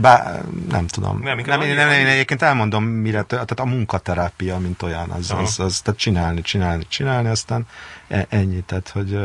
[0.00, 1.20] Bár, nem tudom.
[1.22, 5.60] Nem, nem, én, nem, én egyébként elmondom, mire, tehát a munkaterápia, mint olyan, az, az,
[5.60, 7.66] az, tehát csinálni, csinálni, csinálni, aztán
[8.08, 9.18] e, ennyi, tehát, hogy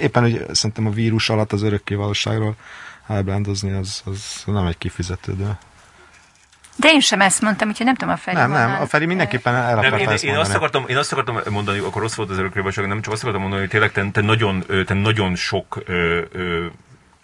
[0.00, 2.54] éppen, hogy szerintem a vírus alatt az örökké valóságról
[3.06, 5.56] ábrándozni, az, az nem egy kifizetődő.
[6.76, 8.36] De én sem ezt mondtam, úgyhogy nem tudom a Feri.
[8.36, 11.38] Nem, nem, a Feri mindenképpen el akarta én, ezt én, azt akartam, én azt akartam
[11.50, 14.20] mondani, akkor rossz volt az örökké nem csak azt akartam mondani, hogy tényleg te, te,
[14.20, 16.66] nagyon, te nagyon sok ö, ö,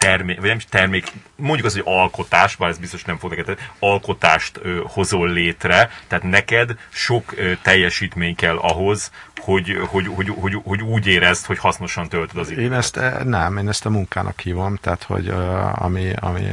[0.03, 3.59] termék, vagy nem is termék, mondjuk az, hogy alkotás, bár ez biztos nem fog neked,
[3.79, 10.57] alkotást ö, hozol létre, tehát neked sok ö, teljesítmény kell ahhoz, hogy, hogy, hogy, hogy,
[10.63, 12.63] hogy úgy érezd, hogy hasznosan töltöd az időt.
[12.63, 15.27] Én ezt eh, nem, én ezt a munkának hívom, tehát hogy
[15.73, 16.47] ami, ami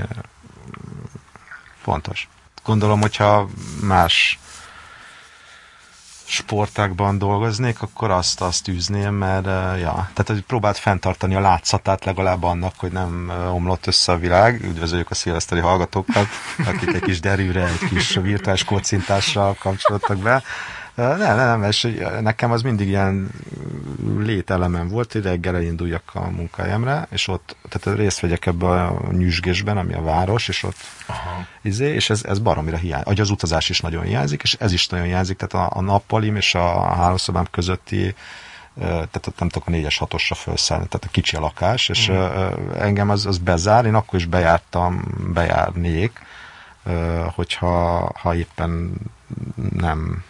[1.82, 2.28] fontos.
[2.64, 3.48] Gondolom, hogyha
[3.82, 4.38] más
[6.30, 9.44] sportákban dolgoznék, akkor azt, azt űzném, mert
[9.80, 14.64] ja, tehát hogy próbált fenntartani a látszatát legalább annak, hogy nem omlott össze a világ.
[14.64, 16.26] Üdvözöljük a szilveszteri hallgatókat,
[16.66, 20.42] akik egy kis derűre, egy kis virtuális kocintással kapcsolódtak be.
[21.00, 23.30] Nem, nem, nem, és nekem az mindig ilyen
[24.18, 29.76] lételemem volt, hogy reggel elinduljak a munkahelyemre, és ott, tehát részt vegyek ebbe a nyüzsgésben,
[29.76, 31.46] ami a város, és ott Aha.
[31.62, 33.06] izé, és ez, ez baromira hiányzik.
[33.06, 36.36] Vagy az utazás is nagyon hiányzik, és ez is nagyon hiányzik, tehát a, a nappalim
[36.36, 38.14] és a hálószobám közötti
[38.78, 42.14] tehát ott nem tudok a négyes hatosra felszállni, tehát a kicsi a lakás, és mm.
[42.78, 45.02] engem az, az bezár, én akkor is bejártam,
[45.32, 46.20] bejárnék,
[47.34, 48.92] hogyha ha éppen
[49.72, 50.24] nem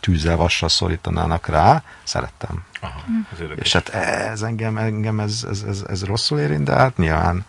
[0.00, 2.64] tűzzel, vassal szorítanának rá, szerettem.
[2.80, 6.96] Aha, ez És hát ez engem, engem ez, ez, ez, ez rosszul érint, de hát
[6.96, 7.44] nyilván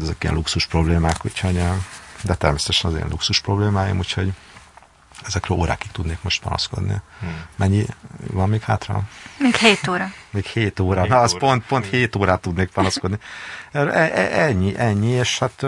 [0.00, 1.62] ezek ilyen luxus problémák, úgyhogy,
[2.22, 4.32] de természetesen az ilyen luxus problémáim, úgyhogy
[5.26, 7.00] ezekről órákig tudnék most panaszkodni.
[7.20, 7.42] Hmm.
[7.56, 7.86] Mennyi
[8.30, 9.02] van még hátra?
[9.38, 10.12] Még 7 óra.
[10.30, 11.06] Még 7 óra.
[11.06, 13.18] Na, az pont, pont 7 órát tudnék panaszkodni.
[13.72, 15.66] E, e, ennyi, ennyi, és hát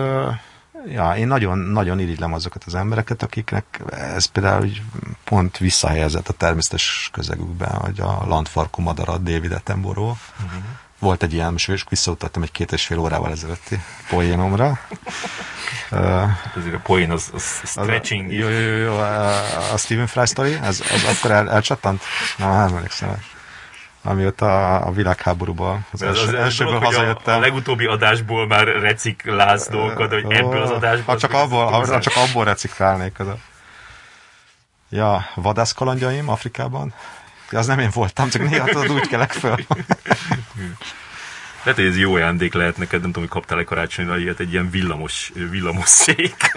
[0.87, 4.83] Ja, én nagyon, nagyon irigylem azokat az embereket, akiknek ez például úgy
[5.25, 10.19] pont visszahelyezett a természetes közegükben, hogy a landfarkú madarat David Attenborough.
[10.45, 10.63] Uh-huh.
[10.99, 14.79] Volt egy ilyen, most visszautattam egy két és fél órával ezelőtti poénomra.
[15.91, 18.33] Hát azért a poén az, az stretching.
[18.33, 18.97] jó, jó, jó, jó,
[19.73, 22.03] a Stephen Fry story, ez, az akkor el, elcsattant?
[22.37, 23.17] Nem, nem emlékszem.
[24.03, 27.35] Amióta a, világháborúból, az, első, Az, az, elsőből dolog, hogy a, hazajöttem.
[27.35, 31.15] a legutóbbi adásból már recikláz dolgokat, hogy ebből az adásból...
[31.15, 33.19] Ha csak abból, ha csak abból reciklálnék.
[33.19, 33.37] Az a...
[34.91, 36.95] Ja, vadászkalandjaim Afrikában.
[37.51, 39.57] Az nem én voltam, csak néha tudod úgy kelek föl.
[41.63, 44.53] Lehet, hogy ez jó ajándék lehet neked, nem tudom, hogy kaptál egy karácsonyra ilyet, egy
[44.53, 46.53] ilyen villamos, villamos szék.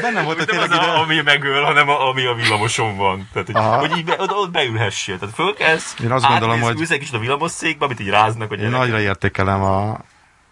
[0.00, 3.28] Benne volt, hogy Nem az, a, ami megöl, hanem a, ami a villamoson van.
[3.32, 3.78] Tehát, hogy, Aha.
[3.78, 5.18] hogy így be, oda, ott beülhessél.
[5.18, 8.54] Tehát fölkelsz, Én azt gondolom, hogy- ülsz egy kicsit a villamosszékbe, amit így ráznak a
[8.54, 9.98] Én nagyra értékelem a...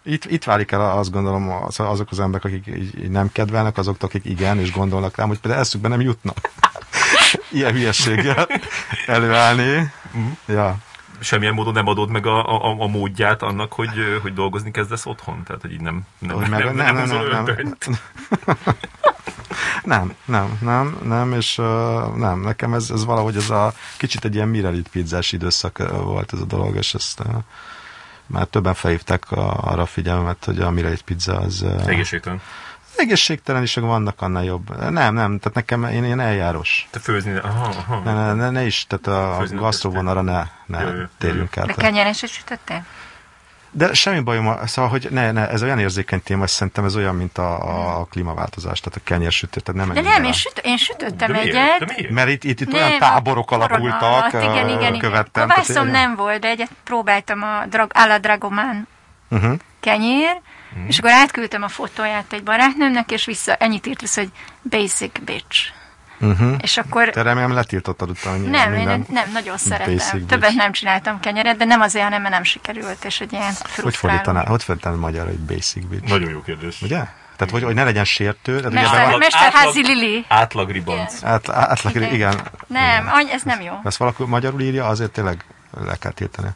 [0.05, 3.77] Itt, itt válik el azt gondolom az, azok az emberek, akik így, így nem kedvelnek,
[3.77, 6.37] azoktól, akik igen, és gondolnak rám, hogy például eszükbe nem jutnak.
[7.51, 8.47] Ilyen hülyeséggel
[9.07, 9.91] előállni.
[10.45, 10.75] Ja.
[11.19, 15.43] Semmilyen módon nem adod meg a, a, a módját annak, hogy, hogy dolgozni kezdesz otthon.
[15.43, 17.43] Tehát, hogy így nem, nem, Hogy meg- nem, nem, nem, nem, nem, nem.
[17.55, 17.75] nem,
[18.45, 18.55] Nem,
[20.25, 24.47] nem, nem, nem, és uh, nem, nekem ez, ez valahogy ez a kicsit egy ilyen
[24.47, 27.35] mirelit pizzás időszak volt ez a dolog, és ezt uh,
[28.25, 32.41] már többen felhívták a, arra a figyelmet, hogy a mirelit pizza az uh, Egészségtelen.
[32.97, 34.79] egészségtelen is, vannak annál jobb.
[34.79, 36.87] Nem, nem, tehát nekem én ilyen eljárós.
[36.89, 37.99] Te főzni, aha, aha.
[37.99, 41.65] Ne, ne, ne, ne is, tehát a, nem gasztróvonalra ne, ne Jó, jó, térjünk át.
[41.65, 42.85] De kenyeres is sütöttél?
[43.75, 46.95] De semmi bajom, a- szóval, hogy ne, ne, ez olyan érzékeny téma, hogy szerintem ez
[46.95, 50.77] olyan, mint a, a klímaváltozás, tehát a kenyérsütő, tehát nem De nem, én, süt, én
[50.77, 51.47] sütöttem De miért?
[51.55, 51.79] egyet.
[51.79, 52.13] De miért?
[52.13, 54.97] Mert itt, itt, itt Nem, olyan táborok alakultak, alatt, igen, igen, igen.
[54.99, 55.47] követtem.
[55.49, 58.87] Kovászom tehát- nem volt, de egyet próbáltam a drag, a la Dragomán
[59.29, 59.53] Uh-huh.
[59.79, 60.41] kenyér,
[60.75, 60.87] Mhm.
[60.87, 64.31] és akkor átküldtem a fotóját egy barátnőmnek, és vissza, ennyit írt vissza, hogy
[64.69, 65.57] basic bitch.
[66.31, 66.55] Uh-huh.
[66.61, 69.93] És akkor Te remélem letiltottad utána nem, én nem, nagyon szeretem.
[69.95, 70.27] basic bitch.
[70.27, 73.55] Többet nem csináltam kenyeret, de nem azért, hanem mert nem sikerült, és egy ilyen Hogy
[73.71, 73.91] frusztráló.
[74.15, 76.09] fordítaná, hogy fordítaná magyarra egy basic bitch?
[76.09, 76.81] Nagyon jó kérdés.
[76.81, 76.97] Ugye?
[77.35, 78.55] Tehát, hogy, hogy ne legyen sértő.
[78.57, 80.25] Tehát ugye Mester- ebben van- Mesterházi átlag- Lili.
[80.27, 81.23] Átlag ribanc.
[81.23, 82.13] át, átlag, igen.
[82.13, 82.41] igen.
[82.67, 83.73] Nem, any, ez nem jó.
[83.83, 85.45] Ezt valaki magyarul írja, azért tényleg
[85.85, 86.47] le kell tiltani.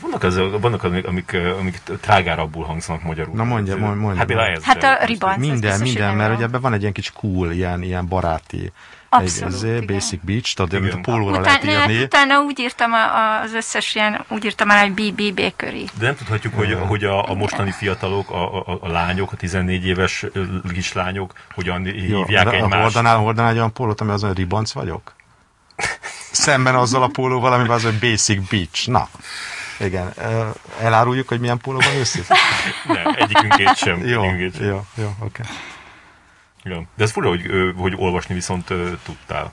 [0.00, 3.34] Vannak, az, vannak amik, amik, amik trágárabbul hangzanak magyarul.
[3.34, 4.18] Na mondja, mondja, mondja.
[4.18, 4.62] Hát például ez.
[4.62, 5.34] Hát a ribanc.
[5.34, 6.36] az Minden, minden, mert jó.
[6.36, 8.72] ugye ebben van egy ilyen kicsi cool, ilyen, ilyen baráti.
[9.12, 9.86] Abszolút, egy, ez igen.
[9.86, 11.02] basic beach, tudod, amit a Igen.
[11.02, 12.02] pólóra Utána, lehet hát írni.
[12.02, 15.88] utána úgy írtam a, a, az összes ilyen, úgy írtam el, hogy BB Bakery.
[15.98, 19.86] De nem tudhatjuk, hogy, hogy a, a mostani fiatalok, a, a, a lányok, a 14
[19.86, 20.26] éves
[20.72, 22.82] kislányok hogyan Jó, hívják de egymást.
[22.82, 25.14] Hordanál, hordanál egy olyan pólót, ami azon, hogy ribanc vagyok?
[26.30, 28.88] Szemben azzal a pólóval, amiben az, hogy basic beach.
[28.88, 29.08] Na,
[29.80, 30.12] igen.
[30.80, 32.24] Eláruljuk, hogy milyen pólóban őszik?
[32.84, 34.06] Ne, egyikünkét sem.
[34.06, 34.66] Jó, egyikünkét sem.
[34.66, 35.42] jó, jó, oké.
[36.64, 36.88] Igen.
[36.96, 37.42] De ez fura, hogy,
[37.76, 39.52] hogy olvasni viszont tudtál.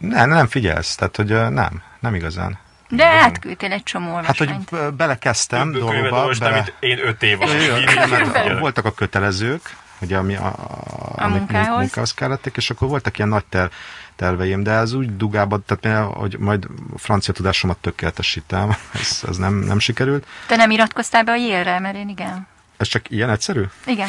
[0.00, 2.58] Nem, nem figyelsz, tehát, hogy nem, nem igazán.
[2.88, 4.94] De átküldtél egy csomó Hát, hogy olvasmányt.
[4.94, 6.62] belekezdtem Több dolgokba, olvastam, bele...
[6.62, 8.58] mint én öt év alatt.
[8.58, 11.78] voltak a kötelezők, ugye, ami a, a, amik munkához.
[11.78, 13.70] munkához kellettek, és akkor voltak ilyen nagy ter,
[14.16, 19.54] terveim, de ez úgy dugába, tehát hogy majd a francia tudásomat tökéletesítem, ez, ez nem,
[19.54, 20.26] nem sikerült.
[20.46, 22.46] Te nem iratkoztál be a Yale-re, mert én igen.
[22.76, 23.62] Ez csak ilyen egyszerű?
[23.86, 24.08] Igen.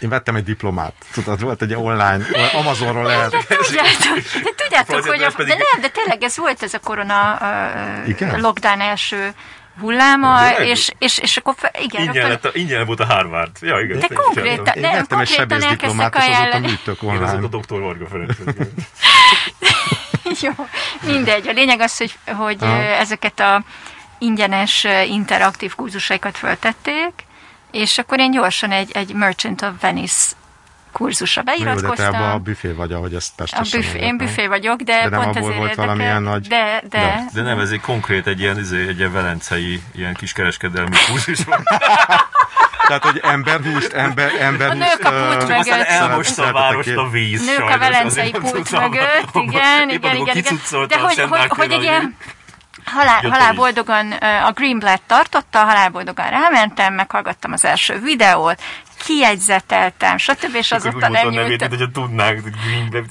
[0.00, 3.30] Én vettem egy diplomát, tudod, volt egy online, Amazonról lehet.
[3.48, 7.38] Tudjátok, de tudjátok hogy a, pedig- de nem, de tényleg ez volt ez a korona
[7.40, 8.40] uh, Igen?
[8.40, 9.34] lockdown első
[9.80, 10.68] hulláma, Tényleg?
[10.68, 13.50] és, és, és akkor fe, igen, Ingyen, rögtön- lett a, ingyen volt a Harvard.
[13.60, 13.98] Ja, igen.
[13.98, 16.66] De én konkrétan- Én Nem, egy konkrétan sebész diplomát, és elkezdtek azóta ajánlani.
[16.66, 17.48] műtök Én a online.
[17.48, 18.36] doktor Varga Ferenc.
[20.42, 20.50] Jó,
[21.02, 21.48] mindegy.
[21.48, 22.82] A lényeg az, hogy, hogy Aha.
[22.82, 23.62] ezeket a
[24.18, 27.12] ingyenes interaktív kurzusaikat föltették,
[27.70, 30.30] és akkor én gyorsan egy, egy Merchant of Venice
[30.92, 32.22] kurzusra Jó, de te beiratkoztam.
[32.32, 35.36] a büfé vagy, ahogy ezt A Pestesen büfé, én büfé vagyok, de, De nem pont
[35.36, 35.84] abból ezért volt érdekel.
[35.84, 37.24] valamilyen nagy- De, de, De.
[37.32, 41.62] De nem, ez egy konkrét, egy ilyen, izé, egy ilyen velencei, ilyen kiskereskedelmi kurzus volt.
[42.88, 44.78] Tehát, hogy emberhúst, ember, emberhúst...
[44.98, 45.86] nők a pult Aztán mögött.
[45.86, 47.46] elmosta a várost a víz.
[47.46, 50.58] Nők a sajnos, velencei azért nem pult mögött, igen, igen, igen, igen.
[50.88, 52.16] De a hogy, hogy, hogy egy ilyen
[52.84, 54.12] halál, a halálboldogan
[54.46, 58.60] a Greenblatt tartotta, halálboldogan rámentem, meghallgattam az első videót,
[59.04, 60.54] kiegyzeteltem, stb.
[60.54, 61.60] és azóta nem a nevét, nyújt.
[61.60, 62.40] mint hogyha tudnánk.
[62.40, 63.08] Green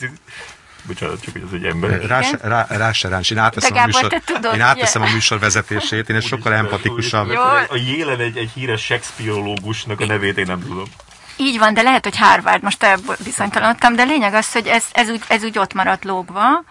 [0.88, 2.05] Bocsánat, csak hogy ez egy ember.
[2.05, 3.31] Rá, rá, rá se ráncs.
[3.31, 7.30] Én átveszem, a műsor, tudod, én átveszem a műsor vezetését, én egy sokkal empatikusabb.
[7.69, 10.85] A Jélen egy, egy híres Shakespeare-ológusnak a nevét én nem tudom.
[11.38, 12.88] Így van, de lehet, hogy Harvard, most
[13.23, 16.64] bizonytalanodtam, de lényeg az, hogy ez, ez, úgy, ez úgy ott maradt lógva,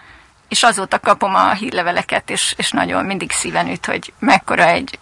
[0.49, 4.99] és azóta kapom a hírleveleket, és, és nagyon mindig szíven üt, hogy mekkora egy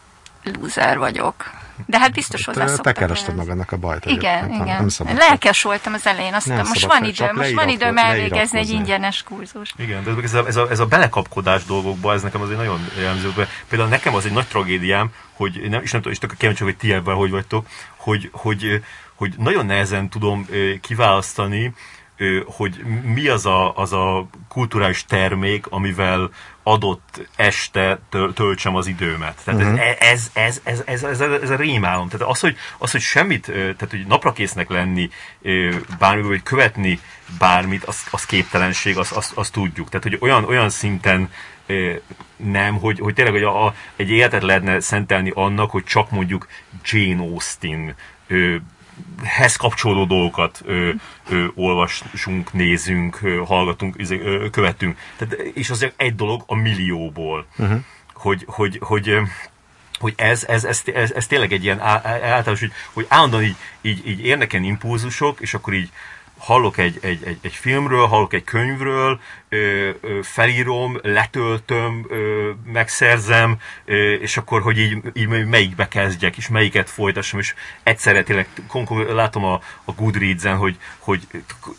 [0.61, 1.51] loser vagyok.
[1.87, 4.05] De hát biztos hozzá Te, te kerested magadnak a bajt.
[4.05, 4.77] Igen, egyébként, nem- igen.
[4.77, 5.17] Nem szabad.
[5.17, 8.71] Lelkes voltam az elején, azt Nem mondtam, most van időm, most van időm elvégezni egy
[8.71, 9.75] ingyenes kurzus.
[9.77, 13.33] Igen, de ez a, ez, a, ez a belekapkodás dolgokba, ez nekem azért nagyon jellemző.
[13.69, 16.77] Például nekem az egy nagy tragédiám, hogy nem, és nem tudom, és tök kíváncsi, hogy
[16.77, 18.83] ti ebben hogy vagytok, hogy, hogy,
[19.15, 20.47] hogy nagyon nehezen tudom
[20.81, 21.75] kiválasztani,
[22.47, 26.31] hogy mi az a, az a kulturális termék, amivel
[26.65, 28.01] adott este
[28.35, 29.41] töltsem az időmet.
[29.45, 29.81] Tehát uh-huh.
[29.99, 32.09] ez, ez, ez, ez, ez, ez, ez a rémálom.
[32.09, 35.11] Tehát az, hogy, az, hogy semmit, tehát hogy naprakésznek lenni
[35.99, 37.01] bármiből, vagy követni
[37.39, 39.89] bármit, az, az képtelenség, azt az, az tudjuk.
[39.89, 41.31] Tehát, hogy olyan, olyan szinten
[42.37, 46.49] nem, hogy, hogy tényleg hogy a, a, egy életet lehetne szentelni annak, hogy csak mondjuk
[46.85, 47.95] Jane Austen
[49.25, 50.91] hez kapcsolódó dolgokat ö,
[51.29, 54.99] ö, olvasunk, nézünk, ö, hallgatunk, ö, követünk.
[55.17, 57.47] Tehát, és az egy dolog a millióból.
[57.59, 57.81] Uh-huh.
[58.15, 59.21] Hogy, hogy, hogy,
[59.99, 64.07] hogy ez, ez, ez, ez, ez tényleg egy ilyen általános, hogy, hogy állandóan így, így,
[64.07, 65.91] így érnek ilyen impulzusok, és akkor így
[66.45, 73.57] hallok egy, egy, egy, egy filmről, hallok egy könyvről, ö, ö, felírom, letöltöm, ö, megszerzem,
[73.85, 78.49] ö, és akkor, hogy így, így melyikbe kezdjek, és melyiket folytassam, és egyszerre tényleg,
[79.09, 81.27] látom a, a Goodreads-en, hogy, hogy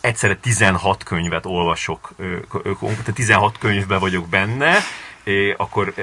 [0.00, 2.72] egyszerre 16 könyvet olvasok, ö, ö,
[3.14, 4.76] 16 könyvben vagyok benne,
[5.24, 5.94] É, akkor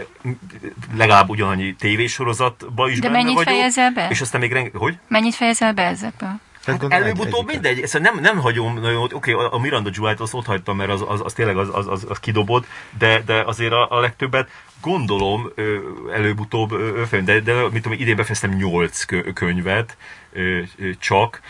[0.95, 3.53] legalább ugyanannyi tévésorozatba is De benne mennyit vagyok.
[3.53, 4.07] fejezel be?
[4.09, 4.69] És aztán még renge...
[4.73, 4.97] Hogy?
[5.07, 6.39] Mennyit fejezel be ezekből?
[6.65, 10.45] Hát előbb-utóbb mindegy, szóval nem, nem hagyom nagyon, oké, okay, a Miranda July-t azt ott
[10.45, 12.65] hagytam, mert az, az, az tényleg az, az, az, az kidobott,
[12.97, 14.49] de, de azért a, a legtöbbet
[14.83, 15.51] gondolom
[16.13, 16.69] előbb-utóbb,
[17.23, 19.97] de, de mit tudom, idén befejeztem nyolc könyvet,
[20.99, 21.41] csak,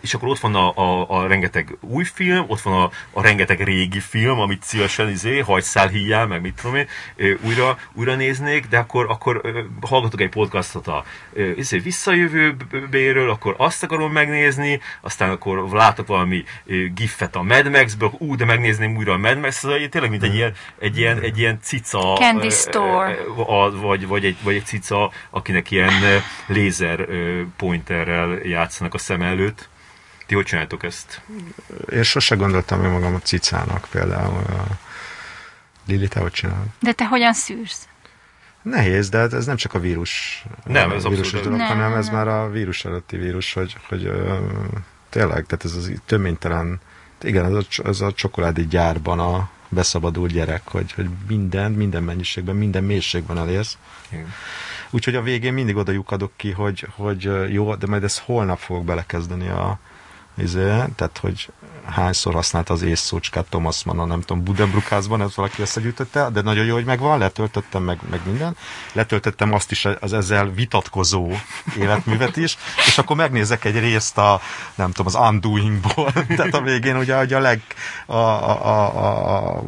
[0.00, 3.60] és akkor ott van a, a, a rengeteg új film, ott van a, a rengeteg
[3.60, 6.86] régi film, amit szívesen izé, hajszál híjjel, meg mit tudom én,
[7.44, 9.40] újra, újra néznék, de akkor, akkor
[9.80, 11.04] hallgatok egy podcastot a
[11.56, 16.44] izé, visszajövőbéről, akkor azt akarom megnézni, aztán akkor látok valami
[16.94, 20.34] giffet a Mad Max-ből, ú, de megnézném újra a Mad Max, szóval tényleg mint egy
[20.34, 23.16] ilyen, egy ilyen, egy ilyen cica, Candy Store.
[23.80, 25.92] Vagy, vagy, egy, vagy egy cica, akinek ilyen
[26.46, 27.06] lézer
[27.56, 29.68] pointerrel játszanak a szem előtt.
[30.26, 31.20] Ti hogy csináltok ezt?
[31.92, 34.42] Én sose gondoltam hogy magam a cicának például.
[35.86, 36.66] Lili, te hogy csinálod?
[36.80, 37.88] De te hogyan szűrsz?
[38.62, 40.44] Nehéz, de ez nem csak a vírus.
[40.64, 44.36] Nem, ez vírusos dolog, nem, hanem ez már a vírus előtti vírus, hogy, hogy ö,
[45.08, 46.80] tényleg, tehát ez az töménytelen,
[47.22, 52.56] igen, ez a, ez a csokoládé gyárban a beszabadult gyerek, hogy, hogy minden, minden mennyiségben,
[52.56, 53.78] minden mélységben elérsz.
[54.08, 54.32] Igen.
[54.90, 58.84] Úgyhogy a végén mindig oda lyukadok ki, hogy, hogy jó, de majd ezt holnap fogok
[58.84, 59.78] belekezdeni a,
[60.34, 60.64] izé,
[60.96, 61.48] tehát hogy
[61.90, 66.64] hányszor használta az észszócskát Thomas Mann a nem tudom, Budenbrukászban, ez valaki összegyűjtötte, de nagyon
[66.64, 68.56] jó, hogy megvan, letöltöttem meg, meg minden.
[68.92, 71.32] Letöltöttem azt is az ezzel vitatkozó
[71.78, 72.56] életművet is,
[72.86, 74.40] és akkor megnézek egy részt a,
[74.74, 77.62] nem tudom, az Undoingból, tehát a végén ugye, hogy a leg,
[78.06, 79.62] a, a, a, a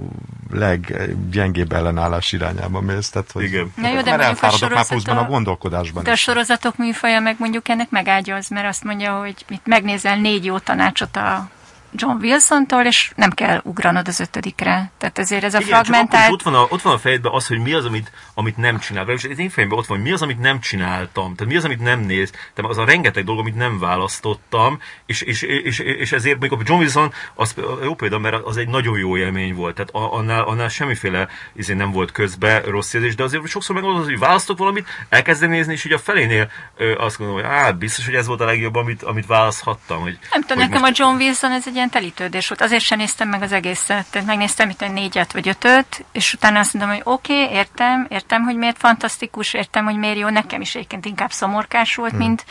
[0.51, 3.09] leggyengébb ellenállás irányába mész.
[3.09, 3.73] Tehát, hogy Igen.
[3.77, 7.91] Na jó, de mondjuk a sorozatok, a gondolkodásban De a sorozatok műfaja meg mondjuk ennek
[7.91, 11.49] megágyaz, mert azt mondja, hogy mit megnézel négy jó tanácsot a
[11.97, 14.90] John Wilson-tól, és nem kell ugranod az ötödikre.
[14.98, 16.32] Tehát ezért ez a Igen, fragmentált...
[16.32, 19.09] ott, van a, ott van a fejedben az, hogy mi az, amit, amit nem csinál.
[19.09, 21.35] És az én fejemben ott van, hogy mi az, amit nem csináltam.
[21.35, 22.31] Tehát mi az, amit nem néz.
[22.55, 26.81] Tehát az a rengeteg dolog, amit nem választottam, és, és, és, és ezért a John
[26.81, 29.74] Wilson az jó példa, mert az egy nagyon jó élmény volt.
[29.74, 34.18] Tehát annál, annál semmiféle izé nem volt közbe rossz érzés, de azért sokszor megmondod, hogy
[34.18, 36.51] választok valamit, elkezdem nézni, és így a felénél
[36.98, 40.01] azt gondolom, hogy á, biztos, hogy ez volt a legjobb, amit, amit választhattam.
[40.01, 41.01] Hogy, nem tudom, nekem most...
[41.01, 42.61] a John Wilson ez egy ilyen telítődés volt.
[42.61, 44.07] Azért sem néztem meg az egészet.
[44.11, 48.07] Tehát megnéztem itt egy négyet vagy ötöt, és utána azt mondom, hogy oké, okay, értem,
[48.09, 50.29] értem, hogy miért fantasztikus, értem, hogy miért jó.
[50.29, 52.19] Nekem is egyébként inkább szomorkás volt, hmm.
[52.19, 52.45] mint,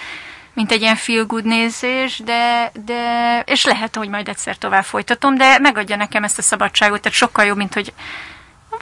[0.54, 5.36] mint egy ilyen feel good nézés, de, de, és lehet, hogy majd egyszer tovább folytatom,
[5.36, 7.94] de megadja nekem ezt a szabadságot, tehát sokkal jobb, mint hogy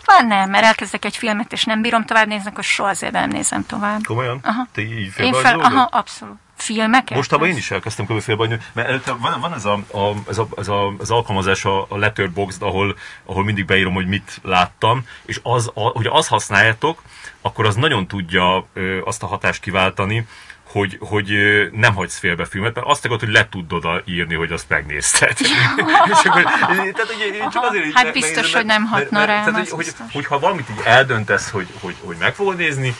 [0.06, 3.30] van nem, mert elkezdek egy filmet, és nem bírom tovább nézni, akkor soha azért nem
[3.30, 4.04] nézem tovább.
[4.06, 4.40] Komolyan?
[4.44, 4.68] Aha.
[4.74, 7.18] Te így Én fel, aha, abszolút filmeket?
[7.18, 8.19] Mostában én is elkezdtem kb.
[8.19, 11.85] félbehagyni, mert előtte van, van ez, a, a, ez, a, ez a, az alkalmazás a,
[11.90, 12.95] a Letterboxd, ahol,
[13.26, 17.02] ahol mindig beírom, hogy mit láttam, és az, a, hogy az használjátok,
[17.41, 20.27] akkor az nagyon tudja ö, azt a hatást kiváltani,
[20.74, 21.32] hogy, hogy
[21.72, 25.38] nem hagysz félbe filmet, mert azt akarod, hogy le tudod írni, hogy azt megnézted.
[26.12, 29.44] és akkor, tehát, ugye, csak azért, hát biztos, megnézem, hogy nem hatna mert, rám.
[29.44, 32.95] Tehát, hogy, hogy, hogy, ha valamit így eldöntesz, hogy, hogy, hogy meg fogod nézni,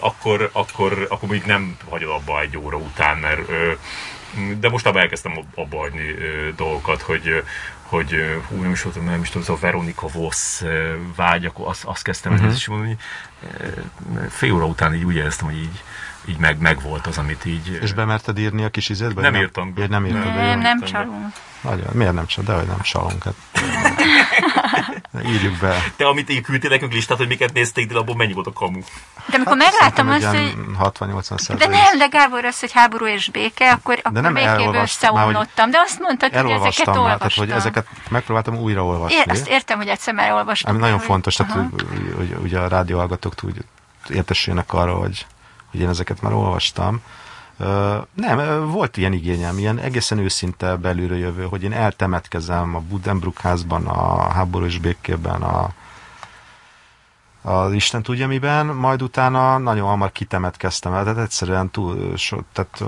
[0.00, 3.40] akkor, akkor, akkor még nem hagyod abba egy óra után, mert
[4.58, 6.14] de most abban elkezdtem abba hagyni
[6.56, 7.42] dolgokat, hogy,
[7.82, 10.62] hogy hú, nem is tudom, nem is tudom, ez a Veronika Voss
[11.16, 12.52] vágy, akkor azt, azt kezdtem uh-huh.
[12.52, 12.96] és mondani,
[14.30, 15.82] fél óra után így úgy éreztem, hogy így
[16.24, 17.78] így meg, meg volt az, amit így...
[17.82, 19.20] És bemerted írni a kis izétbe?
[19.20, 19.72] Nem, nem írtam.
[19.76, 20.22] Én nem írtam.
[20.22, 21.32] Nem, nem, nem csalunk.
[21.60, 22.50] Nagyon, miért nem csalunk?
[22.50, 23.24] De hogy nem csalunk.
[23.24, 23.34] Hát.
[25.32, 25.76] Írjuk be.
[25.96, 28.80] Te, amit így küldtél nekünk listát, hogy miket nézték, de abból mennyi volt a kamu?
[29.26, 30.54] De amikor hát, megláttam azt, hogy...
[30.80, 35.70] 60-80 De nem, de Gábor az, hogy háború és béke, akkor, akkor nem végképp összeomlottam.
[35.70, 37.18] De azt mondtad, hogy ezeket már, olvastam.
[37.18, 39.16] Tehát, hogy ezeket megpróbáltam újraolvasni.
[39.16, 40.74] É, ezt értem, hogy egyszer már olvastam.
[40.74, 41.86] Ami nagyon fontos, tehát, hogy,
[42.16, 43.56] hogy, hogy, a rádióhallgatók úgy
[44.08, 45.26] értesüljenek arra, hogy,
[45.74, 47.00] hogy én ezeket már olvastam.
[48.14, 53.86] Nem, volt ilyen igényem, ilyen egészen őszinte belülről jövő, hogy én eltemetkezem a Budenbrook házban,
[53.86, 55.70] a háború és békében, a,
[57.42, 62.80] az Isten tudja miben, majd utána nagyon hamar kitemetkeztem el, tehát egyszerűen túl, so, tehát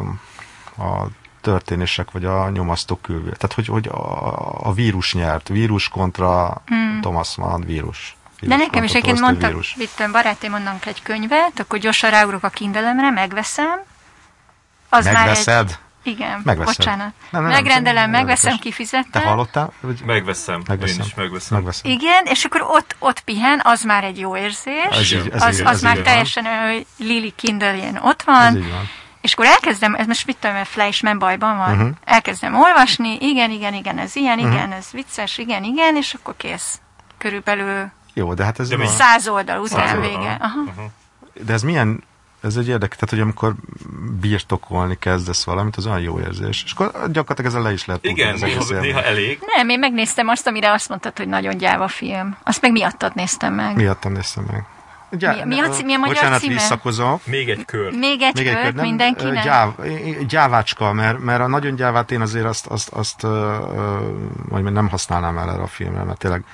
[0.79, 1.07] a
[1.41, 3.31] történések, vagy a nyomasztó külvő.
[3.31, 7.01] Tehát, hogy, hogy a, a vírus nyert, vírus kontra mm.
[7.01, 8.16] Thomas Mann vírus.
[8.41, 13.11] De nekem is egyébként mondtak, vittem barátom mondanak egy könyvet, akkor gyorsan ráugrok a kindelemre,
[13.11, 13.81] megveszem.
[14.89, 15.55] Az Megveszed?
[15.55, 16.77] Már egy, igen, Megveszed.
[16.77, 17.13] bocsánat.
[17.31, 19.11] Nem, nem, Megrendelem, nem, megveszem, kifizetem.
[19.11, 19.73] Te hallottál?
[19.81, 20.01] Hogy...
[20.05, 20.63] Megveszem.
[20.67, 21.01] megveszem.
[21.01, 21.57] Én is megveszem.
[21.57, 21.91] megveszem.
[21.91, 24.85] Igen, és akkor ott, ott pihen, az már egy jó érzés.
[24.91, 28.47] Ez, ez, ez, az, az, az már teljesen olyan, hogy Lili kindle ott van.
[28.47, 28.89] Ez így van.
[29.21, 31.91] És akkor elkezdem, ez most mit tudom, Fleischmann bajban van, uh-huh.
[32.05, 34.55] elkezdem olvasni, igen, igen, igen, ez ilyen, uh-huh.
[34.55, 36.81] igen, ez vicces, igen, igen, és akkor kész.
[37.19, 38.69] Körülbelül jó, de hát ez...
[38.69, 40.39] De száz oldal után száz vége.
[40.41, 40.61] Aha.
[40.61, 40.85] Uh-huh.
[41.45, 42.03] De ez milyen
[42.41, 43.55] ez egy érdekes, tehát hogy amikor
[44.21, 46.63] birtokolni kezdesz valamit, az olyan jó érzés.
[46.65, 49.39] És akkor gyakorlatilag ezzel le is lehet Igen, néha, néha elég.
[49.57, 52.37] Nem, én megnéztem azt, amire azt mondtad, hogy nagyon gyáva film.
[52.43, 53.77] Azt meg miattad néztem meg.
[53.77, 54.65] Miattam néztem meg.
[55.11, 56.53] Gyá, mi, mi, a, mi a magyar bocsánat, címe?
[56.53, 57.21] visszakozom.
[57.25, 57.93] Még egy kör.
[57.93, 59.45] Még egy Még kör, egy kör nem, mindenkinek?
[59.45, 59.73] Gyáv,
[60.29, 63.31] gyávácska, mert, mert a nagyon gyávát én azért azt, azt, azt uh,
[64.51, 66.45] uh, nem használnám el erre a filmre, mert tényleg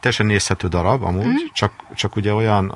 [0.00, 1.34] teljesen nézhető darab amúgy, mm.
[1.52, 2.74] csak, csak ugye olyan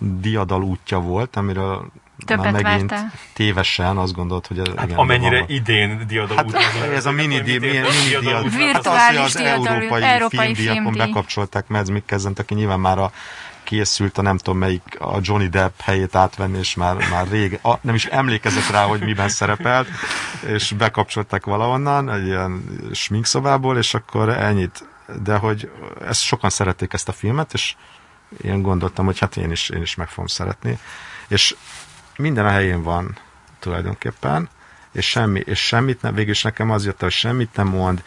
[0.00, 1.90] diadal útja volt, amiről
[2.26, 3.12] Többet már megint vártál.
[3.32, 4.72] tévesen azt gondolt, hogy...
[4.76, 5.48] Hát igen, amennyire van.
[5.48, 6.56] idén diadal hát, út.
[6.94, 11.90] Ez a mini, di, mini, mini diadal Virtuális az, az európai, európai filmdíjakon bekapcsolták Mads
[11.90, 13.12] Mikkelzent, aki nyilván már a
[13.64, 17.74] készült a nem tudom melyik a Johnny Depp helyét átvenni, és már, már rég, a,
[17.80, 19.88] nem is emlékezett rá, hogy miben szerepelt,
[20.46, 24.84] és bekapcsolták valahonnan, egy ilyen sminkszobából, és akkor ennyit
[25.22, 27.74] de hogy ezt sokan szerették ezt a filmet, és
[28.42, 30.78] én gondoltam, hogy hát én is, én is meg fogom szeretni.
[31.28, 31.56] És
[32.16, 33.16] minden a helyén van
[33.58, 34.48] tulajdonképpen,
[34.92, 38.02] és, semmi, és semmit nem, végül is nekem az jött, hogy semmit nem mond,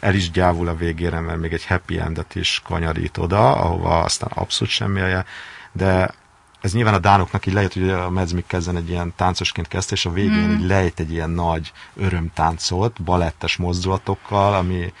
[0.00, 4.30] el is gyávul a végére, mert még egy happy endet is kanyarít oda, ahova aztán
[4.34, 5.24] abszolút semmi helye,
[5.72, 6.14] de
[6.60, 10.06] ez nyilván a dánoknak így lejött, hogy a Mads Mikkelsen egy ilyen táncosként kezdte, és
[10.06, 10.52] a végén mm.
[10.52, 14.92] így lejt egy ilyen nagy örömtáncot, balettes mozdulatokkal, ami,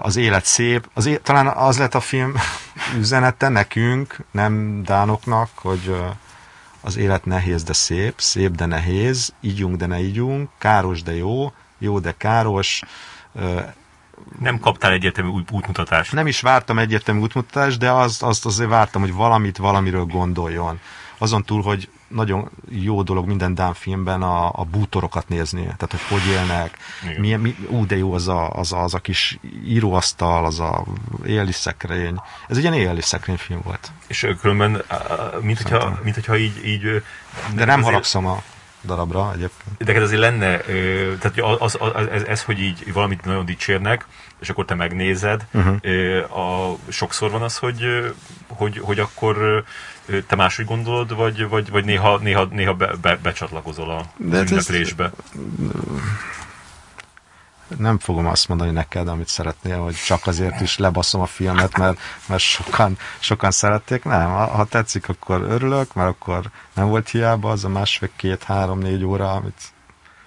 [0.00, 0.88] az élet szép.
[0.94, 2.34] Az é- talán az lett a film
[3.00, 5.96] üzenete nekünk, nem dánoknak, hogy
[6.80, 11.52] az élet nehéz, de szép, szép, de nehéz, ígyunk, de ne ígyunk, káros, de jó,
[11.78, 12.82] jó, de káros.
[14.40, 16.12] Nem kaptál egyértelmű útmutatást.
[16.12, 20.80] Nem is vártam egyértelmű útmutatást, de azt, azt azért vártam, hogy valamit valamiről gondoljon.
[21.18, 26.02] Azon túl, hogy nagyon jó dolog minden Dán filmben a, a bútorokat nézni, tehát hogy
[26.08, 26.78] hogy élnek,
[27.18, 30.84] milyen, mi, ú, de jó az a, az, a, az a kis íróasztal, az a
[31.26, 32.20] éli szekrény.
[32.48, 33.90] Ez egy ilyen éli szekrény film volt.
[34.06, 34.82] És különben,
[35.40, 36.82] mint hogyha, mint hogyha így, így...
[37.54, 37.84] De nem azért...
[37.84, 38.42] haragszom a
[38.84, 39.76] darabra egyébként.
[39.78, 40.56] De ez azért lenne,
[41.18, 44.06] tehát az, az, az, ez, ez, hogy így valamit nagyon dicsérnek,
[44.40, 46.38] és akkor te megnézed, uh-huh.
[46.38, 48.14] a, sokszor van az, hogy,
[48.48, 49.64] hogy, hogy akkor
[50.26, 54.50] te máshogy gondolod, vagy, vagy, vagy néha, néha, néha be, be, becsatlakozol a De hát
[54.50, 55.04] ünneplésbe?
[55.04, 55.40] Ez,
[57.78, 61.98] nem fogom azt mondani neked, amit szeretnél, hogy csak azért is lebaszom a filmet, mert,
[62.26, 64.04] mert sokan, sokan szerették.
[64.04, 68.78] Nem, ha, tetszik, akkor örülök, mert akkor nem volt hiába az a másfél, két, három,
[68.78, 69.74] négy óra, amit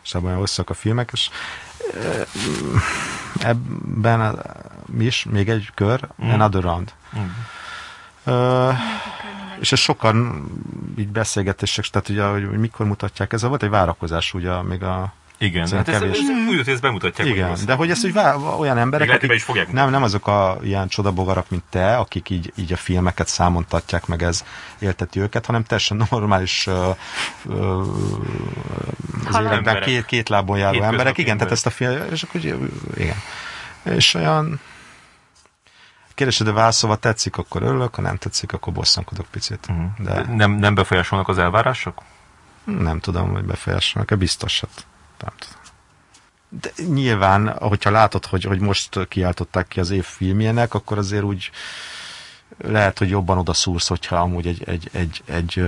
[0.04, 1.30] és abban hosszak a filmek, és
[3.40, 4.46] ebben
[4.86, 6.30] mi is, még egy kör, mm.
[6.30, 6.94] another round.
[7.18, 7.26] Mm.
[8.34, 8.74] Uh,
[9.60, 10.48] és ez sokan
[10.98, 15.68] így beszélgetések, tehát ugye, hogy mikor mutatják, ez volt egy várakozás ugye még a igen,
[15.68, 16.18] hát ez, ez,
[16.50, 17.28] úgy, ezt bemutatják.
[17.28, 20.58] Igen, de hogy ezt hogy vá, olyan emberek, akik, is fogják nem, nem azok a
[20.64, 24.44] ilyen csodabogarak, mint te, akik így, így a filmeket számontatják, meg ez
[24.80, 26.96] élteti őket, hanem teljesen normális uh,
[27.46, 27.88] uh,
[29.28, 31.18] az életben két, két lábon járó két emberek.
[31.18, 32.42] Igen, tehát ezt a film, és akkor
[32.96, 33.18] igen.
[33.84, 34.60] És olyan
[36.20, 39.68] kérdésedre válaszolva tetszik, akkor örülök, ha nem tetszik, akkor bosszankodok picit.
[39.70, 39.86] Uh-huh.
[39.98, 40.26] De...
[40.36, 42.02] Nem, nem befolyásolnak az elvárások?
[42.64, 44.86] Nem tudom, hogy befolyásolnak-e, biztos, hát
[45.20, 45.58] nem tudom.
[46.50, 51.52] De nyilván, hogyha látod, hogy, hogy most kiáltották ki az év filmjének, akkor azért úgy
[52.58, 55.66] lehet, hogy jobban oda szúrsz, hogyha amúgy egy, egy, egy, egy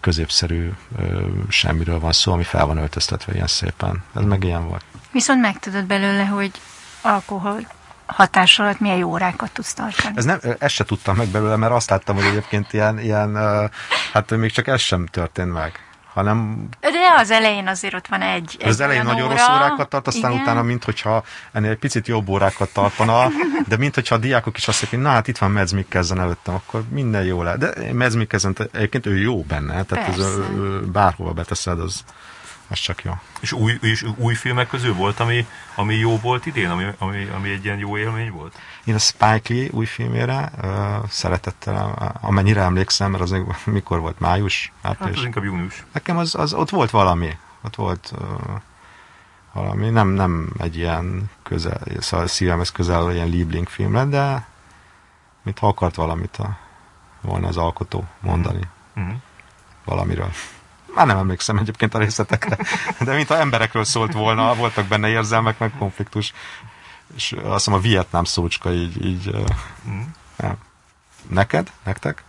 [0.00, 0.72] középszerű
[1.48, 4.02] semmiről van szó, ami fel van öltöztetve ilyen szépen.
[4.14, 4.84] Ez meg ilyen volt.
[5.12, 6.50] Viszont megtudod belőle, hogy
[7.02, 7.78] alkohol
[8.12, 10.14] hatás alatt milyen jó órákat tudsz tartani.
[10.16, 13.36] Ez nem, ezt se tudtam meg belőle, mert azt láttam, hogy egyébként ilyen, ilyen
[14.12, 15.80] hát még csak ez sem történt meg
[16.12, 16.68] hanem...
[16.80, 20.06] De az elején azért ott van egy, egy Az elején nagyon óra, rossz órákat tart,
[20.06, 20.42] aztán igen.
[20.42, 23.28] utána, mint hogyha ennél egy picit jobb órákat tartana,
[23.68, 26.54] de mint hogyha a diákok is azt mondják, na hát itt van Mads Mikkelsen előttem,
[26.54, 27.58] akkor minden jó lehet.
[27.58, 30.26] De Mads Mikkelsen, egyébként ő jó benne, tehát ez,
[30.92, 32.04] bárhova beteszed, az,
[32.70, 33.12] az csak jó.
[33.40, 37.50] És új, és új filmek közül volt, ami, ami jó volt idén, ami, ami, ami
[37.50, 38.58] egy ilyen jó élmény volt?
[38.84, 44.72] Én a Spike Lee új filmére uh, szeretettel, amennyire emlékszem, mert az mikor volt, május?
[44.82, 45.84] Hát az inkább június.
[45.92, 47.36] Nekem az, az, ott volt valami.
[47.62, 48.60] Ott volt uh,
[49.52, 54.46] valami, nem, nem egy ilyen közel, szóval szívemhez közel ilyen Liebling film lett, de
[55.42, 56.58] mit ha akart valamit a,
[57.20, 58.68] volna az alkotó mondani.
[59.00, 59.14] Mm-hmm.
[59.84, 60.30] Valamiről.
[60.94, 62.58] Már nem emlékszem egyébként a részletekre,
[63.00, 66.32] de mintha emberekről szólt volna, voltak benne érzelmek, meg konfliktus.
[67.16, 69.30] És azt hiszem a vietnám szócska így, így
[69.88, 70.00] mm.
[70.36, 70.56] nem.
[71.28, 71.72] Neked?
[71.84, 72.24] Nektek?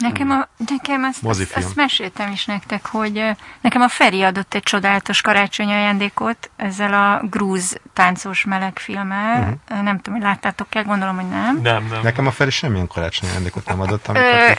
[0.00, 3.22] Nekem, a, nekem azt, azt, azt meséltem is nektek, hogy
[3.60, 9.40] nekem a Feri adott egy csodálatos karácsonyi ajándékot ezzel a grúz táncos meleg filmmel.
[9.40, 9.82] Uh-huh.
[9.82, 11.60] Nem tudom, hogy láttátok-e, gondolom, hogy nem.
[11.62, 12.02] Nem, nem.
[12.02, 14.08] Nekem a Feri semmilyen karácsonyi ajándékot nem adott.
[14.08, 14.52] Ö,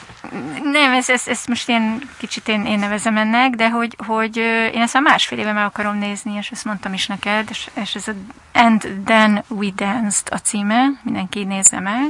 [0.63, 4.37] nem, ezt, ezt, ezt most én kicsit én, én nevezem ennek, de hogy, hogy
[4.73, 7.95] én ezt a másfél éve meg akarom nézni, és ezt mondtam is neked, és, és
[7.95, 8.11] ez a
[8.53, 12.09] And Then We Danced a címe, mindenki nézze meg.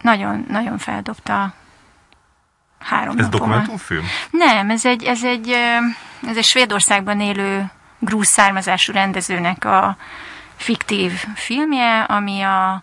[0.00, 1.54] Nagyon, nagyon feldobta
[2.78, 4.04] három Ez dokumentumfilm?
[4.30, 5.48] Nem, ez egy, ez egy,
[6.26, 9.96] ez egy Svédországban élő grúz származású rendezőnek a
[10.56, 12.82] fiktív filmje, ami a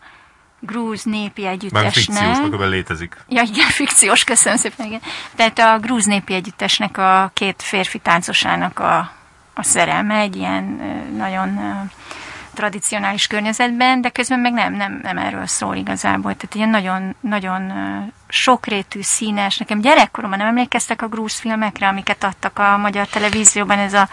[0.59, 1.83] grúz népi együttesnek...
[1.83, 3.17] Már fikciós, akkor létezik.
[3.27, 5.01] Ja, igen, fikciós, köszönöm szépen, igen.
[5.35, 9.11] Tehát a grúz népi együttesnek a két férfi táncosának a,
[9.53, 10.63] a szerelme, egy ilyen
[11.17, 11.59] nagyon
[12.53, 16.35] tradicionális környezetben, de közben meg nem, nem, nem erről szól igazából.
[16.35, 17.72] Tehát ilyen nagyon, nagyon
[18.33, 19.57] sokrétű, színes.
[19.57, 24.09] Nekem gyerekkoromban nem emlékeztek a grúz filmekre, amiket adtak a magyar televízióban, ez a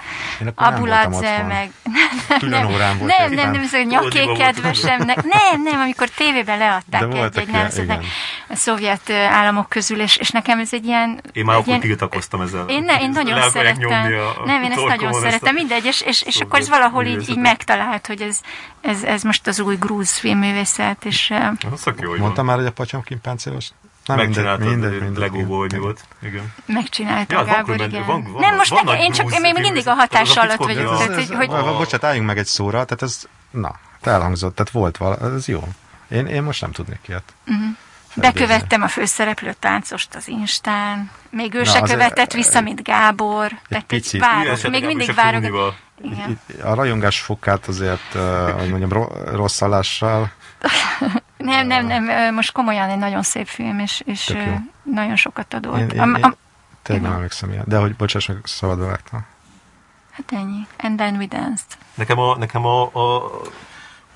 [0.54, 1.70] Abuladze, meg...
[2.40, 5.16] Nem, nem, órán volt nem, nem, nem, ez a nyaké kedvesemnek.
[5.16, 8.04] Nem, nem, amikor tévében leadták egy, egy nemzetnek
[8.48, 11.20] a szovjet államok közül, és, és nekem ez egy ilyen...
[11.32, 12.68] Én már akkor tiltakoztam ezzel.
[12.68, 14.12] Én, ne, én nagyon szerettem.
[14.44, 18.06] Nem, én ezt nagyon szeretem, mindegy, és, és, és akkor ez valahol így, így megtalált,
[18.06, 18.40] hogy ez,
[18.80, 21.32] ez, ez most az új grúz filmművészet, és...
[22.18, 23.70] Mondtam már, hogy a pacsomkin páncélos
[24.06, 26.04] nem Megcsináltad mindegy, mindegy, Legóból, hogy volt.
[26.22, 26.52] Igen.
[26.66, 28.06] Megcsinálta ja, Gábor, igen.
[28.06, 30.96] Van, van, nem, most nekem, én csak én még mindig a hatás alatt vagyok.
[30.96, 31.48] Tehát, hogy, hogy...
[31.48, 35.68] Bocsát, álljunk meg egy szóra, tehát ez, na, te elhangzott, tehát volt vala, ez jó.
[36.08, 37.34] Én, én most nem tudnék ilyet.
[37.46, 37.76] Uh-huh.
[38.14, 43.52] Bekövettem a főszereplő táncost az Instán, még ő Na, se követett vissza, mint Gábor.
[43.68, 44.20] Egy picit.
[44.20, 45.74] Várok, még mindig várok.
[46.62, 48.12] A rajongás fokát azért,
[48.58, 50.32] hogy mondjam, rossz allással
[51.40, 54.36] nem, nem, nem, most komolyan egy nagyon szép film, és, és
[54.82, 55.78] nagyon sokat adott.
[55.78, 56.36] Én, én, én,
[56.82, 59.26] tényleg nem emlékszem ilyen, de hogy bocsáss meg, szabadba vágtam.
[60.10, 60.66] Hát ennyi.
[60.78, 61.78] And then we danced.
[61.94, 63.30] Nekem a, nekem a, a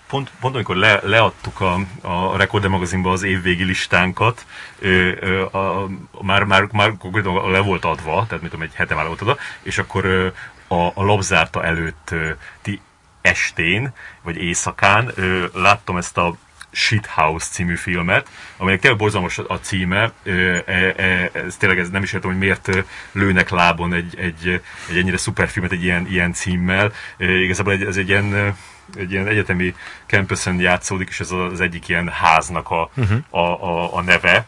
[0.06, 4.46] pont, pont amikor le, leadtuk a, a Record magazinba az évvégi listánkat,
[4.78, 5.88] ö, ö, a, a,
[6.20, 9.36] már, már, már konkrétan le volt adva, tehát mit tudom, egy hete már volt oda,
[9.62, 10.26] és akkor ö,
[10.68, 12.30] a, a lapzárta előtt ö,
[12.62, 12.80] ti
[13.20, 16.36] estén, vagy éjszakán ö, láttam ezt a
[16.74, 20.30] Shithouse című filmet, amelynek tényleg borzalmas a címe, e,
[20.66, 25.16] e, ez tényleg ez nem is értem, hogy miért lőnek lábon egy, egy, egy ennyire
[25.16, 26.92] szuper filmet egy ilyen, ilyen címmel.
[27.18, 28.56] E, igazából ez egy ilyen
[28.96, 29.74] egy ilyen egyetemi
[30.06, 33.18] campusen játszódik, és ez az egyik ilyen háznak a, uh-huh.
[33.30, 34.46] a, a, a neve,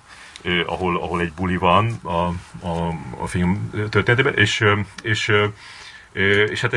[0.66, 2.10] ahol, ahol egy buli van a,
[2.66, 4.64] a, a film történetében, és,
[5.02, 5.32] és,
[6.50, 6.74] és hát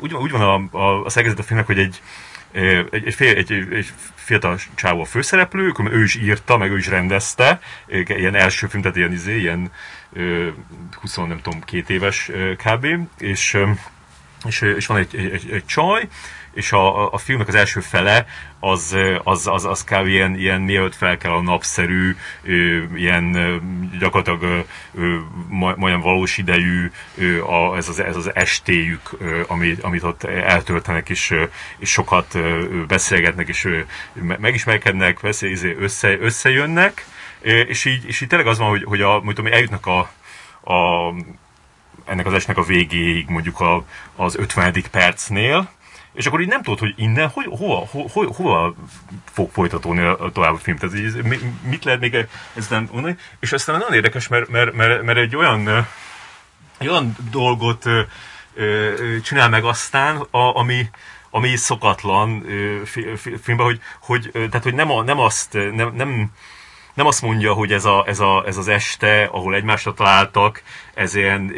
[0.00, 2.02] úgy, úgy van a, a, a szerkezet a filmnek, hogy egy,
[2.90, 3.92] egy, egy, fél, egy, egy
[4.24, 8.96] fiatal csávó a főszereplő, ő is írta, meg ő is rendezte, ilyen első film, tehát
[8.96, 9.70] ilyen, izé, ilyen
[11.00, 12.86] 20, nem tudom, két éves kb.
[13.18, 13.58] És,
[14.46, 16.08] és, és van egy, egy, egy csaj,
[16.54, 18.26] és a, a filmnek az első fele
[18.60, 20.06] az, az, az, az kb.
[20.06, 22.16] ilyen, ilyen mielőtt fel kell a napszerű,
[22.94, 23.36] ilyen
[23.98, 24.64] gyakorlatilag
[25.48, 26.90] majdnem valós idejű
[27.46, 29.10] a, ez, az, ez az estéjük,
[29.46, 31.34] amit, amit ott eltöltenek, és,
[31.78, 32.38] és sokat
[32.86, 33.68] beszélgetnek, és
[34.38, 37.06] megismerkednek, izé, össze, összejönnek,
[37.42, 39.98] és így, és így tényleg az van, hogy, hogy a, tudom, eljutnak a,
[40.72, 41.12] a
[42.04, 43.84] ennek az esnek a végéig, mondjuk a,
[44.16, 44.74] az 50.
[44.90, 45.70] percnél,
[46.14, 48.74] és akkor így nem tudod, hogy innen, hogy, hova, ho, ho, hova
[49.32, 50.76] fog folytatódni a további film.
[50.76, 51.22] Tehát így,
[51.68, 53.16] mit lehet még ezzel mondani?
[53.40, 55.86] És aztán nagyon érdekes, mert, mert, mert, mert egy olyan,
[56.80, 57.84] olyan dolgot
[59.22, 60.90] csinál meg aztán, a, ami,
[61.30, 62.46] ami szokatlan
[63.42, 66.30] filmben, hogy, hogy, tehát, hogy nem, a, nem azt, nem, nem
[66.94, 70.62] nem azt mondja, hogy ez, a, ez, a, ez az este, ahol egymásra találtak,
[70.94, 71.54] ez ilyen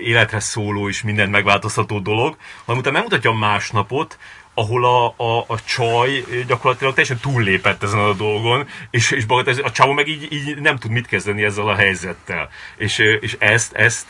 [0.00, 4.18] életre szóló és mindent megváltoztató dolog, hanem utána megmutatja a másnapot,
[4.58, 9.24] ahol a, a, a csaj gyakorlatilag teljesen túllépett ezen a dolgon, és, és
[9.62, 12.48] a csávó meg így, így nem tud mit kezdeni ezzel a helyzettel.
[12.76, 14.06] És, és ezt, ezt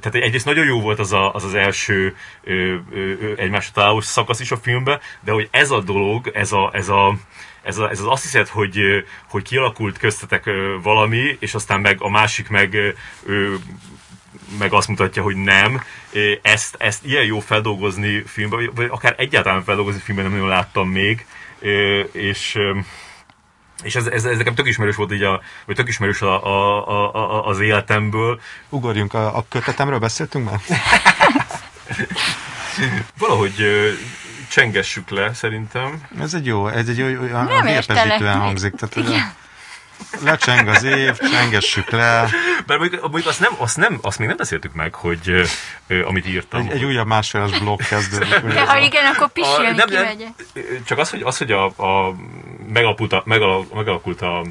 [0.00, 2.16] tehát egyrészt nagyon jó volt az a, az, az első
[3.36, 7.14] egymásra találós szakasz is a filmben, de hogy ez a dolog, ez a, ez a
[7.62, 8.78] ez, a, ez az azt hiszed, hogy,
[9.28, 10.50] hogy kialakult köztetek
[10.82, 12.76] valami, és aztán meg a másik meg
[14.58, 15.82] meg azt mutatja, hogy nem.
[16.42, 21.26] Ezt, ezt ilyen jó feldolgozni filmben, vagy akár egyáltalán feldolgozni filmben nem nagyon láttam még,
[22.12, 22.58] és
[23.82, 26.88] és ez, ez, ez nekem tök ismerős volt így a, vagy tök ismerős a, a,
[26.88, 28.40] a, a, az életemből.
[28.68, 30.60] Ugorjunk, a, a kötetemről beszéltünk már?
[33.18, 33.64] Valahogy
[34.50, 36.00] csengessük le, szerintem.
[36.20, 38.74] Ez egy jó, ez egy jó, olyan vérpezítően hangzik.
[38.74, 39.32] Tehát, Igen.
[40.22, 42.28] Lecseng az év, csengessük le.
[42.66, 45.46] Mert mondjuk, mondjuk azt, nem, azt, nem, azt még nem beszéltük meg, hogy
[45.88, 46.60] uh, amit írtam.
[46.60, 48.40] Egy, egy újabb másféles blokk kezdődik.
[48.40, 50.26] De ha igen, akkor pisilni kivegye.
[50.84, 52.14] Csak az, hogy, az, hogy a, a
[52.72, 54.44] megalakult, a, megalakult, a,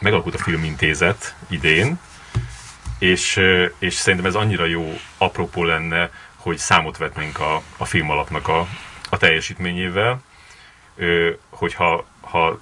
[0.00, 1.98] megalakult a filmintézet idén,
[2.98, 3.40] és,
[3.78, 8.66] és szerintem ez annyira jó apropó lenne, hogy számot vetnénk a, a filmalapnak a,
[9.14, 10.22] a teljesítményével,
[11.50, 12.58] hogyha ha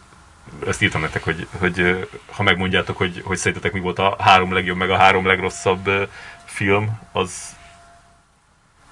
[0.66, 4.76] ezt írtam nektek, hogy, hogy ha megmondjátok, hogy, hogy szerintetek mi volt a három legjobb,
[4.76, 6.10] meg a három legrosszabb
[6.44, 7.56] film, az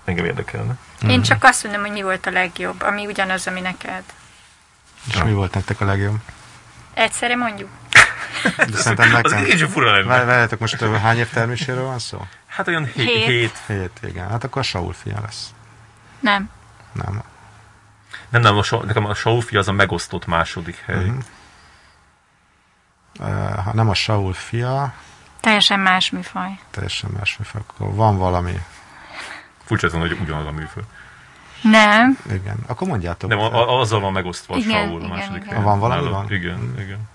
[0.05, 0.77] engem érdekelne.
[1.09, 4.03] Én csak azt mondom, hogy mi volt a legjobb, ami ugyanaz, ami neked.
[5.07, 5.25] És ja.
[5.25, 6.21] mi volt nektek a legjobb?
[6.95, 7.69] Egyszerre mondjuk.
[8.43, 9.45] De szerintem nekem...
[9.45, 10.25] Az fura lenne.
[10.25, 12.27] Várjátok most hány év terméséről van szó?
[12.47, 13.25] Hát olyan hét.
[13.25, 14.29] Hét, hét igen.
[14.29, 15.51] Hát akkor a Saul fia lesz.
[16.21, 16.51] Nem.
[16.93, 17.23] Nem.
[18.31, 21.09] Nem, nem, a, nekem a Saul fia az a megosztott második hely.
[21.09, 21.25] Uh-huh
[23.65, 24.93] ha nem a Saul fia...
[25.41, 26.59] Teljesen más műfaj.
[26.71, 27.61] Teljesen más műfaj.
[27.69, 28.53] Akkor van valami...
[29.65, 30.83] Furcsa hogy ugyanaz a műfaj.
[31.63, 32.19] Nem.
[32.31, 32.57] Igen.
[32.67, 33.31] Akkor mondjátok.
[33.31, 35.63] Nem, a, a, azzal van megosztva igen, a Saul igen, második igen.
[35.63, 36.09] Van valami?
[36.09, 36.33] Van?
[36.33, 37.09] Igen, igen.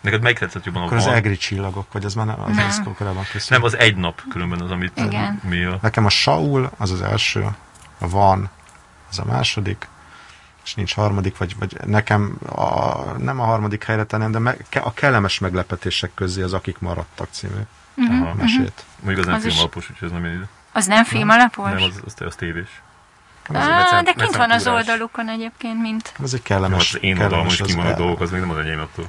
[0.00, 0.82] Neked melyik tetszett jobban?
[0.82, 1.14] Akkor a az van?
[1.14, 3.50] egri csillagok, vagy az már nem, az, az korábban készült.
[3.50, 5.40] Nem, az egy nap különben az, amit Igen.
[5.44, 5.78] mi a...
[5.82, 7.42] Nekem a Saul az az első,
[7.98, 8.50] a Van
[9.18, 9.88] az a második,
[10.64, 14.92] és nincs harmadik, vagy, vagy nekem a, nem a harmadik helyre tennem, de me, a
[14.92, 17.60] kellemes meglepetések közé az Akik maradtak című
[17.96, 18.34] uh-huh, Aha.
[18.34, 18.58] mesét.
[18.58, 18.74] Uh-huh.
[19.04, 20.48] Mondjuk az nem filmalapos, úgyhogy ez nem ide.
[20.72, 21.70] Az nem filmalapos?
[21.70, 22.82] Nem, az, az, az tévés.
[23.48, 26.14] Ah, de kint van az oldalukon egyébként, mint...
[26.22, 26.92] Ez egy kellemes...
[26.92, 29.06] Nem, az én oldalom, hogy kimaradt dolgok, az még nem az enyém attól.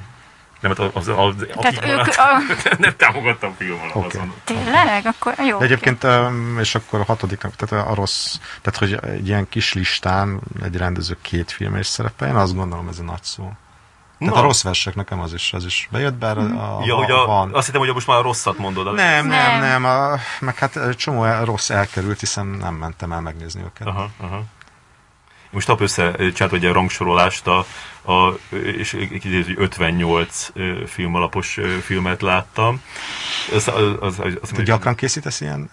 [0.60, 2.42] Nem, hát az, az, az, Tehát ők a...
[2.78, 3.94] nem támogattam film alatt.
[3.94, 4.32] Okay.
[4.44, 5.06] Tényleg?
[5.06, 5.58] Akkor jó.
[5.58, 6.58] De egyébként, okay.
[6.58, 11.18] és akkor a hatodiknak, tehát a rossz, tehát hogy egy ilyen kis listán egy rendező
[11.22, 13.52] két film is szerepel, én azt gondolom ez a nagy szó.
[14.18, 14.40] Tehát Na.
[14.40, 17.26] a rossz versek nekem az is, az is bejött, bár a, a, ja, hogy a,
[17.26, 17.54] van.
[17.54, 18.94] Azt hittem, hogy most már a rosszat mondod.
[18.94, 23.62] Nem, nem, nem, nem a, meg hát csomó rossz elkerült, hiszen nem mentem el megnézni
[23.62, 23.86] őket.
[23.86, 24.42] Aha, aha.
[25.50, 27.66] Most nap összecsinált egy rangsorolást, a,
[28.06, 28.38] a,
[28.76, 30.48] és egy 58
[30.86, 32.82] film alapos filmet láttam.
[33.54, 35.70] Az, az, az, az, az gyakran készítesz ilyen?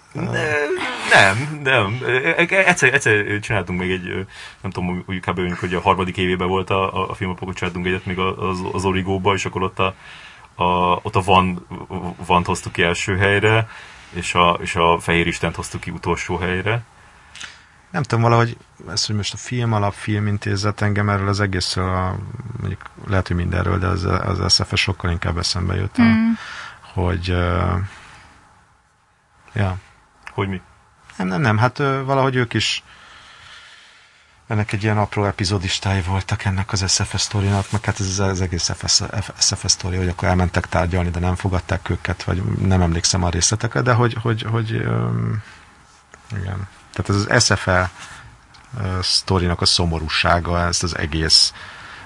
[1.10, 2.00] Nem, nem.
[2.48, 4.26] Egyszer, egyszer csináltunk még egy,
[4.62, 5.60] nem tudom, úgy kb.
[5.60, 9.46] hogy a harmadik évében volt a, a filmapokot, csináltunk egyet még az, az Origóba, és
[9.46, 9.96] akkor ott a,
[10.56, 11.68] a, ott a van,
[12.26, 13.68] van hoztuk ki első helyre,
[14.14, 16.84] és a, és a Fehér Istent hoztuk ki utolsó helyre
[17.94, 18.58] nem tudom, valahogy
[18.90, 22.18] ez, hogy most a film alap filmintézet engem erről az egészről, a,
[22.60, 26.32] mondjuk lehet, hogy mindenről, de az, az SFS sokkal inkább eszembe jut, mm.
[26.94, 27.80] hogy uh,
[29.54, 29.78] ja.
[30.32, 30.62] Hogy mi?
[31.18, 32.84] Nem, nem, nem, hát uh, valahogy ők is
[34.48, 38.72] ennek egy ilyen apró epizódistái voltak ennek az SFS sztorinak, meg hát ez az egész
[39.38, 43.82] SFS, sztori, hogy akkor elmentek tárgyalni, de nem fogadták őket, vagy nem emlékszem a részletekre,
[43.82, 45.44] de hogy, hogy, hogy um,
[46.38, 47.82] igen, tehát ez az SFL
[49.02, 51.54] sztorinak a szomorúsága, ezt az egész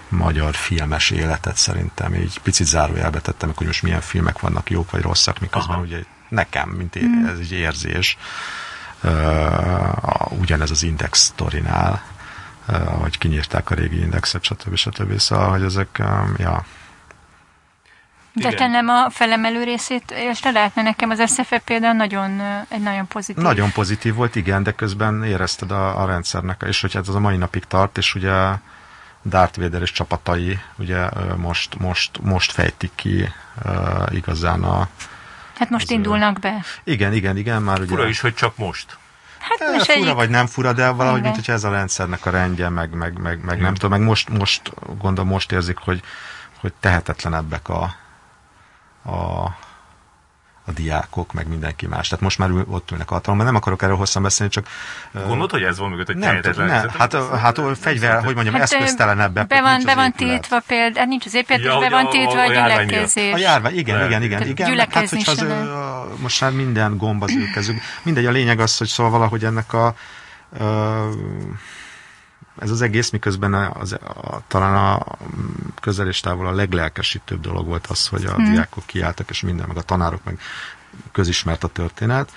[0.10, 5.02] magyar filmes életet szerintem így picit zárójelbe tettem, hogy most milyen filmek vannak jók vagy
[5.02, 5.86] rosszak, miközben Aha.
[5.86, 7.26] ugye nekem, mint mm.
[7.26, 8.18] ez egy érzés,
[9.04, 12.04] uh, ugyanez az Index sztorinál,
[12.68, 14.76] uh, ahogy kinyírták a régi indexet, stb.
[14.76, 15.20] stb.
[15.20, 16.66] Szóval, hogy ezek, um, ja,
[18.42, 22.82] de te nem a felemelő részét élte át, mert nekem az SFE például nagyon, egy
[22.82, 23.44] nagyon pozitív.
[23.44, 27.20] Nagyon pozitív volt, igen, de közben érezted a, a rendszernek, és hogy hát az a
[27.20, 28.34] mai napig tart, és ugye
[29.26, 33.30] Darth Vader és csapatai ugye most, most, most fejtik ki
[33.66, 34.88] uh, igazán a...
[35.60, 36.64] Hát most az, indulnak be.
[36.84, 37.88] Igen, igen, igen, már ugye...
[37.88, 38.98] Fura is, hogy csak most.
[39.40, 41.32] Hát Eh, most fura egyik, vagy nem fura, de valahogy, Igen.
[41.32, 44.30] mint hogy ez a rendszernek a rendje, meg, meg, meg, meg nem tudom, meg most,
[44.30, 46.02] most gondolom, most érzik, hogy,
[46.60, 47.96] hogy tehetetlenebbek a,
[49.08, 49.44] a,
[50.66, 52.08] a diákok, meg mindenki más.
[52.08, 53.46] Tehát most már ül- ott ülnek a hatalomban.
[53.48, 54.68] Nem akarok erről hosszan beszélni, csak
[55.14, 56.82] Gondolod, hogy ez van mögött, hogy nem, tudom, tehetetlen?
[56.82, 59.48] nem, hát, hát ö, fegyver, hogy mondjam, hát, ö, eszköztelenebbek.
[59.48, 62.40] be van, be van tiltva például, hát nincs az épület, Ja, be van a- tiltva
[62.42, 63.34] a a, gyülekezés.
[63.34, 64.88] A járvány, igen, igen, igen, Tehát igen.
[64.92, 65.46] Hát, hogyha az,
[66.22, 67.82] most már minden gomb az ő kezük.
[68.04, 69.94] Mindegy, a lényeg az, hogy szóval valahogy ennek a
[72.60, 75.06] ez az egész, miközben az, a, talán a
[75.82, 78.52] közel és távol a leglelkesítőbb dolog volt az, hogy a hmm.
[78.52, 80.40] diákok kiálltak, és minden, meg a tanárok, meg
[81.12, 82.32] közismert a történet.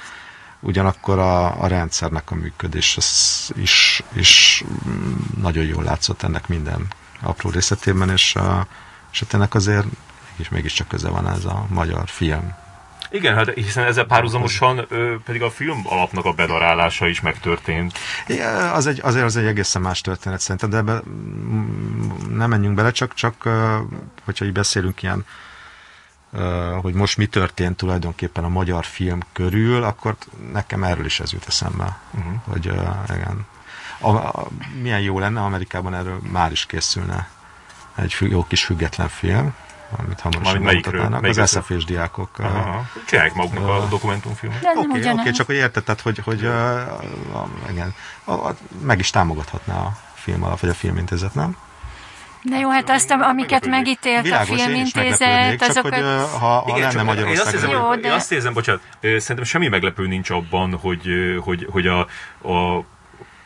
[0.60, 6.86] Ugyanakkor a, a rendszernek a működés az is, is mm, nagyon jól látszott ennek minden
[7.20, 8.66] apró részletében, és, a,
[9.12, 9.86] és hát ennek azért
[10.30, 12.54] mégis, mégiscsak köze van ez a magyar film.
[13.10, 17.98] Igen, hát hiszen ezzel párhuzamosan ö, pedig a film alapnak a bedarálása is megtörtént.
[18.26, 22.74] Ja, az egy, azért az egy egészen más történet szerintem, de ebbe mm, nem menjünk
[22.74, 23.48] bele, csak, csak
[24.24, 25.24] hogyha így beszélünk ilyen,
[26.80, 30.16] hogy most mi történt tulajdonképpen a magyar film körül, akkor
[30.52, 32.32] nekem erről is ez jut eszembe, uh-huh.
[32.44, 32.72] hogy ö,
[33.14, 33.46] igen.
[33.98, 34.48] A, a,
[34.80, 37.28] milyen jó lenne, Amerikában erről már is készülne
[37.94, 39.54] egy jó kis független film,
[39.96, 42.38] amit hamarosan bemutatnának, az SZF-és diákok.
[42.38, 42.84] Aha.
[43.06, 44.60] Csinálják maguknak a dokumentumfilmet.
[44.60, 45.20] De nem Oké, okay, ugyanaz.
[45.20, 47.94] okay, csak hogy érted, tehát, hogy, hogy uh, igen,
[48.24, 51.56] a, a, meg is támogathatná a film alap, vagy a filmintézet, nem?
[52.42, 55.94] De jó, hát azt, am- amiket megítélt a Világos, is filmintézet, azokat...
[55.94, 56.02] hogy
[56.38, 57.54] ha, ha Igen, lenne csak én azt Magyarországon...
[57.54, 61.08] érzem, Jó, de- én azt érzem, bocsánat, szerintem semmi meglepő nincs abban, hogy,
[61.44, 61.98] hogy, hogy a,
[62.48, 62.84] a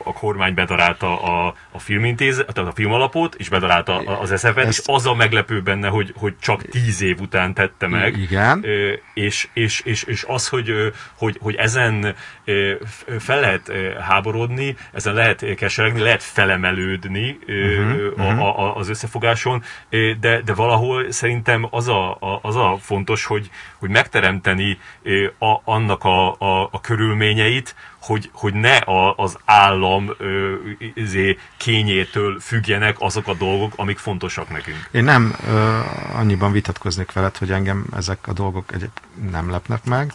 [0.05, 5.07] a kormány bedarálta a, a filmintézet, tehát a filmalapot, és bedarálta az SF-et, és az
[5.07, 8.17] a meglepő benne, hogy, hogy csak tíz év után tette meg.
[8.17, 8.65] Igen.
[9.15, 12.15] És, és, és, és az, hogy, hogy, hogy ezen
[13.19, 19.63] fel lehet háborodni, ezen lehet keseregni, lehet felemelődni uh-huh, a, a, az összefogáson,
[20.21, 24.79] de, de valahol szerintem az a, a, az a fontos, hogy, hogy megteremteni
[25.39, 27.75] a, annak a, a, a körülményeit,
[28.07, 30.55] hogy, hogy ne a, az állam ö,
[30.95, 34.89] izé, kényétől függjenek azok a dolgok, amik fontosak nekünk.
[34.91, 35.81] Én nem ö,
[36.13, 38.91] annyiban vitatkoznék veled, hogy engem ezek a dolgok egyéb
[39.31, 40.13] nem lepnek meg,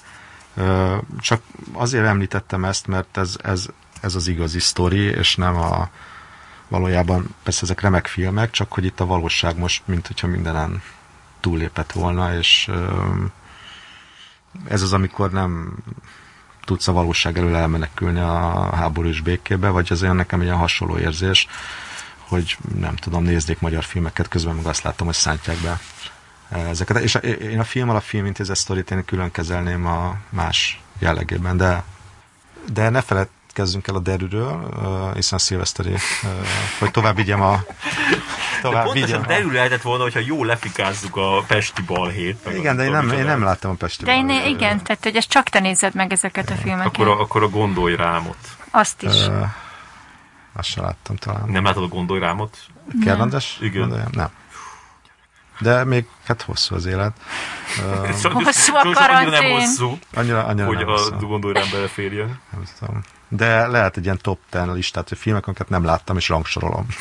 [0.56, 1.42] ö, csak
[1.74, 3.66] azért említettem ezt, mert ez, ez,
[4.02, 5.90] ez az igazi sztori, és nem a
[6.68, 10.82] valójában, persze ezek remek filmek, csak hogy itt a valóság most, mint hogyha mindenen
[11.40, 13.04] túllépett volna, és ö,
[14.68, 15.78] ez az, amikor nem
[16.70, 20.98] tudsz a valóság elől elmenekülni a háborús békébe, vagy az olyan nekem egy ilyen hasonló
[20.98, 21.48] érzés,
[22.28, 25.80] hogy nem tudom, néznék magyar filmeket, közben meg azt látom, hogy szántják be
[26.70, 26.98] ezeket.
[26.98, 31.84] És a- én a film alap filmintézet sztorit én külön kezelném a más jellegében, de,
[32.74, 36.28] de ne feledkezzünk el a derűről, ö, hiszen szilveszteri, ö,
[36.80, 37.64] hogy tovább vigyem a
[38.62, 42.46] tovább Pontosan vigyem a, derül lehetett volna, hogyha jól lefikázzuk a pesti balhét.
[42.46, 44.46] meg igen, de én a- nem, a- én nem láttam a Pesti De én, Balhét.
[44.46, 46.86] igen, tehát hogy ezt csak te nézed meg ezeket a filmeket.
[46.94, 48.38] Akkor a, akkor a gondolj rámot.
[48.72, 49.28] Azt is.
[49.28, 49.42] Ö,
[50.54, 51.50] Azt se láttam talán.
[51.50, 52.58] Nem látod a gondolj rámot?
[53.04, 53.58] Kerlandes?
[53.62, 53.80] Igen.
[53.80, 54.10] Gondoljam?
[54.12, 54.30] Nem.
[55.60, 57.14] De még hát hosszú az élet.
[58.22, 59.52] Sajnos- Hosszú a sajnos annyira nem karantén.
[59.60, 61.28] hosszú, annyira, annyira hogy nem a hosszú.
[61.28, 62.40] gondolj rám beleférjen.
[62.52, 63.02] Nem tudom.
[63.28, 66.86] De lehet egy ilyen top 10 listát, hogy filmek, amiket nem láttam, és rangsorolom.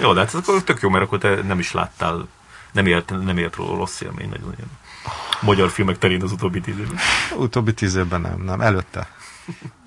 [0.00, 2.28] Jó, de hát ez akkor tök jó, mert akkor te nem is láttál,
[2.72, 4.70] nem élt, nem élt róla rossz élmény, nagyon ilyen.
[5.40, 6.98] Magyar filmek terén az utóbbi tíz évben.
[7.36, 9.08] Utóbbi tíz évben nem, nem, előtte.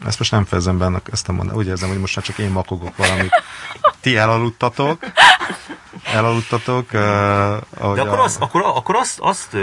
[0.06, 1.56] Ezt most nem fejezem be, ezt a mondat.
[1.56, 3.44] Úgy érzem, hogy most már csak én makogok valamit.
[4.00, 5.06] Ti elaludtatok,
[6.14, 6.86] elaludtatok.
[6.94, 7.00] Uh,
[7.96, 9.58] De akkor, azt, akkor, akkor azt, azt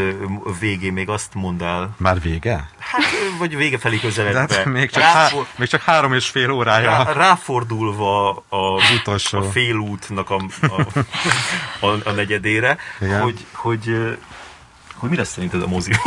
[0.60, 2.68] végén még azt mondd el, Már vége?
[2.78, 3.02] hát
[3.38, 4.56] vagy vége felé De közeledve.
[4.56, 6.90] hát még, csak há, Ráfor- még csak három és fél órája.
[6.90, 9.38] rá, ráfordulva a, utolsó.
[9.38, 10.80] a félútnak a, a,
[11.86, 13.20] a, a negyedére, Igen.
[13.20, 14.16] hogy, hogy,
[14.94, 15.92] hogy mi lesz szerinted a mozi?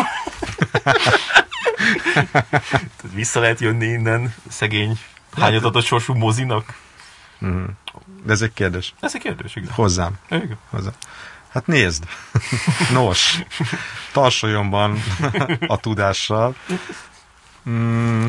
[3.13, 4.99] Vissza lehet jönni innen szegény,
[5.37, 6.73] hányatatott sorsú mozinak?
[8.23, 8.93] De ez egy kérdés.
[8.99, 9.71] Ez egy kérdés, igen.
[9.71, 10.17] Hozzám.
[10.29, 10.57] igen.
[10.69, 10.89] Hozzá.
[11.49, 12.03] Hát nézd.
[12.91, 13.39] Nos,
[14.11, 15.03] tarsolyomban
[15.67, 16.55] a tudással.
[17.69, 18.25] Mm,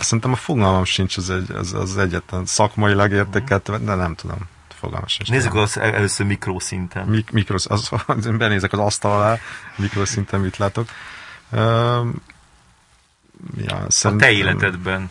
[0.00, 4.38] szerintem a fogalmam sincs az, egy, az, az egyetlen szakmailag értékelt, de nem tudom.
[4.78, 5.30] Fogalmam sincs.
[5.30, 7.06] Nézzük az el- először mikroszinten.
[7.06, 9.38] Mik, mikros, az, az, benézek az asztal alá,
[9.76, 10.88] mikroszinten mit látok.
[11.50, 12.14] Um,
[13.56, 15.10] ja, A te életedben.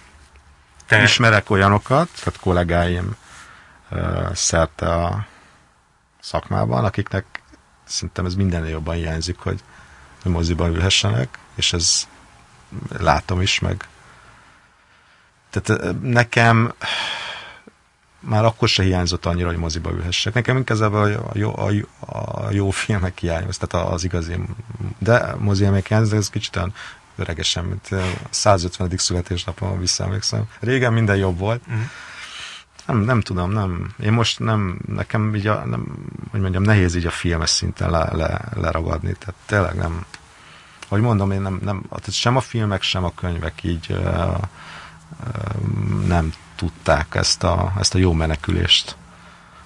[0.86, 3.16] Te, Ismerek olyanokat, tehát kollégáim uh,
[4.34, 5.26] szerte a
[6.20, 7.42] szakmában, akiknek
[7.84, 9.64] szerintem ez mindennél jobban hiányzik, hogy,
[10.24, 12.08] moziban ülhessenek, és ez
[12.98, 13.88] látom is, meg
[15.50, 16.74] Tehát nekem
[18.20, 20.34] már akkor se hiányzott annyira, hogy moziba ülhessek.
[20.34, 24.36] Nekem inkább a jó, a, jó, a jó filmek hiányos, tehát az igazi,
[24.98, 26.74] de mozi filmek hiányos, de ez kicsit olyan
[27.16, 28.92] öregesen, mint a 150.
[28.98, 30.44] születésnapon visszaemlékszem.
[30.60, 31.62] Régen minden jobb volt.
[31.72, 31.82] Mm.
[32.86, 33.94] Nem, nem tudom, nem.
[34.00, 35.86] Én most nem, nekem így a, nem,
[36.32, 39.14] hogy mondjam, nehéz így a filmes szinten le, le, leragadni.
[39.20, 40.06] Tehát tényleg nem,
[40.88, 44.38] hogy mondom, én nem, nem tehát sem a filmek, sem a könyvek így uh,
[45.20, 48.96] uh, nem tudták ezt a, ezt a jó menekülést,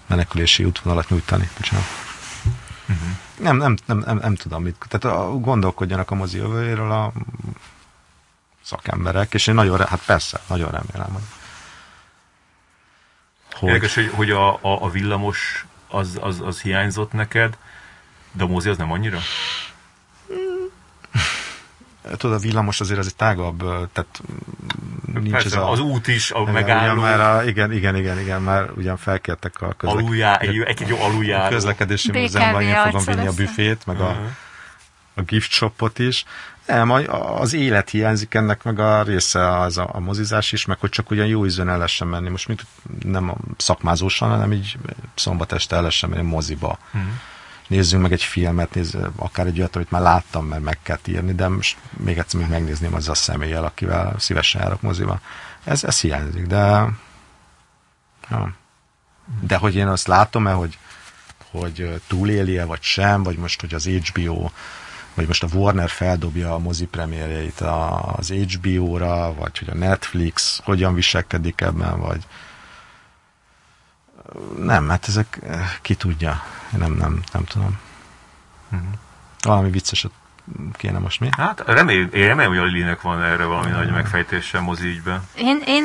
[0.07, 1.49] menekülési útvonalat nyújtani.
[1.57, 1.85] Bocsánat.
[2.89, 3.07] Uh-huh.
[3.39, 4.75] Nem, nem, nem, nem, nem tudom mit.
[4.87, 7.11] Tehát a, gondolkodjanak a mozi jövőjéről a
[8.63, 11.21] szakemberek, és én nagyon, hát persze, nagyon remélem, hogy
[13.55, 13.69] hogy...
[13.69, 17.57] Érdekes, hogy, hogy a, a, a villamos az, az, az hiányzott neked,
[18.31, 19.19] de a mozi az nem annyira?
[22.17, 23.57] tudod, a villamos azért az egy tágabb,
[23.93, 24.21] tehát
[25.13, 25.71] nincs Persze, ez a...
[25.71, 27.01] Az út is, a igen, megálló.
[27.01, 30.03] Már a, igen, igen, igen, igen, már ugyan felkértek a közlek...
[30.03, 31.45] Aluljá, egy, egy jó aluljáró.
[31.45, 34.17] A közlekedési múzeumban én fogom vinni a büfét, meg uh-huh.
[34.17, 34.19] a,
[35.13, 36.25] a gift shopot is.
[36.65, 36.91] Nem,
[37.37, 41.11] az élet hiányzik ennek, meg a része az a, a mozizás is, meg hogy csak
[41.11, 42.29] ugyan jó ízűen el lehessen menni.
[42.29, 42.65] Most mit
[43.03, 44.77] nem szakmázósan, hanem így
[45.15, 46.77] szombat este el lehessen menni moziba.
[46.93, 47.09] Uh-huh
[47.67, 51.33] nézzünk meg egy filmet, nézz, akár egy olyat, amit már láttam, mert meg kell írni,
[51.33, 55.19] de most még egyszer még megnézném az a személlyel, akivel szívesen járok moziba.
[55.63, 56.87] Ez, ez hiányzik, de
[58.29, 58.53] ja.
[59.41, 60.77] de hogy én azt látom-e, hogy,
[61.51, 64.49] hogy túléli-e, vagy sem, vagy most, hogy az HBO
[65.15, 70.93] vagy most a Warner feldobja a mozi premierjeit az HBO-ra, vagy hogy a Netflix hogyan
[70.93, 72.27] viselkedik ebben, vagy
[74.57, 75.39] nem, hát ezek
[75.81, 76.43] ki tudja.
[76.73, 77.79] Én nem, nem, nem tudom.
[78.71, 78.87] Uh-huh.
[79.41, 80.11] Valami vicceset
[80.71, 81.29] kéne most mi?
[81.37, 83.83] Hát remél, én remélem, hogy a Lilinek van erre valami uh-huh.
[83.83, 85.27] nagy megfejtése mozi ügyben.
[85.35, 85.83] Én, én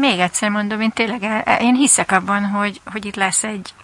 [0.00, 1.22] még egyszer mondom, én tényleg
[1.60, 3.74] én hiszek abban, hogy, hogy itt lesz egy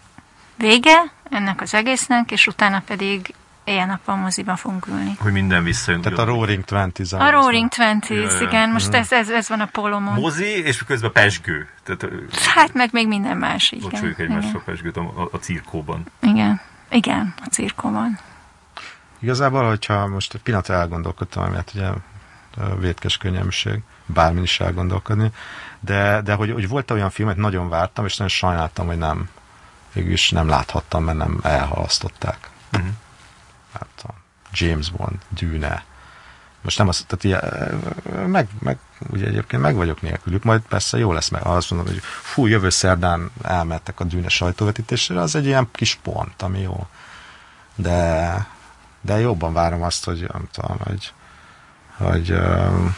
[0.56, 5.16] vége ennek az egésznek, és utána pedig éjjel-nappal moziba fogunk ülni.
[5.18, 6.00] Hogy minden visszajön.
[6.00, 7.12] Tehát a Roaring Twenties.
[7.12, 8.70] A Roaring Twenties, igen.
[8.70, 8.94] Most mm.
[8.94, 10.14] ez, ez, ez van a polomon.
[10.14, 11.68] Mozi, és közben pesgő.
[11.82, 12.06] Tehát,
[12.54, 13.88] hát meg még minden más, igen.
[13.90, 16.04] Locsoljuk egymásra a pesgőt a, a, a cirkóban.
[16.20, 16.60] Igen,
[16.90, 18.18] igen, a cirkóban.
[19.18, 21.88] Igazából, hogyha most egy pillanat elgondolkodtam, mert ugye
[22.78, 25.30] vétkes könnyelműség, bármin is elgondolkodni,
[25.80, 29.28] de, de hogy, hogy volt olyan filmet, nagyon vártam, és nagyon sajnáltam, hogy nem,
[29.92, 32.50] végülis nem láthattam, mert nem elhalasztották.
[32.72, 32.88] Uh-huh
[34.55, 35.84] James Bond, Dűne.
[36.62, 38.78] Most nem azt, tehát ilyen, meg, meg,
[39.10, 42.70] ugye egyébként meg vagyok nélkülük, majd persze jó lesz, mert azt mondom, hogy fú, jövő
[42.70, 46.86] szerdán elmentek a Dűne sajtóvetítésére, az egy ilyen kis pont, ami jó.
[47.74, 48.47] De,
[49.00, 51.12] de jobban várom azt, hogy nem tudom, hogy,
[51.97, 52.97] hogy um,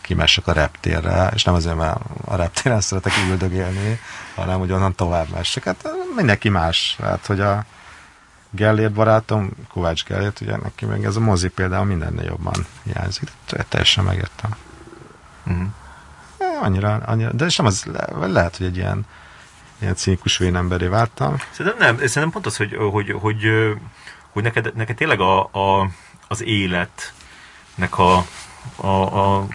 [0.00, 4.00] kimessek a reptérre, és nem azért, mert a reptéren szeretek üldögélni,
[4.34, 5.64] hanem hogy onnan tovább messek.
[5.64, 6.96] Hát mindenki más.
[7.02, 7.64] Hát, hogy a,
[8.54, 13.28] Gellért barátom, Kovács Gellért, ugye neki meg ez a mozi például mindennél jobban hiányzik.
[13.68, 14.56] Teljesen megértem.
[15.46, 15.66] Uh-huh.
[16.62, 17.86] Annyira, annyira, de sem az,
[18.20, 19.06] lehet, hogy egy ilyen,
[19.78, 21.36] ilyen cínikus vénemberé váltam.
[21.50, 23.46] Szerintem nem, szerintem pont az, hogy, hogy, hogy,
[24.30, 25.90] hogy neked, neked tényleg a, a,
[26.28, 28.26] az életnek a,
[28.76, 29.46] a, a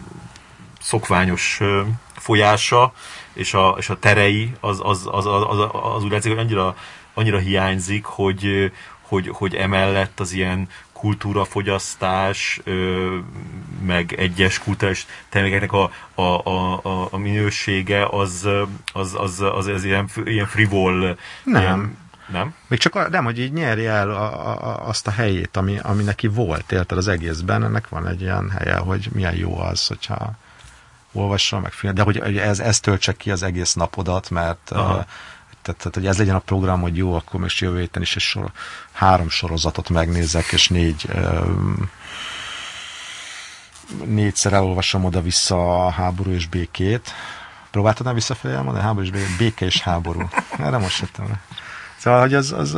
[0.82, 1.60] szokványos
[2.16, 2.94] folyása
[3.34, 6.76] és a, és a terei az, az, az, az, az, az úgy látszik, hogy annyira
[7.20, 12.62] annyira hiányzik, hogy, hogy, hogy emellett az ilyen kultúrafogyasztás,
[13.86, 18.48] meg egyes kultúrás termékeknek a, a, a, a minősége az,
[18.94, 21.18] az, az, az, az ilyen, ilyen frivol.
[21.44, 21.62] Nem.
[21.62, 21.98] Ilyen,
[22.32, 22.54] nem?
[22.68, 26.04] Még csak a, nem, hogy így nyeri el a, a, azt a helyét, ami, ami
[26.04, 30.32] neki volt, érted az egészben, ennek van egy ilyen helye, hogy milyen jó az, hogyha
[31.12, 35.06] olvassa, meg film, de hogy ez, ez töltse ki az egész napodat, mert uh,
[35.78, 38.52] tehát, hogy ez legyen a program, hogy jó, akkor most jövő héten is egy sor,
[38.92, 41.90] három sorozatot megnézek, és négy um,
[44.06, 47.14] négyszer elolvasom oda-vissza a háború és békét.
[47.72, 48.86] Próbáltad nem visszafelé elmondani?
[48.86, 50.30] Háború és béke, béke és háború.
[50.58, 51.40] Erre most jöttem
[51.98, 52.78] Szóval, hogy az, az,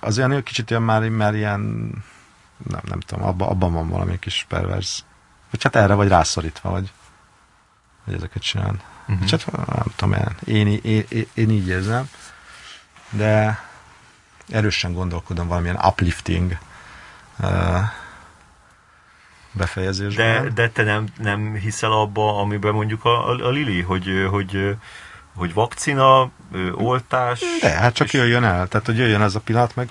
[0.00, 1.60] az olyan kicsit olyan már, már ilyen,
[2.68, 5.04] nem, nem tudom, abban, abban van valami kis perverz.
[5.50, 6.92] Vagy hát erre vagy rászorítva, vagy,
[8.04, 8.78] vagy ezeket csinálni.
[9.10, 9.28] Uh-huh.
[9.28, 10.14] Csak nem tudom,
[10.44, 12.10] én, én, én, én így érzem,
[13.10, 13.62] de
[14.48, 16.58] erősen gondolkodom valamilyen uplifting
[17.38, 17.80] uh,
[19.52, 20.42] befejezésben.
[20.42, 24.76] De, de te nem, nem hiszel abba, amiben mondjuk a, a, a Lili, hogy, hogy,
[25.34, 26.30] hogy vakcina,
[26.74, 27.40] oltás...
[27.60, 28.12] De, hát csak és...
[28.12, 29.88] jöjjön el, tehát hogy jöjjön ez a pillanat, meg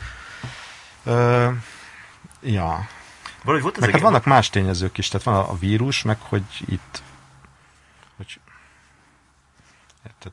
[1.04, 1.54] uh,
[2.42, 2.88] ja.
[3.44, 6.44] Valahogy volt meg hát vannak más tényezők is, tehát van a, a vírus, meg hogy
[6.66, 7.02] itt
[8.18, 8.40] hogy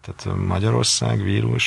[0.00, 1.66] tehát Magyarország vírus,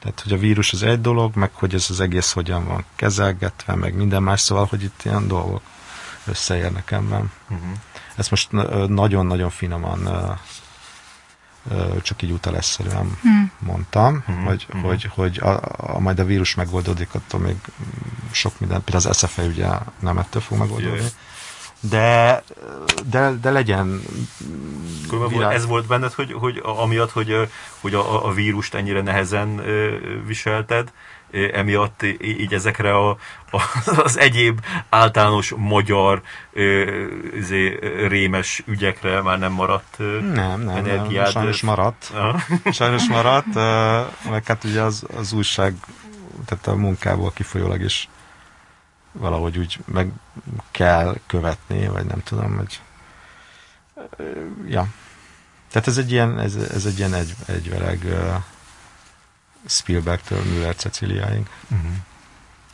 [0.00, 3.74] tehát hogy a vírus az egy dolog, meg hogy ez az egész hogyan van kezelgetve,
[3.74, 5.62] meg minden más, szóval, hogy itt ilyen dolgok
[6.24, 7.32] összeérnek ebben.
[7.48, 7.68] Uh-huh.
[8.16, 8.50] Ezt most
[8.88, 10.08] nagyon-nagyon finoman
[12.02, 13.50] csak így utalásszerűen hmm.
[13.58, 14.44] mondtam, hmm.
[14.44, 14.82] hogy, hmm.
[14.82, 17.56] hogy, hogy a, a, majd a vírus megoldódik, attól még
[18.30, 20.96] sok minden, például az SFE ugye nem ettől fog megoldódni.
[20.96, 21.10] Yeah.
[21.80, 22.42] De,
[23.10, 24.02] de, de legyen
[25.28, 25.54] virág...
[25.54, 27.48] Ez volt benned, hogy, hogy amiatt, hogy,
[27.80, 29.62] hogy a, a vírust ennyire nehezen
[30.26, 30.92] viselted,
[31.52, 33.10] emiatt így ezekre a,
[33.50, 33.62] a,
[34.02, 36.22] az egyéb általános magyar
[37.36, 41.24] izé, rémes ügyekre már nem maradt nem, nem, energiád.
[41.24, 42.10] Nem, sajnos maradt.
[42.14, 42.40] Aha.
[42.72, 43.54] Sajnos maradt,
[44.30, 45.74] meg hát ugye az, az újság,
[46.46, 48.08] tehát a munkából kifolyólag is
[49.12, 50.10] valahogy úgy meg
[50.70, 52.80] kell követni, vagy nem tudom, hogy
[54.66, 54.86] ja.
[55.70, 58.34] Tehát ez egy ilyen, ez, ez egy ilyen egy, egyveleg uh,
[59.66, 61.46] Spielbergtől Müller Ceciliáig.
[61.70, 61.90] Uh-huh.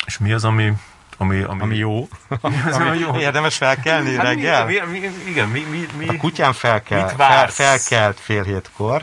[0.06, 0.72] És mi az, ami
[1.18, 2.08] ami, ami, ami jó.
[2.40, 3.16] ami, ami jó.
[3.16, 4.64] Érdemes felkelni hát reggel?
[4.64, 9.02] Mi, mi, mi, igen, mi, mi, mi, a kutyám felkel, fel, felkelt fél hétkor,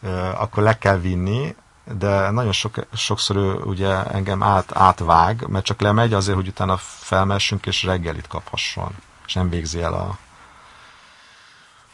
[0.00, 1.54] uh, akkor le kell vinni,
[1.84, 6.76] de nagyon sok, sokszor ő ugye engem át, átvág, mert csak lemegy azért, hogy utána
[6.76, 8.94] felmessünk és reggelit kaphasson,
[9.26, 10.18] és nem végzi el a,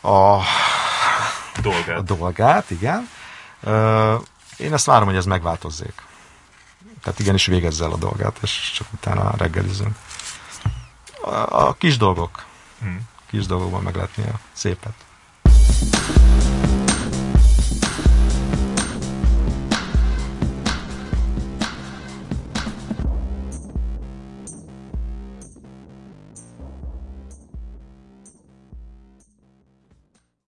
[0.08, 0.42] a
[1.62, 1.98] dolgát.
[1.98, 3.08] A dolgát, igen.
[4.56, 6.02] Én ezt várom, hogy ez megváltozzék.
[7.02, 9.96] Tehát igenis végezze el a dolgát, és csak utána reggelizünk.
[11.22, 12.44] A, a kis dolgok.
[12.80, 13.08] Hmm.
[13.26, 14.94] Kis dolgokban meg lehetni a szépet.